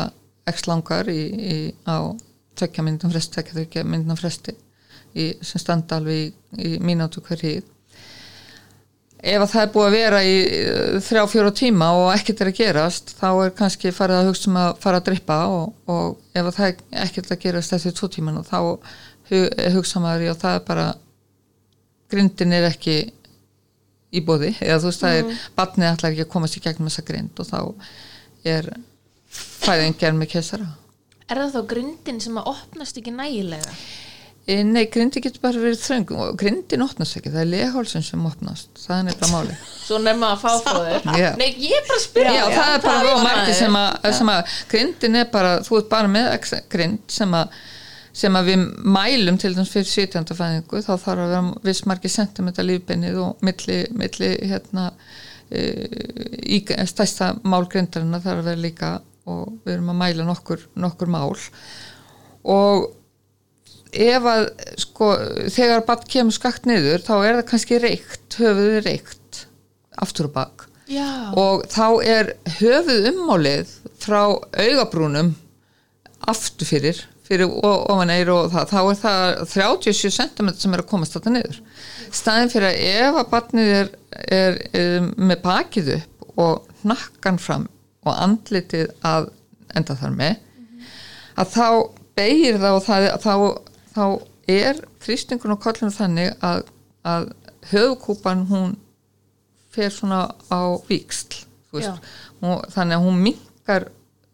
x 0.54 0.66
langar 0.70 1.10
í, 1.12 1.20
í, 1.34 1.58
á 1.88 2.14
tvekja 2.60 2.86
myndum 2.86 3.12
fresti, 3.14 3.44
tvekja 3.50 3.84
myndum 3.88 4.20
fresti 4.20 4.54
í, 5.16 5.30
sem 5.42 5.62
standa 5.62 5.98
alveg 6.00 6.28
í, 6.28 6.34
í 6.58 6.74
mínútu 6.84 7.24
hver 7.26 7.40
hríð. 7.42 7.70
Ef 9.24 9.40
að 9.40 9.52
það 9.54 9.62
er 9.64 9.70
búið 9.72 9.86
að 9.88 9.94
vera 9.96 10.18
í 10.28 10.34
eh, 10.44 10.96
þrjá 11.06 11.22
fjóra 11.32 11.52
tíma 11.56 11.88
og 11.96 12.10
ekkert 12.12 12.42
er 12.44 12.50
að 12.52 12.58
gerast 12.58 13.14
þá 13.22 13.28
er 13.46 13.54
kannski 13.56 13.94
farið 13.96 14.20
að 14.20 14.30
hugsa 14.34 14.50
um 14.52 14.58
að 14.60 14.72
fara 14.84 15.00
að 15.00 15.06
drippa 15.08 15.38
og, 15.48 15.70
og 15.88 16.18
ef 16.36 16.44
að 16.50 16.58
það 16.58 16.68
er 16.68 17.06
ekkert 17.06 17.32
að 17.32 17.42
gerast 17.46 17.76
eftir 17.78 17.96
tvo 17.96 18.10
tíman 18.12 18.42
og 18.42 18.50
þá 18.50 18.58
hu- 19.32 19.72
hugsa 19.78 20.02
maður 20.04 20.26
í 20.26 20.32
og 20.34 20.42
það 20.44 20.58
er 20.60 20.66
bara 20.68 20.88
grindin 22.12 22.58
er 22.60 22.68
ekki 22.68 22.98
í 24.14 24.22
bóði 24.28 24.52
eða 24.60 24.82
þú 24.84 24.90
veist 24.92 25.06
það 25.06 25.20
er 25.22 25.46
barnið 25.56 25.90
ætlar 25.94 26.12
ekki 26.14 26.26
að 26.28 26.34
komast 26.36 26.60
í 26.60 26.64
gegnum 26.68 26.92
þessa 26.92 27.08
grind 27.08 27.40
og 27.42 27.48
þá 27.50 27.60
er 28.46 28.72
fæðin 29.34 30.00
gerð 30.00 30.20
með 30.22 30.34
kesara 30.38 30.72
Er 31.32 31.40
það 31.40 31.54
þá 31.56 31.62
grindin 31.72 32.18
sem 32.22 32.36
að 32.38 32.50
opnast 32.52 32.98
ekki 33.00 33.14
nægilega? 33.16 33.76
E, 34.44 34.58
Nei, 34.68 34.84
grindi 34.92 35.22
getur 35.24 35.40
bara 35.40 35.62
verið 35.62 35.80
þröng 35.80 36.10
og 36.20 36.34
grindin 36.42 36.84
opnast 36.84 37.16
ekki, 37.16 37.32
það 37.32 37.46
er 37.46 37.52
leghálsun 37.54 38.04
sem 38.04 38.26
opnast 38.28 38.82
það 38.84 38.98
er 38.98 39.06
nefnilega 39.08 39.38
máli 39.38 39.56
Svo 39.86 40.00
nefna 40.04 40.34
að 40.34 40.42
fá 40.42 40.50
fóður. 40.66 41.08
Já. 41.22 41.30
Nei, 41.40 41.48
ég 41.64 41.78
er 41.78 41.86
bara 41.88 42.00
að 42.00 42.04
spyrja. 42.04 42.34
Já, 42.36 42.44
það 42.58 42.74
er 42.74 42.84
bara 42.84 43.06
mjög 43.06 43.30
aðeins. 43.30 43.62
sem 43.62 43.78
að, 43.80 44.10
sem 44.20 44.34
að 44.34 44.58
grindin 44.74 45.18
er 45.22 45.30
bara, 45.32 45.54
þú 45.64 45.80
ert 45.80 45.90
bara 45.96 46.12
með 46.12 46.30
grind 46.76 47.16
sem 47.16 47.36
að, 47.40 47.58
sem 48.24 48.40
að 48.40 48.52
við 48.52 48.66
mælum 49.00 49.40
til 49.42 49.54
dæmis 49.56 49.72
fyrir 49.74 49.90
17. 49.92 50.36
fæðingu 50.38 50.84
þá 50.84 50.92
þarf 50.94 51.10
að 51.14 51.34
vera 51.34 51.44
viss 51.70 51.86
margir 51.90 52.14
sentimeter 52.14 52.68
lífbennið 52.68 53.20
og 53.24 53.48
milli, 53.48 53.80
milli 53.96 54.34
hérna 54.52 54.90
í 55.52 56.60
stærsta 56.90 57.34
mál 57.44 57.66
grindarinn 57.70 58.16
þarf 58.20 58.42
að 58.42 58.50
vera 58.50 58.64
líka 58.64 58.92
og 59.30 59.54
við 59.64 59.78
erum 59.78 59.94
að 59.94 60.00
mæla 60.02 60.28
nokkur, 60.28 60.66
nokkur 60.76 61.12
mál 61.12 61.32
og 62.44 62.90
ef 63.94 64.28
að 64.28 64.48
sko 64.82 65.12
þegar 65.54 65.86
bann 65.88 66.06
kemur 66.10 66.36
skakt 66.36 66.68
niður 66.68 67.04
þá 67.06 67.14
er 67.22 67.38
það 67.38 67.48
kannski 67.52 67.80
reykt, 67.84 68.38
höfuðið 68.40 68.80
reykt 68.88 69.44
aftur 70.02 70.30
og 70.32 70.36
bak 70.36 70.68
Já. 70.92 71.32
og 71.40 71.64
þá 71.72 71.88
er 72.04 72.34
höfuð 72.60 73.10
ummálið 73.14 73.72
frá 74.04 74.22
augabrúnum 74.34 75.34
aftur 76.28 76.68
fyrir 76.68 77.04
fyrir 77.24 77.48
o- 77.48 77.86
ofan 77.94 78.12
eir 78.14 78.30
og 78.34 78.50
það 78.52 78.72
þá 78.74 78.80
er 78.84 78.98
það 79.04 79.44
37 79.54 80.12
cm 80.18 80.50
sem 80.60 80.74
er 80.76 80.84
að 80.84 80.90
komast 80.92 81.16
þetta 81.18 81.34
niður. 81.38 81.60
Staðin 82.14 82.52
fyrir 82.54 82.70
að 82.70 82.82
ef 82.90 83.20
að 83.22 83.30
barnið 83.34 83.72
er, 83.80 83.92
er, 84.40 84.60
er 84.76 85.08
með 85.18 85.42
bakið 85.46 85.94
upp 85.98 86.40
og 86.44 86.68
nakkan 86.88 87.40
fram 87.40 87.68
og 88.04 88.18
andlitið 88.20 88.92
að 89.08 89.30
enda 89.76 89.96
þar 89.96 90.18
með 90.18 90.36
að 91.40 91.54
þá 91.56 91.68
beigir 92.18 92.60
það 92.62 92.76
og 92.78 92.84
það, 92.86 93.08
þá, 93.24 93.34
þá 93.96 94.06
er 94.54 94.82
þrýstingun 95.02 95.56
og 95.56 95.62
kollinu 95.64 95.94
þannig 95.96 96.34
að, 96.46 96.66
að 97.08 97.30
höfukúpan 97.72 98.44
hún 98.52 98.76
fer 99.74 99.90
svona 99.90 100.26
á 100.54 100.62
hún, 102.44 102.60
þannig 102.70 102.98
að 103.00 103.06
hún 103.08 103.22
minkar 103.24 103.88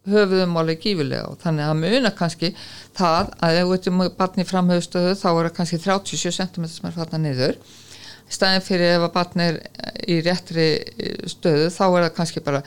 höfuðumáli 0.08 0.78
gífilega 0.80 1.28
og 1.28 1.40
þannig 1.42 1.66
að 1.68 1.82
muna 1.84 2.12
kannski 2.16 2.54
það 2.98 3.34
að 3.44 3.58
ef 3.60 3.68
þú 3.68 3.76
ert 3.76 3.90
með 4.00 4.12
barni 4.20 4.46
framhauðstöðu 4.48 5.16
þá 5.20 5.28
er 5.30 5.50
það 5.50 5.56
kannski 5.58 5.82
37 5.84 6.38
cm 6.38 6.70
sem 6.72 6.88
er 6.90 6.96
fatna 6.96 7.20
niður 7.24 7.58
í 7.60 8.38
staðin 8.38 8.64
fyrir 8.66 8.96
ef 8.96 9.08
að 9.08 9.16
barni 9.18 9.50
er 9.50 9.60
í 10.08 10.20
réttri 10.26 10.70
eh, 10.80 11.20
stöðu 11.30 11.68
þá 11.74 11.84
er 11.88 12.06
það 12.06 12.16
kannski 12.20 12.46
bara 12.46 12.64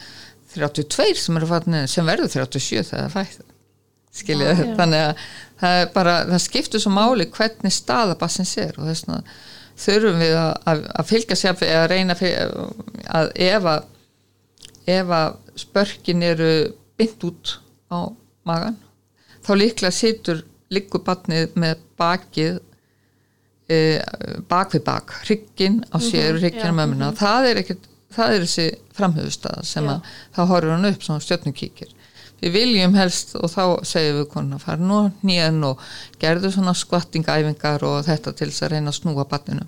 32 0.52 1.16
sem 1.22 1.40
er 1.40 1.48
fatna 1.48 1.78
niður 1.78 1.94
sem 1.94 2.12
verður 2.12 2.34
37 2.36 2.84
þegar 2.90 3.08
það 3.08 3.16
fætt 3.16 3.48
skiljið, 4.12 4.50
Já. 4.52 4.74
þannig 4.76 5.06
að 5.06 5.24
það 5.62 5.78
bara, 5.94 6.18
það 6.28 6.44
skiptur 6.44 6.82
svo 6.84 6.92
máli 6.92 7.28
hvernig 7.32 7.72
staða 7.72 8.18
bassins 8.20 8.52
er 8.60 8.76
og 8.76 8.90
þess 8.90 9.06
vegna 9.06 9.22
þurfum 9.82 10.20
við 10.20 10.34
að, 10.36 10.52
að, 10.68 10.82
að 11.00 11.08
fylgja 11.08 11.38
sér 11.40 11.64
eða 11.64 11.86
reyna 11.88 12.16
að 13.16 13.32
ef 13.40 13.68
að 13.72 13.88
ef 14.92 15.12
að 15.16 15.38
spörkin 15.62 16.24
eru 16.26 16.52
bynd 17.00 17.28
út 17.28 17.54
á 17.92 17.98
magan 18.48 18.76
þá 19.42 19.52
líklega 19.58 19.94
situr 19.94 20.44
liggur 20.72 21.02
batnið 21.04 21.56
með 21.58 21.80
bakið 22.00 22.60
e, 23.68 23.78
bak 24.48 24.74
við 24.74 24.84
bak 24.86 25.16
hrygginn 25.26 25.82
á 25.92 25.96
sér, 26.02 26.38
hrygginn 26.40 26.70
á 26.70 26.72
já, 26.72 26.76
mömmuna. 26.76 27.10
það 27.18 27.48
er 27.50 27.62
ekkert, 27.62 27.88
það 28.12 28.36
er 28.36 28.46
þessi 28.46 28.68
framhugustað 28.96 29.66
sem 29.68 29.88
Já. 29.88 29.94
að 29.96 30.14
þá 30.36 30.40
horfur 30.52 30.74
hann 30.74 30.88
upp 30.92 31.06
svona 31.06 31.24
stjörnukíkir 31.26 31.92
við 32.42 32.56
viljum 32.56 32.96
helst 32.98 33.36
og 33.38 33.50
þá 33.52 33.64
segjum 33.86 34.18
við 34.22 34.28
konar 34.32 34.58
að 34.58 34.64
fara 34.66 34.88
nú 34.88 35.02
nýjan 35.22 35.62
og 35.68 35.82
gerðu 36.22 36.50
svona 36.54 36.74
skvattingæfingar 36.74 37.84
og 37.86 38.00
þetta 38.08 38.34
til 38.34 38.50
þess 38.50 38.66
að 38.66 38.74
reyna 38.74 38.92
að 38.92 38.98
snúa 38.98 39.26
batninu 39.30 39.66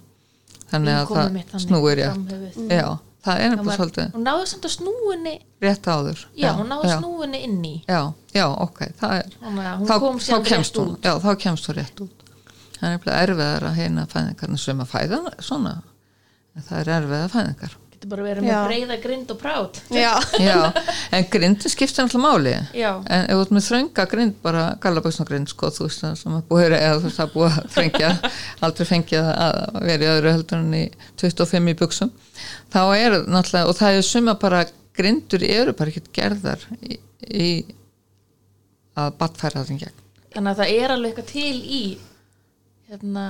þannig 0.72 0.96
að 0.98 1.12
það 1.12 1.60
snúir 1.62 2.00
rétt. 2.00 2.16
framhöfuð. 2.16 2.72
já, 2.72 2.88
það 3.24 3.40
er 3.44 3.52
nefnilega 3.54 3.76
svolítið. 3.78 4.10
Hún 4.14 4.26
náði 4.28 4.48
samt 4.50 4.66
að 4.68 4.74
snúinni 4.74 5.34
rétt 5.64 5.88
áður 5.88 6.24
Já, 6.36 6.50
hún 6.58 6.68
náði 6.72 6.90
já, 6.90 6.96
snúinni 6.98 7.40
inn 7.46 7.62
í 7.64 7.74
já, 7.88 8.00
já, 8.36 8.44
ok, 8.66 8.82
það 9.00 9.14
er 9.20 9.32
að 9.40 9.80
hún 9.80 9.88
þá, 9.88 9.94
kom 10.04 10.20
þá 10.20 10.36
kemst 10.50 10.78
hún. 10.80 10.92
já, 11.04 11.12
þá 11.24 11.30
kemst 11.46 11.70
hún 11.70 11.78
rétt 11.80 12.04
út. 12.04 12.24
Það 12.74 12.86
er 12.88 12.94
nefnilega 12.98 13.24
erfiðar 13.28 13.66
að 13.70 13.78
heina 13.80 14.06
fæðingarna 14.12 14.60
sem 14.60 14.84
að 14.84 14.90
fæða 14.92 15.20
svona. 15.40 15.74
Það 16.54 16.80
er 16.82 16.92
erfiðar 16.98 17.32
fæðingar 17.32 17.78
Getur 18.04 18.16
bara 18.16 18.34
Já. 18.34 18.40
með 18.44 18.66
breyða 18.68 18.96
grind 19.02 19.30
og 19.32 19.38
prát. 19.40 19.80
Já, 19.90 20.12
já, 20.38 20.72
en 21.12 21.26
grindin 21.30 21.70
skiptir 21.70 22.04
náttúrulega 22.04 22.24
máli. 22.24 22.54
Já. 22.74 22.90
en 23.08 23.24
ef 23.24 23.30
þú 23.30 23.44
ert 23.44 23.52
með 23.56 23.66
þrönga 23.68 24.06
grind 24.10 24.34
bara 24.42 24.64
gallaböksnagrind 24.80 25.48
sko, 25.48 25.70
þú 25.72 25.86
veist 25.86 26.02
það 26.04 26.16
sem 26.20 26.34
að 26.36 26.42
búið 26.50 26.76
eða 26.78 26.98
þú 26.98 27.06
veist 27.06 27.20
það 27.20 27.32
búið 27.34 27.58
að 27.58 27.70
þrengja 27.74 28.10
aldrei 28.60 28.88
fengið 28.90 29.28
að 29.32 29.80
vera 29.88 30.04
í 30.04 30.10
öðru 30.14 30.34
heldur 30.34 30.58
en 30.60 30.74
í 30.74 30.84
25 31.22 31.70
í 31.72 31.76
buksum 31.80 32.12
þá 32.74 32.80
er 32.98 33.16
náttúrulega, 33.24 33.68
og 33.68 33.78
það 33.78 33.98
er 33.98 34.08
suma 34.08 34.34
bara 34.40 34.64
grindur 34.94 35.46
eru 35.46 35.74
bara 35.76 35.92
ekkert 35.92 36.12
gerðar 36.14 36.66
í, 36.82 36.98
í 37.24 37.48
að 38.94 39.16
batfæra 39.18 39.64
það 39.64 39.80
gegn. 39.84 40.02
Þannig 40.34 40.50
að 40.50 40.60
það 40.60 40.74
er 40.74 40.94
alveg 40.94 41.10
eitthvað 41.10 41.32
til 41.32 41.56
í 41.62 41.82
hérna, 42.90 43.24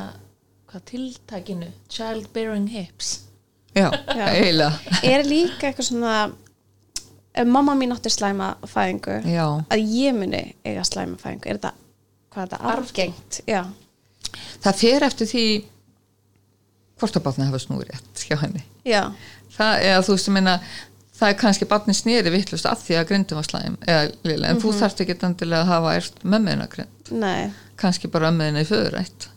hvað 0.69 0.85
tiltakinu 0.91 1.71
Childbearing 1.93 2.69
hips 2.73 3.15
já, 3.75 3.89
eiginlega. 4.31 4.73
Er 5.03 5.27
líka 5.29 5.69
eitthvað 5.69 5.89
svona 5.91 6.17
ef 7.35 7.51
mamma 7.51 7.75
mín 7.79 7.95
átti 7.95 8.13
slæma 8.13 8.55
fæðingu 8.71 9.21
já, 9.27 9.45
að 9.75 9.85
ég 9.99 10.17
muni 10.17 10.43
eiga 10.65 10.87
slæma 10.87 11.19
fæðingu? 11.21 11.51
Er 11.51 11.59
þetta, 11.59 11.75
hvað 12.35 12.45
er 12.45 12.53
þetta, 12.55 12.73
arfgengt. 12.75 13.41
já, 13.51 13.63
það 14.65 14.83
fer 14.83 15.09
eftir 15.11 15.31
því 15.33 15.47
hvort 17.01 17.19
að 17.19 17.27
batni 17.27 17.49
hafa 17.51 17.63
snúið 17.63 17.87
rétt 17.91 18.27
hjá 18.29 18.37
henni. 18.45 18.65
Já, 18.87 19.03
það, 19.57 19.87
eða 19.91 20.03
þú 20.07 20.17
veist 20.17 20.31
að 20.31 20.37
minna 20.39 20.59
það 21.15 21.31
er 21.31 21.37
kannski 21.39 21.69
batni 21.71 21.95
snýri 21.95 22.33
vittlust 22.35 22.67
af 22.71 22.83
því 22.83 22.99
að 23.01 23.07
grindum 23.11 23.39
var 23.39 23.47
slæm 23.47 23.77
eða 23.87 24.09
lila, 24.27 24.51
en 24.51 24.63
þú 24.63 24.73
þarft 24.79 25.05
ekki 25.05 25.19
endilega 25.19 25.63
að 25.63 25.71
hafa 25.71 25.95
ert 26.01 26.25
mömmuðina 26.25 26.67
grind. 26.71 27.13
Nei. 27.15 27.53
Kannski 27.81 28.11
bara 28.11 28.31
ömmuðina 28.31 28.63
í 28.63 28.69
föðurætt 28.69 29.29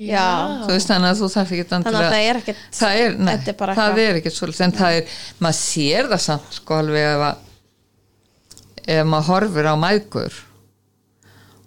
Já. 0.00 0.26
þú 0.64 0.72
veist 0.72 0.90
þannig 0.90 1.10
að 1.10 1.18
þú 1.20 1.26
þarft 1.34 1.54
ekki 1.54 1.68
þannig 1.70 1.96
að 1.98 2.04
það 2.06 2.26
er 2.26 2.38
ekkert 2.40 2.60
það 2.78 3.00
er, 3.00 3.16
nei, 3.20 3.32
er 3.36 3.72
það 3.76 3.98
er 4.04 4.20
ekkert 4.20 4.36
svolítið 4.36 4.66
en 4.66 4.76
það 4.78 4.98
er, 5.00 5.16
maður 5.44 5.58
sér 5.60 6.08
það 6.12 6.22
samt 6.24 6.56
sko 6.56 6.78
alveg 6.80 7.08
ef 7.10 7.24
að 7.26 8.94
ef 8.94 9.10
maður 9.10 9.28
horfir 9.28 9.68
á 9.68 9.74
mæðgur 9.82 10.38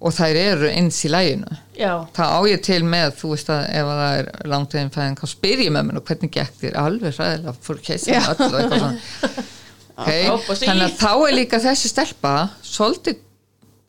og 0.04 0.16
þær 0.18 0.40
eru 0.42 0.72
eins 0.72 0.98
í 1.06 1.12
læginu 1.14 1.60
Já, 1.78 1.94
það 2.14 2.34
á 2.34 2.40
ég 2.50 2.66
til 2.66 2.82
með, 2.86 3.14
þú 3.22 3.32
veist 3.36 3.54
að 3.54 3.62
ef 3.70 3.92
að 3.94 4.02
það 4.02 4.18
er 4.18 4.50
langt 4.54 4.76
einn 4.78 4.92
fæðin, 4.94 5.20
þá 5.22 5.26
spyr 5.32 5.64
ég 5.64 5.74
með 5.74 5.88
mér 5.88 6.02
og 6.02 6.10
hvernig 6.10 6.34
gekk 6.34 6.60
þér, 6.60 6.76
alveg 6.82 7.16
ræðilega 7.18 7.56
fór 7.64 7.80
keisinn 7.86 8.18
Já. 8.18 8.22
öll 8.34 8.50
og 8.50 8.58
eitthvað 8.60 8.84
svona 8.84 9.46
okay. 10.04 10.28
þannig 10.66 10.86
að 10.90 11.00
þá 11.00 11.12
er 11.14 11.38
líka 11.38 11.62
þessi 11.64 11.94
stelpa 11.94 12.36
svolítið 12.66 13.24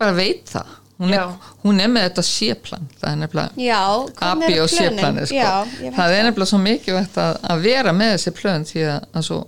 bara 0.01 0.17
veit 0.17 0.53
það 0.53 0.81
hún 1.01 1.15
er, 1.17 1.25
hún 1.65 1.81
er 1.83 1.89
með 1.91 2.05
þetta 2.09 2.25
séplan 2.29 2.85
það 3.01 3.09
er 3.11 3.17
nefnilega 3.23 4.29
abi 4.31 4.61
og 4.63 4.71
séplani 4.71 5.25
sko. 5.27 5.49
það 5.97 6.15
er 6.19 6.29
nefnilega 6.29 6.51
svo 6.53 6.61
mikilvægt 6.63 7.19
að, 7.19 7.41
að 7.51 7.65
vera 7.67 7.93
með 7.97 8.13
þessi 8.15 8.35
plön 8.39 8.69
því 8.69 8.85
að 8.87 9.01
það 9.11 9.21
er 9.23 9.27
svo, 9.29 9.41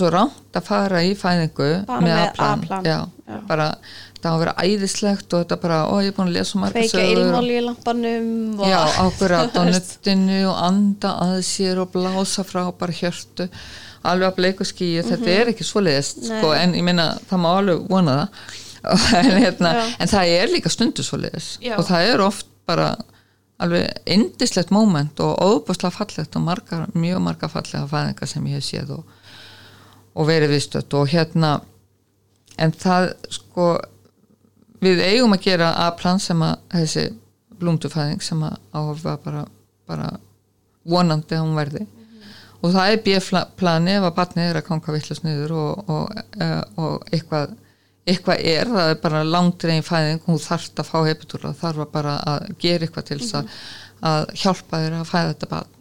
svo 0.00 0.10
rámt 0.14 0.58
að 0.60 0.68
fara 0.70 1.02
í 1.04 1.12
fæðingu 1.20 1.70
Bara 1.90 2.00
með 2.00 2.22
A-plan. 2.48 3.06
Það 4.24 4.32
á 4.32 4.36
að 4.38 4.40
vera 4.40 4.52
æðislegt 4.64 5.34
og 5.36 5.42
þetta 5.42 5.56
bara, 5.60 5.78
ó 5.84 5.94
ég 6.00 6.08
er 6.08 6.14
búin 6.16 6.30
að 6.30 6.36
lesa 6.38 6.54
svo 6.54 6.60
marga 6.62 6.80
kveika 6.80 6.96
sögur 6.96 7.18
og- 7.18 7.26
ilmóli 7.26 7.56
í 7.58 7.64
lampanum 7.66 8.28
og 8.56 8.70
Já, 8.70 8.78
ákveðrat 9.04 9.56
á 9.60 9.62
nuttinu 9.68 10.38
og 10.48 10.60
anda 10.64 11.10
að 11.26 11.34
sér 11.44 11.82
og 11.82 11.90
blása 11.92 12.44
frá 12.48 12.62
bara 12.72 12.96
hjörtu 12.96 13.50
alveg 14.04 14.30
að 14.30 14.36
bleiku 14.38 14.64
skýju, 14.68 15.04
þetta 15.10 15.28
er 15.34 15.50
ekki 15.52 15.64
svoleiðist 15.68 16.22
Nei. 16.24 16.38
sko, 16.40 16.54
en 16.56 16.72
ég 16.76 16.84
meina, 16.88 17.10
það 17.28 17.42
má 17.44 17.50
alveg 17.58 17.84
vona 17.92 18.16
það 18.16 18.63
en, 19.20 19.32
hérna, 19.40 19.74
en 19.98 20.10
það 20.10 20.36
er 20.36 20.52
líka 20.52 20.72
stundu 20.72 21.04
svoleiðis. 21.06 21.56
Og 21.78 21.84
það 21.88 22.12
er 22.12 22.24
oft 22.24 22.48
bara 22.68 22.94
alveg 23.62 24.10
indislegt 24.10 24.72
moment 24.74 25.20
og 25.22 25.38
óbúslega 25.38 25.94
fallegt 25.94 26.36
og 26.36 26.42
margar, 26.44 26.88
mjög 26.96 27.22
margar 27.22 27.52
fallega 27.52 27.86
fæðingar 27.90 28.30
sem 28.30 28.46
ég 28.50 28.58
hef 28.58 28.66
séð 28.66 28.96
og, 28.98 29.16
og 30.14 30.28
verið 30.28 30.56
viðstödd. 30.56 30.96
Og 30.98 31.12
hérna 31.12 31.56
en 32.60 32.74
það 32.74 33.12
sko 33.32 33.68
við 34.84 35.02
eigum 35.06 35.34
að 35.36 35.46
gera 35.48 35.72
A-plan 35.86 36.20
sem 36.22 36.42
að 36.44 36.56
þessi 36.74 37.08
blúndufæðing 37.60 38.22
sem 38.22 38.40
að 38.44 38.56
áhuga 38.74 39.16
bara, 39.24 39.44
bara 39.88 40.08
vonandi 40.84 41.36
að 41.36 41.44
hún 41.46 41.58
verði. 41.58 41.84
Og 42.64 42.72
það 42.72 42.90
er 42.90 43.02
B-plani 43.04 43.98
ef 43.98 44.06
að 44.08 44.16
batnið 44.16 44.50
er 44.50 44.58
að 44.58 44.66
ganga 44.68 44.94
vittlust 44.94 45.24
niður 45.24 45.54
og, 45.60 45.90
og, 45.92 46.20
eh, 46.40 46.60
og 46.80 47.04
eitthvað, 47.12 47.52
eitthvað 48.04 48.42
er, 48.44 48.68
það 48.68 48.90
er 48.92 48.98
bara 49.00 49.22
langdregin 49.24 49.86
fæðing, 49.86 50.20
hún 50.26 50.42
þarft 50.42 50.80
að 50.82 50.90
fá 50.90 50.98
hepitúra, 51.08 51.54
þarf 51.56 51.88
bara 51.92 52.18
að 52.28 52.50
gera 52.60 52.84
eitthvað 52.84 53.08
til 53.08 53.18
þess 53.22 53.38
að, 53.38 53.54
að 54.04 54.34
hjálpa 54.42 54.80
þér 54.82 54.98
að 54.98 55.08
fæða 55.08 55.32
þetta 55.32 55.50
batn 55.54 55.74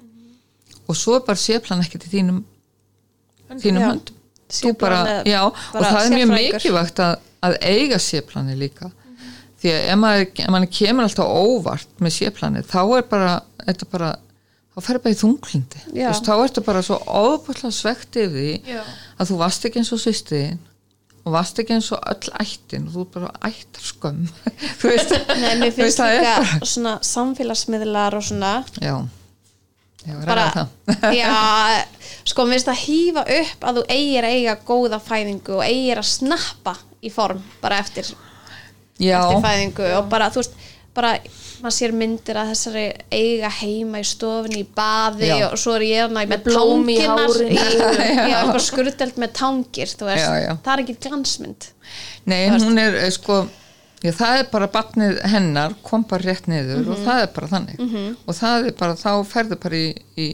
og 0.84 0.99
svo 0.99 1.15
er 1.17 1.24
bara 1.28 1.39
C-plan 1.39 1.84
ekkert 1.84 2.07
í 2.07 2.11
þínum 2.11 2.41
þínum 3.61 3.84
Já. 3.84 3.88
höndum. 3.91 4.19
Þú 4.53 4.74
bara, 4.78 4.97
er 5.09 5.30
já, 5.32 5.39
bara 5.74 5.80
og 5.80 5.86
það 5.88 6.03
er 6.03 6.13
mjög 6.13 6.32
mikilvægt 6.34 6.99
að, 7.01 7.13
að 7.47 7.55
eiga 7.65 7.99
séplani 8.01 8.57
líka. 8.59 8.89
Því 9.63 9.71
að 9.71 9.88
ef 9.93 9.99
maður, 10.01 10.26
ef 10.43 10.51
maður 10.53 10.71
kemur 10.78 11.07
alltaf 11.07 11.32
óvart 11.39 12.03
með 12.03 12.15
séplani 12.17 12.63
þá 12.67 12.82
er 12.84 13.07
bara, 13.09 13.32
þetta 13.63 13.88
bara 13.93 14.11
þá 14.74 14.84
fer 14.88 14.99
bara 15.05 15.15
í 15.15 15.19
þunglindi. 15.21 15.82
Vist, 15.95 16.28
þá 16.28 16.34
ertu 16.36 16.65
bara 16.65 16.84
svo 16.86 16.99
óbúrslega 17.07 17.74
svegt 17.74 18.19
yfir 18.19 18.36
því 18.36 18.76
Já. 18.76 18.84
að 19.17 19.32
þú 19.32 19.39
varst 19.41 19.67
ekki 19.69 19.82
eins 19.82 19.93
og 19.95 20.03
sýstiðin 20.03 20.61
og 21.24 21.36
varst 21.36 21.59
ekki 21.61 21.76
eins 21.78 21.89
og 21.95 22.01
öll 22.11 22.32
ættin? 22.43 22.88
Og 22.89 22.95
þú 22.97 23.05
bara 23.13 23.32
ættar 23.47 23.86
skömm 23.88 24.24
þú 24.82 24.91
veist, 24.91 25.13
Nei, 25.39 25.53
mér 25.61 25.76
finnst 25.76 26.01
það 26.01 26.15
líka 26.17 26.69
svona 26.74 26.95
samfélagsmiðlar 27.07 28.17
og 28.19 28.26
svona. 28.28 28.53
Já, 28.84 28.95
já, 30.03 30.17
bara, 30.28 30.47
ræða 30.49 30.65
það. 30.89 31.15
Já, 31.19 31.32
sko 32.34 32.47
mér 32.47 32.59
finnst 32.59 32.74
að 32.74 32.84
hýfa 32.84 33.26
upp 33.39 33.69
að 33.69 33.80
þú 33.80 33.86
eigir 33.97 34.28
að 34.28 34.38
eiga 34.39 34.57
góða 34.67 34.99
fæðingu 35.03 35.57
og 35.59 35.65
eigir 35.67 36.03
að 36.03 36.11
snappa 36.11 36.76
í 37.03 37.11
form 37.11 37.39
bara 37.63 37.80
eftir, 37.84 38.11
já, 38.99 39.17
eftir 39.19 39.43
fæðingu 39.47 39.89
og 39.97 40.11
bara, 40.11 40.30
þú 40.32 40.43
veist, 40.43 40.59
bara 40.95 41.15
maður 41.64 41.76
sér 41.78 41.93
myndir 41.95 42.38
að 42.41 42.49
þessari 42.51 42.84
eiga 43.16 43.49
heima 43.61 44.01
í 44.03 44.05
stofunni 44.07 44.61
í 44.61 44.68
baði 44.76 45.30
Já. 45.32 45.45
og 45.47 45.57
svo 45.61 45.74
er 45.78 45.86
ég 45.88 46.01
þarna 46.05 46.24
með 46.34 46.45
blóm 46.49 46.89
í 46.91 46.97
tanginar 46.99 47.34
hárinu. 47.34 47.57
já, 47.57 48.38
eitthvað 48.38 48.64
skurðdelt 48.68 49.20
með 49.24 49.34
tangir 49.39 49.91
þú 49.93 50.09
veist, 50.09 50.24
Já, 50.28 50.39
já. 50.43 50.53
það 50.66 50.74
er 50.76 50.84
ekki 50.86 50.95
glansmynd. 51.07 51.68
Nei, 52.32 52.39
hún 52.53 52.82
er 52.84 52.97
eh, 53.01 53.11
sko 53.16 53.38
já, 54.03 54.11
það 54.20 54.39
er 54.41 54.49
bara 54.51 54.68
batnið 54.74 55.22
hennar 55.34 55.78
kom 55.88 56.03
bara 56.09 56.28
rétt 56.28 56.49
niður 56.51 56.91
og 56.97 57.05
það 57.05 57.22
er 57.26 57.32
bara 57.38 57.51
þannig. 57.55 57.86
Og 58.28 58.36
það 58.41 58.68
er 58.72 58.76
bara, 58.84 58.97
þá 58.99 59.11
ferðu 59.32 59.59
bara 59.64 59.80
í, 59.80 59.88
í 60.20 60.28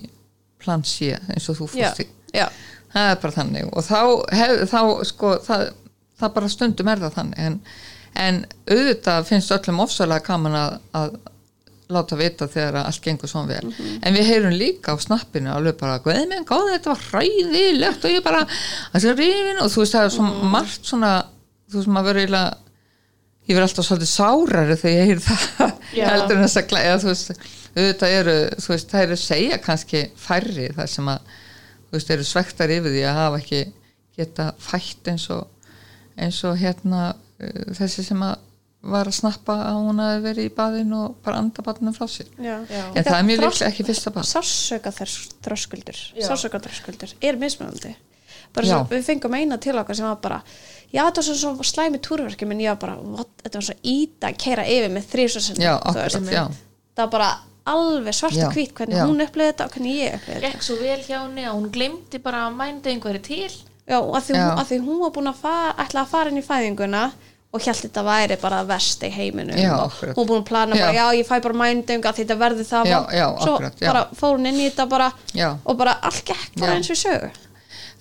plan 0.60 0.82
C 0.84 1.14
eins 1.14 1.46
og 1.54 1.60
þú 1.62 1.70
fórst 1.76 2.02
í. 2.04 2.08
það 2.34 3.12
er 3.14 3.22
bara 3.22 3.36
þannig. 3.38 3.70
Og 3.70 3.86
þá, 3.86 4.00
hef, 4.42 4.56
þá 4.74 4.82
sko 5.14 5.36
það, 5.46 5.68
það 6.20 6.34
bara 6.40 6.52
stundum 6.58 6.90
er 6.92 7.06
það 7.06 7.16
þannig. 7.22 7.46
En, 7.46 7.62
en 8.16 8.46
auðvitað 8.70 9.28
finnst 9.30 9.52
öllum 9.52 9.80
ofsalega 9.84 10.26
gaman 10.30 10.56
að, 10.60 10.78
að 10.98 11.18
láta 11.90 12.16
vita 12.20 12.46
þegar 12.48 12.76
allt 12.84 13.02
gengur 13.02 13.30
svona 13.32 13.50
vel. 13.56 13.74
En 14.06 14.14
við 14.14 14.28
heyrum 14.30 14.54
líka 14.54 14.94
á 14.94 14.98
snappinu 15.02 15.50
alveg 15.54 15.78
bara, 15.80 15.98
guð 16.06 16.20
minn, 16.30 16.46
góð, 16.46 16.68
þetta 16.76 16.92
var 16.94 17.06
hræðilegt. 17.10 18.04
Og 18.06 18.14
ég 18.14 18.24
bara, 18.26 18.44
þessi 18.94 19.14
rifin. 19.18 19.62
Og 19.64 19.72
þú 19.74 19.82
veist 19.82 19.96
það 19.98 20.06
er 20.10 20.14
svo 20.14 20.28
margt 20.54 20.86
svona 20.92 21.14
þú 21.70 21.80
veist 21.80 21.90
maður 21.96 22.10
verður 22.10 22.22
eiginlega 22.26 22.58
ég 23.50 23.58
verður 23.58 23.66
alltaf 23.66 23.88
svolítið 23.88 24.12
sárari 24.12 24.76
þegar 24.78 25.00
ég 25.00 25.10
heyr 25.10 25.24
það. 25.26 25.72
Já. 25.98 26.06
heldur 26.14 26.38
en 26.38 26.44
þess 26.46 26.60
að 26.62 26.68
glæ- 26.70 26.84
eða 26.86 27.00
þú 27.02 27.10
veist, 27.10 27.32
auðvitað 27.74 28.14
eru 28.20 28.36
þú 28.62 28.74
veist, 28.76 28.90
það 28.94 29.06
eru 29.08 29.18
segja 29.24 29.58
kannski 29.66 30.02
færri 30.28 30.68
það 30.78 30.92
sem 30.94 31.10
að, 31.10 31.32
þú 31.90 31.98
veist, 31.98 32.12
eru 32.14 32.28
svektar 32.30 32.74
yfir 32.76 32.94
því 32.94 33.02
að 33.10 33.18
hafa 33.24 33.40
ekki 33.42 33.62
geta 34.20 34.46
fætt 34.62 35.10
eins 35.10 35.26
og 35.34 35.48
eins 36.20 36.44
og 36.46 36.58
hérna 36.62 37.02
þessi 37.78 38.06
sem 38.06 38.24
að 38.26 38.38
var 38.80 39.10
að 39.10 39.16
snappa 39.18 39.56
að 39.68 39.78
hún 39.84 39.98
hafi 40.00 40.20
verið 40.24 40.46
í 40.48 40.52
baðin 40.56 40.94
og 40.96 41.16
bara 41.26 41.42
anda 41.42 41.64
badnum 41.66 41.96
frá 41.96 42.06
sér. 42.08 42.30
Já. 42.40 42.62
en 42.64 43.04
það 43.04 43.16
er 43.18 43.26
mjög 43.28 43.42
líklega 43.44 43.72
ekki 43.74 43.86
fyrsta 43.90 44.14
bad 44.16 44.28
Sársöka 44.30 44.94
þröskuldur. 44.96 46.00
Já. 46.16 46.28
Sársöka 46.30 46.62
þröskuldur 46.64 47.12
er 47.20 47.40
mismunandi. 47.42 47.92
Bara 48.56 48.66
Já. 48.66 48.72
svo 48.78 48.96
við 48.96 49.04
fengum 49.10 49.36
eina 49.36 49.58
til 49.60 49.76
okkar 49.78 50.00
sem 50.00 50.08
var 50.08 50.22
bara 50.24 50.40
já 50.94 51.04
þetta 51.04 51.22
var 51.22 51.28
svo, 51.28 51.52
svo 51.60 51.68
slæmi 51.68 52.00
túrverki 52.00 52.48
en 52.48 52.64
ég 52.64 52.72
var 52.72 52.80
bara, 52.82 52.96
what, 53.04 53.30
þetta 53.44 53.60
var 53.60 53.68
svo 53.68 53.76
íta 53.84 54.32
að 54.32 54.40
keira 54.42 54.66
yfir 54.66 54.90
með 54.96 55.60
já, 55.60 55.76
já, 55.76 56.48
það 56.96 57.04
var 57.04 57.12
bara 57.14 57.30
alveg 57.70 58.16
svart 58.16 58.38
Já, 58.38 58.48
og 58.48 58.56
hvít 58.56 58.74
hvernig 58.78 58.98
já. 58.98 59.06
hún 59.06 59.24
upplifði 59.24 59.52
þetta 59.52 59.66
og 59.66 59.76
hvernig 59.76 59.98
ég 60.00 60.16
upplifði 60.18 60.36
þetta. 60.40 60.52
gekk 60.54 60.66
svo 60.66 60.78
vel 60.80 61.02
hjá 61.06 61.18
henni 61.20 61.46
að 61.46 61.58
hún 61.58 61.68
glemdi 61.74 62.22
bara 62.24 62.46
að 62.48 62.56
mænda 62.58 62.90
einhverju 62.94 63.22
til. 63.28 63.50
Já, 63.90 63.98
að 64.00 64.24
því, 64.26 64.34
Já. 64.36 64.42
hún, 64.46 64.62
að 64.62 64.70
því 64.70 64.80
hún 64.88 65.00
var 65.04 65.14
búin 65.16 65.32
að 65.32 65.42
fara, 65.44 65.76
ætla 65.84 66.04
að 66.04 66.12
fara 66.14 66.32
inn 66.34 66.42
í 66.42 66.46
fæðinguna 66.46 67.04
og 67.54 67.62
held 67.66 67.80
þetta 67.82 68.04
væri 68.06 68.36
bara 68.42 68.64
verst 68.70 69.02
í 69.04 69.10
heiminum 69.10 69.58
Já, 69.58 69.74
og 69.82 69.92
hún 70.16 70.28
búin 70.30 70.42
að 70.44 70.48
plana 70.52 70.76
bara, 70.78 70.94
Já. 70.94 71.00
já 71.00 71.18
ég 71.20 71.26
fæ 71.28 71.40
bara 71.42 71.58
mænding 71.64 72.06
að 72.06 72.20
þetta 72.22 72.36
verði 72.38 72.66
það 72.70 72.90
Já, 72.92 73.00
já, 73.18 73.26
svo 73.42 73.54
akkurat, 73.56 73.80
já. 73.82 73.88
bara 73.92 74.04
fór 74.20 74.36
hún 74.38 74.46
inn 74.52 74.60
í 74.62 74.68
þetta 74.70 74.86
bara 74.90 75.12
já. 75.34 75.50
og 75.66 75.78
bara 75.78 75.96
allt 76.02 76.24
gekk 76.26 76.60
bara 76.60 76.72
Já. 76.72 76.76
eins 76.78 76.90
og 76.90 76.98
í 76.98 77.02
sögu 77.04 77.32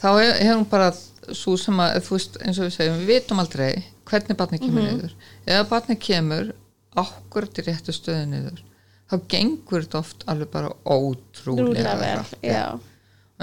þá 0.02 0.08
er, 0.20 0.32
er 0.44 0.52
hún 0.54 0.66
bara 0.68 0.90
svo 1.32 1.56
sem 1.60 1.80
að, 1.80 1.96
þú 2.06 2.16
veist, 2.18 2.36
eins 2.44 2.58
og 2.60 2.68
við 2.68 2.76
segjum, 2.76 2.98
við 3.00 3.06
vitum 3.14 3.40
aldrei 3.42 3.70
hvernig 4.08 4.36
barni 4.36 4.58
kemur 4.58 4.82
Mhm. 4.82 5.00
niður 5.00 5.12
ef 5.46 5.68
barni 5.68 5.96
kemur 5.96 6.52
akkurat 6.96 7.58
í 7.58 7.64
réttu 7.66 7.92
stöðu 7.96 8.26
niður 8.28 8.62
þá 9.10 9.16
gengur 9.32 9.82
þetta 9.84 9.98
oft 9.98 10.24
alveg 10.28 10.50
bara 10.52 10.70
ótrúlega 10.84 11.64
rúlega 11.64 11.96
vel 11.96 12.24
já. 12.52 12.78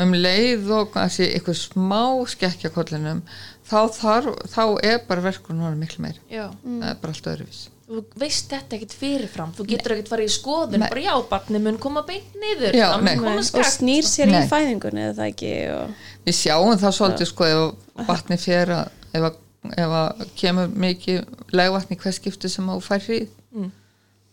Um 0.04 0.18
leið 0.18 0.74
og 0.76 0.92
þessi 0.96 1.30
eitthvað 1.30 1.62
smá 1.62 2.02
skekkja 2.34 2.74
kollinum 2.76 3.22
þá, 3.64 3.80
þarf, 3.96 4.34
þá 4.52 4.64
er 4.84 5.00
bara 5.08 5.24
verkurinn 5.30 5.64
orðið 5.70 5.86
miklu 5.86 6.06
meiri. 6.08 6.22
Já. 6.32 6.50
það 6.66 6.90
er 6.92 7.00
bara 7.02 7.16
allt 7.16 7.32
öðruvís 7.32 7.64
þú 7.86 8.02
veist 8.18 8.50
þetta 8.50 8.78
ekkert 8.78 8.96
fyrirfram. 8.98 9.54
Þú 9.54 9.66
getur 9.70 9.94
ekkert 9.96 10.12
farið 10.14 10.30
í 10.30 10.34
skoðun 10.34 10.82
Nei. 10.82 10.88
bara 10.90 11.04
já, 11.06 11.14
barni 11.30 11.62
mun 11.62 11.78
koma 11.82 12.02
beint 12.08 12.38
niður. 12.42 12.78
Já, 12.78 12.88
koma 12.98 13.36
og 13.38 13.70
snýr 13.70 14.08
sér 14.10 14.32
Nei. 14.32 14.40
í 14.42 14.50
fæðingunni 14.50 15.04
eða 15.06 15.18
það 15.20 15.32
ekki 15.34 15.52
og... 15.76 16.06
við 16.26 16.38
sjáum 16.40 16.80
það 16.82 16.96
svolítið 16.98 17.30
sko 17.30 17.50
ef 17.52 18.06
vatni 18.10 18.40
fer 18.42 18.74
að 18.80 18.94
ef 19.16 19.28
að, 19.30 19.40
ef 19.86 19.96
að 20.02 20.24
kemur 20.42 20.78
mikið 20.86 21.22
legvatni 21.56 22.00
hver 22.02 22.18
skipti 22.18 22.52
sem 22.52 22.74
þú 22.74 22.80
fær 22.88 23.06
hríð. 23.06 23.30
Mm. 23.54 23.70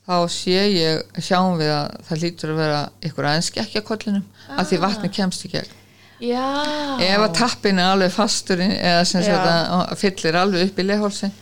Þá 0.09 0.17
sé 0.35 0.65
ég, 0.73 1.03
sjáum 1.23 1.59
við 1.61 1.71
að 1.75 2.01
það 2.09 2.23
lítur 2.25 2.53
að 2.53 2.61
vera 2.63 2.81
ykkur 3.07 3.29
aðeins 3.31 3.51
skekkja 3.53 3.85
kollinum 3.87 4.25
af 4.57 4.67
því 4.69 4.81
vatni 4.83 5.13
kemst 5.15 5.47
í 5.47 5.53
gegn. 5.53 5.79
Já, 6.23 6.47
ef 7.03 7.25
að 7.25 7.33
tappin 7.35 7.81
er 7.83 7.95
alveg 7.97 8.13
fastur 8.15 8.61
eða 8.63 9.03
sem 9.09 9.25
að 9.27 9.95
fyllir 9.99 10.39
alveg 10.39 10.69
upp 10.69 10.79
í 10.79 10.87
lehólsin 10.87 11.33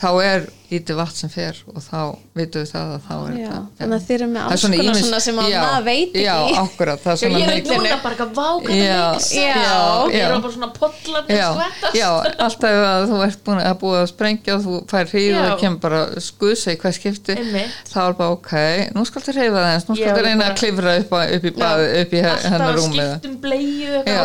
þá 0.00 0.08
er 0.24 0.48
lítið 0.68 0.98
vatn 0.98 1.16
sem 1.16 1.30
fer 1.32 1.56
og 1.72 1.80
þá 1.80 2.00
vitum 2.36 2.60
við 2.60 2.70
það 2.74 2.90
að 2.92 3.00
þá 3.08 3.12
er 3.18 3.32
já. 3.38 3.48
þetta 3.48 3.78
þannig 3.78 3.96
að 3.96 4.02
þeir 4.08 4.18
eru 4.18 4.26
með 4.28 4.38
Það 4.38 4.48
er 4.48 4.52
alls 4.52 4.62
konar 4.68 4.98
svona 4.98 5.20
sem 5.24 5.38
að 5.38 5.46
já, 5.48 5.60
maður 5.62 5.84
veit 5.88 6.08
ekki. 6.08 6.24
já, 6.24 6.34
akkurat, 6.62 6.98
það 7.04 7.12
er 7.12 7.18
svona 7.22 7.38
ég 7.38 7.46
veit 7.48 7.66
núna 7.68 7.96
bara 8.02 8.12
eitthvað 8.14 8.32
vá 8.38 8.48
hvernig 8.58 8.78
Já, 8.78 9.06
mikið 9.08 9.32
já, 9.38 9.52
ég 10.12 10.20
er 10.28 10.34
bara 10.38 10.52
svona 10.56 10.70
pollarnir 10.78 11.32
já, 11.98 12.08
alltaf 12.48 12.72
að 12.88 13.04
þú 13.08 13.16
ert 13.28 13.40
búin 13.48 13.60
að 13.64 13.76
búið 13.82 13.98
að 14.02 14.06
sprengja 14.12 14.52
og 14.58 14.62
þú 14.66 14.74
fær 14.92 15.06
hríð 15.12 15.32
og 15.32 15.42
það 15.48 15.56
kemur 15.64 15.80
bara 15.86 16.00
skuðsa 16.28 16.68
í 16.74 16.78
hver 16.82 16.94
skipti 16.98 17.34
þá 17.88 17.98
er 18.04 18.14
bara 18.20 18.30
ok, 18.36 18.52
nú 18.92 19.00
skal 19.08 19.24
það 19.24 19.40
reyfa 19.40 19.58
það 19.58 19.72
eins 19.72 19.86
nú 19.88 19.94
skal 19.98 20.12
það 20.12 20.24
reyna 20.28 20.44
að 20.48 20.56
klifra 20.60 20.90
upp, 21.00 21.10
á, 21.16 21.20
upp 21.38 21.44
í 21.48 21.54
bað, 21.56 21.84
upp 22.02 22.12
í 22.12 22.22
alltaf 22.24 22.48
hennar 22.52 22.68
að 22.68 22.80
rúmið. 22.82 23.08
skiptum 23.16 23.36
bleiðu 23.44 23.96
Já. 24.04 24.20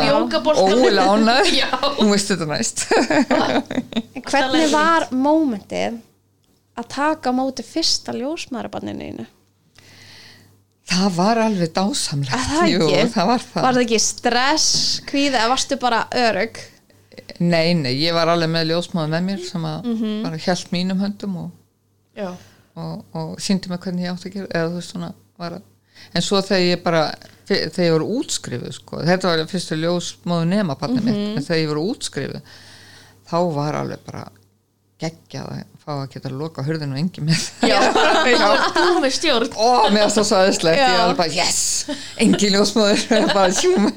eitthvað 4.14 6.04
að 6.78 6.88
taka 6.90 7.30
á 7.30 7.34
móti 7.38 7.64
fyrsta 7.66 8.14
ljósmaðurabanninu 8.18 9.26
það 10.94 11.10
var 11.18 11.40
alveg 11.46 11.72
dásamlegt 11.76 12.34
Að 12.36 12.48
það 12.54 12.72
Jú, 12.74 12.88
það 13.14 13.28
var 13.30 13.44
það 13.48 13.66
Var 13.66 13.74
það 13.78 13.84
ekki 13.86 14.00
stress, 14.04 14.70
kvíða 15.10 15.42
eða 15.42 15.52
varstu 15.54 15.78
bara 15.82 16.02
örug? 16.24 16.62
nei, 17.40 17.74
nei, 17.78 17.94
ég 18.04 18.14
var 18.16 18.28
alveg 18.34 18.50
með 18.52 18.68
ljósmáð 18.72 19.12
með 19.14 19.24
mér 19.28 19.44
sem 19.48 19.64
að 19.68 19.86
Mhm. 19.90 20.24
bara 20.24 20.38
hjælt 20.38 20.72
mínum 20.74 21.00
höndum 21.02 21.36
og, 21.38 21.52
og, 22.76 23.06
og 23.14 23.38
síndi 23.42 23.70
mig 23.70 23.80
hvernig 23.80 24.06
ég 24.06 24.12
átti 24.14 24.30
að 24.30 24.34
gera 24.34 24.48
eða 24.60 24.70
þú 24.72 24.76
veist 24.80 24.92
svona 24.94 25.14
var 25.40 25.52
að 25.58 25.62
en 26.16 26.22
svo 26.26 26.42
þegar 26.42 26.66
ég 26.68 26.84
bara, 26.84 27.04
þegar 27.48 27.86
ég 27.86 27.94
voru 27.94 28.08
útskrifuð 28.20 28.74
sko, 28.76 28.98
þetta 29.08 29.30
var 29.30 29.46
fyrstu 29.48 29.78
ljósmáðu 29.78 30.48
nema 30.50 30.76
barnið 30.76 31.04
Mhm. 31.04 31.06
mitt, 31.06 31.38
en 31.38 31.44
þegar 31.44 31.62
ég 31.64 31.68
voru 31.74 31.86
útskrifuð 31.94 32.42
þá 33.30 33.38
var 33.56 33.74
alveg 33.82 34.00
bara 34.06 34.24
geggjað 35.00 35.48
að 35.50 35.64
fá 35.84 35.92
að 35.98 36.06
geta 36.14 36.30
að 36.32 36.38
loka 36.40 36.64
hurðinu 36.64 36.96
og 36.96 37.02
engi 37.02 37.24
með. 37.28 37.44
Já, 37.72 37.78
bara 37.96 38.62
þú 38.78 39.02
með 39.04 39.14
stjórn. 39.18 39.50
Ó, 39.60 39.68
mér 39.92 40.08
það 40.14 40.28
svo 40.30 40.40
aðeinslegt, 40.40 40.80
ég 40.80 40.94
Já. 40.96 41.02
var 41.04 41.18
bara 41.20 41.36
yes, 41.36 41.60
engin 42.24 42.56
ljósmáður 42.56 43.04
bara 43.38 43.52
sjúm, 43.58 43.90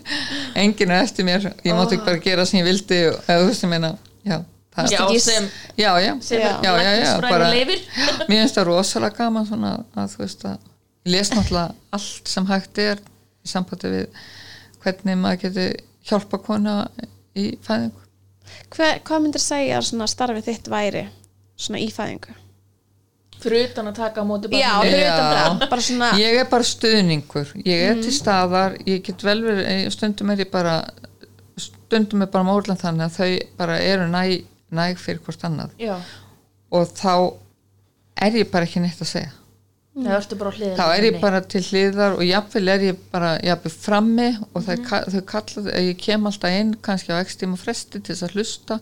engin 0.64 0.92
er 0.96 1.04
eftir 1.06 1.28
mér. 1.28 1.48
Ég 1.62 1.78
mátti 1.78 1.96
ekki 1.98 2.08
bara 2.10 2.22
gera 2.26 2.46
sem 2.48 2.60
ég 2.60 2.66
vildi 2.68 3.00
og 3.12 3.18
eða 3.30 3.42
þú 3.44 3.50
veist 3.52 3.66
ég 3.66 3.72
meina, 3.72 3.92
já 4.26 4.38
það 4.76 4.90
já, 4.92 5.02
sem, 5.24 5.44
já, 5.80 5.90
já, 6.04 6.12
Já. 6.20 6.38
Já, 6.60 6.72
já, 6.84 6.90
já, 7.00 7.12
bara- 7.24 7.50
mér 8.28 8.40
finnst 8.42 8.58
það 8.58 8.66
rosalega 8.68 9.16
gaman 9.22 9.46
svona 9.48 9.70
að 9.96 10.10
þú 10.16 10.24
veist 10.24 10.42
að 10.50 10.58
les 11.06 11.30
náttúrulega 11.32 11.96
allt 11.96 12.28
sem 12.28 12.48
hægt 12.50 12.80
er 12.82 12.98
í 13.46 13.48
sambandi 13.48 13.92
við 13.94 14.18
hvernig 14.84 15.16
maður 15.22 15.40
geti 15.46 15.68
hjálpa 16.10 16.38
kona 16.44 16.74
í 17.38 17.46
fæðingu. 17.64 18.02
Hver, 18.74 19.00
hvað 19.06 19.22
myndir 19.24 19.42
segja 19.42 19.78
að 19.80 19.86
svona 19.88 20.06
starfið 20.10 20.44
þitt 20.50 20.68
væri 20.70 21.06
svona 21.56 21.78
í 21.80 21.88
fæðingu? 21.92 22.34
fyrir 23.40 23.66
utan 23.70 23.86
að 23.90 23.94
taka 23.98 24.22
á 24.22 24.24
móti 24.24 24.48
Já, 24.48 24.80
fyrir 24.80 25.02
Já. 25.04 25.16
það, 25.20 25.68
bara 25.70 25.82
svona 25.84 26.10
ég 26.18 26.38
er 26.40 26.46
bara 26.50 26.64
stuðningur 26.64 27.50
ég 27.66 27.82
er 27.90 27.94
Mhm. 27.94 28.02
til 28.02 28.12
staðar, 28.16 28.76
ég 28.86 29.02
get 29.04 29.22
vel 29.22 29.42
verið 29.42 29.90
stundum 29.92 30.30
er 30.30 30.36
ég 30.44 30.50
bara 30.50 30.84
stundum 31.56 32.22
er 32.22 32.26
bara 32.32 32.44
mórlan 32.44 32.78
þannig 32.80 33.06
að 33.10 33.16
þau 33.18 33.56
bara 33.58 33.78
eru 33.80 34.06
næg, 34.10 34.44
næg 34.72 34.96
fyrir 34.98 35.20
hvort 35.24 35.44
annað 35.44 35.70
já, 35.78 35.96
og 36.72 36.88
þá 36.96 37.34
er 38.22 38.30
ég 38.40 38.50
bara 38.50 38.64
ekki 38.64 38.80
neitt 38.80 39.00
að 39.04 39.12
segja 39.12 39.32
það 39.96 40.16
ertu 40.18 40.36
bara 40.36 40.50
á 40.50 40.56
hliðina 40.56 40.76
þá 40.76 40.96
er 40.98 41.04
ég 41.10 41.20
bara 41.20 41.40
til 41.40 41.62
hliðar 41.62 42.16
og 42.18 42.24
jafnvel 42.26 42.68
er 42.68 42.80
ég 42.92 42.96
bara 43.12 43.30
jafnvel 43.44 43.72
frammi 43.72 44.26
og 44.54 44.62
Mhm. 44.62 44.76
mm 44.80 45.12
þau 45.12 45.22
kalla, 45.26 45.72
ég 45.80 45.96
kem 45.98 46.26
alltaf 46.26 46.50
inn 46.50 46.74
kannski 46.82 47.12
á 47.12 47.20
x 47.24 47.36
tíma 47.36 47.56
fresti 47.56 48.00
til 48.02 48.14
þess 48.14 48.22
að 48.28 48.34
hlusta 48.36 48.80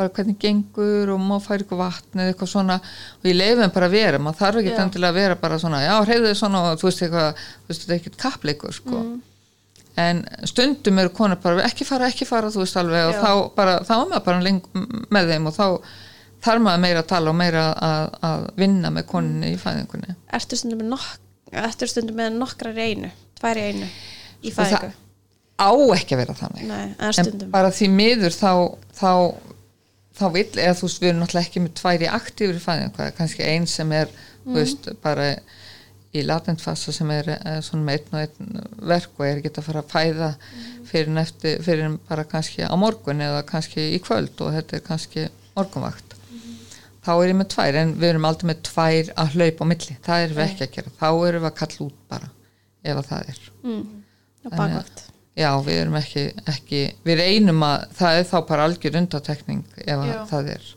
bara 0.00 0.12
hvernig 0.16 0.36
gengur 0.42 1.14
og 1.14 1.22
má 1.22 1.36
færi 1.44 1.66
ykkur 1.66 1.80
vatn 1.80 2.22
eða 2.24 2.32
eitthvað 2.34 2.52
svona 2.54 2.76
og 2.80 3.28
ég 3.28 3.36
leiði 3.36 3.62
þeim 3.62 3.74
bara 3.76 3.88
að 3.90 3.96
vera, 3.96 4.20
maður 4.24 4.40
þarf 4.42 4.60
ekki 4.62 4.76
endilega 4.84 5.12
að 5.14 5.18
vera 5.20 5.40
bara 5.44 5.58
svona, 5.62 5.80
já, 5.84 5.94
hreyðu 6.08 6.30
þið 6.30 6.38
svona 6.40 6.62
og 6.70 6.78
þú 6.80 6.88
veist 6.88 7.02
eitthvað, 7.06 7.42
þú 7.60 7.72
veist 7.72 7.82
þetta 7.84 7.94
er 7.94 8.00
ekkert 8.00 8.20
kappleikur 8.24 8.76
sko. 8.76 9.00
Mhm. 9.00 9.18
en 10.00 10.20
stundum 10.48 10.98
eru 11.02 11.10
konur 11.12 11.36
bara 11.42 11.64
ekki 11.66 11.84
fara, 11.84 12.06
ekki 12.08 12.24
fara, 12.24 12.48
þú 12.54 12.62
veist 12.62 12.76
alveg 12.80 13.08
og 13.10 13.16
Já. 13.16 13.20
þá 13.20 13.32
bara, 13.56 13.74
þá 13.84 13.90
er 13.96 14.06
maður 14.12 14.24
bara 14.28 14.44
leng, 14.46 14.60
með 15.12 15.32
þeim 15.34 15.48
og 15.50 15.56
þá 15.56 15.66
þarf 16.46 16.62
maður 16.64 16.82
meira 16.86 17.02
að 17.02 17.08
tala 17.10 17.32
og 17.32 17.36
meira 17.36 17.64
að, 17.74 18.14
að 18.30 18.46
vinna 18.62 18.92
með 18.94 19.06
konunni 19.10 19.50
í 19.52 19.58
fæðingunni 19.60 20.14
ertu 20.38 20.56
stundum 20.56 20.80
með, 20.80 20.92
nok 20.94 21.60
ertu 21.66 21.90
stundum 21.90 22.16
með 22.22 22.38
nokkrar 22.38 22.78
í 22.78 22.86
einu, 22.94 23.10
tvær 23.40 23.60
í 23.60 23.66
einu 23.66 23.90
í 24.40 24.54
fæðingu? 24.54 24.92
á 25.60 25.70
ekki 25.98 26.16
að 26.16 26.22
vera 26.22 26.38
þannig 26.38 26.70
Nei, 26.70 26.86
en 27.10 27.44
bara 27.52 27.72
því 27.74 27.90
miður 27.92 28.36
þá 28.38 28.52
þá, 28.96 29.12
þá 30.20 30.26
vill, 30.34 30.50
eða 30.58 30.76
þú 30.76 30.86
veist 30.86 31.00
við 31.00 31.10
erum 31.10 31.22
náttúrulega 31.24 31.48
ekki 31.48 31.64
með 31.64 31.74
tværi 31.80 32.10
það 32.66 33.06
er 33.06 33.16
kannski 33.16 33.46
einn 33.46 33.66
sem 33.70 33.92
er 33.96 34.12
þú 34.44 34.56
veist, 34.58 34.88
bara 35.02 35.32
í 36.10 36.22
latentfasa 36.26 36.92
sem 36.94 37.10
er 37.14 37.28
eh, 37.36 37.58
svona 37.62 37.86
með 37.86 37.98
einn 37.98 38.14
og 38.14 38.22
einn 38.22 38.62
verk 38.92 39.12
og 39.18 39.26
er 39.26 39.38
ekki 39.38 39.52
að 39.54 39.66
fara 39.68 39.82
að 39.84 39.92
fæða 39.92 40.30
fyrir, 40.88 41.10
en 41.12 41.22
eftir, 41.22 41.60
fyrir 41.66 41.98
bara 42.08 42.26
kannski 42.28 42.66
á 42.66 42.74
morgun 42.78 43.22
eða 43.22 43.44
kannski 43.46 43.92
í 43.94 44.00
kvöld 44.02 44.42
og 44.42 44.56
þetta 44.56 44.78
er 44.78 44.86
kannski 44.88 45.28
morgunvakt. 45.54 46.16
Þá 47.00 47.12
er 47.14 47.30
ég 47.30 47.38
með 47.38 47.48
tvær 47.54 47.78
en 47.80 47.94
við 47.96 48.10
erum 48.10 48.26
aldrei 48.28 48.50
með 48.50 48.64
tvær 48.68 49.12
að 49.22 49.36
hlaupa 49.36 49.64
á 49.64 49.70
milli, 49.70 49.96
það 50.04 50.24
erum 50.24 50.40
við 50.40 50.48
ekki 50.48 50.66
að 50.66 50.74
gera. 50.74 50.92
Þá 50.98 51.08
erum 51.30 51.46
við 51.46 51.50
að 51.50 51.56
kalla 51.62 51.86
út 51.86 52.02
bara 52.10 52.32
ef 52.82 53.00
að 53.00 53.08
það 53.12 53.32
er. 53.32 53.40
Mm, 53.62 53.86
á 54.44 54.48
bakvakt 54.50 55.06
Já, 55.40 55.50
við 55.64 55.80
erum 55.80 55.98
ekki, 56.00 56.24
ekki 56.52 56.84
við 57.06 57.20
reynum 57.22 57.62
að, 57.64 57.84
það 57.96 58.20
er 58.20 58.26
þá 58.28 58.38
bara 58.50 58.68
algjör 58.68 59.00
undatekning 59.00 59.62
ef 59.80 60.06
það 60.30 60.54
er. 60.56 60.70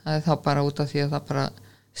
Það 0.00 0.14
er 0.16 0.24
þá 0.26 0.32
bara 0.46 0.64
út 0.66 0.80
af 0.82 0.90
því 0.90 1.04
að 1.04 1.12
það 1.14 1.26
bara 1.28 1.50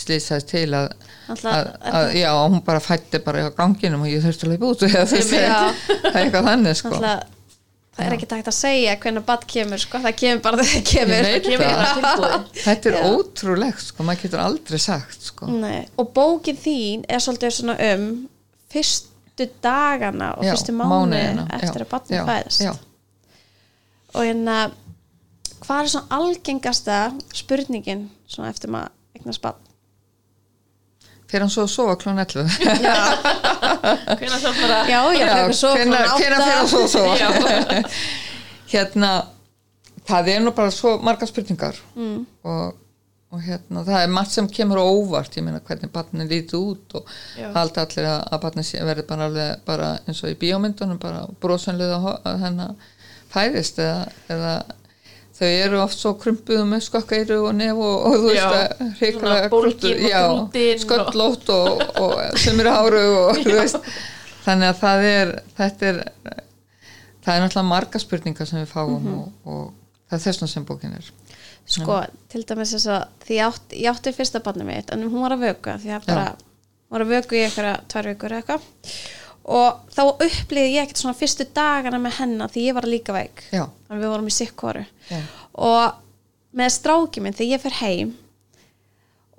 slýsaðist 0.00 0.48
til 0.50 0.68
að, 0.76 0.94
að, 1.34 1.68
að 1.90 2.14
já, 2.18 2.30
hún 2.38 2.62
bara 2.66 2.80
fætti 2.82 3.20
bara 3.24 3.50
á 3.50 3.56
ganginum 3.56 4.06
og 4.06 4.10
ég 4.10 4.24
þurfti 4.24 4.46
að 4.46 4.54
leipa 4.54 4.70
út 4.70 4.86
eða 4.86 5.04
Já. 5.10 5.60
það 6.06 6.08
er 6.14 6.18
eitthvað 6.22 6.48
þannig 6.48 6.78
sko. 6.78 6.92
Náttúrulega, 6.94 7.36
það 7.98 8.06
er 8.06 8.16
ekki 8.16 8.28
takt 8.30 8.50
að 8.50 8.56
segja 8.56 8.96
hvernig 9.04 9.26
bad 9.28 9.46
kemur 9.50 9.82
sko, 9.82 10.02
það 10.06 10.16
kemur 10.22 10.42
bara 10.46 10.66
þegar 10.70 10.86
kemur. 10.90 11.30
Kemur 11.46 12.48
þetta 12.64 12.92
er 12.92 12.98
Já. 12.98 13.04
ótrúlegt 13.10 13.86
sko, 13.86 14.06
maður 14.08 14.24
getur 14.24 14.44
aldrei 14.46 14.82
sagt 14.82 15.30
sko. 15.30 15.50
Og 16.00 16.12
bókin 16.16 16.60
þín 16.60 17.06
er 17.10 17.22
svolítið 17.22 17.74
um 17.76 18.10
fyrstu 19.40 19.62
dagana 19.62 20.34
og 20.36 20.44
Já, 20.44 20.52
fyrstu 20.54 20.72
mánuðina, 20.76 21.46
eftir 21.56 21.80
já, 21.80 21.86
að 21.86 21.90
batni 21.90 22.16
já, 22.16 22.24
fæðist 22.28 22.60
já. 22.64 22.72
og 24.14 24.24
hérna 24.26 24.56
hvað 25.60 25.82
er 25.82 25.90
svona 25.94 26.20
algengasta 26.20 27.00
spurningin 27.34 28.08
svona 28.28 28.50
eftir 28.52 28.72
maður 28.72 28.92
eignast 29.16 29.42
batn 29.44 29.66
fyrir 31.30 31.44
hann 31.44 31.52
svo 31.52 31.64
að 31.66 31.72
sofa 31.74 31.96
klón 32.00 32.18
11 32.18 32.48
Hvenær 34.20 34.40
svo 34.42 34.52
bara 34.58 34.78
já, 34.90 35.00
já, 35.14 35.26
hvenær 35.46 36.06
átta. 36.06 36.18
fyrir 36.18 36.36
hann 36.40 36.68
svo 36.68 36.84
að 36.84 36.90
sofa 36.90 37.14
Já. 37.20 37.28
hérna 38.72 39.10
það 40.08 40.32
er 40.34 40.40
nú 40.44 40.54
bara 40.56 40.72
svo 40.74 40.96
margar 41.04 41.30
spurningar 41.30 41.78
mm. 41.94 42.24
og, 42.44 42.74
og 43.30 43.42
hérna 43.46 43.84
það 43.86 44.02
er 44.02 44.08
margt 44.10 44.32
sem 44.34 44.48
kemur 44.50 44.80
óvart 44.82 45.36
ég 45.38 45.44
meina 45.46 45.60
hvernig 45.62 45.92
barnin 45.94 46.26
lítið 46.30 46.56
út 46.72 46.96
og 46.98 47.12
Já. 47.38 47.50
halda 47.54 47.84
allir 47.86 48.08
að, 48.10 48.24
að 48.34 48.40
barnin 48.42 48.86
verði 48.88 49.04
bara 49.06 49.28
alveg 49.30 49.60
bara 49.68 49.90
eins 50.08 50.22
og 50.24 50.32
í 50.32 50.38
bíómyndunum 50.40 50.98
bara 51.02 51.20
brosanlega 51.40 52.00
að 52.26 52.40
hennar 52.42 52.74
fæðist 53.30 53.78
eða, 53.78 54.08
eða 54.34 54.54
þau 55.40 55.46
eru 55.48 55.78
oft 55.80 55.96
svo 56.02 56.14
krumpuðu 56.20 56.64
með 56.68 56.82
skokkairu 56.88 57.38
og 57.46 57.54
nef 57.56 57.78
og, 57.78 58.06
og 58.10 58.16
þú 58.24 58.32
Já, 58.34 58.48
veist 58.50 59.22
að 59.24 59.46
krúttuð, 59.54 59.94
og 59.94 60.10
já, 60.10 60.22
og- 60.26 60.58
sköllótt 60.82 61.52
og, 61.54 61.84
og 62.02 62.38
sem 62.42 62.58
eru 62.60 62.74
háru 62.74 63.04
og 63.22 63.38
þú 63.46 63.54
veist 63.60 63.78
þannig 64.44 64.72
að 64.72 64.80
það 64.82 65.06
er 65.12 65.32
þetta 65.60 65.86
er 65.92 66.02
það 67.20 67.34
er 67.36 67.42
náttúrulega 67.44 67.68
marga 67.70 68.00
spurningar 68.02 68.48
sem 68.50 68.58
við 68.64 68.70
fáum 68.74 68.98
Mhm. 68.98 69.14
og, 69.14 69.32
og 69.44 69.64
það 70.10 70.18
er 70.18 70.24
þessna 70.26 70.48
sem 70.50 70.66
bókin 70.66 70.98
er 70.98 71.10
sko, 71.64 72.02
til 72.32 72.44
dæmis 72.48 72.74
þess 72.76 72.90
að 72.90 73.02
því 73.26 73.36
ég 73.38 73.48
átti, 73.48 73.80
ég 73.80 73.90
átti 73.94 74.12
fyrsta 74.16 74.42
barni 74.44 74.66
mitt 74.68 74.92
en 74.94 75.04
hún 75.06 75.24
var 75.24 75.36
að 75.36 75.48
vöku 75.48 75.76
því 75.82 75.96
að 75.96 76.06
bara 76.10 76.28
var 76.90 77.04
að 77.04 77.12
vöku 77.14 77.38
í 77.38 77.42
eitthvað 77.46 77.82
tvær 77.90 78.10
vikur 78.10 78.36
eitthvað. 78.38 78.68
Og 79.50 79.92
þá 79.94 80.02
upplýði 80.10 80.74
ég 80.74 80.84
ekkert 80.84 81.00
svona 81.00 81.16
fyrstu 81.16 81.46
dagana 81.56 81.98
með 82.02 82.18
hennar 82.20 82.52
því 82.52 82.64
ég 82.66 82.76
var 82.76 82.86
líka 82.90 83.14
veik. 83.16 83.44
Já, 83.54 83.64
þannig 83.88 84.02
við 84.04 84.12
vorum 84.12 84.30
í 84.30 84.34
sikkoru 84.36 84.84
og 85.60 86.00
með 86.56 86.72
stráki 86.74 87.22
minn 87.22 87.36
þegar 87.36 87.54
ég 87.54 87.62
fer 87.62 87.78
heim 87.80 88.12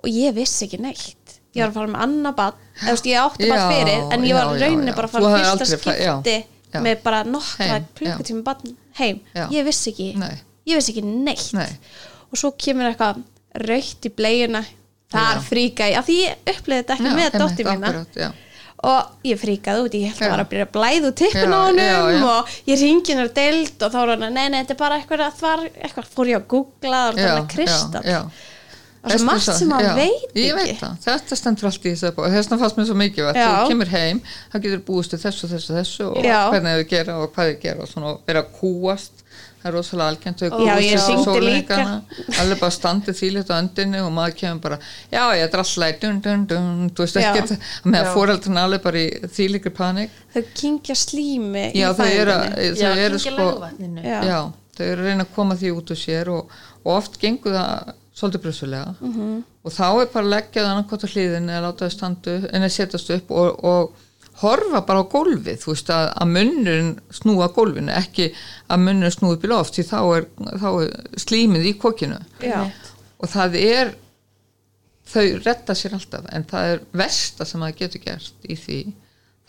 og 0.01 0.09
ég 0.09 0.35
vissi 0.35 0.65
ekki 0.65 0.79
neitt. 0.81 1.37
Ég 1.51 1.65
var 1.65 1.71
að 1.71 1.77
fara 1.77 1.91
með 1.91 2.03
annað 2.05 2.37
barn 2.37 2.67
eða 2.87 3.09
ég 3.11 3.25
átti 3.25 3.47
Já, 3.47 3.51
barn 3.51 3.73
fyrir 3.75 4.13
en 4.15 4.23
ég 4.23 4.37
var 4.37 4.47
já, 4.47 4.61
rauninni 4.63 4.91
já. 4.91 4.95
bara 4.95 5.09
að 5.09 5.15
fara 5.17 5.31
fyrsta 5.35 5.67
skipti 5.67 6.37
með 6.79 7.01
bara 7.03 7.23
já. 7.27 7.73
klukkutíma 7.99 8.45
barn 8.47 8.77
heim. 9.01 9.19
Ég 9.51 9.67
vissi 9.67 9.91
ekki 9.91 10.07
Nei. 10.21 10.37
ég 10.71 10.79
vissi 10.79 10.95
ekki 10.95 11.03
neitt. 11.05 11.51
Nei. 11.57 11.67
Og 12.31 12.39
svo 12.39 12.53
kemur 12.57 12.89
eitthvað 12.89 13.23
raukt 13.67 14.07
í 14.07 14.13
bleiuna. 14.15 14.63
Þar 15.11 15.41
fríka 15.43 15.89
ég. 15.91 15.97
Af 15.99 16.07
því 16.07 16.21
ég 16.21 16.53
upplýði 16.53 16.83
þetta 16.85 16.95
ekki 16.95 17.09
Já, 17.09 17.17
með 17.17 17.33
dóttir 17.41 17.67
mína. 17.67 17.89
akkurat, 17.91 18.47
og 18.81 19.27
ég 19.27 19.37
fríkaði 19.37 19.83
út, 19.85 19.95
ég 19.97 20.07
held 20.09 20.21
að 20.21 20.25
Já. 20.25 20.31
var 20.31 20.41
að 20.41 20.47
byrja 20.51 20.65
að 20.65 20.71
blæða 20.77 21.09
út 21.11 21.17
tippin 21.19 21.53
á 21.53 21.61
já. 21.69 21.97
og 22.25 22.55
ég 22.65 22.79
ringi 22.81 23.13
hennar 23.13 23.29
deild 23.35 23.83
og 23.85 23.91
þá 23.93 23.97
var 23.99 24.11
hann, 24.15 24.23
nei, 24.33 24.47
nei, 24.49 24.63
þetta 24.63 24.73
er 24.73 24.79
bara 24.79 24.97
eitthvað 24.97 25.25
að 25.27 25.35
það 25.37 25.51
var 25.51 25.67
eitthvað, 25.69 26.07
fór 26.15 26.31
ég 26.31 26.39
að 26.39 26.47
googla 26.55 27.01
það 27.03 27.19
var 27.21 27.21
þetta 27.21 27.51
kristall 27.53 28.31
og 29.01 29.13
svo 29.15 29.25
margt 29.25 29.47
sem 29.57 29.71
já, 29.71 29.93
veit 29.97 30.35
ég 30.37 30.49
ekki. 30.49 30.57
veit 30.57 30.81
það, 30.81 30.97
þetta 31.05 31.37
stendur 31.39 31.69
allt 31.69 31.85
í 31.85 31.93
þessu 31.93 32.11
bók 32.17 32.27
þess 32.29 32.49
vegna 32.49 32.59
fannst 32.61 32.77
mér 32.77 32.89
svo 32.89 32.97
mikið 33.01 33.29
að 33.31 33.39
þú 33.41 33.69
kemur 33.71 33.93
heim 33.93 34.19
þá 34.25 34.57
getur 34.65 34.83
búist 34.89 35.15
við 35.15 35.23
þessu, 35.25 35.49
þessu, 35.53 35.77
þessu 35.77 36.09
og 36.11 36.25
Já. 36.25 36.37
hvernig 36.53 36.75
þau 36.77 36.89
gera 36.91 37.15
og 37.21 37.31
hvað 37.33 37.49
þau 37.49 37.63
gera 37.65 37.85
og 37.85 37.89
svona 37.89 38.11
og 38.11 38.21
vera 38.29 38.43
að 38.45 38.51
kúast 38.59 39.20
það 39.61 39.67
er 39.69 39.75
rosalega 39.77 40.09
algjönd 40.11 40.39
þau 40.41 40.61
Já, 40.65 40.73
ég 40.81 41.03
hringdi 41.05 41.25
sólarhringana, 41.25 41.95
alveg 42.41 42.59
bara 42.63 42.75
standið 42.75 43.17
þýlitt 43.21 43.51
á 43.53 43.55
öndinni 43.61 43.99
og 44.01 44.11
maður 44.15 44.35
kemur 44.41 44.61
bara 44.63 44.79
já, 45.11 45.21
ég 45.37 45.43
er 45.45 45.51
draslæg, 45.53 45.99
dun, 46.01 46.19
dun, 46.25 46.45
dun 46.49 46.89
þú 46.97 47.05
veist 47.05 47.19
Já. 47.21 47.29
ekki, 47.35 47.57
með 47.85 47.99
Já. 47.99 48.05
að 48.07 48.13
fóreldrarna 48.15 48.63
alveg 48.67 48.81
bara 48.87 49.03
í 49.05 49.07
þýlikri 49.37 49.73
panik 49.77 50.17
þau 50.33 50.43
kingja 50.61 50.95
slími 50.97 51.65
já, 51.77 51.87
í 51.91 51.95
þau 52.01 52.05
eru, 52.09 52.35
fæðingunni 52.41 52.81
Já, 52.81 52.89
þau 52.91 53.05
eru 53.05 53.19
sko 53.19 53.47
Já. 54.01 54.19
já, 54.31 54.39
þau 54.77 54.85
eru 54.89 55.01
að 55.01 55.07
reyna 55.11 55.25
að 55.29 55.33
koma 55.35 55.55
því 55.61 55.73
út 55.77 55.91
úr 55.93 56.01
sér 56.05 56.31
og, 56.33 56.53
og 56.83 56.93
oft 56.97 57.19
gengur 57.21 57.53
það 57.57 57.91
svolítið 58.21 58.41
brössulega 58.43 58.95
Mhm. 59.01 59.43
og 59.65 59.71
þá 59.71 59.83
er 60.01 60.07
bara 60.13 60.25
að 60.25 60.31
leggja 60.33 60.63
það 60.63 60.71
annarkvæmt 60.71 61.05
á 61.05 61.13
hliðin 61.13 61.49
eða 61.53 61.61
láta 61.67 61.85
þau 61.87 61.93
standu 61.95 62.33
en 62.51 62.65
að 62.65 62.73
setjast 62.75 63.09
upp 63.15 63.31
og, 63.31 63.63
og 63.63 64.07
horfa 64.41 64.81
bara 64.87 65.03
á 65.03 65.11
gólfið 65.11 65.59
þú 65.61 65.73
veist 65.73 65.91
að, 65.93 66.05
að 66.21 66.31
munnurinn 66.35 66.91
snúa 67.13 67.49
gólfinu 67.55 67.93
ekki 67.95 68.29
að 68.67 68.85
munnurinn 68.85 69.15
snúa 69.15 69.37
upp 69.37 69.45
í 69.45 69.51
loft 69.51 69.77
því 69.77 69.87
þá 69.89 69.99
er, 70.17 70.29
þá 70.61 70.69
er 70.71 71.19
slímið 71.25 71.67
í 71.71 71.75
kokinu. 71.81 72.21
Já, 72.43 72.61
og 73.21 73.31
það 73.31 73.59
er 73.61 73.93
þau 75.11 75.27
retta 75.43 75.75
sér 75.75 75.97
alltaf 75.97 76.27
en 76.31 76.47
það 76.47 76.73
er 76.73 76.83
versta 77.03 77.47
sem 77.47 77.63
það 77.65 77.77
getur 77.83 78.05
gert 78.05 78.49
í 78.49 78.57
því. 78.57 78.81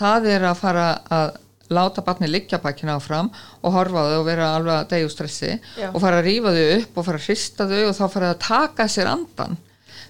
Það 0.03 0.29
er 0.35 0.47
að 0.51 0.61
fara 0.63 0.87
að 1.13 1.35
láta 1.73 2.03
barni 2.05 2.29
liggja 2.29 2.61
bakkina 2.63 2.97
áfram 2.99 3.31
og 3.63 3.75
horfa 3.75 4.07
þau 4.11 4.17
og 4.21 4.27
vera 4.27 4.49
alveg 4.57 4.75
að 4.77 4.89
degja 4.93 5.09
úr 5.09 5.13
stressi 5.15 5.53
Já. 5.53 5.89
og 5.89 6.01
fara 6.03 6.21
að 6.21 6.27
rífa 6.29 6.55
þau 6.57 6.65
upp 6.79 6.99
og 6.99 7.07
fara 7.07 7.21
að 7.21 7.29
hrista 7.29 7.69
þau 7.71 7.83
og 7.87 7.95
þá 7.97 8.03
fara 8.13 8.33
að 8.33 8.43
taka 8.47 8.89
sér 8.93 9.13
andan 9.13 9.57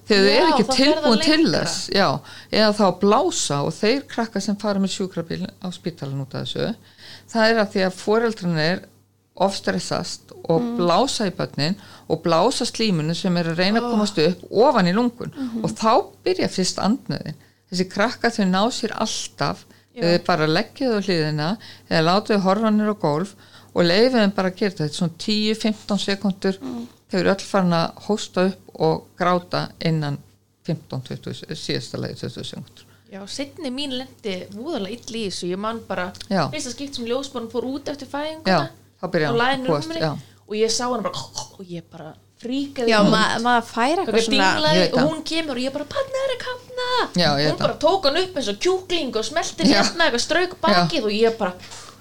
þegar 0.08 0.24
þau 0.26 0.36
eru 0.36 0.52
ekki 0.52 0.76
tilbúin 0.76 1.20
til 1.22 1.44
þess 1.52 1.88
já, 1.94 2.08
eða 2.50 2.72
þá 2.78 2.86
blása 3.00 3.58
og 3.66 3.72
þeir 3.76 4.00
krakka 4.10 4.40
sem 4.40 4.56
fara 4.56 4.78
með 4.82 4.94
sjúkrabíl 4.96 5.46
á 5.46 5.68
spítalan 5.72 6.22
út 6.24 6.34
af 6.34 6.46
þessu 6.46 6.74
það 7.32 7.50
er 7.50 7.60
að 7.62 7.70
því 7.74 7.84
að 7.86 8.00
foreldrarnir 8.02 8.82
ofstressast 9.42 10.32
og 10.44 10.60
Mm. 10.60 10.76
blása 10.76 11.26
í 11.26 11.32
börnin 11.32 11.76
og 12.08 12.22
blása 12.22 12.64
slímunu 12.68 13.14
sem 13.14 13.36
er 13.36 13.44
að 13.52 13.58
reyna 13.58 13.80
að 13.80 13.90
komast 13.92 14.18
upp 14.18 14.42
ofan 14.50 14.86
í 14.86 14.92
lungun 14.92 15.32
Mhm. 15.34 15.64
og 15.64 15.70
þá 15.70 16.06
byrja 16.24 16.48
fyrst 16.48 16.76
andnöðin 16.78 17.34
þessi 17.70 17.88
krakka 17.90 18.28
þau 18.30 18.44
ná 18.50 18.62
sér 18.70 18.92
alltaf 18.98 19.64
þau 19.96 20.18
bara 20.26 20.46
leggja 20.46 20.90
þau 20.90 20.98
á 21.00 21.04
hliðina 21.06 21.56
eða 21.90 22.02
láta 22.04 22.34
þau 22.34 22.40
horfa 22.42 22.70
nýr 22.70 22.92
á 22.92 22.96
gólf 23.00 23.34
og 23.74 23.84
leifið 23.84 24.12
þeim 24.20 24.34
bara 24.34 24.50
að 24.50 24.56
gera 24.56 24.74
þetta, 24.74 24.94
svona 24.94 25.18
10-15 25.18 25.98
sekundur 25.98 26.58
Mm. 26.60 26.86
Þau 27.12 27.18
eru 27.20 27.32
öll 27.34 27.44
farin 27.44 27.76
að 27.76 28.04
hósta 28.08 28.46
upp 28.50 28.72
og 28.88 29.04
gráta 29.20 29.66
innan 29.84 30.16
15-20 30.66 31.52
síðasta 31.58 32.00
lagi 32.00 32.18
20 32.24 32.48
sekundur 32.48 32.88
Já, 33.12 33.20
setni 33.28 33.68
mín 33.68 33.92
lendi 33.92 34.38
vúðalega 34.54 34.94
ill 34.96 35.16
í 35.20 35.26
þessu, 35.26 35.50
ég 35.50 35.60
man 35.60 35.82
bara 35.84 36.08
fyrsta 36.24 36.72
skipt 36.72 36.96
sem 36.96 37.08
ljósborn 37.10 37.50
fór 37.52 37.66
út 37.68 37.90
eftir 37.92 38.08
fæðinguna 38.08 38.54
Já, 38.54 38.70
þá 39.02 39.06
byrja 39.12 39.32
og 39.34 39.42
hann 39.42 39.66
kúast, 39.66 39.90
rúminu 39.90 40.04
já. 40.06 40.12
og 40.48 40.54
ég 40.56 40.72
sá 40.72 40.86
hann 40.88 41.04
bara 41.04 41.26
og 41.58 41.66
ég 41.68 41.84
bara 41.92 42.14
fríkaði. 42.42 42.88
Já 42.90 43.02
út. 43.02 43.12
ma 43.12 43.22
maður 43.44 43.68
fær 43.68 44.00
Það 44.00 44.02
eitthvað 44.06 44.24
svona 44.30 44.72
og 44.86 44.98
hún 45.10 45.20
kemur 45.28 45.60
og 45.60 45.66
ég 45.66 45.76
bara 45.76 45.88
panna 45.92 46.24
er 46.24 46.32
að 46.32 46.40
kapna 46.46 46.88
Já, 47.20 47.28
ég 47.42 47.52
hún 47.52 47.60
bara 47.60 47.76
tók 47.84 48.08
hann 48.08 48.20
upp 48.22 48.40
eins 48.40 48.50
og 48.54 48.60
kjúkling 48.64 49.12
og 49.20 49.28
smelti 49.28 49.68
Já. 49.68 49.82
hérna 49.82 50.08
eitthvað 50.08 50.24
strauk 50.24 50.56
bakið 50.64 51.10
og 51.10 51.14
ég 51.18 51.36
bara 51.38 51.52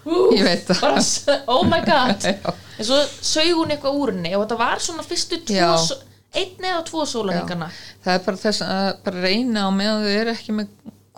uh, 0.05 0.29
Ég 0.35 0.45
veit 0.45 0.69
það. 0.69 0.81
bara, 0.81 1.39
oh 1.53 1.65
my 1.67 1.81
god. 1.87 2.29
En 2.81 2.87
svo 2.87 2.97
sög 3.21 3.51
hún 3.53 3.73
eitthvað 3.75 3.97
úr 3.99 4.11
henni. 4.15 4.31
Og 4.33 4.45
þetta 4.45 4.57
var 4.57 4.81
svona 4.81 5.03
fyrstu 5.05 5.37
tvo 5.45 5.73
einn 6.31 6.63
eða 6.63 6.83
tvo 6.87 7.03
sólarhengana 7.07 7.67
það 8.03 8.15
er 8.15 8.25
bara 8.25 8.39
þess 8.39 8.63
að 8.65 8.89
bara 9.05 9.23
reyna 9.25 9.67
á 9.67 9.69
meðan 9.75 10.05
þau 10.05 10.13
eru 10.15 10.33
ekki, 10.33 10.65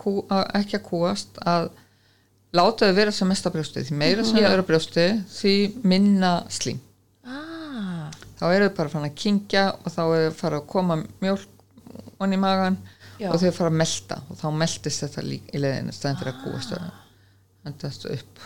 kú, 0.00 0.14
að, 0.26 0.42
ekki 0.60 0.78
að 0.78 0.86
kúast 0.88 1.38
að 1.46 1.68
láta 2.54 2.88
þau 2.88 2.96
vera 2.98 3.14
sem 3.14 3.30
mest 3.30 3.46
að 3.46 3.56
brjósti 3.56 3.84
því 3.86 3.98
meira 4.00 4.24
sem 4.26 4.38
þau 4.38 4.48
eru 4.50 4.64
að 4.64 4.68
brjósti 4.70 5.06
því 5.36 5.54
minna 5.86 6.32
slím. 6.54 6.80
Ah, 7.26 8.10
þá 8.40 8.44
eru 8.50 8.68
þau 8.68 8.76
bara 8.80 8.94
fann 8.94 9.08
að 9.08 9.16
kingja 9.22 9.64
og 9.80 9.94
þá 9.94 10.02
eru 10.04 10.32
þau 10.32 10.40
fara 10.42 10.60
að 10.60 10.68
koma 10.74 10.98
mjólk 11.22 11.48
onni 12.22 12.38
í 12.38 12.42
magan 12.42 12.78
Já. 13.18 13.30
og 13.30 13.38
þau 13.42 13.50
fara 13.54 13.70
að 13.72 13.78
melta. 13.82 14.20
Og 14.30 14.38
þá 14.38 14.46
meltist 14.62 15.06
þetta 15.06 15.26
líka 15.26 15.54
í 15.54 15.62
leiðinu 15.62 15.94
stæðin 15.94 16.20
fyrir 16.20 16.34
að 16.34 16.44
kúast 16.44 16.74
þau. 16.74 16.92
En 17.64 17.78
þetta 17.80 18.14
upp 18.18 18.44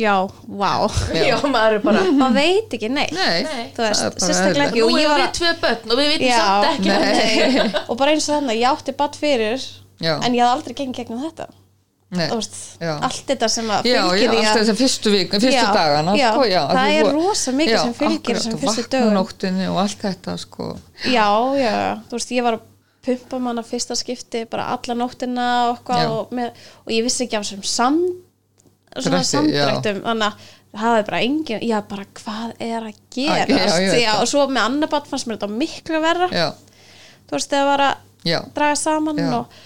já, 0.00 0.14
vá 0.48 0.72
já. 1.12 1.36
maður 1.44 1.76
er 1.78 1.82
bara 1.84 2.02
maður 2.16 2.36
veit 2.38 2.76
ekki 2.78 2.88
neitt 2.92 3.12
Nei, 3.16 3.42
Nei. 3.44 3.64
þú 3.76 3.84
veist, 3.84 4.00
það 4.00 4.06
er 4.08 4.14
bara 4.16 4.28
sérstaklega 4.28 4.68
ekki 4.70 4.82
nú 4.82 4.86
og 4.88 5.00
ég 5.00 5.06
erum 5.06 5.12
var 5.12 5.24
við 5.24 5.34
tvö 5.38 5.50
börn 5.64 5.92
og 5.94 5.98
við 6.00 6.12
veitum 6.12 6.28
Já, 6.28 6.38
samt 6.42 6.68
ekki 6.72 6.92
nei. 6.92 7.72
og 7.88 7.98
bara 8.00 8.14
eins 8.14 8.28
og 8.28 8.36
þannig, 8.38 8.60
ég 8.62 8.70
átti 8.72 8.94
badd 9.02 9.18
fyrir 9.20 9.66
Já. 10.02 10.14
en 10.18 10.30
ég 10.32 10.40
hafði 10.42 10.52
aldrei 10.54 10.78
gengið 10.80 11.02
gegnum 11.02 11.26
þetta 11.26 11.48
Nei. 12.12 12.26
Þú 12.28 12.36
veist, 12.42 12.56
Já. 12.76 12.90
allt 13.06 13.22
þetta 13.30 13.46
sem 13.48 13.70
að 13.72 13.86
Já, 13.88 14.00
fylgir 14.04 14.26
já, 14.26 14.32
því 14.32 14.36
alltaf 14.36 14.50
að 14.52 14.58
þessar 14.58 14.76
fyrstu 14.82 15.12
vik, 15.14 15.30
fyrstu 15.32 15.52
Já, 15.54 15.68
dagana 15.72 16.16
já, 16.18 16.26
sko, 16.34 16.42
já, 16.44 16.58
það 16.68 16.80
að 16.82 16.96
er 16.98 17.06
rosa 17.16 17.54
mikið 17.56 17.76
sem 17.80 17.94
fylgir 17.96 18.36
þessum 18.36 18.58
fyrstu 18.60 18.84
dögum. 18.92 19.14
nóttinni 19.16 19.68
og 19.72 19.78
allt 19.80 20.02
þetta 20.02 20.34
sko, 20.42 20.66
já, 21.08 21.24
já, 21.56 21.72
þú 22.10 22.18
veist, 22.18 22.34
ég 22.36 22.44
var 22.44 22.58
að 22.58 22.66
pumpa 23.02 23.40
manna 23.42 23.64
fyrsta 23.64 23.96
skipti 23.96 24.44
bara 24.50 24.68
alla 24.76 24.94
nóttina 24.98 25.46
og, 25.70 25.72
Já. 25.72 25.78
eitthvað 25.80 26.12
og, 26.18 26.36
með, 26.36 26.60
og 26.84 26.92
ég 26.94 27.08
vissi 27.08 27.24
ekki 27.24 27.38
af 27.40 27.46
þessum 27.48 27.64
sand, 27.66 28.12
svona 28.98 29.22
samdrættum 29.26 30.02
þannig 30.04 30.28
að 30.28 30.50
það 30.72 30.98
er 30.98 31.06
bara 31.08 31.20
engin 31.26 31.64
já, 31.66 31.76
bara 31.88 32.06
hvað 32.16 32.52
er 32.64 32.86
að 32.88 33.18
já, 33.18 33.32
það. 33.52 34.20
og 34.22 34.30
svo 34.30 34.46
með 34.48 34.62
annar 34.64 34.92
bat 34.92 35.10
fannst 35.10 35.28
mér 35.28 35.38
þetta 35.38 35.60
miklu 35.60 36.00
verra. 36.02 36.28
Já, 36.32 36.48
þú 37.28 37.36
veist, 37.36 37.50
þegar 37.52 37.68
var 37.68 37.84
að 37.86 38.30
já, 38.30 38.38
draga 38.56 38.78
saman 38.80 39.20
og, 39.28 39.58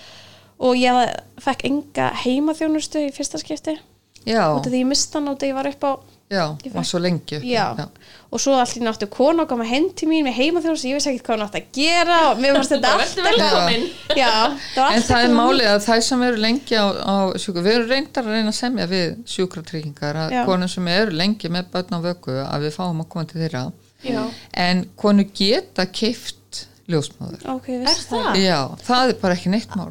og 0.67 0.81
ég 0.81 1.15
fekk 1.45 1.67
enga 1.71 2.11
heimaþjónustu 2.25 3.07
í 3.07 3.15
fyrsta 3.15 3.41
skipti. 3.43 3.77
Já, 4.27 4.43
af 4.51 4.67
því 4.67 4.83
ég 4.83 4.91
mist 4.91 5.15
hann 5.15 5.31
út 5.31 5.37
af 5.37 5.45
því 5.45 5.53
ég 5.53 5.59
var 5.61 5.71
upp 5.71 5.87
á 5.87 5.93
já, 6.31 6.45
var 6.75 6.85
svo 6.89 6.99
lengi 6.99 7.37
uppi, 7.39 7.53
já. 7.55 7.67
og 8.33 8.41
svo 8.43 8.57
allir 8.59 8.83
náttu 8.83 9.07
konu 9.13 9.45
og 9.45 9.49
koma 9.49 9.65
heim 9.69 9.85
til 9.95 10.09
mín 10.11 10.25
með 10.27 10.35
heimaþjónustu, 10.41 10.89
ég 10.91 10.99
vissi 10.99 11.11
ekki 11.13 11.23
hvað 11.27 11.37
hann 11.37 11.45
átti 11.47 11.61
að 11.63 11.69
gera 11.79 12.17
og 12.33 12.41
mér 12.43 12.57
fannst 12.59 12.73
þetta 12.75 12.91
Bara 12.91 13.05
allt 13.05 13.21
vertu 13.23 13.43
velkomin. 13.45 13.85
já, 14.19 14.33
það 14.75 14.91
En 14.91 14.97
allt 14.99 15.11
það 15.13 15.27
er 15.29 15.35
málið 15.39 15.71
að 15.71 15.81
það 15.87 16.01
sem 16.09 16.25
eru 16.29 16.43
lengi 16.47 16.81
á, 16.83 16.87
á 16.99 17.15
sjúkra, 17.39 17.63
við 17.69 17.77
erum 17.79 17.91
reyndar 17.95 18.27
að 18.27 18.37
reyna 18.39 18.55
að 18.55 18.59
semja 18.61 18.87
við 18.91 19.17
sjúkratryggingar 19.37 20.21
að 20.25 20.35
Já. 20.35 20.45
konur 20.51 20.73
sem 20.75 20.89
eru 20.97 21.15
lengi 21.23 21.53
með 21.55 21.71
börn 21.77 21.95
á 21.95 22.01
vöku 22.11 22.39
að 22.43 22.67
við 22.67 22.75
fáum 22.81 23.05
að 23.05 23.09
koma 23.15 23.31
til 23.31 23.43
þeirra 23.45 23.65
Já. 24.07 24.23
en 24.67 24.85
konur 24.99 25.31
geta 25.35 25.87
keift 25.87 26.67
ljósmáður 26.87 27.43
ok, 27.51 27.65
ég 27.73 27.83
Er 27.83 27.97
það 27.99 28.27
það? 28.27 28.37
Já, 28.45 28.59
það 28.87 29.09
er 29.11 29.17
bara 29.23 29.35
ekki 29.35 29.51
neitt 29.51 29.73
mál 29.75 29.89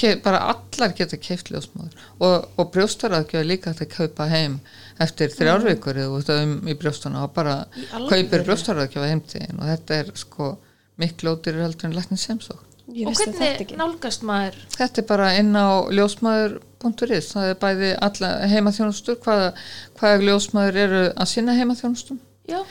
ke- 0.00 0.14
bara 0.24 0.38
allar 0.54 0.94
geta 0.96 1.18
keift 1.20 1.50
ljósmáður 1.52 1.98
og, 2.24 2.46
og 2.56 2.70
brjóstaraðgjöf 2.72 3.42
er 3.42 3.48
líka 3.50 3.74
að 3.74 3.82
kaupa 3.92 4.28
heim 4.32 4.54
eftir 5.02 5.32
þrjár 5.34 5.66
vikur 5.66 5.98
eða 5.98 6.08
þú 6.08 6.16
veist 6.16 6.32
um 6.34 6.70
í 6.70 6.76
brjóstana 6.78 7.24
og 7.26 7.34
bara 7.36 7.58
kaupir 8.08 8.46
brjóstaraðgjöf 8.46 9.06
heimtíðin 9.10 9.60
og 9.60 9.70
þetta 9.72 10.00
er 10.02 10.10
sko 10.18 10.54
miklu 10.98 11.36
ódýrir 11.36 11.64
heldur 11.66 11.90
en 11.90 11.96
læknins 11.98 12.26
semsók 12.28 12.64
ég 12.88 13.08
Og 13.08 13.16
hvernig 13.18 13.74
nálgast 13.76 14.22
maður? 14.24 14.56
Þetta 14.72 15.02
er 15.02 15.06
bara 15.08 15.32
inn 15.36 15.52
á 15.52 15.84
ljósmaður.is 15.92 17.32
það 17.34 17.50
er 17.50 17.58
bæði 17.60 17.90
alla 18.08 18.30
heimaþjónustur 18.48 19.18
hvaða, 19.24 19.50
hvaða 20.00 20.22
ljósmaður 20.24 20.80
eru 20.84 21.02
að 21.12 21.30
sinna 21.34 21.56
heimaþjónustum 21.58 22.20
Já, 22.48 22.62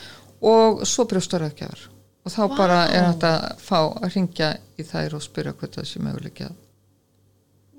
og 0.42 0.82
svo 0.88 1.06
brjóstaraðgjafar 1.10 1.86
og 2.26 2.34
þá 2.34 2.42
bara 2.58 2.80
er 2.90 3.06
þetta 3.12 3.34
að 3.36 3.60
fá 3.62 3.78
að 3.78 4.08
ringja 4.16 4.50
í 4.76 4.86
þær 4.86 5.16
og 5.16 5.24
spyrja 5.24 5.54
hvað 5.54 5.78
það 5.78 5.88
sé 5.92 6.02
möguleikja 6.02 6.50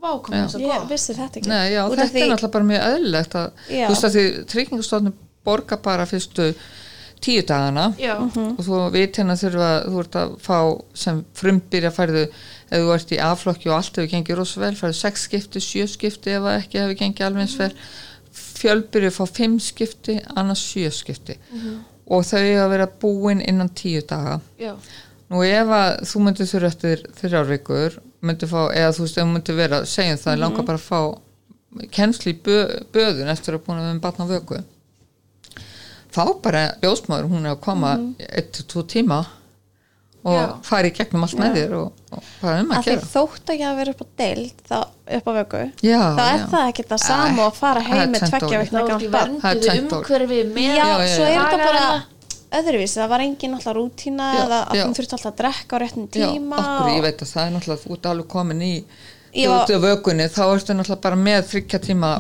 vá, 0.01 0.11
komið 0.23 0.43
þess 0.45 0.55
að 0.55 0.61
ég 0.65 0.73
gott. 0.79 0.89
Vissi 0.89 1.13
þetta 1.13 1.39
ekki. 1.41 1.47
Nei, 1.49 1.71
já, 1.73 1.81
af 1.85 1.91
þetta 1.91 2.09
því- 2.13 2.21
er 2.23 2.29
náttúrulega 2.33 2.51
bara 2.51 2.69
mjög 2.71 2.83
eðlilegt 2.89 3.33
að, 3.35 3.51
Já. 3.69 3.87
þú 3.87 3.93
veist 3.93 4.07
að 4.09 4.15
því 4.15 4.45
tryggingastofnun 4.53 5.13
borga 5.45 5.77
bara 5.81 6.05
fyrstu 6.05 6.53
tíu 7.19 7.41
dagana. 7.43 7.93
Já, 7.99 8.15
Mhm. 8.19 8.55
og 8.57 8.65
þú 8.65 8.91
veit 8.91 9.15
hérna 9.19 9.35
þurfa 9.35 9.85
þú 9.89 9.99
ert 9.99 10.15
að 10.15 10.37
fá 10.39 10.81
sem 10.93 11.25
frumbyrja 11.35 11.91
færðu 11.91 12.23
ef 12.71 12.79
þú 12.79 12.93
ert 12.95 13.09
í 13.11 13.17
afflokki 13.19 13.67
og 13.69 13.75
allt 13.75 13.95
hefur 13.95 14.07
gengið 14.13 14.37
rosa 14.37 14.59
vel, 14.61 14.73
færðu 14.75 14.95
sex 14.95 15.27
skipti, 15.27 15.59
sjö 15.59 15.87
skipti 15.87 16.31
ef 16.31 16.43
ekki 16.43 16.79
hefur 16.79 16.95
gengið 16.95 17.25
alveg 17.25 17.41
eins 17.41 17.57
vel. 17.57 17.73
Fjölbyrju 18.59 19.11
fá 19.11 19.25
fimm 19.27 19.59
skipti 19.59 20.19
annars 20.37 20.61
sjö 20.73 20.89
skipti. 20.91 21.35
Og 22.09 22.23
þau 22.23 22.39
eiga 22.39 22.65
að 22.65 22.69
vera 22.73 22.87
búin 22.87 23.41
innan 23.45 23.69
tíu 23.69 24.01
daga. 24.07 24.39
Já, 24.59 24.75
Nú 25.29 25.43
ef 25.45 25.67
að 25.67 25.99
þú 26.09 26.21
myndir 26.25 26.47
þurfa 26.49 26.65
eftir 26.71 27.03
þrjár 27.19 27.45
myndir 28.25 28.49
fá, 28.51 28.61
eða 28.75 28.91
þú 28.97 29.05
veist, 29.05 29.17
ef 29.17 29.23
þú 29.23 29.31
myndir 29.33 29.57
vera, 29.59 29.81
segjum 29.85 30.19
það, 30.19 30.35
mm 30.35 30.43
langar 30.43 30.67
bara 30.67 30.81
að 30.81 30.87
fá 30.89 31.01
kennsli 31.95 32.33
í 32.33 32.39
bö, 32.45 32.57
böðun 32.93 33.29
eftir 33.31 33.55
að 33.57 33.65
búin 33.67 33.79
að 33.81 33.89
við 33.93 33.99
batna 34.03 34.25
vöku. 34.29 34.61
Fá 36.09 36.23
bara 36.43 36.63
ljósmaður, 36.81 37.29
hún 37.29 37.45
er 37.45 37.53
að 37.55 37.61
koma 37.67 37.95
mm 37.99 38.15
eitt 38.29 38.51
til 38.57 38.65
tvo 38.71 38.83
tíma 38.89 39.19
og 40.19 40.35
Já. 40.35 40.45
fara 40.67 40.89
í 40.89 40.91
gegnum 40.91 41.23
allt 41.23 41.37
með 41.39 41.53
þér 41.55 41.73
og, 41.77 41.99
og 42.11 42.23
bara 42.41 42.55
um 42.59 42.71
að 42.73 42.79
að 42.81 42.87
gera. 42.89 43.05
þótt 43.13 43.51
að 43.55 43.77
vera 43.79 43.93
upp 43.93 44.01
á 44.03 44.07
deild 44.19 44.57
þá 44.67 44.77
upp 45.15 45.29
á 45.29 45.31
vöku 45.37 45.61
Já, 45.87 46.01
þá 46.17 46.23
er 46.25 46.39
já. 46.41 46.47
það 46.51 46.65
ekki 46.73 46.85
það 46.89 47.01
sama 47.05 47.45
og 47.45 47.55
fara 47.55 47.79
er 47.79 47.87
heim 47.87 48.11
með 48.11 48.25
tveggja 48.25 48.59
þá 48.67 48.81
barn 49.13 49.37
Það 49.39 49.47
er 49.49 49.61
vernduðu 49.61 49.69
tvennt 49.69 49.93
ólíkt. 49.95 49.95
umhverfi 49.99 50.41
með 50.57 50.67
já, 50.67 50.75
Já, 50.75 50.89
já, 50.99 51.07
svo 51.15 51.23
er 51.29 51.37
þetta 51.39 51.61
bara 51.63 51.85
Öðruvísi, 52.49 52.97
það 52.97 53.09
var 53.11 53.21
engin 53.21 53.53
alltaf 53.53 53.75
rútína 53.77 54.27
Já, 54.33 54.39
eða 54.45 54.59
að 54.71 54.77
já. 54.79 54.83
hún 54.87 54.95
þurfti 54.97 55.13
alltaf 55.17 55.31
að 55.31 55.37
drekka 55.43 55.77
á 55.77 55.81
réttum 55.83 56.07
Já, 56.09 56.27
tíma 56.33 56.57
okkur, 56.57 56.89
ég 56.89 56.97
og- 56.97 57.03
veit 57.05 57.21
að 57.21 57.31
það 57.33 57.43
er 57.45 57.51
náttúrulega, 57.55 57.83
ert 57.97 58.05
alveg 58.09 58.27
komin 58.27 58.61
í 58.65 58.73
Ég 59.37 59.45
á 59.77 59.77
vökunni, 59.83 60.25
þá 60.33 60.41
ertu 60.55 60.73
náttúrulega 60.79 61.01
bara 61.01 61.15
með 61.15 61.41
þryggja 61.51 61.79
tíma 61.85 62.11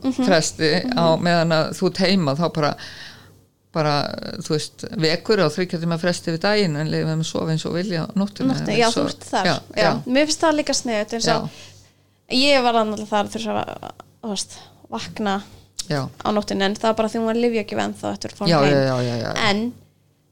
Mhm. 0.00 0.24
fresti 0.24 0.70
á 0.96 1.04
meðan 1.20 1.52
að 1.52 1.66
þú 1.76 1.86
ert 1.90 1.98
heima 2.06 2.34
þá 2.38 2.46
bara 2.54 2.74
bara, 3.72 3.92
þú 4.42 4.48
veist, 4.56 4.82
vekur 4.98 5.38
á 5.44 5.46
þryggja 5.46 5.78
tíma 5.78 5.98
fresti 6.00 6.32
við 6.32 6.40
daginn 6.42 6.76
en 6.76 6.88
leiðum 6.90 7.12
við 7.12 7.18
með 7.20 7.28
sofa 7.28 7.52
eins 7.52 7.66
og 7.66 7.74
vilja 7.76 8.06
nóttina 8.16 8.54
eða 8.56 8.78
já, 8.80 8.88
svo- 8.90 9.04
þú 9.04 9.08
ert 9.12 9.26
þar. 9.30 9.44
Já, 9.46 9.54
já, 9.76 9.82
já, 9.84 10.02
mér 10.06 10.26
finnst 10.26 10.40
það 10.40 10.56
líka 10.58 10.74
og 11.44 11.50
ég 12.34 12.62
var 12.64 12.74
annað 12.80 13.06
þar 13.06 13.28
þurfti 13.30 13.52
að 13.52 14.56
vakna 14.90 15.42
já, 15.90 16.00
á 16.06 16.28
nóttinu 16.32 16.66
en 16.68 16.78
það 16.78 16.88
var 16.92 16.98
bara 17.02 17.12
því 17.12 17.20
hún 17.22 17.30
var 17.32 17.44
livja 17.44 17.66
ekki 17.66 17.78
venn 17.78 17.94
þá 17.98 18.08
eftir 18.14 18.34
að 18.34 18.40
fór 18.40 18.50
já, 18.50 18.58
heim 18.64 19.38
en 19.50 19.62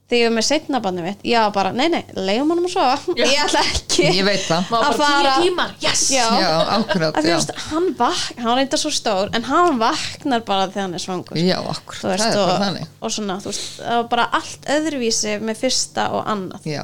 þegar 0.08 0.22
ég 0.22 0.28
var 0.30 0.34
með 0.38 0.46
setna 0.46 0.78
banni 0.80 1.02
mitt 1.04 1.24
já 1.28 1.40
bara, 1.52 1.70
nei 1.76 1.88
nei, 1.92 2.00
leiðum 2.16 2.52
honum 2.54 2.68
að 2.68 2.72
sofa. 2.78 3.12
Ég 3.20 3.34
ætla 3.44 3.60
ekki 3.60 4.06
ég 4.16 4.24
veit 4.24 4.44
það. 4.46 4.70
Að 4.72 4.86
bara 4.86 4.94
fara- 4.96 5.66
yes! 5.82 6.04
Já. 6.14 6.22
já, 6.40 6.52
akkurat, 6.78 7.18
að 7.18 7.28
veist, 7.28 7.52
hann 7.66 7.90
vak 7.98 8.22
hann 8.38 8.48
var 8.48 8.56
reynda 8.62 8.80
svo 8.80 8.92
stór, 8.94 9.28
en 9.36 9.44
hann 9.50 9.76
vaknar 9.82 10.46
bara 10.48 10.70
þegar 10.70 10.86
hann 10.86 10.96
er 10.96 11.04
svangur. 11.04 11.40
Já, 11.42 11.58
akkurat 11.60 12.06
veist, 12.14 12.24
það 12.24 12.30
er 12.30 12.40
bara 12.40 12.54
og, 12.54 12.62
þannig. 12.64 12.88
og 13.02 13.14
svona, 13.18 13.36
þú 13.44 13.52
veist, 13.52 13.66
það 13.82 14.00
var 14.00 14.08
bara 14.14 14.26
allt 14.40 14.70
öðruvísi 14.78 15.36
með 15.44 15.60
fyrsta 15.66 16.08
og 16.16 16.32
annað. 16.32 16.70
Já, 16.72 16.82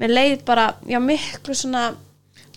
mér 0.00 0.16
leið 0.16 0.38
bara, 0.48 0.66
já 0.88 1.02
miklu 1.04 1.58
svona 1.58 1.84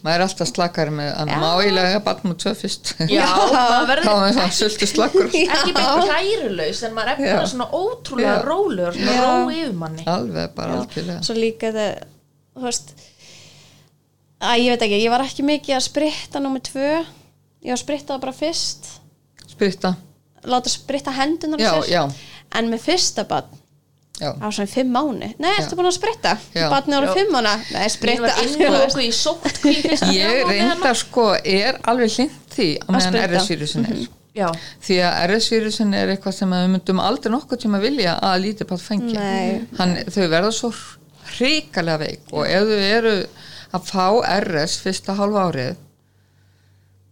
maður 0.06 0.22
er 0.22 0.23
alltaf 0.27 0.49
slakari 0.52 0.94
með 0.94 1.10
að 1.18 1.32
má 1.41 1.48
eiginlega 1.57 2.02
batn 2.06 2.36
tvö 2.41 2.53
fyrst. 2.60 2.91
Já, 3.15 3.26
þá 3.56 3.90
er 3.90 4.03
það 4.06 4.53
sultu 4.60 4.90
slakur. 4.90 5.32
Ekki 5.41 5.73
beint 5.76 6.11
kærulaus 6.11 6.84
en 6.86 6.95
maður 6.95 7.11
er 7.15 7.34
bara 7.40 7.49
svona 7.52 7.68
ótrúlega 7.73 8.36
Já. 8.36 8.45
rólegur 8.45 8.99
svona 8.99 9.18
Já. 9.18 9.26
ró 9.26 9.56
yfir 9.56 9.76
manni 9.82 10.07
alveg 10.15 10.56
bara 10.57 10.80
algjörlega. 10.82 11.26
Svo 11.26 11.38
líka 11.40 11.73
þetta, 11.73 12.07
þú 12.56 12.68
veist 12.68 12.95
að 14.45 14.61
ég 14.61 14.76
veit 14.76 14.88
ekki, 14.88 15.02
ég 15.02 15.15
var 15.15 15.26
ekki 15.26 15.48
mikið 15.48 15.77
að 15.80 15.86
spritta 15.88 16.44
nummer 16.44 16.64
tvö. 16.65 16.90
Ég 17.65 17.73
var 17.73 17.82
sprittað 17.82 18.22
bara 18.22 18.36
fyrst. 18.36 18.90
Spritta, 19.49 19.95
láta 20.45 20.69
spritta 20.69 21.14
hendunar 21.15 21.61
já, 21.90 22.03
en 22.53 22.69
með 22.69 22.84
fyrsta 22.91 23.26
barn 23.30 23.64
já. 24.21 24.29
Á 24.39 24.47
svona 24.51 24.69
fimm 24.71 24.91
mánu 24.95 25.29
nei, 25.37 25.51
ertu 25.59 25.75
búin 25.79 25.89
að 25.89 25.97
spritta? 25.97 26.35
Barnið 26.55 26.97
ára 26.99 27.13
fimm 27.17 27.31
mánu? 27.35 27.53
nei, 27.75 27.87
spritta. 27.91 28.35
ég 30.15 30.43
reyndar 30.49 30.95
sko 30.99 31.31
er 31.43 31.79
alveg 31.83 32.13
hlind 32.15 32.37
því 32.55 32.69
á 32.79 32.87
meðan 32.89 33.09
spritta. 33.09 33.27
Mhm. 33.27 33.39
RS-vírusin 33.39 33.89
er 33.91 34.05
Já, 34.35 34.49
því 34.83 34.95
að 34.99 35.13
RS-vírusin 35.29 35.93
er 35.95 36.09
eitthvað 36.11 36.33
sem 36.35 36.51
við 36.51 36.65
myndum 36.73 36.99
aldrei 36.99 37.31
nokkuð 37.31 37.61
tíma 37.63 37.79
vilja 37.79 38.17
að 38.19 38.41
lítið 38.43 38.67
pátt 38.67 38.83
fengi 38.83 39.13
Nei. 39.15 39.61
Hann, 39.79 39.93
þau 40.11 40.25
verða 40.33 40.51
svo 40.51 40.71
hrikalega 41.37 42.01
veik 42.03 42.33
og 42.35 42.43
ef 42.43 42.65
þau 42.67 42.81
eru 42.89 43.13
að 43.75 43.87
fá 43.87 44.05
RS 44.41 44.75
fyrsta 44.83 45.15
hálfa 45.15 45.45
árið 45.49 45.77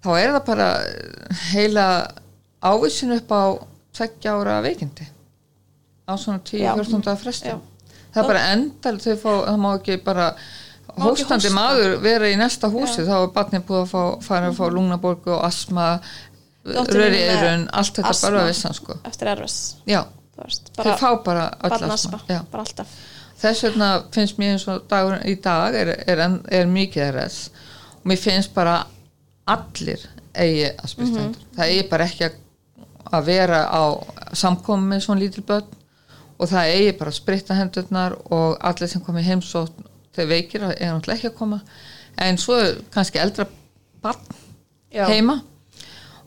þá 0.03 0.09
er 0.19 0.34
það 0.35 0.45
bara 0.49 0.67
heila 1.53 1.88
ávísin 2.63 3.15
upp 3.15 3.31
á 3.31 3.43
tveggja 3.95 4.35
ára 4.35 4.57
veikindi 4.65 5.07
á 6.07 6.13
svona 6.19 6.39
Já. 6.51 6.73
10-14 6.75 7.03
dagar 7.05 7.21
fresti 7.23 7.49
Já. 7.53 7.57
það 8.13 8.21
er 8.23 8.27
bara 8.31 8.43
endal 8.53 8.97
þau 8.99 9.15
fá, 9.23 9.31
það 9.47 9.57
má 9.63 9.69
ekki 9.77 9.97
bara 10.05 10.27
hóstandi 10.93 11.47
hósta. 11.49 11.55
maður 11.55 11.95
vera 12.03 12.30
í 12.30 12.35
næsta 12.38 12.69
húsi 12.69 13.05
þá 13.07 13.13
er 13.23 13.31
barnið 13.35 13.63
búið 13.69 13.81
að 13.85 13.89
fá, 13.93 14.01
fara 14.27 14.49
að 14.51 14.57
fá 14.59 14.65
lungnaborgu 14.75 15.31
og 15.38 15.45
asma 15.47 15.88
röri 16.65 17.23
eirun, 17.27 17.65
allt 17.73 17.95
þetta 17.97 18.09
asma. 18.13 18.30
bara 18.30 18.43
vissan 18.47 18.73
sko 18.77 18.97
eftir 19.09 19.27
erfis 19.34 19.57
já, 19.89 20.03
þau 20.38 20.77
bara 20.77 20.97
fá 20.97 21.09
bara 21.25 21.47
öll 21.63 21.89
asma 21.91 22.19
já. 22.30 22.39
alltaf 22.51 22.93
þess 23.43 23.63
vegna 23.67 23.89
finnst 24.15 24.38
mér 24.39 24.53
eins 24.55 24.67
og 24.71 24.85
dagur 24.91 25.17
í 25.27 25.35
dag 25.43 25.75
er, 25.75 25.89
er, 26.07 26.19
er, 26.19 26.38
er 26.61 26.69
mikið 26.71 27.09
RS 27.17 27.39
og 27.99 28.05
mér 28.11 28.21
finnst 28.21 28.53
bara 28.55 28.77
allir 29.47 30.05
eigi 30.34 30.69
að 30.71 30.88
spyrta 30.93 31.19
Mhm. 31.19 31.34
það 31.57 31.65
eigi 31.73 31.89
bara 31.89 32.05
ekki 32.07 32.30
að 33.13 33.25
vera 33.27 33.59
á 33.67 33.84
samkomi 34.34 34.88
með 34.93 35.01
svona 35.05 35.19
lítil 35.21 35.43
börn 35.43 35.67
og 36.44 36.52
það 36.52 36.76
eigi 36.76 36.94
bara 36.99 37.14
að 37.14 37.20
spritta 37.22 37.57
hendurnar 37.57 38.18
og 38.36 38.57
allir 38.60 38.91
sem 38.91 39.03
komi 39.03 39.24
heimsótt 39.24 39.76
þeir 40.14 40.30
veikir 40.30 40.68
er 40.68 40.91
náttúrulega 40.91 41.18
ekki 41.18 41.32
að 41.32 41.38
koma. 41.40 41.61
En 42.22 42.38
svo 42.38 42.60
kannski 42.94 43.22
eldra 43.24 43.48
barn 44.03 44.41
Já. 44.94 45.07
heima. 45.10 45.40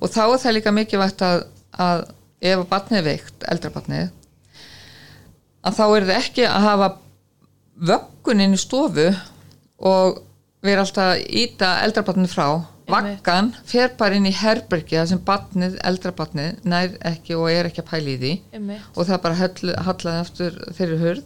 Og 0.01 0.11
þá 0.11 0.23
er 0.25 0.41
það 0.43 0.57
líka 0.57 0.75
mikilvægt 0.75 1.23
að, 1.25 1.45
að 1.73 2.07
ef 2.41 2.63
að 2.63 2.71
barnið 2.73 2.99
er 2.99 3.11
veikt, 3.11 3.45
eldra 3.53 3.75
barnið 3.77 4.09
að 5.67 5.75
þá 5.75 5.85
er 5.87 6.07
það 6.07 6.21
ekki 6.21 6.47
að 6.47 6.67
hafa 6.67 6.89
vöggun 7.91 8.43
inn 8.45 8.57
í 8.57 8.61
stofu 8.61 9.07
og 9.87 10.21
vera 10.65 10.85
alltaf 10.85 11.15
að 11.15 11.25
íta 11.43 11.73
eldrabarnið 11.85 12.33
frá 12.33 12.47
vaggan 12.89 13.49
fer 13.67 13.89
bara 13.99 14.15
inn 14.19 14.27
í 14.29 14.35
herbergi 14.35 14.97
þar 15.01 15.09
sem 15.11 15.23
barnið, 15.27 15.79
eldrabarnið 15.91 16.61
nær 16.71 16.93
ekki 17.13 17.35
og 17.39 17.49
er 17.51 17.69
ekki 17.71 17.83
að 17.83 17.89
pæla 17.91 18.13
í 18.13 18.19
því. 18.21 18.35
Einmitt. 18.55 18.85
og 18.97 19.07
það 19.09 19.23
bara 19.23 19.35
hall- 19.41 19.75
hallaði 19.89 20.21
eftir 20.27 20.61
þeirri 20.79 20.99
hurð. 21.01 21.25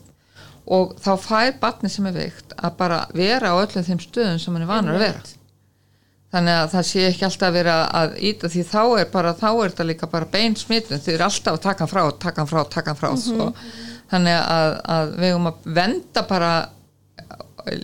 Og 0.70 0.94
þá 1.02 1.10
fær 1.18 1.52
barnið 1.60 1.90
sem 1.96 2.06
er 2.06 2.12
veikt 2.16 2.54
að 2.56 2.76
bara 2.78 3.02
vera 3.16 3.50
á 3.52 3.60
öllum 3.60 3.84
þeim 3.84 4.00
stöðum 4.06 4.40
sem 4.40 4.54
hann 4.54 4.62
er 4.62 4.70
vanur 4.70 4.94
að 4.96 5.04
vera. 5.08 5.22
Þannig 6.30 6.54
að 6.62 6.68
það 6.70 6.84
sé 6.86 7.00
ekki 7.08 7.24
alltaf 7.26 7.52
vera 7.52 7.76
að 8.00 8.12
íta 8.22 8.48
því 8.52 8.60
þá 8.70 8.82
er 9.00 9.08
bara, 9.10 9.32
þá 9.34 9.48
er 9.50 9.70
þetta 9.72 9.86
líka 9.88 10.06
bara 10.12 10.28
bein 10.30 10.54
smitun, 10.54 11.00
þau 11.02 11.12
eru 11.16 11.24
alltaf 11.26 11.56
að 11.56 11.62
taka 11.64 11.82
hann 11.84 11.90
frá 11.90 12.02
taka 12.22 12.40
hann 12.44 12.50
frá, 12.52 12.60
taka 12.70 12.92
hann 12.92 13.00
frá 13.00 13.16
sko. 13.18 13.48
þannig 14.12 14.36
að, 14.38 14.76
að 14.94 15.10
við 15.16 15.32
höfum 15.34 15.48
að 15.50 15.66
venda 15.80 16.22
bara 16.30 16.52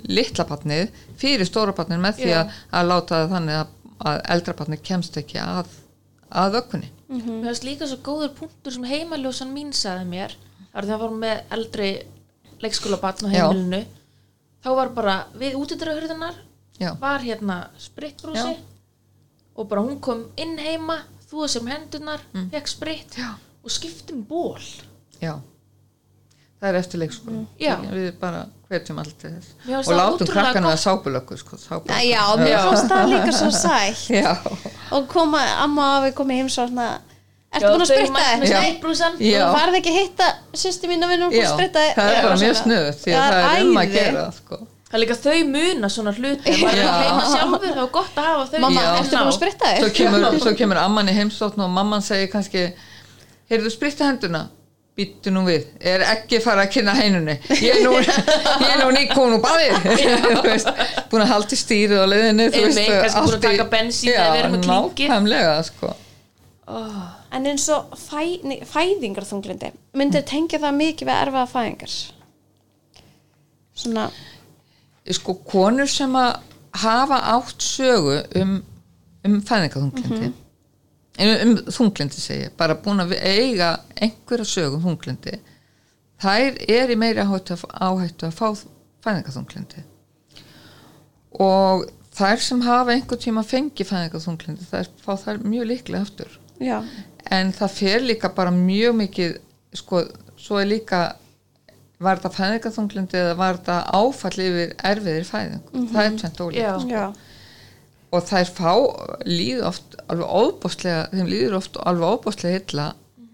litla 0.09 0.47
barnið 0.48 0.89
fyrir 1.20 1.48
stóra 1.48 1.74
barnið 1.76 2.02
með 2.05 2.20
því 2.20 2.30
Já. 2.30 2.38
að, 2.40 2.56
að 2.78 2.88
láta 2.93 3.20
það 3.20 3.34
þannig 3.34 3.60
að, 3.60 3.74
að 4.10 4.20
eldra 4.36 4.56
barnið 4.60 4.82
kemst 4.90 5.20
ekki 5.22 5.43
að, 5.43 5.76
að 6.30 6.59
vökkunni 6.59 6.93
Mér 7.06 7.52
finnst 7.52 7.66
líka 7.66 7.86
svo 7.86 8.01
góður 8.02 8.32
punktur 8.34 8.74
sem 8.74 8.86
heimaljósan 8.90 9.52
mín 9.55 9.70
sagði 9.76 10.09
mér 10.10 10.34
Það 10.76 10.98
var 11.01 11.12
með 11.16 11.55
eldri 11.56 11.90
leikskólabatn 12.60 13.28
á 13.28 13.30
Já. 13.30 13.44
heimilinu 13.47 13.84
Þá 14.66 14.70
var 14.74 14.90
bara 14.97 15.14
við 15.38 15.55
útidrahurðunar 15.60 16.40
já, 16.78 16.94
var 17.01 17.20
hérna 17.20 17.70
spritbrúsi 17.78 18.52
Já. 18.52 18.56
og 19.55 19.68
bara 19.68 19.80
hún 19.80 20.01
kom 20.01 20.26
inn 20.36 20.59
heima 20.59 21.01
þú 21.26 21.48
sem 21.51 21.66
hendunar, 21.66 22.22
mm. 22.32 22.51
fekk 22.52 22.68
sprit 22.70 23.18
Já. 23.18 23.34
og 23.62 23.70
skiptum 23.72 24.24
ból 24.28 24.62
já 25.20 25.38
það 26.61 26.69
er 26.70 26.78
eftir 26.81 27.03
leikskóla 27.03 27.43
Já. 27.61 27.74
við 27.93 28.12
bara 28.20 28.45
hvetjum 28.70 29.03
allt 29.03 29.19
til 29.20 29.33
þess 29.35 29.51
finnst 29.65 29.77
og 29.77 29.91
það 29.91 30.01
látum 30.01 30.31
krakkanu 30.33 30.70
að 30.73 30.78
sápulöku 30.83 31.37
sko, 31.41 31.59
sápulöku. 31.61 31.99
Já, 32.09 32.23
mér 32.41 32.57
fannst 32.65 32.89
það 32.91 33.12
líka 33.12 33.35
svo 33.37 33.51
já, 34.20 34.33
og 34.97 35.11
koma, 35.12 35.43
amma 35.65 35.91
og 35.99 36.09
við 36.09 36.16
komum 36.20 36.41
heim 36.41 36.49
svo 36.53 36.66
svona 36.70 36.97
Ertu 37.57 37.62
Já, 37.62 37.73
búin 37.73 37.85
að 37.85 37.91
spritta 37.91 38.23
þig? 38.23 38.49
Já. 38.51 38.61
snæbrúsan 38.61 39.20
Já. 39.23 39.37
Þú 39.41 39.53
farið 39.57 39.77
ekki 39.78 39.93
hitta 39.95 40.27
sýsti 40.61 40.89
mín 40.91 41.05
og 41.05 41.12
við 41.12 41.16
erum 41.16 41.31
búin 41.31 41.39
já, 41.39 41.47
að 41.47 41.55
spritta 41.55 41.85
þig? 41.85 41.93
það 41.97 42.09
er 42.09 42.16
Já, 42.16 42.24
bara 42.27 42.41
mjög 42.43 42.57
snuð 42.61 42.89
því 43.03 43.15
að 43.16 43.37
það 43.37 43.47
er 43.47 43.62
um 43.62 43.78
að 43.81 43.95
gera 43.95 44.24
sko. 44.37 44.59
Það 44.87 44.97
er 44.97 45.03
líka 45.03 45.16
þau 45.23 45.39
muna 45.53 45.91
svona 45.95 46.12
hluti 46.16 46.51
ef 46.53 46.59
maður 46.62 46.77
er 46.77 46.83
Já. 46.83 46.91
að 46.91 46.99
gleyma 47.01 47.31
sjálfur 47.31 47.73
þá 47.77 47.81
er 47.85 47.89
gott 47.97 48.20
að 48.20 48.28
hafa 48.28 48.45
þau 48.51 48.61
Mamma, 48.66 48.83
Já. 48.83 48.91
ertu 48.99 49.15
búin 49.16 49.31
að 49.31 49.39
spritta 49.39 49.73
kemur, 49.97 50.27
svo 50.45 50.53
kemur 50.59 50.83
amman 50.83 51.11
í 51.11 51.16
heimsókn 51.16 51.65
og 51.65 51.73
mamman 51.78 52.05
segir 52.07 52.31
kannski 52.35 52.66
heyrðu 53.51 53.73
spritta 53.73 54.11
henduna 54.11 54.43
býttu 54.97 55.32
nú 55.35 55.43
við, 55.44 55.66
er 55.85 56.02
ekki 56.09 56.39
fara 56.40 56.64
að 56.64 56.70
kynna 56.73 56.94
heinunni 56.97 57.35
ég 57.60 57.74
er 57.74 57.82
nú, 57.85 57.93
nú 58.81 58.86
nýkón 58.97 59.35
og 59.36 59.43
baðið 59.44 59.90
búin 61.10 61.24
að 61.24 61.32
halda 61.35 61.52
í 61.52 61.60
stýrið 61.60 62.01
á 62.01 62.06
leiðinu 62.09 62.47
þú 62.55 62.62
veist, 62.64 62.81
kannski 62.89 63.24
búin 63.27 63.36
að 63.36 63.44
taka 63.44 63.66
bensín 63.74 64.12
eða 64.14 64.31
vera 64.32 64.52
með 64.55 64.64
klingið. 64.64 65.02
já, 65.05 65.10
nákvæmlega 65.10 65.59
sko. 65.68 65.93
En 67.36 67.51
eins 67.51 67.66
og 67.74 67.93
fæ, 68.01 68.23
nei, 68.48 68.56
fæðingarþunglindi 68.66 69.70
myndir 70.01 70.24
tengja 70.27 70.62
það 70.64 70.81
mikið 70.81 71.10
við 71.10 71.20
erfaða 71.27 71.52
fæðingar? 71.52 71.98
Svona 73.77 74.09
sko 75.20 75.36
konur 75.47 75.93
sem 75.93 76.16
að 76.18 76.40
hafa 76.81 77.20
átt 77.36 77.62
sögu 77.62 78.16
um, 78.40 78.59
um 79.28 79.39
fæðingaþunglindi 79.44 80.32
um, 80.32 80.35
um 81.16 81.56
þunglindi 81.72 82.20
segi 82.20 82.47
ég, 82.47 82.56
bara 82.59 82.76
búin 82.76 83.01
að 83.01 83.16
eiga 83.20 83.76
einhverja 83.97 84.48
sögu 84.48 84.78
um 84.78 84.84
þunglindi 84.90 85.38
þær 86.22 86.59
er 86.68 86.93
í 86.93 86.97
meiri 87.01 87.24
áhættu, 87.24 87.56
áhættu 87.72 88.28
að 88.28 88.36
fá 88.36 88.48
fæðingaþunglindi 89.06 89.84
og 91.40 91.86
þær 92.16 92.43
sem 92.43 92.62
hafa 92.64 92.94
einhver 92.94 93.20
tíma 93.20 93.44
fengið 93.47 93.90
fæðingaþunglindi 93.90 94.68
þær 94.70 94.90
fá 95.05 95.12
þær 95.20 95.43
mjög 95.44 95.70
líklega 95.72 96.06
aftur. 96.06 96.38
Já, 96.62 96.80
en 97.32 97.52
það 97.52 97.76
fer 97.76 98.05
líka 98.05 98.32
bara 98.32 98.52
mjög 98.55 98.97
mikið 99.02 99.36
sko, 99.76 100.02
svo 100.40 100.60
er 100.62 100.70
líka 100.70 101.01
var 102.01 102.20
þetta 102.20 102.36
fæðingaþunglindi 102.36 103.20
eða 103.20 103.36
var 103.40 103.59
þetta 103.60 103.76
áfall 103.98 104.36
yfir 104.47 104.74
erfiðir 104.90 105.28
fæðing 105.28 105.70
það 105.93 106.02
er 106.02 106.18
tvent 106.22 106.43
ólíkt. 106.44 106.90
Já. 106.93 107.05
Og 108.15 108.28
þær 108.28 108.53
fá 108.55 108.73
líð 109.27 109.65
oft 109.66 109.97
alveg 110.07 110.31
óbúslega, 110.31 111.09
þeim 111.12 111.31
líður 111.31 111.59
oft 111.59 111.77
alveg 111.83 112.15
óbúslega 112.15 112.61
illa 112.62 112.87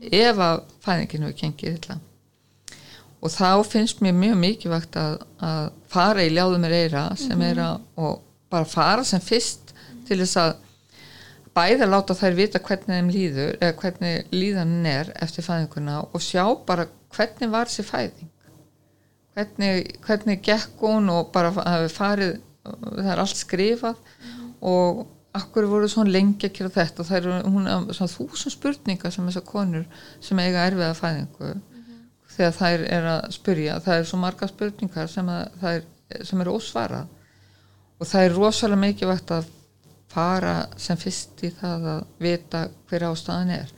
ef 0.03 0.41
að 0.43 0.65
fæðingin 0.83 1.27
hefur 1.27 1.39
gengið 1.43 1.77
illa. 1.77 1.99
Og 3.23 3.31
þá 3.31 3.63
finnst 3.69 4.03
mér 4.03 4.17
mjög 4.19 4.39
mikilvægt 4.41 4.99
að, 4.99 5.21
að 5.39 5.69
fara 5.93 6.25
í 6.25 6.33
ljáðum 6.33 6.67
er 6.67 6.77
eira 6.81 7.05
sem 7.19 7.43
er 7.47 7.61
að 7.63 7.85
og 8.01 8.23
bara 8.53 8.69
fara 8.69 9.05
sem 9.07 9.23
fyrst 9.23 9.71
til 10.09 10.19
þess 10.19 10.41
að 10.41 10.57
bæði 11.53 11.85
að 11.85 11.93
láta 11.93 12.17
þær 12.17 12.37
vita 12.37 12.61
hvernig 12.65 12.99
þeim 12.99 13.11
líður 13.13 13.57
eða 13.61 13.77
hvernig 13.79 14.35
líðanin 14.35 14.89
er 14.89 15.13
eftir 15.23 15.47
fæðinguna 15.47 16.01
og 16.09 16.25
sjá 16.25 16.45
bara 16.67 16.89
hvernig 17.13 17.53
var 17.53 17.69
þessi 17.69 17.85
fæðing. 17.87 18.31
Hvernig, 19.37 19.93
hvernig 20.05 20.43
gekk 20.45 20.83
hún 20.83 21.09
og 21.13 21.31
bara 21.33 21.53
hafi 21.55 21.93
farið 21.93 22.35
það 22.63 23.11
er 23.13 23.23
allt 23.23 23.39
skrifað 23.39 24.01
og 24.63 25.03
akkur 25.37 25.67
voru 25.71 25.89
svona 25.89 26.13
lengi 26.13 26.49
að 26.49 26.57
gera 26.59 26.73
þetta? 26.73 27.03
Og 27.03 27.09
það 27.09 27.19
eru 27.21 27.53
hún 27.55 27.69
er 27.69 27.97
svona 27.97 28.15
þúsund 28.15 28.55
spurningar 28.55 29.15
sem 29.15 29.29
þessar 29.29 29.47
konur 29.49 29.87
sem 30.21 30.43
eiga 30.43 30.67
erfiða 30.69 30.95
fæðingu 30.99 31.53
þegar 32.33 32.55
þær 32.59 32.85
er 32.97 33.09
að 33.15 33.27
spyrja. 33.37 33.81
Það 33.85 33.99
er 33.99 34.07
svo 34.09 34.21
marga 34.23 34.49
spurningar 34.51 35.11
sem, 35.11 35.33
þær, 35.61 35.83
sem 36.29 36.45
eru 36.45 36.57
ósvarað. 36.59 37.11
Og 38.01 38.09
það 38.09 38.27
er 38.27 38.37
rosalega 38.37 38.83
mikilvægt 38.83 39.35
að 39.37 39.51
fara 40.13 40.57
sem 40.81 40.99
fyrst 41.01 41.45
í 41.47 41.53
það 41.57 41.89
að 41.95 42.03
vita 42.23 42.67
hver 42.91 43.07
ástæðan 43.11 43.55
er. 43.57 43.73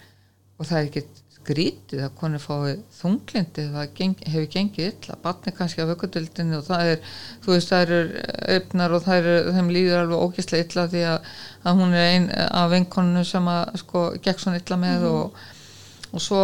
Og 0.59 0.69
það 0.69 0.79
er 0.79 0.89
ekki 0.89 1.05
skrítið 1.45 2.05
að 2.07 2.13
konur 2.19 2.41
fái 2.41 2.77
þunglindi 2.97 3.65
það 3.75 3.89
geng, 3.99 4.21
hefur 4.25 4.51
gengið 4.55 4.91
illa. 4.91 5.17
Batni 5.23 5.53
kannski 5.55 5.85
á 5.85 5.91
vökkudöldinni 5.91 6.59
og 6.59 6.69
það 6.69 6.93
er 6.95 7.17
þú 7.45 7.53
veist 7.53 7.73
það 7.73 7.83
eru 7.87 8.21
öfnar 8.59 8.95
og 8.97 9.03
það 9.05 9.19
er 9.33 9.51
þeim 9.57 9.73
líður 9.75 10.05
alveg 10.05 10.23
ógislega 10.25 10.69
illa 10.69 10.87
því 10.93 11.03
að, 11.11 11.33
að 11.65 11.83
hún 11.83 11.99
er 11.99 12.07
ein 12.13 12.31
af 12.47 12.71
vinkoninu 12.73 13.27
sem 13.29 13.51
að 13.53 13.83
sko 13.83 14.07
gekk 14.25 14.41
svona 14.41 14.61
illa 14.63 14.79
með 14.81 15.09
og, 15.11 15.41
og 16.15 16.23
svo 16.23 16.43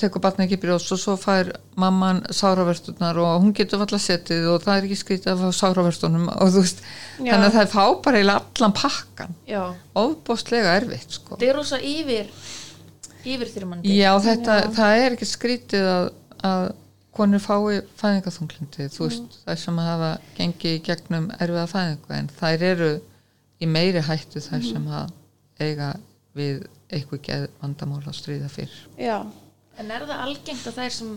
tekur 0.00 0.24
batni 0.24 0.44
ekki 0.46 0.60
brjóst 0.60 0.92
og 0.92 1.00
svo 1.00 1.16
fær 1.20 1.54
mamman 1.80 2.24
sáraverstunar 2.28 3.20
og 3.22 3.38
hún 3.44 3.54
getur 3.56 3.84
alltaf 3.84 4.02
setið 4.04 4.50
og 4.52 4.66
það 4.66 4.74
er 4.74 4.88
ekki 4.88 4.98
skrítið 5.00 5.32
að 5.32 5.46
fá 5.46 5.60
sáraverstunum 5.62 6.26
og 6.34 6.50
þú 6.52 6.66
veist 6.66 6.82
Já. 6.82 7.30
þannig 7.30 7.46
að 7.48 7.56
það 7.56 7.72
fá 7.72 7.84
bara 8.04 8.26
allan 8.34 8.76
pakkan 8.76 9.38
ofbóstlega 10.02 10.76
erfitt 10.82 11.16
sko. 11.16 11.38
Þetta 11.38 11.48
er 11.48 11.58
rosa 11.62 11.80
yfir 11.80 12.28
yfirþyrmandi 13.24 13.96
Já, 13.96 14.10
þetta, 14.26 14.58
Já. 14.60 14.68
það 14.78 15.02
er 15.02 15.16
ekki 15.16 15.28
skrítið 15.30 15.88
að, 15.92 16.06
að 16.48 16.66
konur 17.12 17.42
fái 17.44 17.80
fæðingaþunglindi, 18.00 18.88
þú 18.94 19.08
veist, 19.08 19.40
þær 19.44 19.58
sem 19.60 19.80
hafa 19.84 20.12
gengið 20.38 20.76
í 20.78 20.82
gegnum 20.86 21.28
erfiða 21.36 21.66
fæðingu 21.74 22.14
en 22.16 22.30
þær 22.38 22.64
eru 22.70 22.92
í 23.62 23.68
meiri 23.68 24.02
hættu 24.06 24.40
þær 24.42 24.64
sem 24.64 24.88
að 24.88 25.12
eiga 25.60 25.90
við 26.36 26.64
eitthvað 26.92 27.22
geð 27.28 27.46
vandamál 27.60 28.00
að 28.06 28.16
stríða 28.16 28.48
fyrr. 28.52 28.72
já 28.96 29.18
En 29.80 29.88
er 29.90 30.04
það 30.04 30.24
algengt 30.26 30.66
að 30.68 30.74
þær 30.78 30.92
sem 30.92 31.12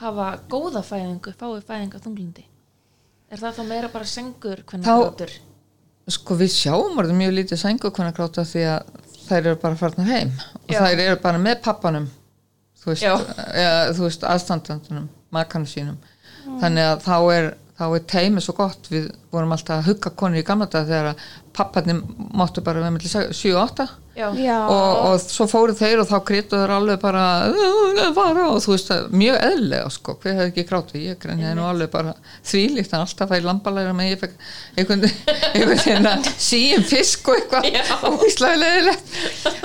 hafa 0.00 0.24
góða 0.50 0.80
fæðingu 0.86 1.34
fái 1.38 1.60
fæðinga 1.68 2.00
þunglindi? 2.02 2.44
Er 3.30 3.38
það 3.38 3.60
þá 3.60 3.62
meira 3.68 3.90
bara 3.92 4.08
sengur 4.10 4.62
hvernig 4.66 4.88
grátur? 4.88 5.34
Sko 6.10 6.34
við 6.40 6.50
sjáum 6.50 6.98
orðið 6.98 7.18
mjög 7.20 7.34
lítið 7.36 7.60
sængu 7.62 7.92
konar 7.94 8.16
gráta 8.16 8.42
því 8.48 8.64
að 8.72 8.88
þær 9.30 9.40
eru 9.40 9.58
bara 9.62 9.78
farnar 9.78 10.10
heim. 10.10 10.32
Og 10.66 10.74
Já. 10.74 10.82
þær 10.84 11.04
eru 11.06 11.20
bara 11.22 11.40
með 11.42 11.62
pappanum 11.64 12.10
þú 12.80 12.92
veist, 12.92 13.06
eða, 13.06 13.72
þú 13.96 14.06
veist 14.06 14.26
aðstandandunum, 14.26 15.08
makanum 15.34 15.68
sínum. 15.68 15.98
Þannig 16.60 16.86
að 16.86 17.02
þá 17.04 17.16
er, 17.34 17.48
þá 17.78 17.84
er 17.88 18.04
teimið 18.10 18.46
svo 18.46 18.54
gott, 18.58 18.88
við 18.92 19.10
vorum 19.32 19.52
alltaf 19.54 19.80
að 19.80 19.90
hugga 19.90 20.12
konur 20.22 20.40
í 20.40 20.46
gamla 20.46 20.68
dag 20.72 20.88
þegar 20.88 21.10
að 21.12 21.26
papparnir 21.56 22.00
máttu 22.40 22.64
bara 22.64 22.90
með 22.90 23.06
7 23.10 23.52
og 23.54 23.62
8 23.66 23.86
Já, 23.86 23.90
Já, 23.90 24.09
og, 24.28 24.98
og 25.10 25.20
svo 25.24 25.46
fóru 25.50 25.74
þeir 25.78 26.02
og 26.02 26.08
þá 26.10 26.16
kryttu 26.28 26.58
þeir 26.60 26.72
alveg 26.76 27.00
bara 27.02 27.24
"Uh, 27.48 28.00
fara 28.16 28.46
og 28.50 28.58
þú 28.64 28.74
veist 28.74 28.90
það 28.90 29.08
mjög 29.22 29.38
eðlega 29.48 29.90
sko, 29.94 30.14
hver 30.22 30.34
hefði 30.38 30.50
ekki 30.52 30.64
grátið, 30.70 31.04
ég 31.08 31.18
grænjaði 31.22 31.58
nú 31.58 31.64
alveg 31.68 31.90
bara 31.94 32.14
þvílíkt, 32.50 32.92
en 32.94 33.04
alltaf 33.04 33.30
fæði 33.30 33.46
lambalæra 33.48 33.94
með 33.96 34.10
ég 34.10 34.20
fekk 34.24 34.34
einhvern 34.76 35.06
veginn 35.06 36.28
síum 36.50 36.84
fisk 36.90 37.28
og 37.30 37.38
eitthvað 37.38 37.70
Já. 37.70 37.82
óvíslega 38.10 38.60
leðilegt 38.64 39.16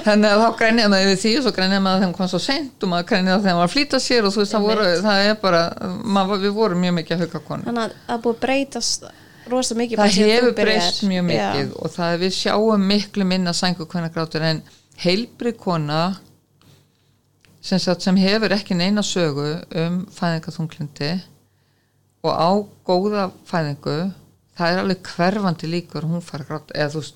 þannig 0.05 0.29
að 0.31 0.45
þá 0.45 0.49
grænjaði 0.61 0.93
maður 0.95 1.11
yfir 1.11 1.21
því 1.25 1.35
og 1.39 1.43
svo 1.47 1.55
grænjaði 1.59 1.83
maður 1.89 2.05
þeim 2.05 2.15
kom 2.19 2.31
svo 2.31 2.41
seint 2.45 2.85
og 2.85 2.93
maður 2.93 3.09
grænjaði 3.11 3.55
var 3.55 3.67
að 3.67 3.75
flýta 3.75 3.99
sér 4.03 4.25
og 4.27 4.33
þú 4.35 4.43
veist 4.43 4.55
það 4.55 4.65
voru, 4.69 4.87
það 5.05 5.27
er 5.29 5.37
bara 5.41 5.61
maður, 6.03 6.41
við 6.45 6.55
vorum 6.55 6.81
mjög 6.85 6.97
mikið 6.99 7.15
að 7.15 7.23
hugga 7.25 7.43
konur. 7.47 7.65
Þannig 7.69 7.85
að 7.85 7.95
það 8.09 8.23
búið 8.25 8.35
að 8.35 8.41
breytast 8.45 9.07
rosa 9.51 9.77
mikið 9.77 10.01
það 10.01 10.19
hefur 10.21 10.55
breyst 10.57 11.03
mjög 11.09 11.27
mikið 11.29 11.73
og 11.79 11.93
það 11.95 12.17
við 12.23 12.35
sjáum 12.39 12.89
miklu 12.91 13.27
minna 13.27 13.53
sængu 13.53 13.87
hvernig 13.89 14.13
grátur 14.15 14.45
en 14.45 14.61
heilbrið 15.01 15.57
kona 15.61 16.01
sem, 17.61 17.79
sagt, 17.79 18.05
sem 18.05 18.17
hefur 18.21 18.53
ekki 18.55 18.77
neina 18.77 19.03
sögu 19.05 19.55
um 19.81 20.03
fæðingaþunglindi 20.15 21.11
og 22.25 22.31
á 22.33 22.49
góða 22.87 23.29
fæðingu 23.49 23.97
það 24.55 24.71
er 24.71 24.81
alveg 24.81 25.09
hverfandi 25.15 25.69
líkur 25.69 26.07
hún 26.07 26.23
fara 26.23 26.61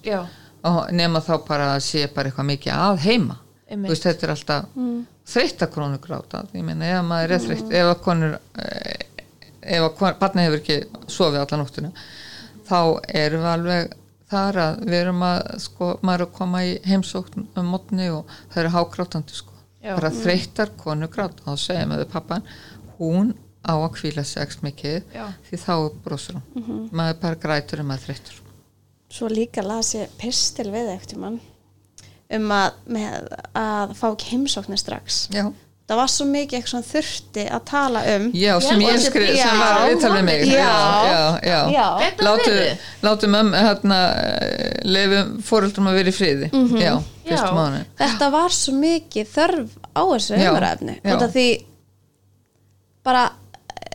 já, 0.03 0.26
og 0.68 0.80
nema 0.91 1.22
þá 1.23 1.34
bara 1.47 1.69
að 1.76 1.85
sé 1.88 2.07
bara 2.14 2.30
eitthvað 2.30 2.49
mikið 2.51 2.73
að 2.76 3.03
heima. 3.06 3.38
Veist 3.85 4.07
þetta 4.07 4.26
er 4.26 4.34
alltaf 4.34 4.72
mm. 4.76 5.01
þreytta 5.30 5.68
krónu 5.69 5.99
gráta. 6.01 6.43
Ég 6.53 6.65
meina 6.65 6.89
ef 6.89 7.06
maður 7.06 7.35
er 7.35 7.43
þreytt 7.45 7.76
ef 7.80 7.91
að 7.91 7.99
konur 8.06 8.38
eh, 8.64 9.06
ef 9.61 9.85
að 9.85 10.18
barnið 10.19 10.47
hefur 10.47 10.64
ekki 10.64 10.80
sofið 11.07 11.43
alla 11.43 11.61
nóttina 11.61 11.93
þá 12.70 12.80
erum 13.24 13.44
við 13.44 13.52
alveg 13.54 13.94
þar 14.30 14.60
að 14.64 14.82
við 14.86 14.98
erum 15.00 15.24
að 15.26 15.40
sko, 15.64 15.91
maður 16.06 16.26
að 16.28 16.34
koma 16.38 16.64
í 16.68 16.74
heimsókn 16.86 17.48
um 17.58 17.72
mótni 17.74 18.10
og 18.14 18.34
það 18.52 18.64
eru 18.64 18.74
hágrátandi 18.76 19.38
sko 19.40 19.56
Já. 19.80 19.94
bara 19.96 20.12
þreyttar 20.14 20.74
konur 20.78 21.12
gráta 21.12 21.46
og 21.46 21.56
þá 21.56 21.64
segjum 21.66 21.96
við 21.96 22.10
pappan 22.12 22.46
hún 23.00 23.32
á 23.64 23.74
að 23.74 23.94
kvíla 23.96 24.26
sex 24.28 24.60
mikið 24.66 25.16
Já. 25.16 25.26
því 25.48 25.62
þá 25.64 25.74
brosur 26.04 26.41
hún 26.56 26.84
maður 26.96 27.22
bara 27.24 27.41
grætur 27.48 27.84
um 27.84 27.96
að 27.96 28.06
þreyttur 28.08 28.46
Svo 29.10 29.26
líka 29.26 29.64
las 29.66 29.96
ég 29.98 30.12
pistil 30.22 30.68
við 30.70 30.91
eftir 30.94 31.18
mann 31.18 31.40
um 32.30 32.52
að, 32.54 32.76
með, 32.94 33.32
að 33.58 33.96
fá 33.98 34.06
ekki 34.12 34.36
heimsóknir 34.36 34.78
strax. 34.78 35.24
já 35.34 35.48
Það 35.90 35.98
var 35.98 36.10
svo 36.14 36.26
mikið 36.30 36.57
eitthvað 36.60 36.70
sem 36.76 36.84
þurfti 36.86 37.44
að 37.49 37.61
tala 37.66 38.02
um. 38.14 38.26
Já, 38.38 38.52
sem 38.61 38.82
ég 38.84 38.99
þetta- 39.02 39.22
já, 39.26 39.41
sem 39.41 39.61
var 39.64 39.80
viðtal 39.90 40.11
við 40.14 40.26
mig. 40.28 40.44
Já, 40.45 40.68
já, 41.10 41.24
já, 41.49 41.61
já. 41.74 41.86
Þetta 42.03 42.28
Látu, 42.28 42.52
látu 43.07 43.30
möm 43.34 43.49
hérna, 43.57 43.98
leifum 44.86 45.32
fóreldrum 45.48 45.90
að 45.90 45.98
vera 45.98 46.14
í 46.14 46.16
friði. 46.20 46.52
Já, 46.78 46.94
fyrstu 47.26 47.49
Já. 47.49 47.56
mánu 47.57 47.82
Þetta 47.98 48.30
var 48.38 48.49
svo 48.53 48.74
mikið 48.78 49.34
þörf 49.34 49.74
á 49.98 50.02
þessu 50.14 50.38
umræfni. 50.38 50.95
Og 51.03 51.18
það 51.24 51.34
því 51.40 51.48
bara 53.10 53.26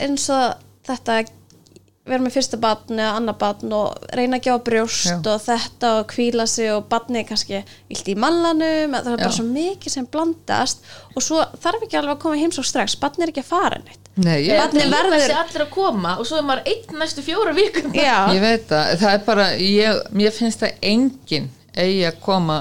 eins 0.00 0.26
og 0.34 0.54
þetta 0.88 1.20
vera 2.04 2.20
með 2.20 2.34
fyrsta 2.36 2.58
batn 2.60 2.98
eða 3.00 3.14
annar 3.16 3.36
batn 3.40 3.72
og 3.72 4.02
reyna 4.12 4.36
að 4.36 4.42
gefa 4.44 4.60
brjóst 4.66 5.06
Já. 5.08 5.14
og 5.32 5.40
þetta 5.40 5.92
og 6.00 6.06
kvíla 6.12 6.44
sig 6.50 6.68
og 6.74 6.84
batni 6.92 7.22
kannski 7.24 7.62
illt 7.88 8.10
í 8.12 8.16
mallanum 8.20 8.92
eða 8.92 9.00
það 9.06 9.12
er 9.14 9.22
bara 9.22 9.30
Já. 9.32 9.36
svo 9.38 9.46
mikið 9.48 9.94
sem 9.94 10.08
blandast 10.12 10.84
og 11.14 11.24
svo 11.24 11.40
þarf 11.64 11.86
ekki 11.86 11.96
alveg 12.02 12.16
að 12.18 12.20
koma 12.26 12.40
heim 12.42 12.52
svo 12.52 12.64
strax 12.68 12.98
batni 13.00 13.24
er 13.24 13.32
ekki 13.32 13.40
að 13.44 13.48
fara 13.54 13.80
neitt. 13.80 14.00
Nei, 14.20 14.36
ég, 14.46 14.52
Barnið 14.60 14.92
verður- 14.92 15.16
verður 15.16 15.38
allir 15.40 15.64
að 15.64 15.72
koma 15.74 16.12
og 16.20 16.28
svo 16.28 16.36
er 16.42 16.46
maður 16.50 16.68
einn 16.74 17.00
næstu 17.00 17.24
fjóra 17.26 17.56
vikum. 17.56 17.90
Já, 17.96 18.18
ég 18.36 18.44
veit 18.44 18.68
það, 18.68 18.92
það 19.00 19.14
er 19.16 19.24
bara 19.26 19.48
ég, 19.58 20.04
mér 20.12 20.36
finnst 20.36 20.60
það 20.62 20.76
engin 20.92 21.48
eigi 21.74 22.04
að 22.12 22.20
koma 22.22 22.60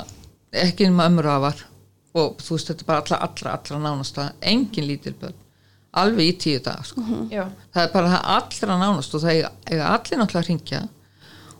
ekki 0.64 0.88
um 0.88 1.04
ömruafar 1.04 1.62
og 2.16 2.40
þú 2.40 2.56
veist 2.56 2.72
þetta 2.72 2.82
er 2.86 2.90
bara 2.90 3.04
allra, 3.04 3.20
allra, 3.28 3.58
allra 3.60 3.84
nánasta. 3.90 4.32
Engin 4.42 4.88
lítil 4.88 5.14
börn 5.20 5.36
alveg 6.02 6.32
í 6.32 6.34
tíu 6.42 6.64
dag 6.64 6.82
sko. 6.88 7.04
Já, 7.32 7.46
það 7.74 7.86
er 7.86 7.94
bara 7.94 8.12
það 8.16 8.28
allra 8.38 8.78
nánast 8.82 9.16
og 9.16 9.24
það 9.24 9.36
eiga, 9.38 9.52
eiga 9.70 9.92
allir 9.94 10.22
náttúrulega 10.22 10.44
að 10.44 10.50
ringja 10.50 10.82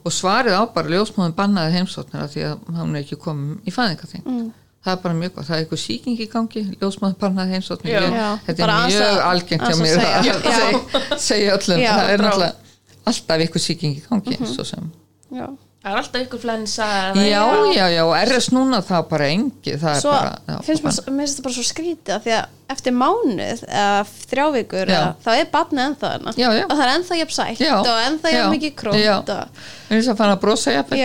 og 0.04 0.12
svarið 0.12 0.58
á 0.60 0.64
bara 0.74 0.92
ljósmóðin 0.92 1.36
bannaði 1.38 1.78
heimsóknir 1.78 2.26
af 2.26 2.34
því 2.34 2.44
að 2.50 2.64
hann 2.78 2.96
er 2.96 3.04
ekki 3.06 3.20
komið 3.24 3.70
í 3.70 3.74
fæðingaþing 3.74 4.26
mm. 4.26 4.48
það 4.84 4.96
er 4.96 5.04
bara 5.06 5.20
mjög 5.20 5.36
gott, 5.36 5.48
það 5.48 5.56
er 5.56 5.64
eitthvað 5.64 5.82
sýking 5.84 6.18
í 6.20 6.28
gangi. 6.34 6.64
Ljósmóðin 6.82 7.20
bannaði 7.22 7.60
Já, 7.62 8.28
þetta 8.48 8.58
bara 8.60 8.80
er 8.80 8.90
mjög 8.92 9.06
að- 9.08 9.24
algengt 9.30 9.68
að 9.70 9.84
mér 9.84 10.02
segja. 10.02 10.18
að 10.18 10.50
segja, 10.50 11.04
segja 11.30 11.58
öllum, 11.58 11.84
Já, 11.84 11.92
það 11.94 12.12
er 12.16 12.26
náttúrulega 12.26 12.64
alltaf 13.04 13.46
eitthvað 13.46 13.66
sýking 13.68 13.96
í 14.00 14.04
gangi 14.10 14.40
svo 14.48 14.66
sem. 14.68 14.92
Já. 15.34 15.48
það 15.84 15.92
er 15.92 16.00
alltaf 16.00 16.22
ykkur 16.24 16.42
flensa 16.44 16.90
eða 17.12 17.24
já, 17.28 17.42
já, 17.76 17.86
já, 17.92 18.02
og 18.08 18.14
RS 18.20 18.52
núna 18.56 18.80
það 18.86 19.08
bara 19.10 19.32
engi, 19.34 19.74
það 19.80 19.96
er 19.96 20.04
Svo 20.04 20.14
bara 20.14 20.36
já, 20.48 20.60
finnst 20.68 21.10
mér, 21.10 21.32
þetta 21.32 21.48
bara 21.48 21.58
svo 21.58 21.66
skrítið 21.68 22.14
af 22.16 22.28
því 22.28 22.36
að 22.38 22.63
eftir 22.74 22.96
mánuð 22.98 23.64
eða 23.68 24.02
þrjá 24.34 24.46
vikur 24.58 24.90
Já. 24.90 24.98
eða, 24.98 25.14
þá 25.26 25.32
er 25.38 25.48
batnið 25.54 25.84
ennþá 25.88 26.12
þarna. 26.14 26.34
Já, 26.42 26.48
já. 26.58 26.64
og 26.68 26.74
það 26.74 26.84
er 26.88 26.94
ennþá 26.98 27.20
jafn 27.22 27.36
sætt 27.38 27.64
og 27.80 28.02
ennþá 28.08 28.34
jafn 28.34 28.54
mikið 28.58 28.72
já. 28.72 28.78
krótt 28.84 29.00
og, 29.04 29.34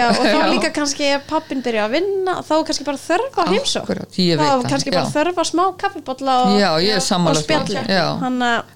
og 0.08 0.16
þá 0.28 0.38
Já. 0.38 0.44
líka 0.52 0.70
kannski 0.78 1.08
pappin 1.28 1.60
byrja 1.64 1.84
að 1.88 1.94
vinna 1.98 2.36
þá 2.46 2.52
kannski 2.68 2.86
bara 2.88 3.00
þörfa 3.02 3.44
heimsók 3.50 3.82
Akkúrat, 3.88 4.18
ég 4.22 4.38
þá 4.40 4.44
það, 4.48 4.62
kannski 4.72 4.92
bara 4.94 5.10
þörfa 5.12 5.44
smá 5.48 5.64
kaffibotla 5.82 6.36
og, 6.46 6.54
ég 6.84 6.94
er 6.96 7.02
að 7.02 7.02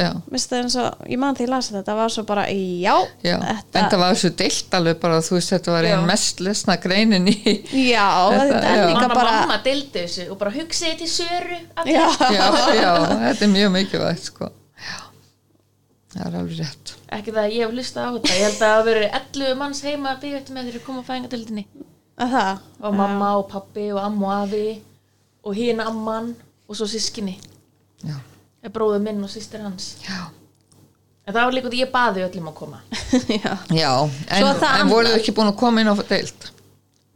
og 0.80 1.12
ég 1.12 1.20
man 1.20 1.36
því 1.36 1.44
að 1.44 1.48
ég 1.50 1.52
lasa 1.54 1.76
þetta 1.76 1.96
var 2.00 2.14
svo 2.14 2.24
bara, 2.30 2.46
já, 2.54 2.96
Já, 3.26 3.36
þetta 3.42 3.80
en 3.82 3.90
það 3.92 4.00
var 4.06 4.20
svo 4.24 4.30
deilt 4.44 4.78
alveg 4.80 5.00
bara, 5.04 5.20
þú 5.26 5.36
veist, 5.36 5.54
þetta 5.56 5.72
var 5.76 5.84
einn 5.90 6.06
mest 6.08 6.40
lesna 6.46 6.76
greinin 6.84 7.28
í, 7.34 7.56
já, 7.90 8.08
Þetta- 8.30 8.48
þetta 8.50 8.74
er 8.76 8.86
líka 8.94 9.08
bara 9.14 9.34
mamma 9.42 9.58
deildi 9.66 10.06
þessu 10.06 10.30
og 10.32 10.38
bara 10.40 10.52
hugsiði 10.56 10.96
til 11.02 11.10
Söru 11.10 11.49
allir. 11.76 11.94
já, 11.94 12.06
já, 12.38 12.48
já, 12.84 12.92
þetta 13.26 13.46
er 13.48 13.52
mjög 13.54 13.72
mikilvægt, 13.76 14.24
sko. 14.32 14.50
Já, 14.80 14.98
það 16.16 16.26
er 16.30 16.38
alveg 16.42 16.58
rétt. 16.64 16.94
ekki 17.20 17.34
það 17.36 17.44
að 17.44 17.54
ég 17.58 17.64
hef 17.66 17.76
hlustað 17.78 18.06
á 18.06 18.12
þetta 18.18 18.34
ég 18.36 18.44
held 18.46 18.56
að 18.56 18.64
það 18.64 18.76
hafi 18.78 18.90
verið 18.90 19.10
11 19.20 19.60
manns 19.64 19.82
heima 19.86 20.12
að 20.14 20.22
byggja 20.26 20.40
eftir 20.42 20.58
með 20.60 20.70
þeir 20.72 20.84
koma 20.88 21.04
að 21.04 21.08
fæðingadeildinni 21.10 21.66
að 22.20 22.34
það 22.36 22.52
og 22.90 22.98
mamma 23.00 23.30
og 23.40 23.46
pappi 23.52 23.86
og 23.96 24.00
amma 24.04 24.28
og 24.28 24.44
afi 24.44 24.66
og 25.50 25.56
hinn 25.56 25.80
amman 25.84 26.34
og 26.70 26.76
svo 26.78 26.88
sískinni 26.92 27.38
er 28.60 28.74
bróður 28.76 29.00
minn 29.06 29.24
og 29.24 29.32
sýstir 29.32 29.62
hans 29.64 29.94
já. 30.04 30.28
en 31.26 31.32
það 31.34 31.46
var 31.46 31.54
líka 31.56 31.70
út 31.70 31.76
að 31.78 31.80
ég 31.84 31.92
baði 31.94 32.26
öllum 32.26 32.50
að 32.52 32.58
koma 32.60 32.82
já, 33.40 33.54
Já, 33.72 33.92
en, 34.28 34.44
en 34.44 34.44
voruð 34.44 34.66
annað. 34.68 35.12
þið 35.14 35.20
ekki 35.22 35.36
búin 35.38 35.52
að 35.54 35.60
koma 35.62 35.82
inn 35.86 35.92
á 35.92 35.96
deilt? 36.10 36.50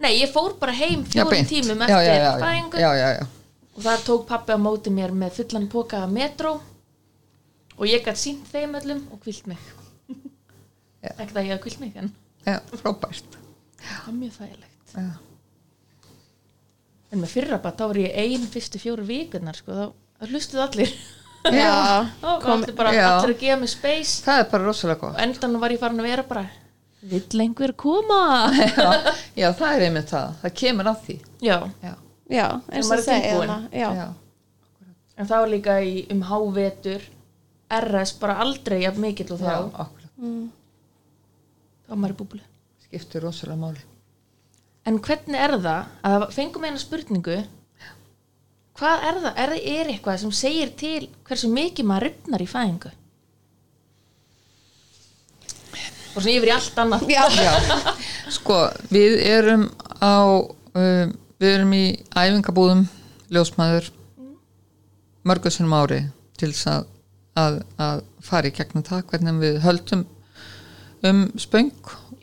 nei, 0.03 0.13
ég 0.21 0.31
fór 0.33 0.55
bara 0.61 0.71
heim 0.77 1.03
fjórum 1.05 1.49
tímum 1.51 1.83
eftir 1.83 2.39
fæðingu 2.45 2.79
Já, 2.79 2.89
já, 3.01 3.07
já. 3.19 3.25
Og 3.73 3.81
þar 3.85 4.03
tók 4.05 4.25
pappi 4.29 4.53
á 4.53 4.59
móti 4.61 4.91
mér 4.93 5.11
með 5.17 5.37
fullan 5.39 5.67
póka 5.71 6.03
af 6.05 6.11
metró 6.13 6.53
og 7.77 7.85
ég 7.89 8.03
gætt 8.05 8.19
sínt 8.21 8.49
þeim 8.53 8.75
öllum 8.81 9.05
og 9.11 9.21
kvilt 9.23 9.47
mig 9.49 9.57
ekki 11.03 11.33
það 11.33 11.43
ég 11.47 11.51
hef 11.55 11.61
kvilt 11.65 11.79
mig 11.83 11.95
en 11.99 12.11
Já, 12.45 12.59
frábært. 12.79 13.37
það 13.79 14.05
var 14.05 14.15
mjög 14.19 14.33
þægilegt 14.37 14.93
Já. 14.93 15.07
en 17.13 17.21
með 17.21 17.31
fyrra 17.33 17.59
bara, 17.63 17.75
þá 17.77 17.83
var 17.91 17.99
ég 18.03 18.15
ein 18.23 18.47
fyrstu 18.53 18.79
fjóru 18.81 19.05
vikurnar 19.07 19.57
sko, 19.57 19.75
þá, 19.75 19.85
þá 20.19 20.31
hlustuðu 20.31 20.63
allir 20.67 20.93
já, 21.53 21.73
þá 22.21 22.27
var 22.29 22.49
allir 22.57 22.75
bara 22.77 22.93
Já. 22.95 23.05
allir 23.17 23.35
að 23.35 23.41
gefa 23.43 23.59
mig 23.63 23.71
space 23.73 24.23
Það 24.25 24.41
er 24.43 24.49
bara 24.53 24.67
rosalega 24.69 24.99
og 25.09 25.13
gott. 25.13 25.21
endan 25.25 25.57
var 25.61 25.75
ég 25.75 25.81
farin 25.81 26.03
að 26.03 26.09
vera 26.11 26.25
bara 26.29 26.45
vill 27.03 27.41
einhver 27.43 27.73
koma 27.75 28.21
Já, 28.55 28.87
já, 29.35 29.47
það 29.59 29.73
er 29.75 29.85
einmitt 29.89 30.11
það. 30.13 30.35
Það 30.45 30.53
kemur 30.61 30.89
að 30.93 31.01
því. 31.07 31.15
já, 31.43 31.57
Já, 31.83 31.93
já, 32.33 32.47
eins 32.71 32.89
og 32.91 32.97
er 32.97 33.03
segja 33.05 33.29
tilbúin. 33.29 33.49
hana 33.53 33.69
já, 33.71 33.89
já. 33.99 34.07
en 35.17 35.29
það 35.29 35.43
var 35.45 35.51
líka 35.53 35.77
í, 35.85 35.93
um 36.13 36.21
hávetur 36.29 37.05
RS 37.73 38.15
bara 38.21 38.39
aldrei 38.43 38.81
jafn 38.83 39.01
mikill 39.01 39.31
og 39.35 39.39
þá, 39.41 39.49
Já, 39.49 39.57
akkurat. 39.85 40.11
þá 41.87 41.93
maður 41.95 42.15
í 42.15 42.19
búblu 42.23 42.41
Skiptir 42.87 43.23
rosalega 43.25 43.57
máli. 43.61 43.81
en 44.85 44.97
hvernig 44.99 45.39
er 45.39 45.53
það 45.63 45.85
að 46.09 46.25
fengum 46.35 46.65
eina 46.67 46.81
spurningu 46.81 47.37
hvað 48.77 49.03
er 49.07 49.17
það, 49.23 49.33
er 49.37 49.53
það 49.53 49.71
er 49.77 49.89
eitthvað 49.93 50.19
sem 50.23 50.31
segir 50.33 50.73
til 50.77 51.07
hversu 51.29 51.49
mikið 51.53 51.85
maður 51.89 52.07
ripnar 52.09 52.41
í 52.43 52.49
fæðingu 52.49 52.91
og 56.13 56.21
svona 56.21 56.33
yfir 56.35 56.49
í 56.51 56.53
allt 56.53 56.79
annað 56.83 57.05
já, 57.09 57.23
Já, 57.41 57.53
sko, 58.35 58.57
við 58.93 59.15
erum 59.25 59.63
á, 59.97 60.13
um, 60.77 61.13
við 61.43 61.57
erum 61.57 61.73
í 61.75 61.83
æfingabúðum, 62.15 62.85
ljósmaður, 63.33 63.89
mörgursunum 65.27 65.75
ári 65.75 65.99
til 66.39 66.51
þess 66.51 66.69
að, 66.71 66.85
að, 67.39 67.57
að 67.83 68.03
fara 68.23 68.49
í 68.49 68.55
gegnum 68.55 68.85
það, 68.87 69.03
hvernig 69.11 69.41
við 69.41 69.59
höldum 69.63 70.05
um 71.03 71.25
spöng 71.39 71.73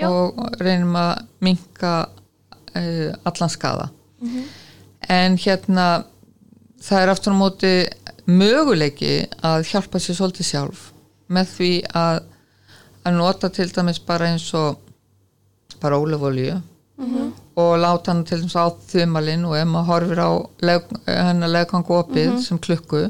Já. 0.00 0.08
og 0.08 0.40
reynum 0.60 0.96
að 0.96 1.26
minka 1.44 1.92
uh, 2.08 3.10
allan 3.28 3.52
skada. 3.52 3.90
En 5.10 5.36
hérna, 5.40 5.86
það 6.80 7.04
er 7.04 7.12
aftur 7.12 7.36
á 7.36 7.40
móti 7.40 7.74
möguleiki 8.30 9.14
að 9.44 9.66
hjálpa 9.68 10.00
sér 10.00 10.16
svolítið 10.16 10.48
sjálf 10.52 10.90
með 11.30 11.54
því 11.56 11.72
að 11.96 12.20
að 13.00 13.16
nota 13.16 13.48
til 13.52 13.68
dæmis 13.72 14.00
bara 14.04 14.28
eins 14.28 14.48
og 14.56 14.80
bara 15.80 15.98
ólefólíu 17.00 17.30
og 17.60 17.78
láta 17.80 18.12
hann 18.12 18.24
til 18.24 18.40
dæmis 18.40 18.56
á 18.56 18.66
þumalinn 18.90 19.46
og 19.48 19.56
ef 19.58 19.68
maður 19.68 19.88
horfir 19.90 20.20
á 20.22 20.30
leg, 20.68 20.90
hennar 21.06 21.52
leggangu 21.52 21.96
opið 21.98 22.36
sem 22.44 22.60
klukku 22.62 23.06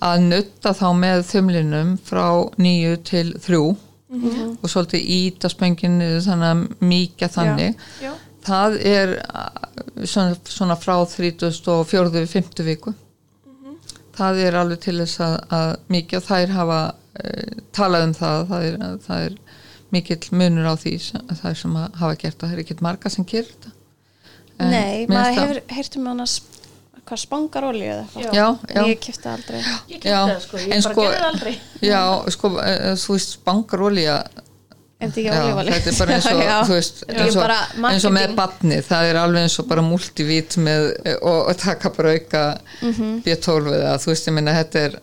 að 0.00 0.24
nutta 0.28 0.72
þá 0.76 0.88
með 0.96 1.22
þumlinum 1.28 1.94
frá 2.04 2.26
nýju 2.60 2.98
til 3.04 3.28
þrjú. 3.40 3.64
Og 4.10 4.66
svolítið 4.66 5.10
íta 5.14 5.50
spönginu 5.52 6.16
þannig 6.24 6.48
að 6.48 6.62
mýkja 6.82 7.28
þannig. 7.30 7.84
Já. 8.02 8.10
það 8.42 8.78
er 8.90 9.12
uh, 9.20 9.68
svona, 10.02 10.34
svona 10.44 10.76
frá 10.80 10.96
30 11.06 11.60
og 11.70 11.84
4. 11.86 12.24
5. 12.26 12.64
viku. 12.66 12.94
Það 14.16 14.40
er 14.46 14.58
alveg 14.58 14.80
til 14.82 14.96
þess 14.98 15.20
að, 15.24 15.36
að 15.54 15.70
mikið 15.94 16.26
þær 16.26 16.56
hafa 16.56 16.80
uh, 16.90 17.60
talað 17.76 18.08
um 18.08 18.16
það. 18.18 18.48
Það 18.50 18.66
er, 18.66 18.80
það 19.06 19.28
er 19.28 19.38
mikill 19.92 20.30
munur 20.32 20.66
á 20.70 20.74
því 20.78 20.92
sem, 21.00 21.20
það 21.42 21.56
sem 21.62 21.76
að 21.80 21.94
hafa 22.02 22.16
gert 22.22 22.38
það. 22.42 22.52
Er 22.56 22.62
ekkert 22.64 22.80
marga 22.86 23.10
sem 23.10 23.24
gerir 23.24 23.50
þetta. 23.52 23.72
En 24.60 24.70
nei, 24.70 25.06
maður 25.08 25.24
það- 25.24 25.40
hefur 25.40 25.60
heyrt 25.76 25.96
um 25.96 26.06
hana 26.10 26.26
sp- 26.28 26.58
hvað 27.10 27.18
spangar 27.24 27.64
olíu 27.70 27.88
eða 27.90 28.04
eitthvað? 28.04 28.34
Já, 28.36 28.46
en 28.68 28.76
já, 28.76 28.82
ég 28.92 29.00
kipta 29.00 29.32
aldrei. 29.34 29.60
Ég 29.88 30.04
Já, 30.04 30.20
það 30.28 30.40
sko, 30.44 30.56
ég 30.58 30.62
en 30.76 30.82
bara 30.82 30.94
sko- 30.94 31.02
gerði 31.06 31.18
það 31.18 31.28
aldrei. 31.32 31.54
Já, 31.82 32.02
sko 32.36 32.48
uh, 32.54 32.94
þú 33.02 33.16
veist, 33.16 33.36
bangar 33.44 33.80
olía 33.88 34.16
er 35.00 35.08
þetta 35.08 35.20
ekki 35.20 35.30
er 35.30 35.98
bara 35.98 36.12
eins 36.18 36.26
og, 36.30 36.68
veist, 36.74 36.98
eins 37.08 37.36
og, 37.40 37.54
eins 37.90 38.04
og 38.04 38.12
með 38.12 38.34
batni, 38.36 38.78
það 38.84 39.08
er 39.10 39.18
alveg 39.22 39.46
eins 39.46 39.58
og 39.62 39.68
bara 39.70 39.82
multivít 39.82 40.58
með, 40.60 40.90
og, 41.22 41.38
og 41.48 41.56
taka 41.56 41.90
bara 41.96 42.12
auka 42.18 42.44
Mhm. 42.82 43.22
B12 43.24 43.72
eða 43.80 43.94
þú 44.04 44.12
veist, 44.12 44.28
ég 44.28 44.36
minna, 44.36 44.52
þetta 44.60 44.84
er 44.90 45.00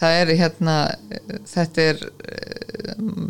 það 0.00 0.16
er 0.20 0.32
hérna 0.38 0.74
þetta 1.52 1.82
er 1.90 2.02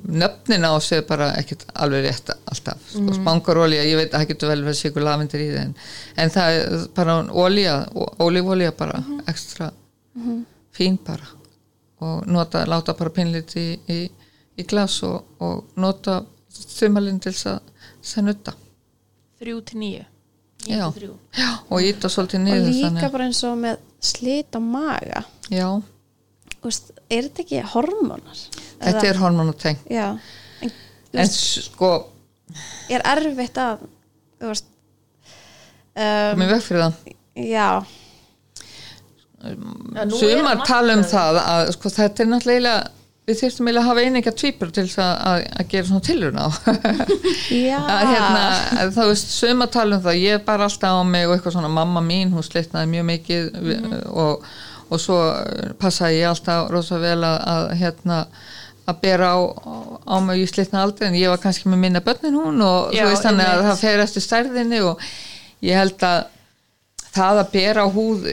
nöfnin 0.09 0.65
á 0.65 0.73
sig 0.81 1.07
bara 1.09 1.31
ekkert 1.41 1.65
alveg 1.75 2.05
rétt 2.05 2.31
alltaf, 2.51 2.79
sko, 2.91 3.01
Mhm. 3.01 3.15
spangarolía 3.23 3.83
ég 3.85 3.97
veit 3.97 4.13
að 4.13 4.21
það 4.21 4.29
getur 4.29 4.49
vel 4.49 4.63
verið 4.65 4.81
sigur 4.81 5.03
lavendur 5.03 5.41
í 5.41 5.49
það 5.53 5.63
en, 5.65 5.75
en 6.17 6.31
það 6.31 6.49
er 6.59 6.89
bara 6.95 7.23
olía 7.33 7.89
ólífolía 8.19 8.73
bara 8.77 8.99
Mhm. 9.01 9.21
ekstra 9.27 9.73
fín 10.75 10.99
bara. 11.05 11.27
Og 12.01 12.27
nota, 12.27 12.65
láta 12.67 12.95
bara 12.97 13.11
pinlit 13.11 13.55
í, 13.57 13.79
í, 13.89 14.11
í 14.59 14.63
glas 14.67 15.03
og, 15.03 15.25
og 15.41 15.65
nota 15.77 16.25
þumalinn 16.53 17.21
til 17.21 17.33
þess 17.33 17.47
að 17.47 17.61
þess 18.03 18.19
að 18.19 18.25
nutta 18.25 18.53
þrjú 19.41 19.65
til 19.65 19.79
nýju 19.81 20.05
Já. 20.67 20.93
Og 21.71 21.81
íta 21.83 22.09
svolítið 22.11 22.35
og 22.35 22.45
niður 22.45 22.93
líka 22.93 23.11
bara 23.13 23.25
eins 23.25 23.43
og 23.45 23.59
með 23.59 23.77
slit 24.01 24.51
á 24.53 24.61
maga. 24.61 25.25
Já, 25.51 25.83
veist, 26.67 26.91
er 27.09 27.29
þetta 27.29 27.45
ekki 27.45 27.63
hormónar? 27.75 28.43
Þetta 28.83 29.07
er 29.07 29.21
hormonatengt 29.23 29.93
já, 29.93 30.09
en, 30.65 30.75
en 31.15 31.31
sko, 31.33 31.93
er 32.91 33.07
erfitt 33.15 33.63
að 33.63 33.87
þú 34.39 34.53
veist 34.53 34.69
um, 34.69 36.35
komið 36.35 36.55
veg 36.57 36.67
fyrir 36.67 36.85
það. 36.85 37.17
Já, 37.39 37.69
sumar 40.19 40.63
tala 40.67 40.99
um 40.99 41.05
það 41.07 41.43
að 41.45 41.75
sko, 41.77 41.93
þetta 41.95 42.25
er 42.25 42.33
náttúrulega 42.33 42.79
við 43.29 43.43
þurftum 43.43 43.69
eiginlega 43.69 43.83
að 43.83 43.89
hafa 43.91 44.05
einingja 44.07 44.33
tvípur 44.41 44.71
til 44.73 44.85
að, 44.89 45.11
að, 45.29 45.43
að 45.61 45.67
gera 45.73 45.89
svona 45.89 46.05
tilurna 46.07 46.47
á. 46.49 46.51
Já, 47.69 47.77
að 47.83 48.05
hérna, 48.09 48.87
þá 48.97 49.03
veist 49.11 49.35
sumar 49.35 49.71
tala 49.75 49.99
um 49.99 50.05
það, 50.07 50.21
ég 50.23 50.39
er 50.39 50.47
bara 50.47 50.69
alltaf 50.69 50.97
á 50.97 51.05
mig 51.05 51.27
og 51.29 51.35
eitthvað 51.35 51.59
svona, 51.59 51.71
mamma 51.73 52.03
mín, 52.05 52.33
hún 52.33 52.47
slitnaði 52.47 52.91
mjög 52.95 53.07
mikið 53.11 53.51
mm. 53.61 53.99
og, 54.09 54.49
og 54.89 55.03
svo 55.03 55.19
passaði 55.81 56.23
ég 56.23 56.31
alltaf 56.31 56.71
rosa 56.73 56.99
vel 57.03 57.19
að, 57.27 57.37
að 57.55 57.69
hérna 57.83 58.23
að 58.89 59.01
bera 59.03 59.35
á, 59.37 59.39
á 60.09 60.17
mig 60.25 60.41
í 60.43 60.49
slitna 60.49 60.83
aldrei 60.87 61.11
en 61.11 61.19
ég 61.19 61.29
var 61.29 61.41
kannski 61.43 61.69
með 61.69 61.83
minna 61.85 62.01
börnin 62.05 62.39
hún 62.39 62.63
og 62.65 62.95
Já, 62.97 63.05
þú 63.05 63.11
veist 63.13 63.27
þannig 63.27 63.51
að 63.53 63.65
það 63.67 63.83
fer 63.83 64.03
eftir 64.07 64.25
stærðinni 64.25 64.81
og 64.89 65.03
ég 65.69 65.77
held 65.77 66.05
að 66.09 66.19
það 67.19 67.41
að 67.43 67.51
bera 67.53 67.85
á 67.85 67.89
húð 67.93 68.27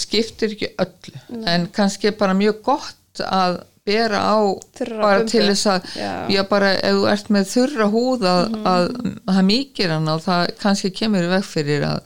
skiptir 0.00 0.54
ekki 0.56 0.70
öllu 0.82 1.44
en 1.52 1.66
kannski 1.76 2.10
er 2.10 2.16
bara 2.18 2.36
mjög 2.38 2.62
gott 2.66 3.22
að 3.26 3.60
bera 3.86 4.18
á 4.18 4.38
Þurra 4.76 4.98
bara 4.98 5.18
bumbu. 5.20 5.30
til 5.30 5.44
þess 5.46 5.66
að 5.70 5.92
Já. 5.94 6.12
já 6.34 6.42
bara 6.50 6.72
ef 6.74 6.96
þú 6.96 7.04
ert 7.12 7.28
með 7.36 7.50
þurra 7.52 7.86
húð 7.92 8.26
að, 8.32 8.56
að 8.72 8.88
það 9.28 9.44
mýkir 9.52 9.92
hann 9.94 10.10
og 10.10 10.24
það 10.24 10.42
kannski 10.64 10.90
kemur 10.96 11.28
veg 11.30 11.46
fyrir 11.46 11.86
að, 11.86 12.00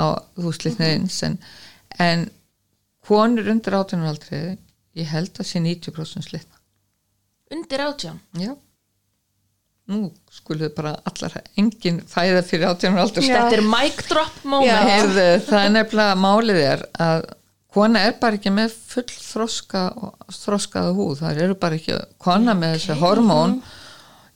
að 0.00 0.12
þú 0.40 0.54
slitna 0.56 0.88
eins 0.96 1.20
en, 1.28 1.36
en 2.02 2.26
konur 3.10 3.50
undir 3.50 3.76
átjónaraldri 3.80 4.40
ég 4.98 5.10
held 5.10 5.38
að 5.38 5.48
sé 5.50 5.62
90% 5.62 6.26
slitna. 6.28 6.58
Undir 7.50 7.82
átján? 7.82 8.20
Já. 8.38 8.54
Nú 9.90 10.12
skuluðu 10.30 10.70
bara 10.76 10.94
allar 11.08 11.34
engin 11.58 11.98
fæða 12.06 12.44
fyrir 12.46 12.70
átjónaraldur 12.70 13.26
Já. 13.26 13.34
þetta 13.34 13.58
er 13.58 13.66
mic 13.66 14.04
drop 14.06 14.40
moment. 14.44 14.70
Já. 14.70 14.78
Heyrðu, 14.86 15.28
það 15.48 15.64
er 15.66 15.72
nefnilega 15.74 16.18
málið 16.22 16.60
er 16.62 16.84
að 17.02 17.28
kona 17.74 18.02
er 18.06 18.16
bara 18.22 18.38
ekki 18.38 18.52
með 18.54 18.74
full 18.90 19.06
þroska, 19.10 19.82
þroskaða 20.34 20.94
húð. 20.94 21.20
Það 21.24 21.42
eru 21.46 21.58
bara 21.58 21.78
ekki 21.78 21.98
kona 22.22 22.54
með 22.58 22.76
þessi 22.76 22.98
hormón 23.02 23.58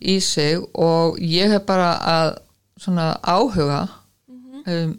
í 0.03 0.19
sig 0.23 0.59
og 0.75 1.21
ég 1.23 1.55
hef 1.55 1.65
bara 1.67 1.93
að 2.15 2.33
svona 2.83 3.13
áhuga 3.23 3.85
um, 4.67 4.95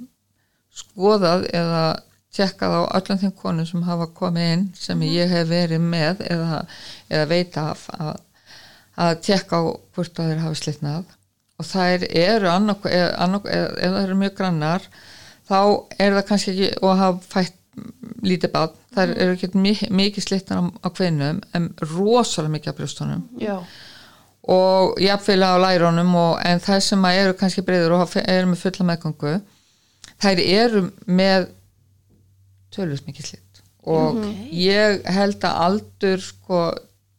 skoðað 0.75 1.49
eða 1.51 1.83
tjekkað 2.35 2.75
á 2.77 2.81
öllum 2.99 3.19
þeim 3.21 3.33
konum 3.39 3.67
sem 3.69 3.83
hafa 3.87 4.07
komið 4.17 4.53
inn 4.53 4.63
sem 4.77 5.03
ég 5.07 5.31
hef 5.31 5.49
verið 5.49 5.83
með 5.83 6.23
eða, 6.27 6.61
eða 7.09 7.27
veit 7.31 7.57
af 7.61 7.85
að, 7.95 8.13
að 9.07 9.19
tjekka 9.27 9.59
á 9.59 9.63
hvort 9.95 10.19
að 10.21 10.31
þeir 10.31 10.41
hafa 10.43 10.61
slitnað. 10.61 11.11
Og 11.55 11.67
þær 11.69 12.07
eru 12.09 12.49
annarko, 12.51 12.91
eða, 12.91 13.11
annarko, 13.23 13.51
eða, 13.51 13.69
eða 13.79 13.93
það 13.97 14.07
eru 14.07 14.17
mjög 14.21 14.37
grannar 14.39 14.87
þá 15.47 15.59
er 16.01 16.17
það 16.17 16.27
kannski 16.29 16.55
ekki 16.55 16.71
og 16.83 16.97
hafa 16.99 17.29
fætt 17.31 17.61
lítið 18.25 18.51
bát 18.53 18.75
þær 18.95 19.11
eru 19.19 19.35
ekki 19.35 19.51
mikið, 19.59 19.91
mikið 19.91 20.25
slitnar 20.25 20.63
á, 20.63 20.65
á 20.83 20.87
kvinnum 20.95 21.41
en 21.55 21.67
rosalega 21.91 22.53
mikið 22.53 22.71
á 22.71 22.77
brjóstunum. 22.77 23.27
Já, 23.39 23.57
og 24.45 24.99
jafnvel 25.01 25.41
á 25.41 25.57
lærónum 25.57 26.15
og, 26.15 26.39
en 26.45 26.61
það 26.61 26.79
sem 26.85 27.05
eru 27.09 27.33
kannski 27.39 27.63
breyður 27.65 27.97
og 27.97 28.17
eru 28.21 28.51
með 28.51 28.61
fulla 28.61 28.87
meðgangu 28.91 29.35
þær 30.21 30.41
eru 30.43 30.81
með 31.07 31.47
tölvist 32.75 33.07
mikið 33.09 33.31
slitt 33.31 33.61
og 33.85 34.21
ég 34.55 35.03
held 35.13 35.43
að 35.45 35.59
aldur 35.67 36.23
sko 36.23 36.61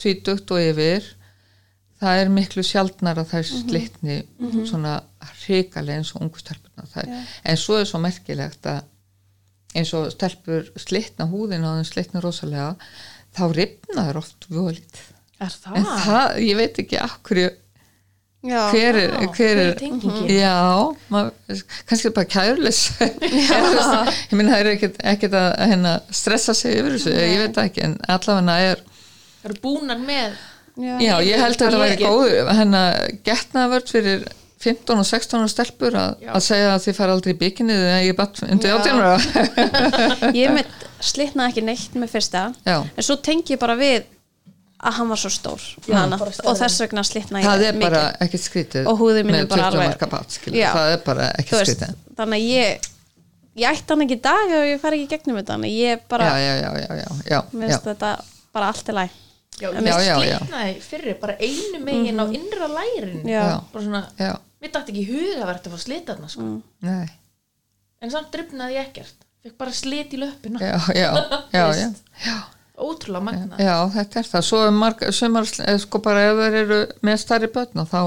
tvítugt 0.02 0.50
og 0.52 0.62
yfir 0.62 1.04
það 2.00 2.22
er 2.22 2.32
miklu 2.32 2.64
sjaldnar 2.66 3.20
að 3.22 3.30
þær 3.32 3.46
slitni 3.48 4.18
svona 4.68 4.98
hrikalega 5.46 6.00
eins 6.00 6.12
og 6.14 6.26
ungu 6.26 6.42
stelpurna 6.42 6.88
þær, 6.92 7.12
en 7.46 7.60
svo 7.60 7.78
er 7.80 7.88
svo 7.88 8.00
merkilegt 8.02 8.68
að 8.68 8.82
eins 9.76 9.92
og 9.96 10.10
stelpur 10.12 10.68
slitna 10.80 11.28
húðin 11.30 11.64
og 11.66 11.78
þeim 11.78 11.88
slitna 11.88 12.24
rosalega 12.24 12.74
þá 13.36 13.44
ripna 13.56 14.08
þær 14.08 14.20
oft 14.22 14.48
völit 14.50 15.00
er 15.40 15.52
það? 15.52 15.78
en 15.78 15.88
það, 16.04 16.26
ég 16.44 16.60
veit 16.60 16.82
ekki 16.82 17.00
af 17.00 17.16
hverju 17.26 17.48
já. 18.50 18.62
hver 18.72 18.98
er, 19.02 19.12
Já, 19.12 19.28
hver 19.36 19.60
er 19.62 19.74
tengingin? 19.80 20.30
já, 20.32 20.54
mað, 21.12 21.30
kannski 21.88 22.12
bara 22.16 22.30
kærlis 22.36 22.80
ég 23.00 24.34
minna 24.36 24.54
það 24.54 24.58
er 24.62 24.72
ekkert, 24.74 24.98
ekkert 25.14 25.36
að 25.40 25.48
hérna, 25.72 25.94
stressa 26.22 26.56
sig 26.56 26.78
yfir 26.80 26.96
þessu, 26.96 27.14
ég 27.16 27.44
veit 27.44 27.58
það 27.58 27.70
ekki 27.70 27.86
en 27.90 27.98
allavega 28.16 28.58
er, 28.72 28.82
það 29.42 29.50
eru 29.50 29.60
búnar 29.66 30.02
með 30.02 30.40
já. 30.76 30.96
já 31.00 31.14
ég 31.26 31.44
held 31.44 31.54
að 31.60 31.62
þetta 31.66 31.84
væri 31.84 32.02
góð 32.02 32.56
hennar 32.60 33.06
getnaðvörd 33.26 33.94
fyrir 33.94 34.26
15 34.66 34.98
og 35.02 35.04
16 35.06 35.42
ára 35.42 35.50
stelpur 35.52 35.96
að, 36.00 36.22
að 36.32 36.42
segja 36.46 36.68
að 36.72 36.84
þið 36.86 36.96
fara 36.96 37.14
aldrei 37.16 37.32
í 37.34 37.38
bygginni 37.42 37.74
þegar 37.76 38.04
ég 38.06 38.14
er 38.14 38.18
bara 38.18 38.46
undir 38.54 38.70
Já. 38.70 38.76
18 38.80 39.02
ára 39.04 40.32
Ég 40.40 40.54
mitt 40.56 40.86
slitnaði 41.04 41.52
ekki 41.52 41.64
neitt 41.66 41.98
með 42.00 42.14
fyrsta 42.14 42.44
Já. 42.64 42.78
en 42.80 43.04
svo 43.04 43.18
tengi 43.20 43.52
ég 43.54 43.60
bara 43.60 43.76
við 43.78 44.06
að 44.76 44.92
hann 44.98 45.08
var 45.08 45.16
svo 45.22 45.30
stór. 45.32 45.62
Já, 45.88 45.94
hana, 45.96 46.16
og 46.20 46.56
þess 46.60 46.80
vegna 46.84 47.02
slitnaði 47.06 47.44
það 47.46 47.62
ég 47.64 47.68
er 47.72 47.78
bara 47.80 48.02
ekkert 48.20 48.42
skrítið 48.44 48.86
Og 48.90 48.98
húðin 49.00 49.26
mín 49.26 49.38
er 49.40 49.46
bara 49.48 49.70
20 49.70 49.76
alveg- 49.78 49.92
Já. 50.60 50.68
það 50.76 50.92
er 50.92 51.00
bara 51.06 51.28
ekkert 51.40 51.58
veist, 51.60 51.70
skrítið. 51.76 51.94
þannig 52.16 52.36
að 52.36 52.48
ég 52.50 52.90
ég 53.56 53.68
ætti 53.72 53.88
hann 53.94 54.02
ekki 54.04 54.16
í 54.18 54.22
dag 54.26 54.50
og 54.58 54.64
ég 54.68 54.80
fari 54.82 54.98
ekki 55.00 55.08
gegnum 55.16 55.36
þetta 55.40 55.54
þannig 55.56 55.70
að 55.72 55.78
ég 55.80 56.00
bara, 56.08 56.24
já, 56.28 56.36
já, 56.36 56.54
já, 56.60 56.70
já, 56.76 56.96
já, 57.00 57.08
já, 57.30 57.38
mér 57.56 57.68
finnst 57.70 57.86
þetta 57.88 58.10
bara 58.52 58.66
allt 58.72 58.88
í 58.92 58.96
læg 58.98 59.10
mér 59.80 59.92
slitnaði 60.36 60.74
fyrir 60.84 61.14
bara 61.20 61.36
einu 61.40 61.78
megin 61.80 62.20
á 62.20 62.24
innra 62.36 62.66
lærin. 62.68 63.22
Já. 63.24 63.44
Bara 63.72 63.84
svona, 63.86 64.02
já, 64.20 64.32
mér 64.60 64.70
dætti 64.74 64.92
ekki 64.92 65.00
í 65.00 65.08
huga 65.08 65.38
að 65.40 65.48
verða 65.48 65.62
að 65.64 65.72
fá 65.72 65.78
slita 65.86 66.12
þarna 66.14 66.28
sko. 66.28 66.42
nei. 66.84 67.08
En 68.04 68.10
samt 68.12 68.28
drifnaði 68.30 68.76
ég 68.76 68.90
ekkert. 68.90 69.24
Fekk 69.42 69.56
bara 69.56 69.72
slit 69.72 70.12
í 70.12 70.18
löppina. 70.20 70.60
Já, 70.60 70.76
já, 70.92 71.10
já, 71.52 71.64
já, 71.72 71.88
já. 72.26 72.36
Ótrúlega 72.76 73.24
magna 73.24 73.56
Já, 73.60 73.76
þetta 73.94 74.18
er 74.20 74.26
það. 74.30 74.42
Svo 74.48 74.58
er 74.66 74.74
marg, 74.76 75.04
sumar, 75.16 75.46
eh, 75.64 75.78
sko 75.80 76.00
bara 76.04 76.24
ef 76.30 76.40
þeir 76.42 76.56
eru 76.60 76.80
með 77.08 77.16
starri 77.22 77.48
börn 77.54 77.82
og 77.82 77.88
þá 77.88 78.02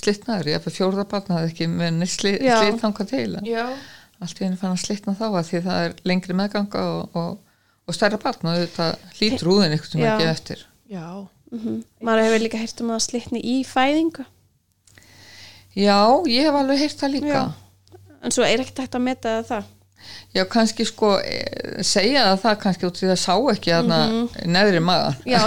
slitnaður, 0.00 0.50
ég 0.54 0.64
fyrir 0.64 0.76
fjórða 0.78 1.04
barn 1.10 1.26
það 1.28 1.48
ekki 1.50 1.68
með 1.72 1.90
neitt 2.00 2.14
sli, 2.14 2.32
Já. 2.40 2.56
slit 2.62 2.80
þangað 2.82 3.10
til. 3.12 3.28
en 3.36 3.50
já, 3.50 3.66
Allt 4.20 4.38
í 4.40 4.44
henni 4.46 4.56
fann 4.56 4.72
að 4.72 4.80
slitna 4.86 5.12
þá 5.18 5.26
að 5.28 5.42
því 5.50 5.60
það 5.66 5.82
er 5.86 5.94
lengri 6.08 6.34
meðganga 6.38 6.84
og, 6.94 7.16
og, 7.20 7.34
og 7.86 7.94
stærra 7.98 8.16
barn 8.22 8.48
og 8.48 8.56
þetta 8.62 8.86
lítur 9.20 9.50
úðin 9.52 9.74
ykkur 9.76 9.90
sem 9.92 10.00
ekki 10.08 10.28
eftir. 10.30 10.62
já, 10.88 11.04
maður 12.00 12.24
hefur 12.24 12.42
líka 12.46 12.58
heyrt 12.62 12.80
um 12.80 12.94
að 12.96 13.04
slitni 13.04 13.42
í 13.44 13.58
fæðingu 13.68 14.24
Já, 15.76 15.98
ég 16.32 16.46
hef 16.48 16.56
alveg 16.56 16.78
heyrt 16.80 17.00
það 17.02 17.12
líka. 17.18 17.36
Já. 17.36 17.98
en 18.24 18.32
svo 18.32 18.42
er 18.48 18.62
ekkert 18.64 18.78
hægt 18.86 18.96
að 18.96 19.04
meta 19.04 19.34
það 19.44 19.64
Já, 20.36 20.42
kannski 20.52 20.84
sko 20.84 21.14
eh, 21.24 21.82
segja 21.86 22.24
það 22.28 22.40
það 22.44 22.56
kannski 22.64 22.86
út 22.90 22.98
því 23.00 23.06
það 23.12 23.20
sá 23.22 23.34
ekki 23.54 23.72
þarna 23.72 23.98
neðri 24.56 24.80
magan. 24.84 25.14
Mhm. 25.22 25.30
já, 25.32 25.38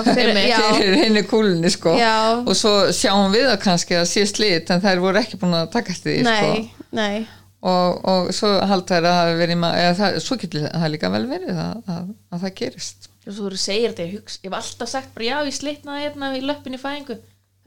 fyrir, 0.80 0.96
henni 1.04 1.24
kúlinni 1.30 1.70
sko 1.74 1.94
Já. 2.00 2.14
og 2.42 2.56
svo 2.58 2.72
sjáum 2.96 3.32
við 3.36 3.46
það 3.52 3.60
kannski 3.68 4.00
að 4.00 4.08
sé 4.10 4.26
slit 4.32 4.72
en 4.74 4.82
þær 4.82 5.04
voru 5.04 5.22
ekki 5.22 5.38
búin 5.42 5.54
að 5.60 5.70
taka 5.76 5.94
eftir 5.94 6.18
því 6.18 6.24
sko. 6.26 6.32
nei, 6.32 6.72
nei 6.92 7.28
og, 7.62 8.00
og 8.08 8.30
svo 8.34 8.50
halda 8.66 8.96
þær 8.96 9.04
að 9.04 9.12
það 9.12 9.20
hafi 9.22 9.38
verið 9.44 9.56
í 9.56 9.60
ma- 9.60 9.76
eða 9.76 9.96
það, 10.00 10.20
svo 10.26 10.38
getur 10.42 10.68
það 10.72 10.92
líka 10.96 11.10
vel 11.12 11.26
verið 11.28 11.58
að, 11.60 11.82
að, 11.96 12.06
að 12.34 12.46
það 12.46 12.54
gerist 12.64 13.10
og 13.30 13.34
svo 13.36 13.50
þú 13.52 13.58
segir 13.62 13.92
þetta 13.92 14.06
ég 14.08 14.14
hugsa, 14.16 14.40
ég 14.42 14.50
hef 14.50 14.58
alltaf 14.62 14.90
sagt 14.90 15.10
bara 15.14 15.26
já, 15.28 15.36
ég 15.46 15.58
slitnaði 15.60 16.06
hérna 16.08 16.30
í 16.40 16.42
löppinni 16.50 16.80
í 16.80 16.82
fæðingu 16.82 17.18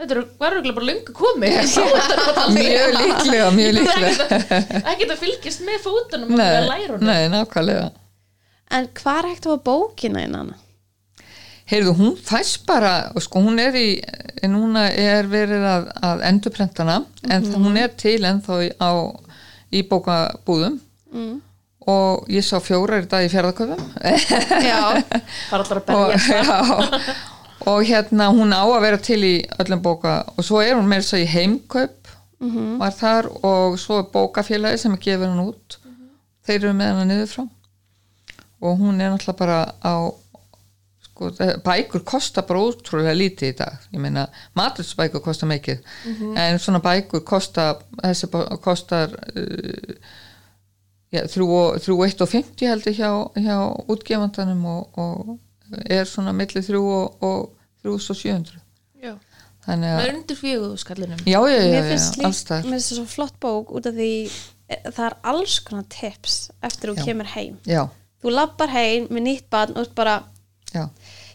þetta 0.03 0.17
er- 0.19 0.27
var 0.43 0.57
örugglega 0.57 0.77
bara 0.79 0.89
þetta 2.03 2.27
bara 2.27 2.45
aldrei. 2.47 2.67
mjög 2.67 2.99
líklega, 2.99 3.47
mjög 3.57 3.73
líklega. 3.79 4.59
ekki 4.83 5.09
að 5.09 5.17
fylgjast 5.23 5.65
með 5.69 5.79
fótunum 5.87 6.33
og 6.35 6.41
nei, 6.43 6.51
með 6.57 6.69
lærunum 6.73 7.07
nei, 7.09 7.23
nákvæmlega. 7.37 7.87
En 8.73 8.87
hvað 8.99 9.19
er 9.23 9.31
hægt 9.33 9.49
hafa 9.51 9.63
bókina 9.71 10.23
innan 10.27 10.53
heyrðu, 11.73 11.93
hún 11.97 12.17
fæst 12.21 12.67
bara 12.69 12.91
og 13.17 13.23
sko 13.25 13.41
hún 13.45 13.61
er 13.63 13.77
í 13.79 13.87
núna 14.51 14.89
er 14.99 15.29
verið 15.31 15.63
að, 15.65 15.87
að 16.05 16.25
endurprentana 16.29 16.97
en 17.31 17.47
það, 17.47 17.55
hún 17.63 17.79
er 17.81 17.93
til 17.97 18.19
ennþá 18.29 18.59
í, 18.67 18.69
á, 18.83 18.91
í 19.73 19.81
bókabúðum. 19.89 20.81
Mm. 21.13 21.39
og 21.93 22.29
ég 22.33 22.45
sá 22.47 22.57
fjórar 22.63 23.03
í 23.05 23.09
dag 23.11 23.25
í 23.27 23.31
fjárðaköfum 23.33 23.81
já, 24.65 24.81
fara 25.51 25.65
allar 25.65 25.81
að 25.81 25.95
og, 25.97 26.13
berja 26.13 26.43
já, 26.43 26.59
og 27.67 27.83
hérna 27.87 28.29
hún 28.35 28.53
á 28.55 28.63
að 28.65 28.81
vera 28.85 28.99
til 28.99 29.21
í 29.25 29.35
öllum 29.63 29.83
bóka 29.85 30.15
og 30.37 30.45
svo 30.45 30.61
er 30.63 30.75
hún 30.79 30.89
meira 30.91 31.03
svo 31.07 31.19
í 31.21 31.27
heimkaup 31.29 31.99
var 32.81 32.91
þar 32.91 33.29
og 33.47 33.77
svo 33.79 34.01
er 34.01 34.09
bókafélagi 34.11 34.79
sem 34.83 34.93
er 34.97 34.99
gefur 35.05 35.29
hann 35.31 35.45
út. 35.47 35.77
Þeir 36.47 36.57
eru 36.65 36.73
með 36.75 36.89
hana 36.91 37.05
niður 37.07 37.29
frá. 37.31 37.45
Og 38.63 38.79
hún 38.81 38.99
er 39.01 39.13
náttúrulega 39.13 39.39
bara 39.39 39.59
á 39.79 39.95
sko, 41.07 41.31
bækur 41.63 42.03
kosta 42.05 42.43
bara 42.43 42.59
ótrúlega 42.67 43.15
lítið 43.15 43.53
í 43.53 43.57
dag. 43.61 43.79
Ég 43.95 44.01
meina, 44.03 44.27
matursbækur 44.59 45.23
kosta 45.23 45.47
mikið. 45.47 45.79
En 46.35 46.59
svona 46.59 46.81
bækur 46.83 47.23
kosta 47.25 47.77
þessi 48.03 48.27
kostar 48.65 49.15
uh, 49.37 49.95
já, 51.15 51.23
þrjú 51.31 51.47
og- 51.61 51.79
þrjú 51.85 51.97
og 52.01 52.05
eitt 52.09 52.21
og 52.27 52.29
fimmti 52.33 52.67
heldur 52.67 52.93
hjá, 52.99 53.11
hjá 53.39 53.57
útgefandanum 53.87 54.65
og, 54.67 54.99
og 54.99 55.39
er 55.87 56.09
svona 56.09 56.35
milli 56.37 56.63
þrjú 56.65 56.83
og, 56.97 57.23
og 57.25 57.83
þrjú 57.83 57.99
svo 58.07 58.17
sjöundru 58.19 58.61
já, 59.03 59.15
þannig 59.67 59.89
það 59.93 59.99
að, 59.99 60.07
er 60.07 60.15
undir 60.17 60.41
fjöguðu 60.43 60.83
skallinum 60.83 61.25
já, 61.25 61.39
já, 61.39 61.57
já, 61.57 61.63
já, 61.63 61.65
já 61.65 61.73
þar 61.73 62.69
mér 62.69 62.77
finnst 62.77 62.93
það 62.93 63.01
svo 63.01 63.07
flott 63.15 63.41
bók 63.43 63.73
út 63.79 63.89
af 63.91 63.97
því 63.99 64.13
eh, 64.29 64.85
það 64.91 65.05
er 65.09 65.19
alls 65.33 65.59
konar 65.67 65.89
tips 65.93 66.39
eftir 66.63 66.93
þú 66.93 66.99
Já. 67.01 67.05
kemur 67.09 67.33
heim. 67.35 67.59
Já, 67.69 67.83
þú 68.23 68.37
lappar 68.37 68.73
heim 68.75 69.09
með 69.11 69.27
nýtt 69.29 69.51
barn 69.53 69.77
og 69.77 69.87
ert 69.87 69.97
bara 69.99 70.21
já, 70.73 70.87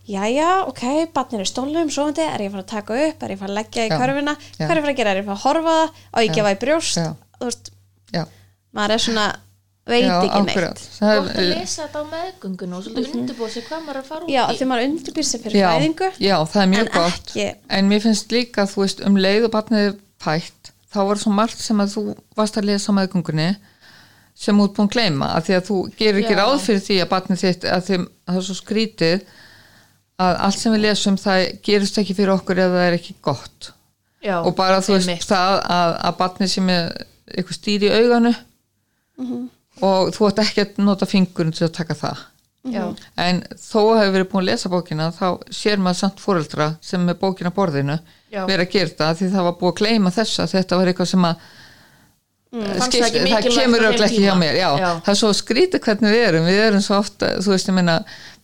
Jæja, 0.07 0.63
ok, 0.69 0.81
barnir 1.11 1.41
er 1.43 1.47
stólum, 1.49 1.89
sofandi, 1.91 2.23
er 2.23 2.39
ég 2.39 2.47
að 2.47 2.53
fara 2.53 2.63
að 2.63 2.69
taka 2.71 2.95
upp, 2.95 3.23
er 3.25 3.31
ég 3.33 3.35
að 3.35 3.41
fara 3.41 3.51
að 3.51 3.57
leggja 3.57 3.83
í 3.83 3.89
Já. 3.89 3.95
körfuna, 3.99 4.33
Já. 4.39 4.61
hvað 4.61 4.69
er 4.71 4.77
ég 4.77 4.77
að 4.77 4.85
fara 4.85 4.93
að 4.93 4.99
gera, 5.01 5.11
er 5.11 5.17
ég 5.19 5.25
að 5.25 5.27
fara 5.27 5.35
að 5.35 5.43
horfa 5.43 5.73
það, 5.73 5.97
á 6.07 6.17
ég 6.23 6.29
að 6.29 6.37
gefa 6.37 6.53
í 6.53 6.59
brjóst, 6.61 6.99
Já. 7.01 7.07
þú 7.35 7.49
veist, 7.49 7.71
já, 8.15 8.21
maður 8.79 8.93
er 8.95 9.03
svona, 9.03 9.25
veit 9.87 10.03
já, 10.05 10.13
ekki 10.17 10.29
akkurat. 10.41 10.81
neitt. 10.81 10.97
Það 10.99 11.17
Gott 11.17 11.29
að 11.31 11.41
er- 11.43 11.51
lesa 11.57 11.81
þetta 11.87 12.01
á 12.01 12.05
meðgöngun 12.13 12.73
og 12.77 12.83
svolítið 12.85 13.15
undirbúið 13.21 13.53
sér 13.55 13.65
hvað 13.67 13.81
maður 13.87 13.99
að 14.01 14.09
fara 14.11 14.25
út 14.25 14.31
Já, 14.33 14.41
í. 14.47 14.57
þegar 14.57 14.69
maður 14.71 14.87
undirbýr 14.89 15.27
sig 15.29 15.41
fyrir 15.45 15.57
já, 15.61 15.69
fæðingu, 15.73 16.09
já, 16.27 16.35
það 16.53 16.61
er 16.63 16.69
mjög 16.73 16.85
en 16.87 16.91
gott. 16.97 17.31
ekki, 17.31 17.47
en 17.77 17.89
mér 17.91 18.01
finnst 18.07 18.31
líka, 18.35 18.65
þú 18.67 18.83
veist, 18.83 19.01
um 19.07 19.15
leið 19.17 19.47
og 19.47 19.51
barnið 19.57 19.87
er 19.87 19.95
fætt, 20.23 20.71
þá 20.93 20.99
var 21.07 21.17
svo 21.23 21.31
margt 21.37 21.59
sem 21.63 21.77
að 21.83 21.95
þú 21.95 22.03
varst 22.37 22.57
að 22.57 22.67
lesa 22.71 22.91
á 22.91 22.97
meðgöngunni 22.99 23.49
sem 24.37 24.59
út 24.61 24.73
búin 24.77 24.89
gleyma, 24.93 25.31
af 25.33 25.47
því 25.47 25.55
að 25.57 25.65
þú 25.71 25.77
gerir 25.97 26.21
ekki 26.21 26.35
Já. 26.35 26.41
ráð 26.43 26.59
fyrir 26.61 26.83
því 26.85 26.97
að 27.01 27.09
barnið 27.15 27.41
þitt 27.41 27.63
að 27.73 27.81
því, 27.87 27.95
að 27.97 28.33
það 28.33 28.37
er 28.37 28.45
svo 28.47 28.57
skrítið 28.59 29.21
að 30.17 30.37
allt 30.45 30.57
sem 30.59 30.73
við 30.73 30.81
lesum 30.85 31.17
það 31.17 31.41
gerist 31.65 31.97
ekki 32.01 32.13
fyrir 32.17 32.33
okkur 32.35 32.57
ef 32.61 32.71
það 32.73 32.85
er 32.87 32.97
ekki 32.97 33.15
gott. 33.21 33.71
Já, 34.21 34.37
og 34.41 34.55
bara 34.57 34.79
þú 34.81 34.95
veist 34.97 35.27
það 35.29 35.59
að, 35.69 35.91
að 36.09 36.15
barnið 36.21 36.49
sem 36.53 36.69
er 36.73 36.87
eitthvað 37.33 37.57
stýr 37.59 37.83
í 37.85 37.91
auganu 37.97 38.31
og 39.85 40.09
þú 40.15 40.29
ætti 40.29 40.43
ekki 40.45 40.65
að 40.65 40.81
nota 40.87 41.07
fingurinn 41.09 41.55
til 41.55 41.67
að 41.67 41.75
taka 41.77 41.97
það. 41.97 42.25
Já, 42.67 42.83
en 43.23 43.43
þó 43.55 43.77
að 43.93 43.99
hefur 44.01 44.13
verið 44.17 44.29
búin 44.31 44.41
að 44.41 44.49
lesa 44.49 44.69
bókina 44.71 45.05
þá 45.15 45.27
sér 45.55 45.79
maður 45.79 45.99
samt 46.01 46.19
fóreldra 46.19 46.65
sem 46.83 47.05
er 47.07 47.15
bókina 47.21 47.51
borðinu 47.55 47.95
Já. 48.33 48.41
verið 48.43 48.65
að 48.65 48.73
gera 48.73 48.89
þetta 48.89 49.11
því 49.21 49.29
það 49.35 49.45
var 49.47 49.55
búið 49.61 49.71
að 49.71 49.77
gleyma 49.79 50.11
þess 50.11 50.41
að 50.43 50.51
þetta 50.57 50.79
var 50.81 50.91
eitthvað 50.91 51.09
sem 51.13 51.29
að 51.29 51.47
Mm, 52.47 52.61
mm, 52.63 52.77
Fannst 52.79 52.95
það 52.95 53.15
það 53.27 53.47
kemur 53.57 53.83
örugglega 53.83 54.07
ekki 54.07 54.21
hjá 54.23 54.35
mér 54.39 54.55
já, 54.55 54.67
það 55.03 55.09
er 55.11 55.17
svo 55.19 55.31
skrítið 55.35 55.81
hvernig 55.83 56.13
við 56.13 56.21
erum. 56.29 56.45
Við 56.47 56.59
erum 56.63 56.83
svo 56.85 56.99
ofta, 57.01 57.31
þú 57.43 57.51
veist 57.51 57.67
ég 57.67 57.75
meina 57.75 57.95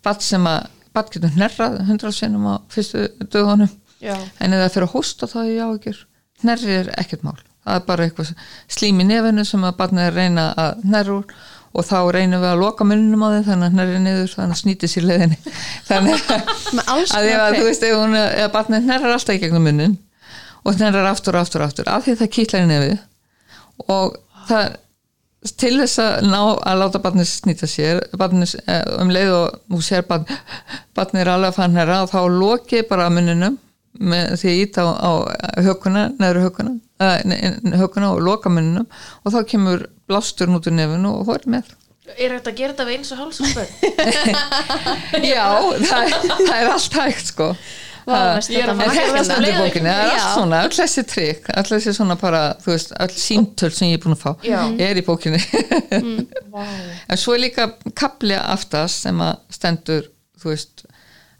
bat 0.03 0.25
sem 0.25 0.49
að, 0.49 0.65
bat 0.91 1.13
getur 1.13 1.31
hnerrað 1.37 1.77
hundra 1.87 2.11
sinnum 2.11 2.49
á 2.51 2.55
fyrstu 2.73 3.05
dögunum. 3.31 3.71
Já, 4.03 4.17
en 4.43 4.57
það 4.57 4.73
fyrir 4.75 4.89
að 4.89 4.95
hósta 4.97 5.29
þá 5.31 5.37
er 5.45 5.49
ég 5.53 5.63
áhyggjur. 5.69 6.03
Hnerri 6.43 6.77
er 6.81 6.91
ekkert 6.99 7.23
mál 7.23 7.39
það 7.63 7.79
er 7.79 7.83
bara 7.87 8.07
eitthvað 8.07 8.31
slím 8.77 9.01
í 9.03 9.07
nefinu 9.09 9.45
sem 9.47 9.65
að 9.65 9.77
barnið 9.79 10.07
er 10.07 10.13
að 10.13 10.21
reyna 10.21 10.47
að 10.59 11.11
úr 11.17 11.35
og 11.73 11.85
þá 11.87 11.97
reynum 12.13 12.43
við 12.43 12.51
að 12.51 12.59
loka 12.61 12.85
munnum 12.85 13.23
á 13.25 13.27
þeim 13.33 13.45
þannig 13.47 13.65
að 13.65 13.77
hnerri 13.77 14.01
niður 14.03 14.33
þannig 14.35 14.55
að 14.55 14.59
snýti 14.59 14.89
sér 14.91 15.07
leiðinni. 15.09 15.39
Þannig 15.87 16.27
að 16.29 16.43
að, 16.83 17.29
konar 17.31 17.57
þú 17.57 17.63
veist 17.65 17.85
ef, 17.87 18.43
barnið 18.53 18.85
hnerrar 18.85 19.15
alltaf 19.15 19.33
í 19.33 19.41
gegnum 19.41 19.65
munnin 19.65 19.97
og 20.63 20.77
hnerrar 20.77 21.09
aftur 21.09 21.37
og 21.37 21.47
aftur 21.47 21.63
og 21.63 21.71
aftur 21.71 21.89
af 21.89 22.05
því 22.05 22.15
það 22.21 22.31
kýtlar 22.37 22.67
í 22.67 22.69
nefið 22.69 23.89
og 23.89 24.19
það 24.51 24.77
til 25.59 25.73
þess 25.81 25.99
að 25.99 26.29
ná 26.29 26.39
að 26.39 26.79
láta 26.79 27.01
barnið 27.03 27.27
snýta 27.27 27.67
sér 27.67 27.99
barnið, 28.19 28.53
eh, 28.69 28.85
um 29.01 29.11
leið 29.11 29.33
og 29.35 29.57
þú 29.73 29.81
sér 29.83 30.05
barn, 30.07 30.29
barnið 30.95 31.25
er 31.25 31.31
alveg 31.33 31.51
að 31.51 31.57
fann 31.57 31.77
herra 31.79 32.03
og 32.05 32.13
þá 32.13 32.21
lokið 32.37 32.85
bara 32.91 33.09
munninum 33.11 33.57
með 33.99 34.33
því 34.41 34.49
að 34.51 34.59
íta 34.63 34.85
á, 34.87 34.91
á 34.97 35.11
hökuna 35.67 36.03
neður 36.19 36.41
hökuna, 36.47 36.73
uh, 37.03 37.77
hökuna 37.83 38.11
og 38.15 38.23
loka 38.25 38.49
munninum 38.49 38.87
og 39.23 39.35
þá 39.35 39.39
kemur 39.53 39.85
blásturinn 40.09 40.57
út 40.57 40.67
úr 40.69 40.77
nefinu 40.77 41.13
og 41.21 41.33
er 41.35 41.47
með. 41.59 41.71
Er 42.17 42.33
þetta 42.35 42.51
að 42.51 42.57
gera 42.59 42.73
þetta 42.73 42.85
við 42.89 42.97
eins 42.99 43.13
og 43.15 43.21
hálsum 43.21 43.47
já, 45.33 45.45
það, 45.87 46.15
það 46.27 46.57
er 46.57 46.71
allt 46.73 46.97
hægt 46.99 47.29
sko. 47.31 47.47
Það- 48.03 48.49
ég 48.51 48.65
er 48.65 48.71
allt 48.73 50.33
svona, 50.33 50.57
öll 50.65 50.73
þessi 50.75 51.03
trikk, 51.07 51.47
öll 51.55 51.69
þessi 51.69 51.93
svona 51.95 52.17
bara, 52.19 52.41
þú 52.63 52.73
veist, 52.73 52.91
öll 52.99 53.13
síntöl 53.15 53.71
sem 53.71 53.93
ég 53.93 53.99
er 53.99 54.03
búin 54.03 54.17
að 54.17 54.23
fá, 54.25 54.31
Já. 54.43 54.59
er 54.83 54.99
í 54.99 55.05
bókinni. 55.07 55.39
Vá, 56.51 56.65
en 57.13 57.21
svo 57.21 57.37
er 57.37 57.45
líka 57.45 57.69
kapli 57.95 58.35
aftast 58.35 59.05
sem 59.07 59.23
að 59.23 59.39
stendur, 59.55 60.09
þú 60.43 60.51
veist, 60.51 60.83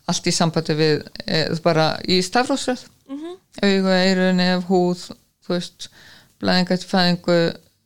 allt 0.10 0.28
í 0.28 0.36
sambandi 0.36 0.76
við, 0.78 1.04
e, 1.26 1.44
bara 1.64 1.94
í 2.04 2.20
stafrósröð, 2.26 2.86
mm 3.08 3.20
-hmm. 3.20 3.36
augu, 3.64 3.94
eiru, 3.98 4.30
nef, 4.38 4.66
húð, 4.70 5.04
þú 5.46 5.56
veist, 5.56 5.90
blæðingat, 6.44 6.88
fæðingu, 6.88 7.40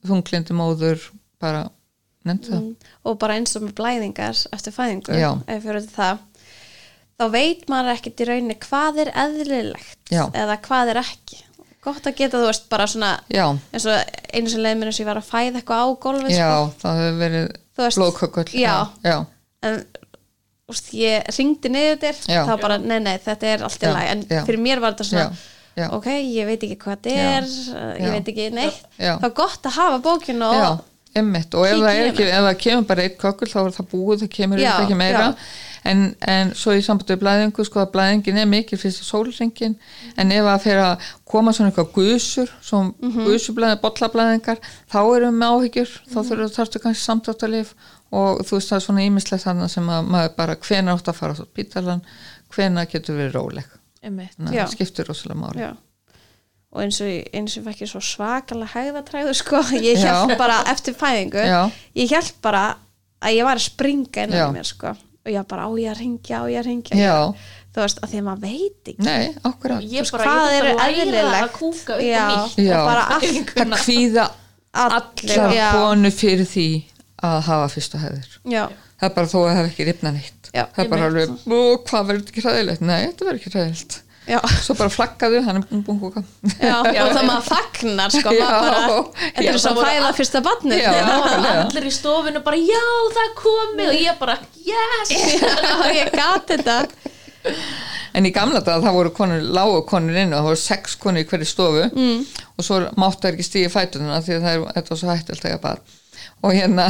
þunglindi 0.07 0.57
móður, 0.57 1.11
bara, 1.41 1.68
nefnt 2.26 2.49
það. 2.49 2.64
og 3.03 3.19
bara 3.19 3.38
eins 3.38 3.56
og 3.56 3.68
með 3.68 3.76
blæðingar 3.77 4.48
eftir 4.52 4.73
fæðingu, 4.73 5.14
Já. 5.14 5.31
ef 5.48 5.64
fyrir 5.64 5.85
til 5.85 5.95
það 5.95 6.26
þá 7.18 7.26
veit 7.34 7.65
maður 7.72 7.95
ekkert 7.95 8.22
í 8.22 8.30
rauninni 8.30 8.57
hvað 8.61 9.03
er 9.06 9.11
eðlilegt 9.26 10.11
Já. 10.14 10.27
eða 10.38 10.57
hvað 10.68 10.94
er 10.94 11.02
ekki 11.02 11.39
gott 11.88 12.10
að 12.10 12.18
geta 12.19 12.41
þú 12.41 12.49
veist 12.49 12.68
bara 12.72 12.88
svona 12.89 13.14
Já, 13.31 13.45
eins 13.72 13.88
og 13.88 14.18
einu 14.34 14.52
sem 14.52 14.64
leið 14.64 14.80
mér 14.80 14.91
eins 14.91 14.99
og 14.99 15.03
ég 15.03 15.10
var 15.10 15.22
að 15.22 15.30
fæða 15.31 15.61
eitthvað 15.61 15.81
á 15.81 15.88
gólfi 16.03 16.35
já, 16.35 16.49
sko. 16.49 16.76
það 16.84 17.02
hefur 17.02 17.19
verið 17.22 17.48
blóðkökull. 17.77 18.48
já. 18.57 18.76
já, 19.06 19.18
en 19.68 19.80
veist, 20.68 20.89
ég 20.94 21.30
ringdi 21.38 21.69
niður 21.72 21.99
þér 22.02 22.18
þá 22.49 22.56
bara, 22.61 22.77
nei, 22.81 22.98
nei, 22.99 23.15
þetta 23.23 23.48
er 23.53 23.64
allt 23.68 23.84
í 23.88 23.91
lagi. 23.94 24.10
En 24.15 24.26
fyrir 24.48 24.60
mér 24.60 24.81
var 24.84 24.95
þetta 24.98 25.07
svona 25.11 25.30
Já, 25.77 25.88
ok, 25.94 26.07
ég 26.10 26.48
veit 26.49 26.64
ekki 26.65 26.77
hvað 26.81 26.95
þetta 26.98 27.11
er 27.22 27.48
ég 28.02 28.07
já. 28.07 28.11
veit 28.15 28.30
ekki 28.34 28.45
neitt. 28.57 28.80
Já. 28.98 29.14
þá 29.22 29.26
er 29.30 29.34
gott 29.38 29.68
að 29.69 29.76
hafa 29.77 29.99
bókinu 30.02 30.48
og 30.49 30.56
Já, 30.57 30.69
emmitt 31.22 31.53
og 31.53 31.68
ef 31.69 31.77
það, 31.84 31.99
ekki, 32.07 32.26
ef 32.34 32.44
það 32.48 32.57
kemur 32.64 32.88
bara 32.89 33.03
eitt 33.06 33.18
kökul 33.22 33.48
þá 33.52 33.57
er 33.61 33.76
það 33.77 33.88
búið, 33.94 34.23
það 34.23 34.31
kemur 34.39 34.57
eitthvað 34.64 34.85
ekki 34.88 34.98
meira. 35.03 35.27
en, 35.88 36.02
en 36.27 36.49
svo 36.57 36.73
í 36.76 36.81
sambandi 36.84 37.14
við 37.14 37.22
blæðingu 37.22 37.64
sko 37.68 37.80
að 37.84 37.91
blæðingin 37.94 38.39
er 38.41 38.49
mikil 38.49 38.77
fyrst 38.81 39.06
sólringin 39.07 39.76
en 40.18 40.31
ef 40.35 40.44
það 40.49 40.65
fer 40.65 40.81
að 40.84 41.06
koma 41.31 41.53
svona 41.53 41.69
eitthvað 41.72 41.94
gusur 41.95 42.49
svona 42.60 42.89
mm 42.89 42.95
Mhm. 43.07 43.14
-hmm. 43.19 43.30
gusublæðingar, 43.30 43.81
bollablæðingar 43.85 44.57
þá 44.91 44.98
erum 45.15 45.30
við 45.30 45.38
með 45.38 45.53
áhyggjur, 45.53 45.91
þá 46.11 46.18
þurfum 46.27 46.56
þarftu 46.57 46.80
kannski 46.84 47.03
samdráttalif 47.06 47.73
og 48.11 48.43
þú 48.47 48.55
veist 48.57 48.69
það 48.71 48.77
er 48.79 48.85
svona 48.85 49.03
ímislegt 49.07 49.43
þannig 49.43 49.71
sem 49.73 49.89
að 49.91 50.07
maður 50.13 50.35
bara 50.38 50.55
hvena 50.55 50.93
átt 50.95 51.09
að 51.11 51.17
fara 51.19 51.34
á 51.35 51.41
spítalan, 51.43 52.01
hvena 52.55 52.85
getur 52.88 53.17
verið 53.19 53.35
róleg? 53.35 53.67
Það 54.63 54.71
skiptir 54.71 55.07
rosalega 55.09 55.39
máli. 55.41 55.59
Já. 55.65 55.73
og 56.71 56.81
eins 56.84 56.99
og, 57.01 57.07
ég- 57.07 57.27
ég 57.81 57.89
svo 57.89 57.99
svakalega 58.03 58.69
hægðatræðu 58.75 59.34
sko, 59.34 59.61
ég 59.88 59.97
held 60.03 60.38
bara 60.38 60.59
eftir 60.71 60.93
fæðingu, 60.93 61.39
Já. 61.47 61.61
ég 61.95 62.09
held 62.11 62.34
bara 62.43 62.63
að 63.23 63.34
ég 63.39 63.43
var 63.47 63.55
að 63.57 63.65
springa 63.71 64.23
inn 64.27 64.35
Já. 64.35 64.45
á 64.45 64.53
mér 64.53 64.67
sko. 64.67 64.91
Og 65.27 65.31
ég 65.34 65.47
bara 65.47 65.65
á 65.67 65.69
ég 65.75 65.89
að 65.91 65.99
ringja, 65.99 66.39
á 66.39 66.43
ég 66.47 66.59
að 66.61 66.67
ringja 66.69 66.95
Já, 66.99 67.15
þú 67.75 67.81
veist, 67.84 67.97
að 68.03 68.11
því 68.13 68.19
að 68.19 68.25
maður 68.27 68.43
veit 68.45 68.91
ekki. 68.91 69.03
Nei, 69.03 69.34
Ég 69.84 70.11
bara, 70.11 70.27
hvað 70.27 70.51
ég 70.51 70.59
eru 70.61 70.75
þarf 70.75 70.88
að 70.88 70.93
læra 70.93 71.01
eðlilegt? 71.01 71.41
að 73.73 73.84
kvíða 73.84 74.27
allir, 74.77 75.39
allar 75.41 75.73
konu 75.75 76.11
fyrir 76.13 76.45
því 76.47 76.67
að 77.26 77.38
hafa 77.48 77.69
fyrstu 77.73 78.02
hæður 78.02 78.34
já, 78.45 78.65
það 78.99 79.07
er 79.10 79.14
bara 79.15 79.31
þó 79.31 79.38
að 79.39 79.48
það 79.48 79.57
hef 79.61 79.69
ekki 79.72 79.88
ripnað 79.88 80.18
neitt. 80.19 80.49
Já, 80.52 80.64
það 80.73 80.84
er 80.84 80.91
bara 80.91 81.07
alveg, 81.11 81.31
hvað 81.48 82.10
verður 82.10 82.19
þetta 82.22 82.34
ekki 82.34 82.44
hræðilegt? 82.45 82.84
Nei, 82.85 82.99
þetta 83.07 83.27
verður 83.27 83.39
ekki 83.41 83.53
hræðilegt. 83.56 83.98
Já, 84.27 84.41
svo 84.60 84.76
bara 84.76 84.91
flaggaðu, 84.91 85.39
hann 85.45 85.60
er 85.61 85.65
búin 85.69 85.84
búin 85.88 85.99
kúka 86.02 86.22
já, 86.60 86.73
og 86.84 87.14
það 87.15 87.27
maður 87.30 87.45
fagnar 87.48 88.11
sko, 88.11 88.34
Já. 88.35 88.41
maður 88.44 88.73
bara, 88.73 88.98
þetta 89.22 89.45
Já. 89.45 89.52
er 89.53 89.60
svo 89.64 89.72
að 89.72 89.80
fæða 89.88 90.10
fyrsta 90.18 90.41
barni 90.44 90.80
Já. 90.81 90.89
nákvæmlega. 91.07 91.61
Allir 91.64 91.88
í 91.88 91.94
stofinu 91.95 92.41
bara, 92.44 92.60
já, 92.60 92.81
það 93.15 93.22
er 93.23 93.31
komið. 93.39 93.91
Og 93.94 94.02
ég 94.03 94.18
bara, 94.19 94.35
yes. 94.68 95.14
Ég 96.02 96.11
gat 96.11 96.52
þetta. 96.52 96.77
En 98.18 98.27
í 98.27 98.34
gamla 98.35 98.60
dag 98.65 98.84
það 98.84 98.98
voru 98.98 99.14
konur, 99.15 99.48
lágu 99.56 99.80
konur 99.88 100.19
inn 100.19 100.34
og 100.34 100.41
það 100.41 100.49
voru 100.49 100.60
sex 100.65 100.98
konur 100.99 101.23
í 101.23 101.30
hverju 101.30 101.48
stofu. 101.48 101.88
Mm. 101.94 102.26
og 102.57 102.68
svo 102.68 102.81
máttu 102.99 103.27
það 103.27 103.31
ekki 103.38 103.48
stíði 103.48 103.72
fætununa 103.72 104.19
því 104.26 104.35
að 104.35 104.44
það 104.48 104.57
er, 104.57 104.68
þetta 104.76 104.94
var 104.94 105.02
svo 105.03 105.14
hættelt 105.14 105.48
að 105.48 105.60
bara 105.64 105.97
og 106.43 106.53
hérna 106.53 106.88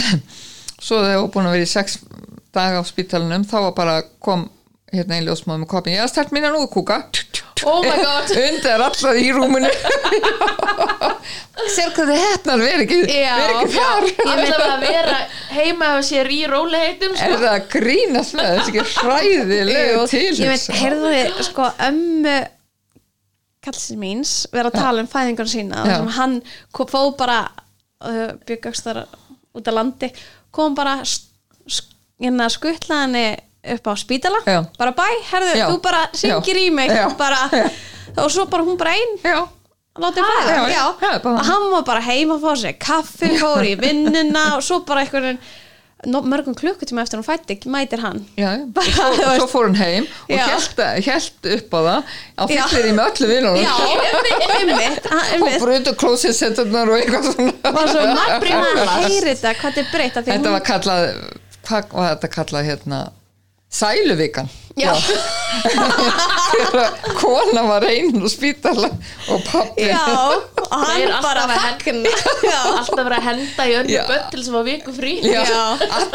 svo 0.77 1.01
þegar 1.01 1.21
voru 1.21 1.33
búin 1.33 1.49
að 1.49 1.57
vera 1.57 1.67
í 1.67 1.71
sex 1.71 1.99
daga 2.55 2.81
á 2.81 2.83
spítalunum 2.87 3.45
þá 3.47 3.57
var 3.67 3.73
bara 3.77 3.97
kom 4.23 4.47
hérna 4.93 5.17
einn 5.17 5.27
ljósmáð 5.27 5.61
með 5.61 5.69
kopin, 5.71 5.97
ég 5.97 6.07
stært 6.07 6.31
mín 6.31 6.47
að 6.47 6.55
nú 6.55 6.67
kúka. 6.71 7.01
Oh 7.67 7.81
my 7.83 7.95
god. 7.99 8.31
Undar 8.45 8.83
alltaf 8.85 9.17
í 9.19 9.31
rúmunu 9.35 9.69
sér 11.75 11.89
hvað 11.95 12.11
þið 12.11 12.21
hefnar 12.21 12.61
veri 12.61 12.85
ekki, 12.85 12.99
veri 13.09 13.55
ekki 13.57 13.73
þar. 13.73 14.07
Ég 14.07 14.41
vil 14.43 14.59
að 14.67 14.85
vera 14.85 15.17
heima 15.57 15.89
af 15.97 16.05
sér 16.07 16.29
í 16.31 16.39
róliheitum 16.47 17.15
er 17.15 17.19
sko. 17.19 17.39
það 17.41 17.49
að 17.51 17.67
grínast 17.73 18.37
með 18.37 18.51
þessi 18.53 18.73
ekki 18.73 18.85
hræðilegu 18.93 20.05
til 20.13 20.23
ég 20.43 20.67
heyrðu 20.79 21.13
þið 21.15 21.43
sko 21.49 21.69
ömmu 21.89 22.37
kallsins 23.67 23.99
míns 23.99 24.33
vera 24.53 24.71
að 24.71 24.79
tala 24.79 25.03
um 25.03 25.11
fæðingun 25.11 25.51
sína 25.51 25.83
sem 25.89 26.11
hann 26.15 26.39
fóð 26.77 27.09
bara 27.19 27.41
uh, 28.05 28.37
byggast 28.47 28.87
þar 28.87 29.03
út 29.57 29.67
á 29.67 29.73
landi 29.73 30.11
kom 30.51 30.75
bara 30.77 30.99
hérna 32.21 32.47
skuttla 32.49 33.03
henni 33.03 33.25
upp 33.67 33.87
á 33.87 33.93
spítala. 33.99 34.39
Já. 34.47 34.63
bara 34.79 34.91
bæ, 34.95 35.05
herðu, 35.31 35.53
Já. 35.57 35.67
þú 35.69 35.77
bara 35.83 36.01
syngir 36.15 36.57
í 36.61 36.69
mig. 36.71 36.91
Bara, 37.19 37.49
og 38.17 38.31
svo 38.31 38.45
bara 38.49 38.63
hún 38.63 38.77
bara 38.79 38.93
einn 38.95 39.47
látið 39.97 40.27
fæða, 40.29 40.57
já, 40.69 40.83
hann 41.49 41.63
var 41.73 41.81
bara 41.83 42.01
heima 42.05 42.35
að 42.37 42.43
fá 42.45 42.51
sér 42.61 42.75
kaffi, 42.77 43.31
fór 43.41 43.65
í 43.65 43.71
vinnuna 43.81 44.43
og 44.55 44.61
svo 44.61 44.83
bara 44.85 45.01
einhvern 45.01 45.39
nó- 45.39 45.55
mörgum 46.05 46.53
klukkutíma 46.55 47.01
eftir 47.01 47.17
hún 47.17 47.25
fætti 47.25 47.55
mætir 47.73 47.99
hann. 48.03 48.19
Já. 48.37 48.51
Bara, 48.73 48.85
og 48.87 49.15
svo, 49.15 49.23
veist. 49.25 49.39
svo 49.41 49.47
fór 49.49 49.65
hún 49.69 49.77
heim 49.79 50.05
og 50.29 50.37
held, 50.37 50.81
held 51.07 51.47
upp 51.57 51.73
á 51.73 51.79
það 51.87 52.01
á 52.37 52.43
fyllir 52.51 52.85
í 52.85 52.93
með 52.93 53.09
öllu 53.09 53.29
vinnunum 53.31 53.57
einmitt, 54.57 55.09
hann- 55.09 55.43
og 55.47 55.57
brutu 55.63 55.93
klósitsetturnar 55.97 56.91
og 56.93 56.99
eitthvað 57.01 57.31
svona. 57.31 57.53
Var 57.63 57.91
svo 57.91 58.05
Brjálæði. 58.05 58.61
magna 58.61 58.85
að 58.85 59.03
heyri 59.09 59.33
þetta 59.33 59.53
hvað 59.57 59.77
þetta 59.77 59.81
er 59.81 59.91
breytt 59.95 60.19
þetta 60.29 60.53
var 60.57 60.65
kallað 60.69 61.07
hvað 61.67 61.93
var 61.97 62.11
þetta 62.15 62.29
kallað 62.37 62.69
hérna 62.71 62.99
sæluvikan. 63.77 64.47
Já. 64.77 64.93
kona 67.17 67.63
var 67.65 67.81
einn 67.89 68.19
og 68.21 68.29
spítala 68.29 68.91
og 69.33 69.39
pappi 69.47 69.87
Já, 69.89 70.03
og 70.05 70.77
hann 70.83 71.01
er 71.01 71.15
bara 71.23 71.47
að 71.47 71.53
henda- 71.55 71.63
fagna. 71.63 72.11
Já, 72.51 72.59
alltaf 72.75 72.99
verið 72.99 73.17
að 73.17 73.25
henda 73.29 73.65
í 73.65 73.73
önnu 73.79 73.95
Já. 73.95 74.03
börn 74.11 74.27
til 74.35 74.43
sem 74.45 74.53
var 74.57 74.65
viku 74.67 74.91
frí. 74.93 75.13
Já, 75.25 75.41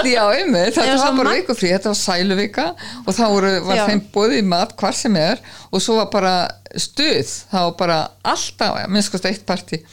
í 0.06 0.12
á 0.14 0.26
ymmið, 0.44 0.68
þetta 0.78 0.94
var 1.02 1.16
bara 1.18 1.34
vikufrí, 1.40 1.68
þetta 1.74 1.90
var 1.92 1.98
sæluvika 2.04 2.66
og 3.02 3.10
þá 3.18 3.24
voru, 3.34 3.50
var 3.66 3.76
Já. 3.80 3.84
þeim 3.90 4.02
bóðið 4.14 4.44
mat 4.54 4.70
hvar 4.78 4.94
sem 5.02 5.14
er 5.18 5.36
og 5.72 5.78
svo 5.82 5.92
var 5.98 6.08
bara 6.14 6.34
stuð, 6.78 7.26
það 7.52 7.62
var 7.68 7.74
bara 7.82 7.98
alltaf, 8.34 8.72
minnskast 8.94 9.26
eitt 9.30 9.42
partí. 9.48 9.76
en 9.82 9.86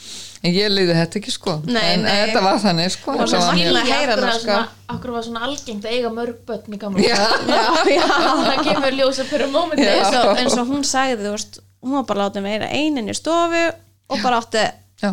ég 0.48 0.70
leiði 0.72 0.96
þetta 0.96 1.20
ekki 1.20 1.32
sko. 1.36 1.56
Nei, 1.68 1.86
en 1.94 2.04
nei. 2.06 2.12
þetta 2.24 2.44
var 2.46 2.60
þannig 2.64 2.92
sko. 2.96 3.16
Og 3.16 3.32
svo 3.32 3.40
var 3.44 3.58
mjög- 3.58 3.80
að 3.80 3.90
heyra 3.92 4.20
það, 4.20 4.36
sko. 4.44 4.60
Akkur 4.90 5.16
var 5.16 5.26
svona 5.28 5.42
algengt 5.48 5.86
að 5.86 5.96
eiga 5.98 6.12
mörg 6.16 6.38
börn 6.48 6.76
í 6.76 6.80
gamla 6.82 7.04
Já, 7.04 7.18
já, 7.54 7.64
já. 7.92 8.06
Það 8.50 8.62
kemur 8.70 9.00
ljósa 9.02 9.26
fyrir 9.30 9.52
mómenti. 9.52 9.86
Já. 9.86 9.98
eins 9.98 10.20
og, 10.22 10.32
eins 10.44 10.58
og 10.62 10.72
hún 10.72 10.86
sagði, 10.88 11.26
þú 11.26 11.34
veist 11.36 11.60
hún 11.84 11.96
var 12.00 12.06
bara 12.10 12.28
látið 12.28 12.46
meira 12.46 12.70
einin 12.76 13.12
í 13.12 13.16
stofu 13.16 13.64
og 14.10 14.22
bara 14.24 14.40
átti 14.42 14.64
já, 15.04 15.12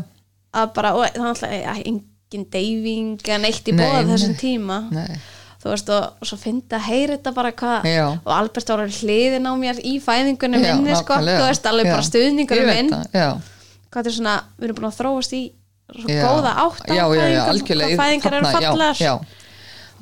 að 0.56 0.70
bara, 0.76 0.92
og 0.96 1.06
það 1.06 1.22
var 1.22 1.32
alltaf 1.32 1.54
ja, 1.54 1.74
engin 1.86 2.46
deyfing 2.52 3.32
en 3.36 3.48
eitt 3.48 3.66
í 3.70 3.74
Nei, 3.74 3.82
bóða 3.82 4.04
þessum 4.12 4.38
tíma. 4.40 4.78
Nei, 4.94 5.18
þú 5.62 5.72
veist, 5.72 5.92
og, 5.94 6.22
og 6.22 6.30
svo 6.30 6.38
fyndi 6.40 6.78
að 6.78 6.86
heyra 6.88 7.18
þetta 7.18 7.34
bara 7.36 7.52
hvað, 7.60 7.90
og 8.22 8.32
Albert 8.38 8.72
var 8.72 8.86
hliðin 9.00 9.50
á 9.50 9.52
mér 9.58 9.82
í 9.82 9.96
fæðingunum 10.02 10.64
já, 10.64 10.72
minni, 10.74 10.96
sko, 10.98 11.20
þú 11.22 11.44
veist, 11.44 11.68
alveg 11.70 11.90
Já. 11.90 11.94
bara 11.96 12.08
veit 12.14 12.70
minn, 12.70 12.90
það, 12.94 13.06
já, 13.14 13.28
hvað 13.90 14.00
þetta 14.00 14.12
er 14.12 14.18
svona 14.18 14.36
við 14.56 14.68
erum 14.68 14.78
búin 14.80 14.90
að 14.90 14.98
þróast 15.00 15.36
í 15.36 15.42
svo 15.86 16.10
já. 16.10 16.22
góða 16.24 16.54
átt 16.64 16.86
á 16.86 16.94
já, 16.94 17.04
já, 17.04 17.04
já, 17.06 17.20
fæðingum, 17.20 17.50
algjörlega 17.52 17.90
hvað 17.90 18.00
fæðingar 18.02 18.38
eru 18.38 18.46
já, 18.46 18.54
fallar 18.56 19.02
já, 19.02 19.12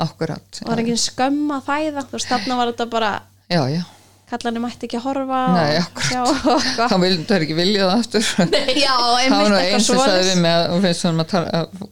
akkurat 0.04 0.60
og 0.62 0.68
það 0.68 0.76
er 0.76 0.84
engin 0.84 1.02
skömm 1.02 1.50
að 1.54 1.66
fæða 1.68 2.06
þú 2.06 2.16
veist, 2.16 2.30
þarna 2.30 2.56
var 2.60 2.72
þetta 2.72 2.86
bara 2.94 3.10
já, 3.52 3.60
já, 3.68 3.82
kallarni 4.30 4.62
mætti 4.64 4.88
ekki 4.88 4.98
að 4.98 5.04
horfa 5.08 5.40
Nei, 5.54 5.74
og 5.76 5.82
akkurat. 5.82 6.46
og 6.54 6.64
þá 6.78 6.94
það 7.28 7.44
ekki 7.44 7.58
vilja 7.58 7.88
það 7.90 7.98
aftur 7.98 8.30
já, 8.86 8.94
það 8.94 9.18
einmitt 9.20 9.50
nú 9.52 9.58
eitthvað 9.58 9.74
eins 9.76 9.90
sem 9.90 10.00
sagði 10.00 10.38
við 10.38 10.48
að 10.54 10.64
hún 10.72 10.86
finnst 10.86 11.04
svona 11.04 11.26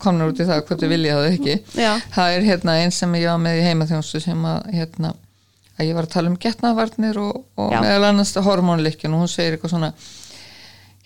komna 0.07 0.31
út 0.31 0.41
í 0.41 0.49
það 0.49 0.63
hvort 0.63 0.85
þið 0.85 0.95
vilja 0.97 1.19
það 1.19 1.29
ekki 1.33 1.59
Já. 1.77 1.93
það 2.17 2.39
er 2.39 2.49
hérna 2.49 2.79
eins 2.81 3.03
sem 3.03 3.21
ég 3.21 3.29
var 3.29 3.45
með 3.45 3.61
í 3.61 3.67
heimaþjónustu 3.69 4.23
sem 4.25 4.49
að 4.49 4.73
hérna 4.73 5.13
að 5.77 5.89
ég 5.89 5.97
var 5.97 6.09
að 6.09 6.15
tala 6.17 6.33
um 6.33 6.41
getnavarnir 6.41 7.21
og, 7.21 7.45
og 7.61 7.73
Já. 7.73 7.81
meðal 7.85 8.09
annars 8.11 8.35
hormónleikin 8.49 9.15
og 9.17 9.25
hún 9.25 9.31
segir 9.31 9.57
eitthvað 9.57 9.77
svona 9.77 9.93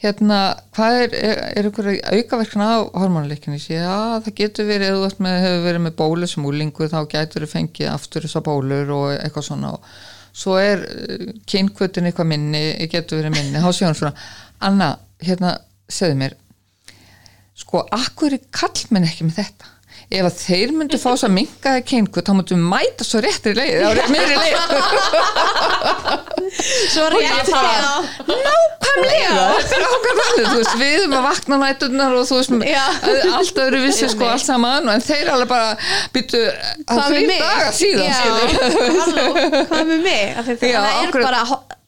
hérna, 0.02 0.40
hvað 0.77 0.98
er, 1.02 1.14
er, 1.16 1.43
er 1.56 1.68
ykkur 1.70 1.89
aukaverkna 1.94 2.66
á 2.68 2.78
sé, 3.62 3.78
já, 3.78 4.20
það 4.24 4.35
getur 4.40 4.68
verið 4.68 4.90
eða 4.90 4.98
þú 5.16 5.31
hefur 5.44 5.64
verið 5.64 5.85
með 5.86 5.97
bólu 6.01 6.28
sem 6.31 6.48
úlingu 6.48 6.90
þá 6.93 6.98
getur 7.14 7.47
þú 7.47 7.52
fengið 7.52 7.93
aftur 7.93 8.27
þessar 8.27 8.44
bólur 8.47 8.93
og 8.97 9.06
eitthvað 9.16 9.48
svona. 9.48 9.73
Og 9.77 10.36
svo 10.36 10.59
er 10.60 10.85
kynkvötin 11.48 12.10
eitthvað 12.10 12.32
minni 12.35 12.64
getur 12.93 13.23
verið 13.23 13.39
minni, 13.39 13.62
þá 13.62 13.70
sé 13.73 13.89
hún 13.89 13.97
svona. 13.97 14.27
Anna, 14.68 14.90
hérna, 15.24 15.56
segðu 15.89 16.20
mér 16.20 16.36
sko, 17.56 17.86
akkur 17.94 18.36
er 18.36 18.44
kallmenn 18.52 19.06
ekki 19.09 19.27
með 19.27 19.40
þetta 19.40 19.73
ef 20.07 20.27
að 20.28 20.37
þeir 20.39 20.73
myndu 20.77 20.99
fá 21.03 21.09
þess 21.12 21.27
að 21.27 21.35
minka 21.35 21.73
það 21.74 21.85
kynkvöt 21.91 22.28
þá 22.28 22.35
myndu 22.39 22.59
mæta 22.61 23.07
svo 23.07 23.23
réttri 23.24 23.55
leið 23.57 23.83
á 23.83 23.91
rétt 23.99 24.12
meiri 24.15 24.37
leið. 24.39 24.57
Svo 26.57 27.03
rétt 27.11 27.49
já. 27.51 27.59
nákvæmlega. 28.23 29.47
Er 29.66 30.53
við 30.78 30.93
erum 30.93 31.16
að 31.19 31.24
vakna 31.27 31.59
nætturnar 31.61 32.15
og 32.16 32.28
þú 32.28 32.39
veist, 32.39 32.55
allt 33.35 33.59
öðru 33.66 33.81
vissi 33.83 34.09
sko 34.12 34.28
allt 34.31 34.47
saman, 34.47 34.87
en 34.89 35.03
þeir 35.05 35.33
alveg 35.35 35.51
bara 35.51 35.74
byttu 36.15 36.43
að 36.47 36.55
Hvað 36.87 37.03
með 37.03 37.16
þrjú 37.16 37.27
mig? 37.33 37.41
daga 37.43 37.70
síðan 37.77 38.12
hvað 39.73 39.91
með 39.91 40.07
mig? 40.07 40.23
Það 40.47 40.78
er 40.87 41.19
bara 41.19 41.43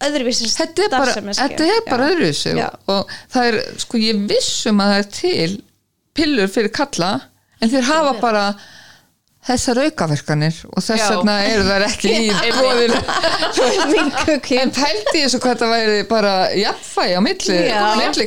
öðruvísi 0.08 0.50
þetta 0.52 0.84
er 0.84 0.92
bara, 0.92 1.14
starfsemi, 1.14 1.34
þetta 1.38 1.70
er 1.74 1.86
bara 1.88 2.10
öðru 2.12 2.28
sig 2.36 2.58
Já. 2.58 2.68
og 2.92 3.16
það 3.32 3.48
er, 3.50 3.58
sko 3.82 4.02
ég 4.02 4.20
vissum 4.30 4.82
að 4.82 4.92
það 4.92 5.00
er 5.00 5.08
til 5.18 5.50
pillur 6.18 6.52
fyrir 6.52 6.74
kalla 6.74 7.10
en 7.60 7.70
þeir 7.72 7.86
hafa 7.88 8.12
bara 8.22 8.42
þessar 9.48 9.78
aukaverkanir 9.86 10.56
og 10.68 10.82
þess 10.84 11.00
Já. 11.04 11.08
vegna 11.14 11.34
eru 11.48 11.64
þær 11.68 11.84
ekki 11.86 12.12
í 12.20 12.52
bóðinu 12.58 12.98
en 14.34 14.42
kyn 14.44 14.72
pældi 14.76 15.22
ég 15.22 15.30
svo 15.32 15.40
hvað 15.44 15.62
það 15.62 15.72
væri 15.74 15.98
bara 16.10 16.32
jafnfæði 16.58 17.16
á 17.16 17.20
milli, 17.24 17.58
milli 18.02 18.26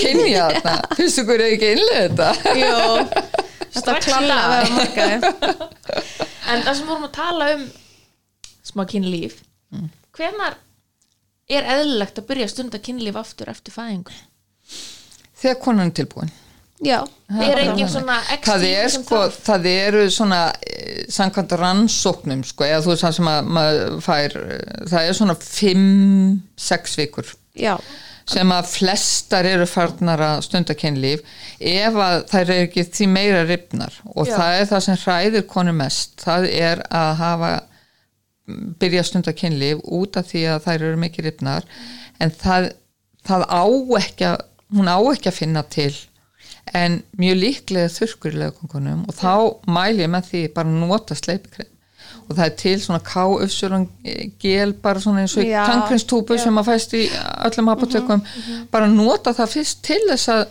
kynja 0.00 0.46
þarna. 0.56 0.76
finnst 0.98 1.20
ykkur 1.22 1.44
ekki 1.46 1.72
innlega 1.76 2.04
þetta? 2.06 2.28
Jú, 2.60 2.76
þetta 3.76 3.96
í 3.96 4.14
að 4.16 4.54
vera 4.54 4.70
markaði 4.76 5.16
En 6.46 6.60
það 6.62 6.76
sem 6.78 6.86
vorum 6.86 7.06
að 7.08 7.14
tala 7.16 7.46
um 7.56 7.66
smá 8.72 8.84
kynlíf 8.90 9.42
Mm. 9.74 9.88
hvenar 10.14 10.54
er 11.50 11.64
eðlilegt 11.72 12.20
að 12.20 12.26
byrja 12.28 12.44
að 12.46 12.52
stunda 12.52 12.78
kynlíf 12.78 13.16
aftur 13.18 13.48
eftir 13.50 13.74
fæðingu? 13.74 14.12
þegar 15.42 15.56
konan 15.64 15.90
er 15.90 15.96
tilbúin 15.98 16.30
Já, 16.84 16.98
Er 17.32 17.38
bara 17.40 17.62
engin 17.64 17.88
svona 17.88 18.18
það 18.44 18.64
er 18.68 18.90
sko, 18.92 19.20
það 19.32 19.68
eru 19.70 20.02
svona 20.12 20.40
eh, 20.60 21.06
samkvæmt 21.08 21.54
rannsóknum 21.56 22.42
sko, 22.44 22.66
eða 22.68 22.82
þú 22.84 22.92
veist 22.92 23.06
það 23.06 23.14
sem 23.16 23.30
að 23.32 23.48
maður 23.56 23.94
fær 24.04 24.36
eh, 24.42 24.82
það 24.90 25.06
er 25.06 25.16
svona 25.16 25.36
5-6 25.46 26.98
vikur 27.00 27.32
já, 27.56 27.72
sem 28.26 28.52
að 28.52 28.68
flestar 28.70 29.46
eru 29.46 29.66
farnar 29.70 30.22
að 30.26 30.42
stunda 30.48 30.74
kynlíf 30.76 31.22
ef 31.60 31.98
að 32.02 32.16
þær 32.32 32.42
eru 32.44 32.66
ekki 32.66 32.84
því 32.90 33.08
meira 33.12 33.44
ripnar 33.46 33.94
og 34.12 34.26
Já. 34.26 34.34
það 34.34 34.56
er 34.58 34.68
það 34.72 34.84
sem 34.86 34.98
hræðir 35.04 35.46
konu 35.50 35.74
mest. 35.76 36.16
Það 36.24 36.48
er 36.50 36.82
að 36.90 37.12
hafa 37.20 37.52
byrja 38.80 39.04
að 39.04 39.08
stunda 39.10 39.34
kynlíf 39.36 39.80
út 39.84 40.18
af 40.18 40.28
því 40.30 40.42
að 40.52 40.66
þær 40.66 40.76
eru 40.90 41.00
mikið 41.06 41.28
ripnar 41.30 41.70
en 42.22 42.34
það, 42.34 42.68
það 43.26 43.46
á 43.46 43.64
ekki 44.02 44.28
að 44.32 44.44
hún 44.76 44.90
á 44.90 44.98
ekki 44.98 45.30
að 45.30 45.38
finna 45.38 45.62
til 45.70 45.92
en 46.74 47.00
mjög 47.20 47.36
líklega 47.40 47.92
þurrkur 47.94 48.34
í 48.34 48.40
lögkongunum 48.42 49.04
og 49.06 49.14
þá 49.14 49.32
mæl 49.70 50.00
ég 50.02 50.10
með 50.10 50.30
því 50.30 50.42
bara 50.56 50.72
nota 50.72 51.14
sleipikrem 51.18 51.72
og 52.26 52.34
það 52.34 52.44
er 52.46 52.54
til 52.58 52.76
svona 52.82 53.02
káufsuran 53.06 53.84
gel 54.42 54.72
bara 54.82 55.02
svona 55.02 55.22
eins 55.22 55.36
og 55.38 55.44
Já, 55.46 55.60
já. 56.40 56.42
sem 56.42 56.58
að 56.58 56.70
fæst 56.72 56.96
í 56.98 57.04
öllum 57.46 57.70
apotekum 57.70 58.24
bara 58.72 58.88
nota 58.90 59.34
það 59.36 59.52
fyrst 59.54 59.84
til 59.86 60.00
þess 60.10 60.32
að 60.34 60.42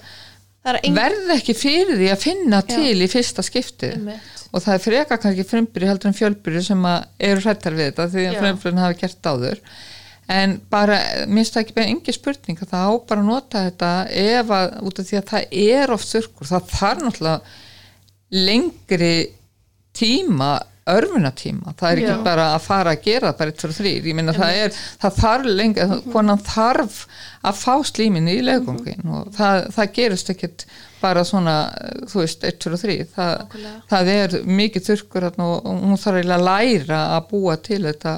engin 0.80 0.96
verða 0.98 1.36
ekki 1.36 1.54
fyrir 1.58 2.00
því 2.00 2.08
að 2.14 2.24
finna 2.24 2.62
til 2.66 2.96
í 2.96 3.10
fyrsta 3.12 3.44
Einmitt. 3.92 4.32
og 4.52 4.64
það 4.64 4.74
er 4.78 4.86
freka 4.86 5.18
kannski 5.22 5.48
frumbyrju 5.52 5.92
heldur 5.92 6.10
en 6.12 6.18
fjölbyrju 6.22 6.64
sem 6.64 6.88
eru 6.88 7.44
hrættar 7.44 7.76
við 7.76 7.92
þetta 7.92 8.08
því 8.16 8.24
að 8.24 8.32
Já. 8.34 8.40
frumbyrjun 8.40 8.84
hafi 8.86 9.00
gert 9.04 9.30
áður 9.34 9.62
en 10.32 10.60
bara, 10.74 11.00
minnst 11.30 11.54
það 11.54 11.66
ekki 11.66 11.76
bara 11.78 11.92
engi 11.94 12.16
spurning 12.16 12.62
að 12.62 12.72
það 12.74 12.86
á 12.90 12.94
bara 13.10 13.22
að 13.22 13.30
nota 13.30 13.66
þetta 13.68 13.90
ef 14.26 14.54
að, 14.58 14.78
út 14.90 15.02
af 15.02 15.10
því 15.10 15.20
að 15.20 15.28
það 15.32 15.58
er 15.66 15.96
oft 15.96 16.14
þurrkur, 16.14 16.50
það 16.50 16.72
þarf 16.74 17.04
náttúrulega 17.06 17.42
lengri 18.46 19.18
tíma 19.96 20.54
örfunatíma, 20.86 21.74
það 21.80 21.92
er 21.92 22.00
ekki 22.02 22.12
Já. 22.12 22.24
bara 22.26 22.44
að 22.54 22.66
fara 22.68 22.92
að 22.94 23.06
gera 23.08 23.32
bara 23.34 23.54
1, 23.54 23.62
2, 23.64 23.70
3 23.74 23.94
ég 24.06 24.18
minna 24.18 24.36
það 24.36 24.58
er, 24.62 24.76
það 25.02 25.16
þarf 25.18 25.48
lengi 25.50 25.88
konan 26.14 26.44
þarf 26.46 27.00
að 27.42 27.62
fá 27.64 27.72
slímin 27.90 28.30
í 28.30 28.36
legungin 28.46 29.10
og 29.10 29.32
það, 29.34 29.64
það 29.74 29.96
gerist 29.96 30.30
ekkit 30.36 30.66
bara 31.02 31.24
svona, 31.26 31.56
þú 32.12 32.22
veist 32.22 32.46
1, 32.46 32.60
2 32.62 32.76
og 32.78 32.84
3, 32.84 32.98
það, 33.16 33.58
það 33.90 34.12
er 34.14 34.38
mikið 34.62 34.86
þurrkur 34.92 35.28
þarna 35.30 35.50
og 35.56 35.72
og 35.72 35.82
hún 35.88 36.04
þarf 36.04 36.22
eiginlega 36.22 36.38
að 36.38 36.48
læra 36.52 37.02
að 37.16 37.28
búa 37.34 37.58
til 37.66 37.82
þetta, 37.88 38.16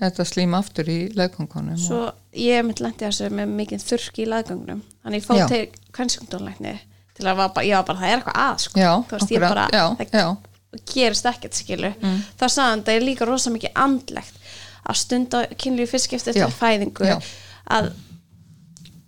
þetta 0.00 0.26
slím 0.28 0.56
aftur 0.58 0.88
í 0.90 0.98
legungunum 1.16 1.78
Svo 1.80 2.00
ég 2.36 2.58
hef 2.58 2.66
mitt 2.68 2.82
lendi 2.82 3.06
þessu 3.06 3.30
með 3.34 3.54
mikið 3.60 3.86
þurrk 3.88 4.18
í 4.20 4.26
laðgöngunum 4.32 4.82
Þannig 5.04 5.28
ég 5.28 5.40
Já. 5.40 5.46
til 5.52 5.92
kvennsjúkdónlækni 5.94 6.74
til 7.14 7.28
að 7.30 7.38
var 7.38 7.52
bara, 7.54 7.66
ég 7.68 7.78
var 7.78 7.86
bara, 7.86 8.00
það 8.00 8.10
er 8.10 8.16
eitthvað 8.18 8.40
að 8.42 8.56
sko. 8.64 8.80
Já, 8.80 8.92
Þú 9.08 9.18
veist, 9.18 9.34
ég 9.34 9.44
bara, 9.44 9.66
já, 9.70 9.84
það 10.00 10.16
já. 10.18 10.28
gerist 10.90 11.28
ekkert 11.30 11.58
skilu 11.58 11.90
mm. 11.94 12.16
þá 12.40 12.44
sagði 12.48 12.70
hann, 12.72 12.82
það 12.88 12.96
er 12.96 13.06
líka 13.06 13.28
rosa 13.28 13.52
mikið 13.54 13.78
andlegt 13.84 14.40
að 14.84 14.98
stunda 15.00 15.42
kynlífi 15.54 15.92
fyrst 15.92 16.08
skipti 16.10 16.34
Já, 16.34 16.44
eftir 16.48 16.56
fæðingu 16.58 17.06
já. 17.06 17.14
að 17.76 17.92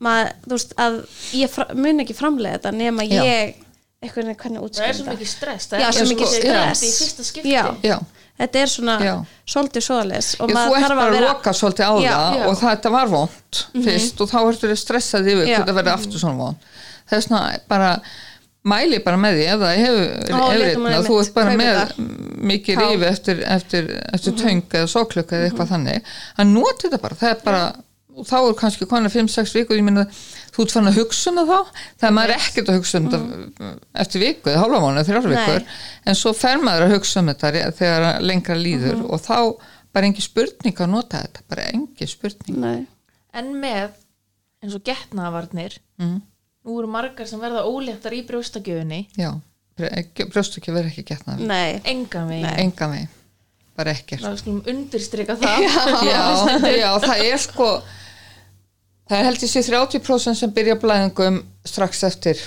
maður, 0.06 0.30
þú 0.46 0.54
veist, 0.54 0.76
að 0.86 0.98
ég 1.36 1.58
mun 1.74 2.04
ekki 2.04 2.16
framlega 2.16 2.60
þetta 2.60 2.74
nema 2.76 3.06
ég 3.08 3.58
eitthvað 4.04 4.36
hvernig 4.38 4.76
Það 4.76 4.86
er 4.86 4.98
svo 5.00 5.08
mikið 5.10 5.30
stress 5.32 5.68
Já, 5.72 5.88
svo 5.96 6.06
mikið 6.12 6.32
stress. 6.36 6.84
í 6.84 6.92
fyrsta 7.00 7.26
skipti 7.26 7.54
Já. 7.56 7.64
Já. 7.82 7.96
Þetta 8.36 8.62
er 8.62 8.72
svona 8.72 8.96
Já. 9.00 9.14
svolítið 9.48 9.86
svoðalis 9.88 10.30
og 10.36 10.50
þú 10.50 10.58
maður 10.58 10.76
ert 10.76 10.86
þarf 10.86 11.00
bara 11.00 11.06
að 11.06 11.08
að 11.08 11.18
vera 11.18 11.32
loka 11.32 11.56
svolítið 11.60 11.86
á 11.86 11.94
Já, 11.96 12.12
það 12.12 12.38
já. 12.38 12.46
og 12.46 12.60
þetta 12.62 12.94
var 12.96 13.12
vond 13.14 13.60
fyrst 13.86 14.22
og 14.22 14.32
þá 14.32 14.38
ertu 14.44 14.70
þér 14.70 14.80
stressað 14.82 15.32
yfir 15.32 15.50
Já. 15.50 15.56
hvort 15.56 15.70
það 15.70 15.80
verði 15.80 15.94
aftur 15.96 16.24
svona 16.24 16.40
vond 16.44 16.70
það 17.06 17.18
er 17.18 17.26
svona 17.28 17.42
bara 17.70 17.90
mæli 18.66 18.98
bara 19.04 19.18
með 19.20 19.38
því 19.38 19.48
ef 19.52 19.60
það 19.62 19.80
hefur 19.80 20.86
við 20.86 21.06
þú 21.06 21.18
ert 21.22 21.34
bara 21.36 21.56
með 21.58 21.80
mikið 22.50 22.80
rífi 22.82 23.08
eftir, 23.08 23.42
eftir, 23.56 23.90
eftir 24.12 24.36
töng 24.38 24.64
eða 24.66 24.88
sóklöka 24.90 25.38
eða 25.38 25.50
eitthvað 25.50 25.72
þannig. 25.74 26.14
Að 26.36 26.50
nota 26.52 26.86
þetta 26.86 27.02
bara, 27.02 27.18
það 27.20 27.32
er 27.32 27.44
bara 27.44 27.62
þá 28.26 28.36
er 28.40 28.56
kannski 28.58 28.88
konar 28.90 29.12
5-6 29.12 29.54
vikur, 29.58 29.78
ég 29.78 29.86
minna 29.86 30.06
þú 30.56 30.64
ert 30.64 30.74
fann 30.76 30.90
að 30.90 30.98
hugsa 31.02 31.30
um 31.30 31.38
það 31.40 31.50
þá, 31.52 31.80
það 32.00 32.08
er 32.08 32.16
maður 32.16 32.34
ekkert 32.36 32.70
að 32.72 32.78
hugsa 32.80 33.00
um 33.00 33.08
þetta 33.12 33.70
eftir 34.04 34.22
viku 34.24 34.52
eða 34.52 34.62
hálfa 34.62 34.82
mánu, 34.84 35.04
þrjár 35.06 35.28
vikur 35.32 35.66
en 36.06 36.18
svo 36.18 36.32
fer 36.36 36.62
maður 36.62 36.86
að 36.86 36.94
hugsa 36.96 37.22
um 37.22 37.32
þetta 37.32 37.72
þegar 37.76 38.06
lengra 38.24 38.56
líður 38.60 39.02
og 39.04 39.20
þá 39.24 39.38
bara 39.96 40.08
engi 40.10 40.24
spurning 40.24 40.80
að 40.80 40.92
nota 40.92 41.22
þetta, 41.24 41.44
bara 41.48 41.66
engi 41.72 42.08
spurning. 42.08 42.56
Nei. 42.60 42.86
En 43.36 43.52
með 43.60 43.94
eins 44.64 44.76
og 44.76 44.84
getnaðavarnir 44.86 45.76
mm. 46.00 46.16
nú 46.66 46.78
eru 46.80 46.90
margar 46.90 47.28
sem 47.28 47.40
verða 47.40 47.66
óléttar 47.68 48.16
í 48.16 48.22
brjóstakjöfunni 48.28 49.02
já, 49.16 49.30
brjóst 49.76 50.58
ekki 50.60 50.74
verið 50.74 50.92
ekki 50.92 51.06
getna 51.12 51.36
Nei. 51.40 51.78
engan 51.84 52.28
veginn. 52.32 52.48
Enga 52.64 52.90
mig, 52.92 53.06
bara 53.76 53.92
ekkert. 53.96 54.24
Það 54.24 54.72
undirstrika 54.72 55.36
það. 55.40 55.64
Já, 56.08 56.74
já, 56.82 56.90
það 57.04 57.24
er 57.28 57.40
sko 57.44 57.70
það 59.08 59.18
er 59.20 59.28
held 59.28 59.42
ég 59.46 59.52
sé 59.52 59.62
30% 59.68 60.38
sem 60.40 60.52
byrja 60.56 60.76
blæðingum 60.82 61.40
strax 61.66 62.02
eftir 62.08 62.40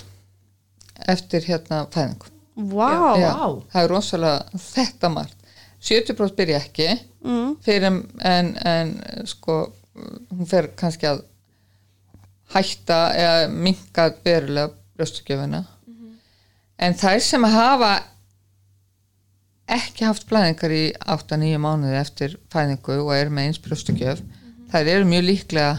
eftir 1.08 1.46
hérna 1.48 1.86
fæðingu 1.94 2.28
Vá. 2.60 3.16
já, 3.16 3.32
vá. 3.32 3.64
það 3.72 3.84
er 3.86 3.92
rosalega 3.94 4.62
þetta 4.74 5.10
margt 5.16 5.36
70% 5.82 6.36
byrja 6.40 6.62
ekki 6.66 6.90
Mm. 7.20 7.58
fyrir 7.60 7.84
en, 7.84 8.46
en 8.64 8.92
sko 9.28 9.74
hún 10.32 10.48
fer 10.48 10.70
kannski 10.80 11.04
að 11.10 11.18
hætta 12.54 13.00
eða 13.12 13.50
minka 13.52 14.06
verulega 14.24 14.70
brjóstukjöfuna 14.96 15.60
en 16.80 16.96
þær 16.96 17.20
sem 17.20 17.44
hafa 17.44 17.90
ekki 19.70 20.08
haft 20.08 20.24
blæðingar 20.32 20.72
í 20.74 20.86
8-9 21.12 21.60
mánuði 21.62 22.00
eftir 22.00 22.38
fæðingu 22.56 22.96
og 23.04 23.12
er 23.18 23.30
með 23.36 23.50
eins 23.50 23.60
brjóstukjöf 23.68 24.24
þær 24.72 24.94
eru 24.96 25.10
mjög 25.12 25.28
líklega 25.28 25.76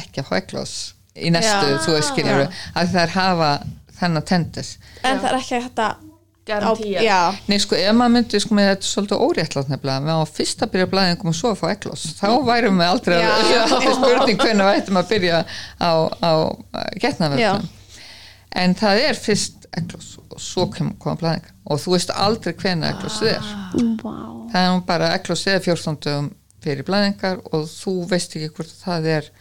ekki 0.00 0.24
að 0.24 0.34
eklós 0.40 0.74
í 1.14 1.30
næstu, 1.30 1.68
Já. 1.70 1.78
þú 1.84 1.94
veist 1.94 2.10
skilur 2.10 2.42
að 2.74 2.96
þær 2.96 3.14
hafa 3.14 3.52
þennan 4.00 4.26
tendis 4.26 4.74
En 5.04 5.20
það 5.22 5.30
er 5.30 5.38
ekki 5.38 5.60
hægt 5.62 5.84
að 5.84 6.02
Garantía 6.44 7.00
Já. 7.00 7.20
Nei 7.48 7.56
sko, 7.62 7.76
ef 7.78 7.94
maður 7.96 8.12
myndi 8.18 8.40
sko 8.42 8.56
með 8.58 8.66
þetta 8.72 8.84
er 8.84 8.90
svolítið 8.90 9.22
óréttlátt 9.24 9.70
nefnilega, 9.72 10.02
við 10.04 10.18
á 10.20 10.24
fyrst 10.28 10.64
að 10.64 10.72
byrja 10.74 10.88
blæðingum 10.92 11.30
og 11.30 11.36
svo 11.38 11.52
að 11.54 11.60
fá 11.62 11.64
eklós, 11.70 12.02
þá 12.18 12.26
værum 12.44 12.82
við 12.82 12.90
aldrei 12.90 13.14
Já. 13.16 13.30
að 13.62 13.70
það 13.70 13.86
er 13.86 13.96
spurning 13.96 14.42
hvernig 14.42 14.68
við 14.68 14.80
ættum 14.82 15.00
að 15.00 15.08
byrja 15.14 15.38
á, 15.80 15.92
á 16.20 16.32
getnaverðum 17.00 17.70
en 18.64 18.76
það 18.78 19.00
er 19.08 19.18
fyrst 19.18 19.64
eklós 19.74 20.10
og 20.20 20.42
svo 20.42 20.66
kom, 20.74 20.92
koma 21.00 21.16
blæðingar 21.22 21.54
og 21.64 21.80
þú 21.82 21.94
veist 21.96 22.12
aldrei 22.12 22.52
hvernig 22.60 22.92
eklós 22.92 23.18
þið 23.22 23.32
er 23.32 23.48
Vá. 24.04 24.14
það 24.52 24.68
er 24.68 24.84
bara 24.90 25.12
eklós 25.16 25.46
eða 25.48 25.64
14 25.64 25.98
dögum 26.04 26.28
fyrir 26.64 26.86
blæðingar 26.86 27.40
og 27.50 27.66
þú 27.72 27.96
veist 28.12 28.36
ekki 28.36 28.52
hvort 28.54 28.76
það 28.84 29.08
er 29.16 29.32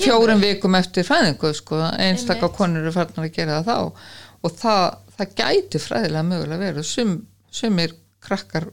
Fjórum 0.00 0.40
vikum 0.40 0.76
eftir 0.78 1.04
fæðingu 1.04 1.50
sko, 1.56 1.80
einstakka 1.92 2.46
Einmitt. 2.46 2.56
konur 2.56 2.84
eru 2.84 2.92
farnar 2.94 3.26
að 3.28 3.34
gera 3.36 3.58
það 3.60 3.66
þá. 3.68 4.06
Og 4.42 4.54
það, 4.62 4.84
það 5.16 5.34
gæti 5.42 5.80
fræðilega 5.82 6.28
mögulega 6.28 6.62
verið. 6.62 6.86
Sum, 6.88 7.12
sumir 7.52 7.92
krakkar 8.22 8.70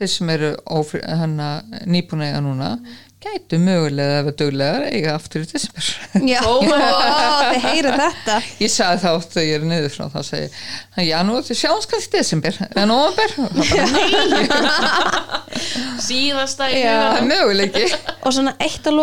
þeir 0.00 0.12
sem 0.14 0.32
eru 0.32 0.50
nýbúna 1.84 2.30
eiga 2.30 2.40
núna 2.44 2.70
gætu 3.20 3.58
mögulega 3.60 4.22
að 4.22 4.28
duglegar 4.40 4.86
eiga 4.88 5.10
aftur 5.18 5.42
í 5.44 5.48
desember 5.50 5.84
Já. 6.24 6.40
Ó, 6.48 6.52
þið 6.64 7.58
heyrið 7.66 7.96
þetta. 8.00 8.36
ég 8.62 8.70
sagði 8.72 9.02
það 9.04 9.16
oft 9.18 9.30
þegar 9.36 9.48
ég 9.50 9.56
er 9.58 9.66
niður 9.72 9.92
frá 9.96 10.06
þá 10.14 10.20
segi 10.30 10.48
já 11.10 11.18
nú 11.28 11.32
þetta 11.36 11.54
sjáum 11.60 11.82
kannski 11.90 12.08
í 12.08 12.14
desember 12.16 12.54
eða 12.70 12.86
november, 12.88 13.30
síðasta 16.08 16.68
í 16.72 16.80
Já. 16.80 16.96
það 16.96 17.18
er 17.20 17.26
möguleiki 17.30 17.84
Og 18.24 18.34
svona 18.36 18.54
eitt 18.60 18.84
að 18.88 18.96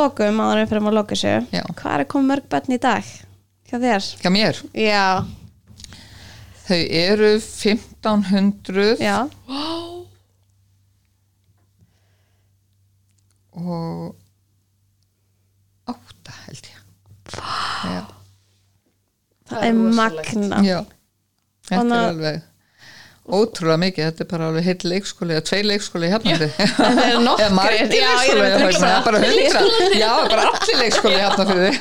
áður 0.48 0.62
en 0.62 0.64
við 0.64 0.72
fyrir 0.74 0.90
að 0.92 0.98
loka. 0.98 1.18
Já. 1.54 1.64
Hvað 1.80 2.04
er 2.04 2.10
komið 2.14 2.30
mörg 2.32 2.50
börn 2.54 2.76
í 2.78 2.80
dag? 2.84 3.10
Hjá 3.68 3.78
þér? 3.84 4.08
hjá 4.24 4.30
mér, 4.32 4.60
Já. 4.78 5.06
þau 6.68 6.82
eru 7.04 7.32
1500 7.42 9.02
Já. 9.04 9.18
Og 13.58 14.16
átta 15.94 16.36
held 16.46 16.70
ég. 16.70 16.78
Já, 17.88 18.04
Það 19.48 19.64
er 19.70 19.74
magna. 19.98 20.58
já. 20.68 20.80
þetta 21.68 21.78
Þannig 21.78 21.98
er 21.98 22.10
alveg 22.12 22.42
ótrúlega 23.28 23.80
mikið, 23.82 24.06
þetta 24.08 24.24
er 24.24 24.30
bara 24.32 24.46
alveg 24.48 24.64
heill 24.68 24.90
leikskóli 24.92 25.36
eða 25.36 25.44
tveir 25.50 25.66
leikskóli 25.68 26.10
hérna. 26.12 26.36
Það 26.78 27.02
er 27.04 27.18
er 28.48 28.56
að 28.56 28.64
hugsa 28.64 28.80
það 28.80 28.88
það. 28.88 28.98
er 28.98 29.04
bara 29.08 29.20
hundra 29.24 29.62
já, 30.00 30.12
bara 30.32 30.46
allir 30.52 30.78
leikskóli 30.84 31.18
hérna 31.24 31.48
fyrir 31.50 31.64
þig. 31.68 31.76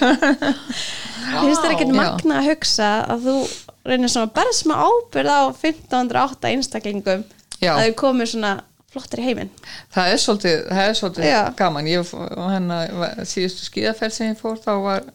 Finnst 1.27 1.63
þér 1.63 1.73
ekkert 1.75 1.91
Já. 1.93 1.99
magna 2.01 2.35
að 2.41 2.49
hugsa 2.53 2.89
að 3.15 3.25
þú 3.29 3.37
reynir 3.87 4.11
svona 4.15 4.31
bara 4.35 4.53
smá 4.59 4.75
ábyrð 4.87 5.31
á 5.31 5.43
1508 5.55 6.51
einstaklingum. 6.53 7.25
Já. 7.63 7.73
að 7.73 7.83
þau 7.87 7.95
komið 8.03 8.33
svona 8.35 8.51
flottir 8.97 9.23
í 9.23 9.29
heiminn? 9.29 9.53
það 9.95 10.13
er 10.13 10.23
svolítið, 10.25 10.67
það 10.73 10.91
er 10.91 10.99
svolítið 11.01 11.39
gaman. 11.61 11.93
Ég, 11.93 12.13
hérna, 12.41 12.81
síðustu 13.29 13.69
skíðaferð 13.69 14.17
sem 14.17 14.33
ég 14.33 14.41
fór 14.41 14.59
þá 14.63 14.73
var 14.85 15.09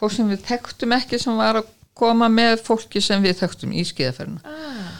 fólk 0.00 0.16
sem 0.16 0.32
við 0.32 0.44
þekktum 0.48 0.96
ekki 0.96 1.20
sem 1.22 1.38
var 1.38 1.62
að 1.62 1.70
koma 1.96 2.28
með 2.32 2.58
fólki 2.66 3.00
sem 3.04 3.22
við 3.24 3.38
þekktum 3.40 3.72
í 3.72 3.86
skíðaferðina. 3.88 4.42
Ah, 4.44 4.90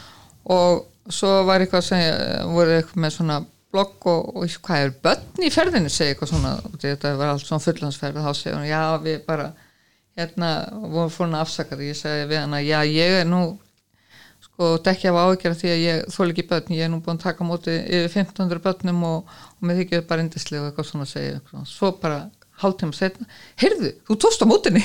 og 0.55 1.13
svo 1.13 1.43
var 1.47 1.61
eitthvað 1.63 1.85
sem 1.87 2.49
voru 2.53 2.79
eitthvað 2.79 3.03
með 3.03 3.15
svona 3.17 3.37
blogg 3.73 4.07
og, 4.09 4.33
og 4.39 4.57
hvað 4.63 4.83
er 4.85 4.93
börn 5.03 5.45
í 5.45 5.51
ferðinu 5.53 5.91
segi 5.91 6.13
eitthvað 6.13 6.33
svona 6.33 6.53
þetta 6.81 7.13
var 7.19 7.33
allt 7.33 7.45
svona 7.45 7.63
fullansferð 7.63 8.23
þá 8.23 8.31
segja 8.35 8.55
hún 8.55 8.67
já 8.67 8.81
við 9.03 9.23
bara 9.27 9.51
hérna 10.17 10.51
vorum 10.87 11.13
fórin 11.13 11.37
að 11.37 11.45
afsaka 11.45 11.77
því 11.77 11.91
ég 11.91 11.99
segi 11.99 12.29
við 12.31 12.41
hana 12.41 12.61
já 12.63 12.79
ég 12.87 13.21
er 13.21 13.27
nú 13.29 13.41
sko 14.57 14.71
dekki 14.81 15.11
af 15.11 15.17
áhyggjara 15.21 15.57
því 15.57 15.69
að 15.69 15.83
ég 15.83 16.07
þól 16.09 16.31
ekki 16.31 16.43
börn. 16.49 16.73
Ég 16.73 16.87
er 16.87 16.89
nú 16.89 16.97
búin 17.05 17.19
að 17.19 17.27
taka 17.27 17.45
á 17.45 17.49
móti 17.49 17.75
yfir 17.77 18.23
1500 18.23 18.61
börnum 18.63 19.03
og, 19.05 19.35
og 19.53 19.67
mér 19.69 19.83
þykir 19.83 20.07
bara 20.09 20.23
indislega 20.25 20.63
og 20.63 20.71
eitthvað 20.71 20.87
svona 20.89 21.05
að 21.05 21.11
segja 21.11 21.35
eitthvað. 21.35 21.67
svo 21.69 21.91
bara 22.01 22.23
hálftíma 22.57 22.95
setna, 22.97 23.27
heyrðu, 23.61 23.91
þú 24.07 24.15
tókst 24.17 24.41
á 24.41 24.49
mótinni 24.49 24.81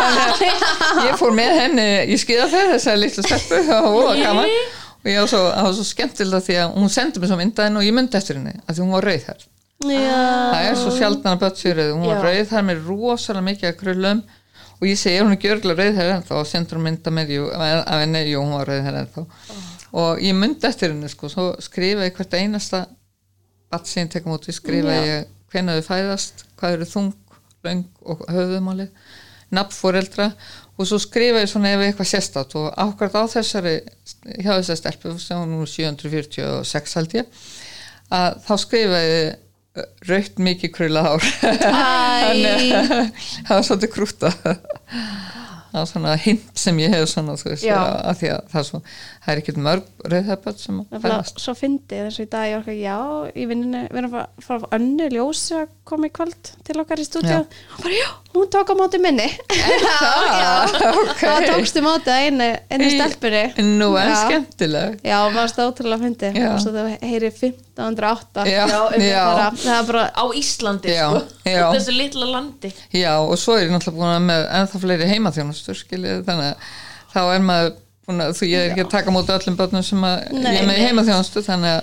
ég 1.10 1.18
fór 1.20 1.34
með 1.36 1.50
henni 1.58 1.84
í 2.08 2.16
skíðaferð 2.16 2.72
þessari 2.72 3.02
litlu 3.02 3.24
stelpu 3.26 3.58
og 3.60 3.66
það 3.68 3.98
var 3.98 4.22
gaman. 4.22 4.54
Og 4.96 5.10
ég 5.12 5.20
var 5.20 5.28
svo, 5.28 5.42
var 5.44 5.76
svo 5.76 5.84
skemmtilega 5.90 6.46
því 6.46 6.56
að 6.62 6.78
hún 6.80 6.94
sendi 6.96 7.20
mér 7.20 7.30
svo 7.34 7.38
myndaðin 7.42 7.76
og 7.82 7.84
ég 7.84 7.96
myndi 7.98 8.16
eftir 8.16 8.40
henni 8.40 8.56
að 8.64 8.78
því 8.78 8.86
hún 8.86 8.96
var 8.96 9.08
rauð 9.10 9.28
þar. 9.28 9.44
Já. 9.84 10.16
það 10.16 10.70
er 10.70 10.80
svo 10.80 10.96
sjaldan 10.96 11.36
að 11.36 11.42
börn 11.44 11.60
sér 11.60 11.76
rauð. 11.82 11.92
Hún 11.98 12.08
var 12.08 12.16
Já. 12.16 12.24
rauð 12.30 12.48
þar 12.54 12.66
með 12.70 12.88
rosalega 12.88 13.46
mikið 13.50 13.68
að 13.68 13.78
krullum 13.82 14.24
og 14.80 14.88
ég 14.88 14.98
segi, 15.00 15.16
er 15.18 15.26
hún 15.26 15.36
ekki 15.36 15.52
örgulega 15.54 15.94
þar 15.96 16.12
ennþá? 16.18 16.40
Og 16.40 16.48
sendur 16.50 16.80
hún 16.80 16.88
mynda 16.88 17.12
með 17.14 17.34
jú, 17.36 17.48
af 17.52 18.00
henni, 18.02 18.22
jú, 18.30 18.42
hún 18.44 18.56
var 18.58 18.72
þar 18.72 19.00
ennþá. 19.02 19.26
Og 19.96 20.22
ég 20.24 20.36
myndi 20.36 20.68
eftir 20.68 20.92
henni 20.92 21.08
sko, 21.08 21.30
svo 21.32 21.46
skrifa 21.64 22.08
ég 22.08 22.16
hvert 22.16 22.36
einasta 22.36 22.86
batt 23.72 23.88
sem 23.88 24.04
ég 24.04 24.12
tekum 24.12 24.36
út, 24.36 24.48
ég 24.50 24.56
skrifa 24.56 24.94
Já. 24.94 25.06
ég 25.10 25.30
hvenær 25.52 25.80
þau 25.80 25.88
fæðast, 25.88 26.44
hvað 26.58 26.76
eru 26.76 26.90
þung 26.90 27.14
löng 27.66 27.86
og 28.06 28.22
höfðumáli 28.30 28.90
nafn 29.54 29.74
fóreldra 29.74 30.30
og 30.76 30.88
svo 30.88 30.98
skrifa 31.00 31.42
ég 31.44 31.50
svona 31.50 31.72
ef 31.74 31.84
eitthvað 31.84 32.10
sérstát 32.10 32.54
og 32.58 32.68
ákvært 32.74 33.16
á 33.16 33.22
þessari 33.30 33.76
hjá 34.42 34.52
þessari 34.58 34.80
stelpu 34.80 35.14
sem 35.22 35.40
hún 35.40 35.54
nú 35.54 35.66
746 35.70 36.96
held 36.98 37.16
ég 37.20 37.44
að 38.16 38.40
þá 38.46 38.52
skrifa 38.62 39.02
ég 39.04 39.45
raukt 40.08 40.42
mikið 40.42 40.74
krulla 40.76 41.04
hár. 41.06 41.30
Þannig 41.42 42.68
að 42.80 42.92
það 43.46 43.54
var 43.54 43.66
svolítið 43.70 43.94
krúta 43.96 44.32
það 45.76 45.82
var 45.82 45.88
svona 45.90 46.14
hint 46.20 46.60
sem 46.60 46.78
ég 46.80 46.94
hef 46.94 47.08
svona 47.10 47.34
veist 47.36 47.66
að, 47.68 47.96
að 48.08 48.22
það 48.22 48.60
er, 48.60 48.66
svo, 48.70 48.80
það 49.26 49.32
er 49.32 49.40
ekkert 49.42 49.56
mörg 49.66 49.86
rauðhefböld 50.06 50.60
sem 50.62 50.76
Það 50.76 50.96
er 50.96 51.02
bara 51.02 51.16
fæðast 51.16 51.40
svo 51.42 51.54
fyndið 51.58 52.02
þess 52.06 52.20
að 52.20 52.26
í 52.26 52.28
dag 52.36 52.46
ég 52.46 52.58
orka, 52.60 52.74
já, 52.78 52.96
í 53.34 53.46
vinninu, 53.50 53.80
við 53.90 53.98
erum 54.00 54.12
að 54.12 54.44
fara 54.46 54.58
að 54.58 54.62
fá 54.62 54.76
önnu 54.76 55.08
ljósi 55.10 55.56
að 55.58 55.72
koma 55.86 56.06
í 56.06 56.12
kvöld 56.14 56.50
til 56.66 56.76
okkar 56.82 57.02
í 57.02 57.06
stúdíu 57.06 57.32
Já. 57.32 57.40
og 57.42 57.80
bara, 57.82 57.96
já, 57.96 58.06
hún 58.36 58.50
tók 58.54 58.70
á 58.70 58.74
móti 58.78 59.00
minni. 59.02 59.26
Það? 61.16 61.46
Tókstu 61.50 61.82
móti 61.84 62.12
að 62.12 62.26
einu, 62.28 62.48
einu 62.70 62.90
stelpunni. 62.92 63.42
Nú 63.80 63.88
en 63.98 64.10
Já. 64.10 64.16
skemmtileg. 64.22 64.98
Já, 65.06 65.16
maður 65.34 65.52
stóð 65.52 65.70
ótrúlega 65.72 66.60
svo 66.62 66.74
þú 66.74 66.84
heyri 67.02 67.30
1508 67.32 68.46
já, 68.50 68.62
Já, 68.62 69.22
bara, 69.26 69.48
það 69.58 69.72
er 69.76 69.88
bara 69.90 70.04
á 70.14 70.24
Íslandi 70.38 70.94
Já, 70.94 71.06
sko. 71.10 71.22
já. 71.50 71.64
þessu 71.74 71.96
litla 71.96 72.30
landi. 72.30 72.72
Já 72.94 73.12
og 73.18 73.34
svo 73.40 73.56
er 73.58 73.66
ég 73.66 73.74
náttúrulega 73.74 73.98
búin 73.98 74.14
að 74.14 74.28
með 74.30 74.46
ennþá 74.60 74.82
fleiri 74.84 75.10
heimaþjónustur 75.10 75.80
skiljið 75.82 76.22
þannig 76.28 76.52
að 76.52 76.70
þá 77.16 77.20
er 77.24 77.44
maður 77.46 77.74
búin 78.06 78.22
að 78.22 78.34
þú 78.38 78.48
ég 78.50 78.58
er 78.60 78.70
ekki 78.72 78.84
að 78.86 78.90
taka 78.94 79.10
móti 79.14 79.34
öllum 79.34 79.56
börnum 79.58 79.82
sem 79.86 80.04
að 80.06 80.16
Nei, 80.32 80.52
ég 80.54 80.60
er 80.60 80.66
með 80.68 80.76
nei. 80.76 80.84
heimaþjónustu 80.86 81.42
þannig 81.46 81.72
að 81.76 81.82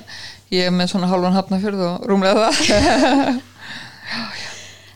ég 0.53 0.67
er 0.69 0.75
með 0.77 0.91
svona 0.93 1.09
hálfan 1.11 1.35
hafnafjörð 1.37 1.81
og 1.89 2.07
rúmlega 2.11 2.47
það. 2.47 3.41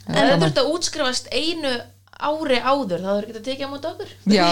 En 0.07 0.15
það 0.29 0.41
þurft 0.45 0.59
að 0.61 0.67
útskrifast 0.71 1.25
einu 1.35 1.71
ári 2.17 2.59
áður 2.63 3.01
það 3.03 3.17
þurft 3.17 3.27
ekki 3.27 3.39
að 3.41 3.47
tekja 3.47 3.67
á 3.67 3.71
móti 3.73 3.89
okkur. 3.89 4.13
Já 4.31 4.45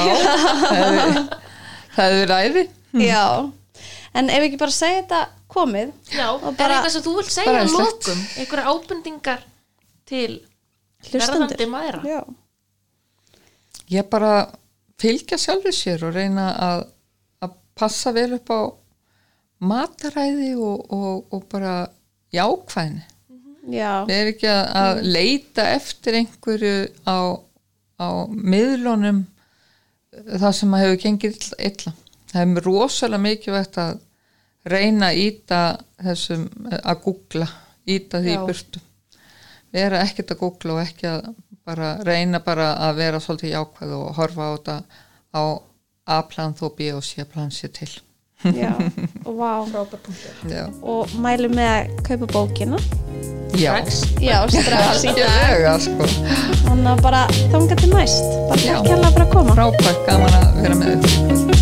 það 1.96 2.16
er- 2.18 2.28
ræði 2.34 2.64
já, 3.06 3.22
en 4.20 4.30
ef 4.36 4.44
ekki 4.50 4.60
bara 4.60 4.76
segja 4.76 5.00
þetta 5.02 5.22
komið 5.56 5.94
já, 6.12 6.28
Og 6.34 6.44
er 6.50 6.58
bara- 6.60 6.76
eitthvað 6.82 6.92
sem 6.98 7.06
þú 7.06 7.14
vilt 7.22 7.32
segja 7.32 7.52
bara 7.54 7.64
æðislegt. 7.64 8.10
lokum. 8.10 8.26
Einhverja 8.42 8.74
ábendingar 8.74 9.46
til 10.06 10.42
verðandi 11.14 11.68
mæra 11.72 12.02
Já. 12.04 12.20
ég 13.96 14.10
bara 14.12 14.34
fylgja 15.02 15.38
sjálfur 15.42 15.76
sér 15.76 16.04
og 16.08 16.16
reyna 16.16 16.50
að, 16.70 16.86
að 17.44 17.56
passa 17.78 18.14
vel 18.16 18.32
upp 18.38 18.52
á 18.54 18.62
mataræði 19.66 20.54
og, 20.60 20.86
og, 20.94 21.26
og 21.34 21.46
bara 21.52 21.76
jákvæðni 22.36 23.04
Já. 23.72 24.06
við 24.06 24.16
erum 24.20 24.32
ekki 24.36 24.50
að, 24.52 24.64
að 24.78 25.00
leita 25.16 25.64
eftir 25.74 26.18
einhverju 26.20 26.74
á, 27.10 27.18
á 27.98 28.08
miðlunum 28.30 29.24
það 30.36 30.52
sem 30.60 30.76
hefur 30.78 31.00
gengið 31.02 31.40
illa- 31.58 31.96
það 32.32 32.42
er 32.60 32.66
rosalega 32.68 33.24
mikilvægt 33.26 33.80
að 33.82 33.96
reyna 34.70 35.10
að 35.12 35.22
íta 35.24 35.62
þessum 36.04 36.46
að 36.82 37.02
googla, 37.06 37.48
íta 37.90 38.22
því 38.22 38.36
Já. 38.36 38.44
burtu 38.48 38.84
vera 39.76 40.04
ekkert 40.06 40.32
að 40.36 40.40
googla 40.44 40.76
og 40.78 40.84
ekki 40.86 41.10
að 41.10 41.26
bara 41.66 41.96
reyna 42.06 42.40
bara 42.46 42.72
að 42.88 42.96
vera 43.02 43.20
svolítið 43.24 43.54
jákvæð 43.56 43.94
og 43.98 44.10
horfa 44.20 44.42
á 44.46 44.50
þetta 44.56 44.76
á 45.36 45.44
A-plan 46.20 46.54
þó 46.54 46.68
B 46.78 46.92
og 46.94 47.02
C-plan 47.04 47.50
sé 47.52 47.68
til 47.74 47.90
Já. 48.46 48.70
Og 49.26 49.34
vá. 49.40 49.64
frábær 49.72 50.00
punktur 50.06 50.52
já, 50.52 50.66
Og 50.84 51.10
mælum 51.24 51.56
með 51.58 51.70
að 51.72 52.04
kaupa 52.06 52.28
bókina. 52.36 52.78
já. 53.58 53.72
Strax. 53.80 54.04
Já, 54.22 54.38
strax 54.54 55.04
í 55.08 55.14
dag. 55.16 55.26
Algjörlega, 55.26 55.74
sko. 55.80 56.10
Þannig 56.68 56.92
að 56.92 57.02
bara 57.08 57.24
þanga 57.54 57.80
til 57.82 57.90
næst. 57.96 58.30
Bara 58.52 58.62
Já. 58.62 58.76
takk 58.76 58.92
hérlega 58.92 59.12
fyrir 59.16 59.26
að 59.26 59.34
koma. 59.34 59.58
frábært 59.58 60.06
gaman 60.06 60.38
að 60.42 60.62
vera 60.62 60.76
með 60.76 61.10
kvöld. 61.10 61.55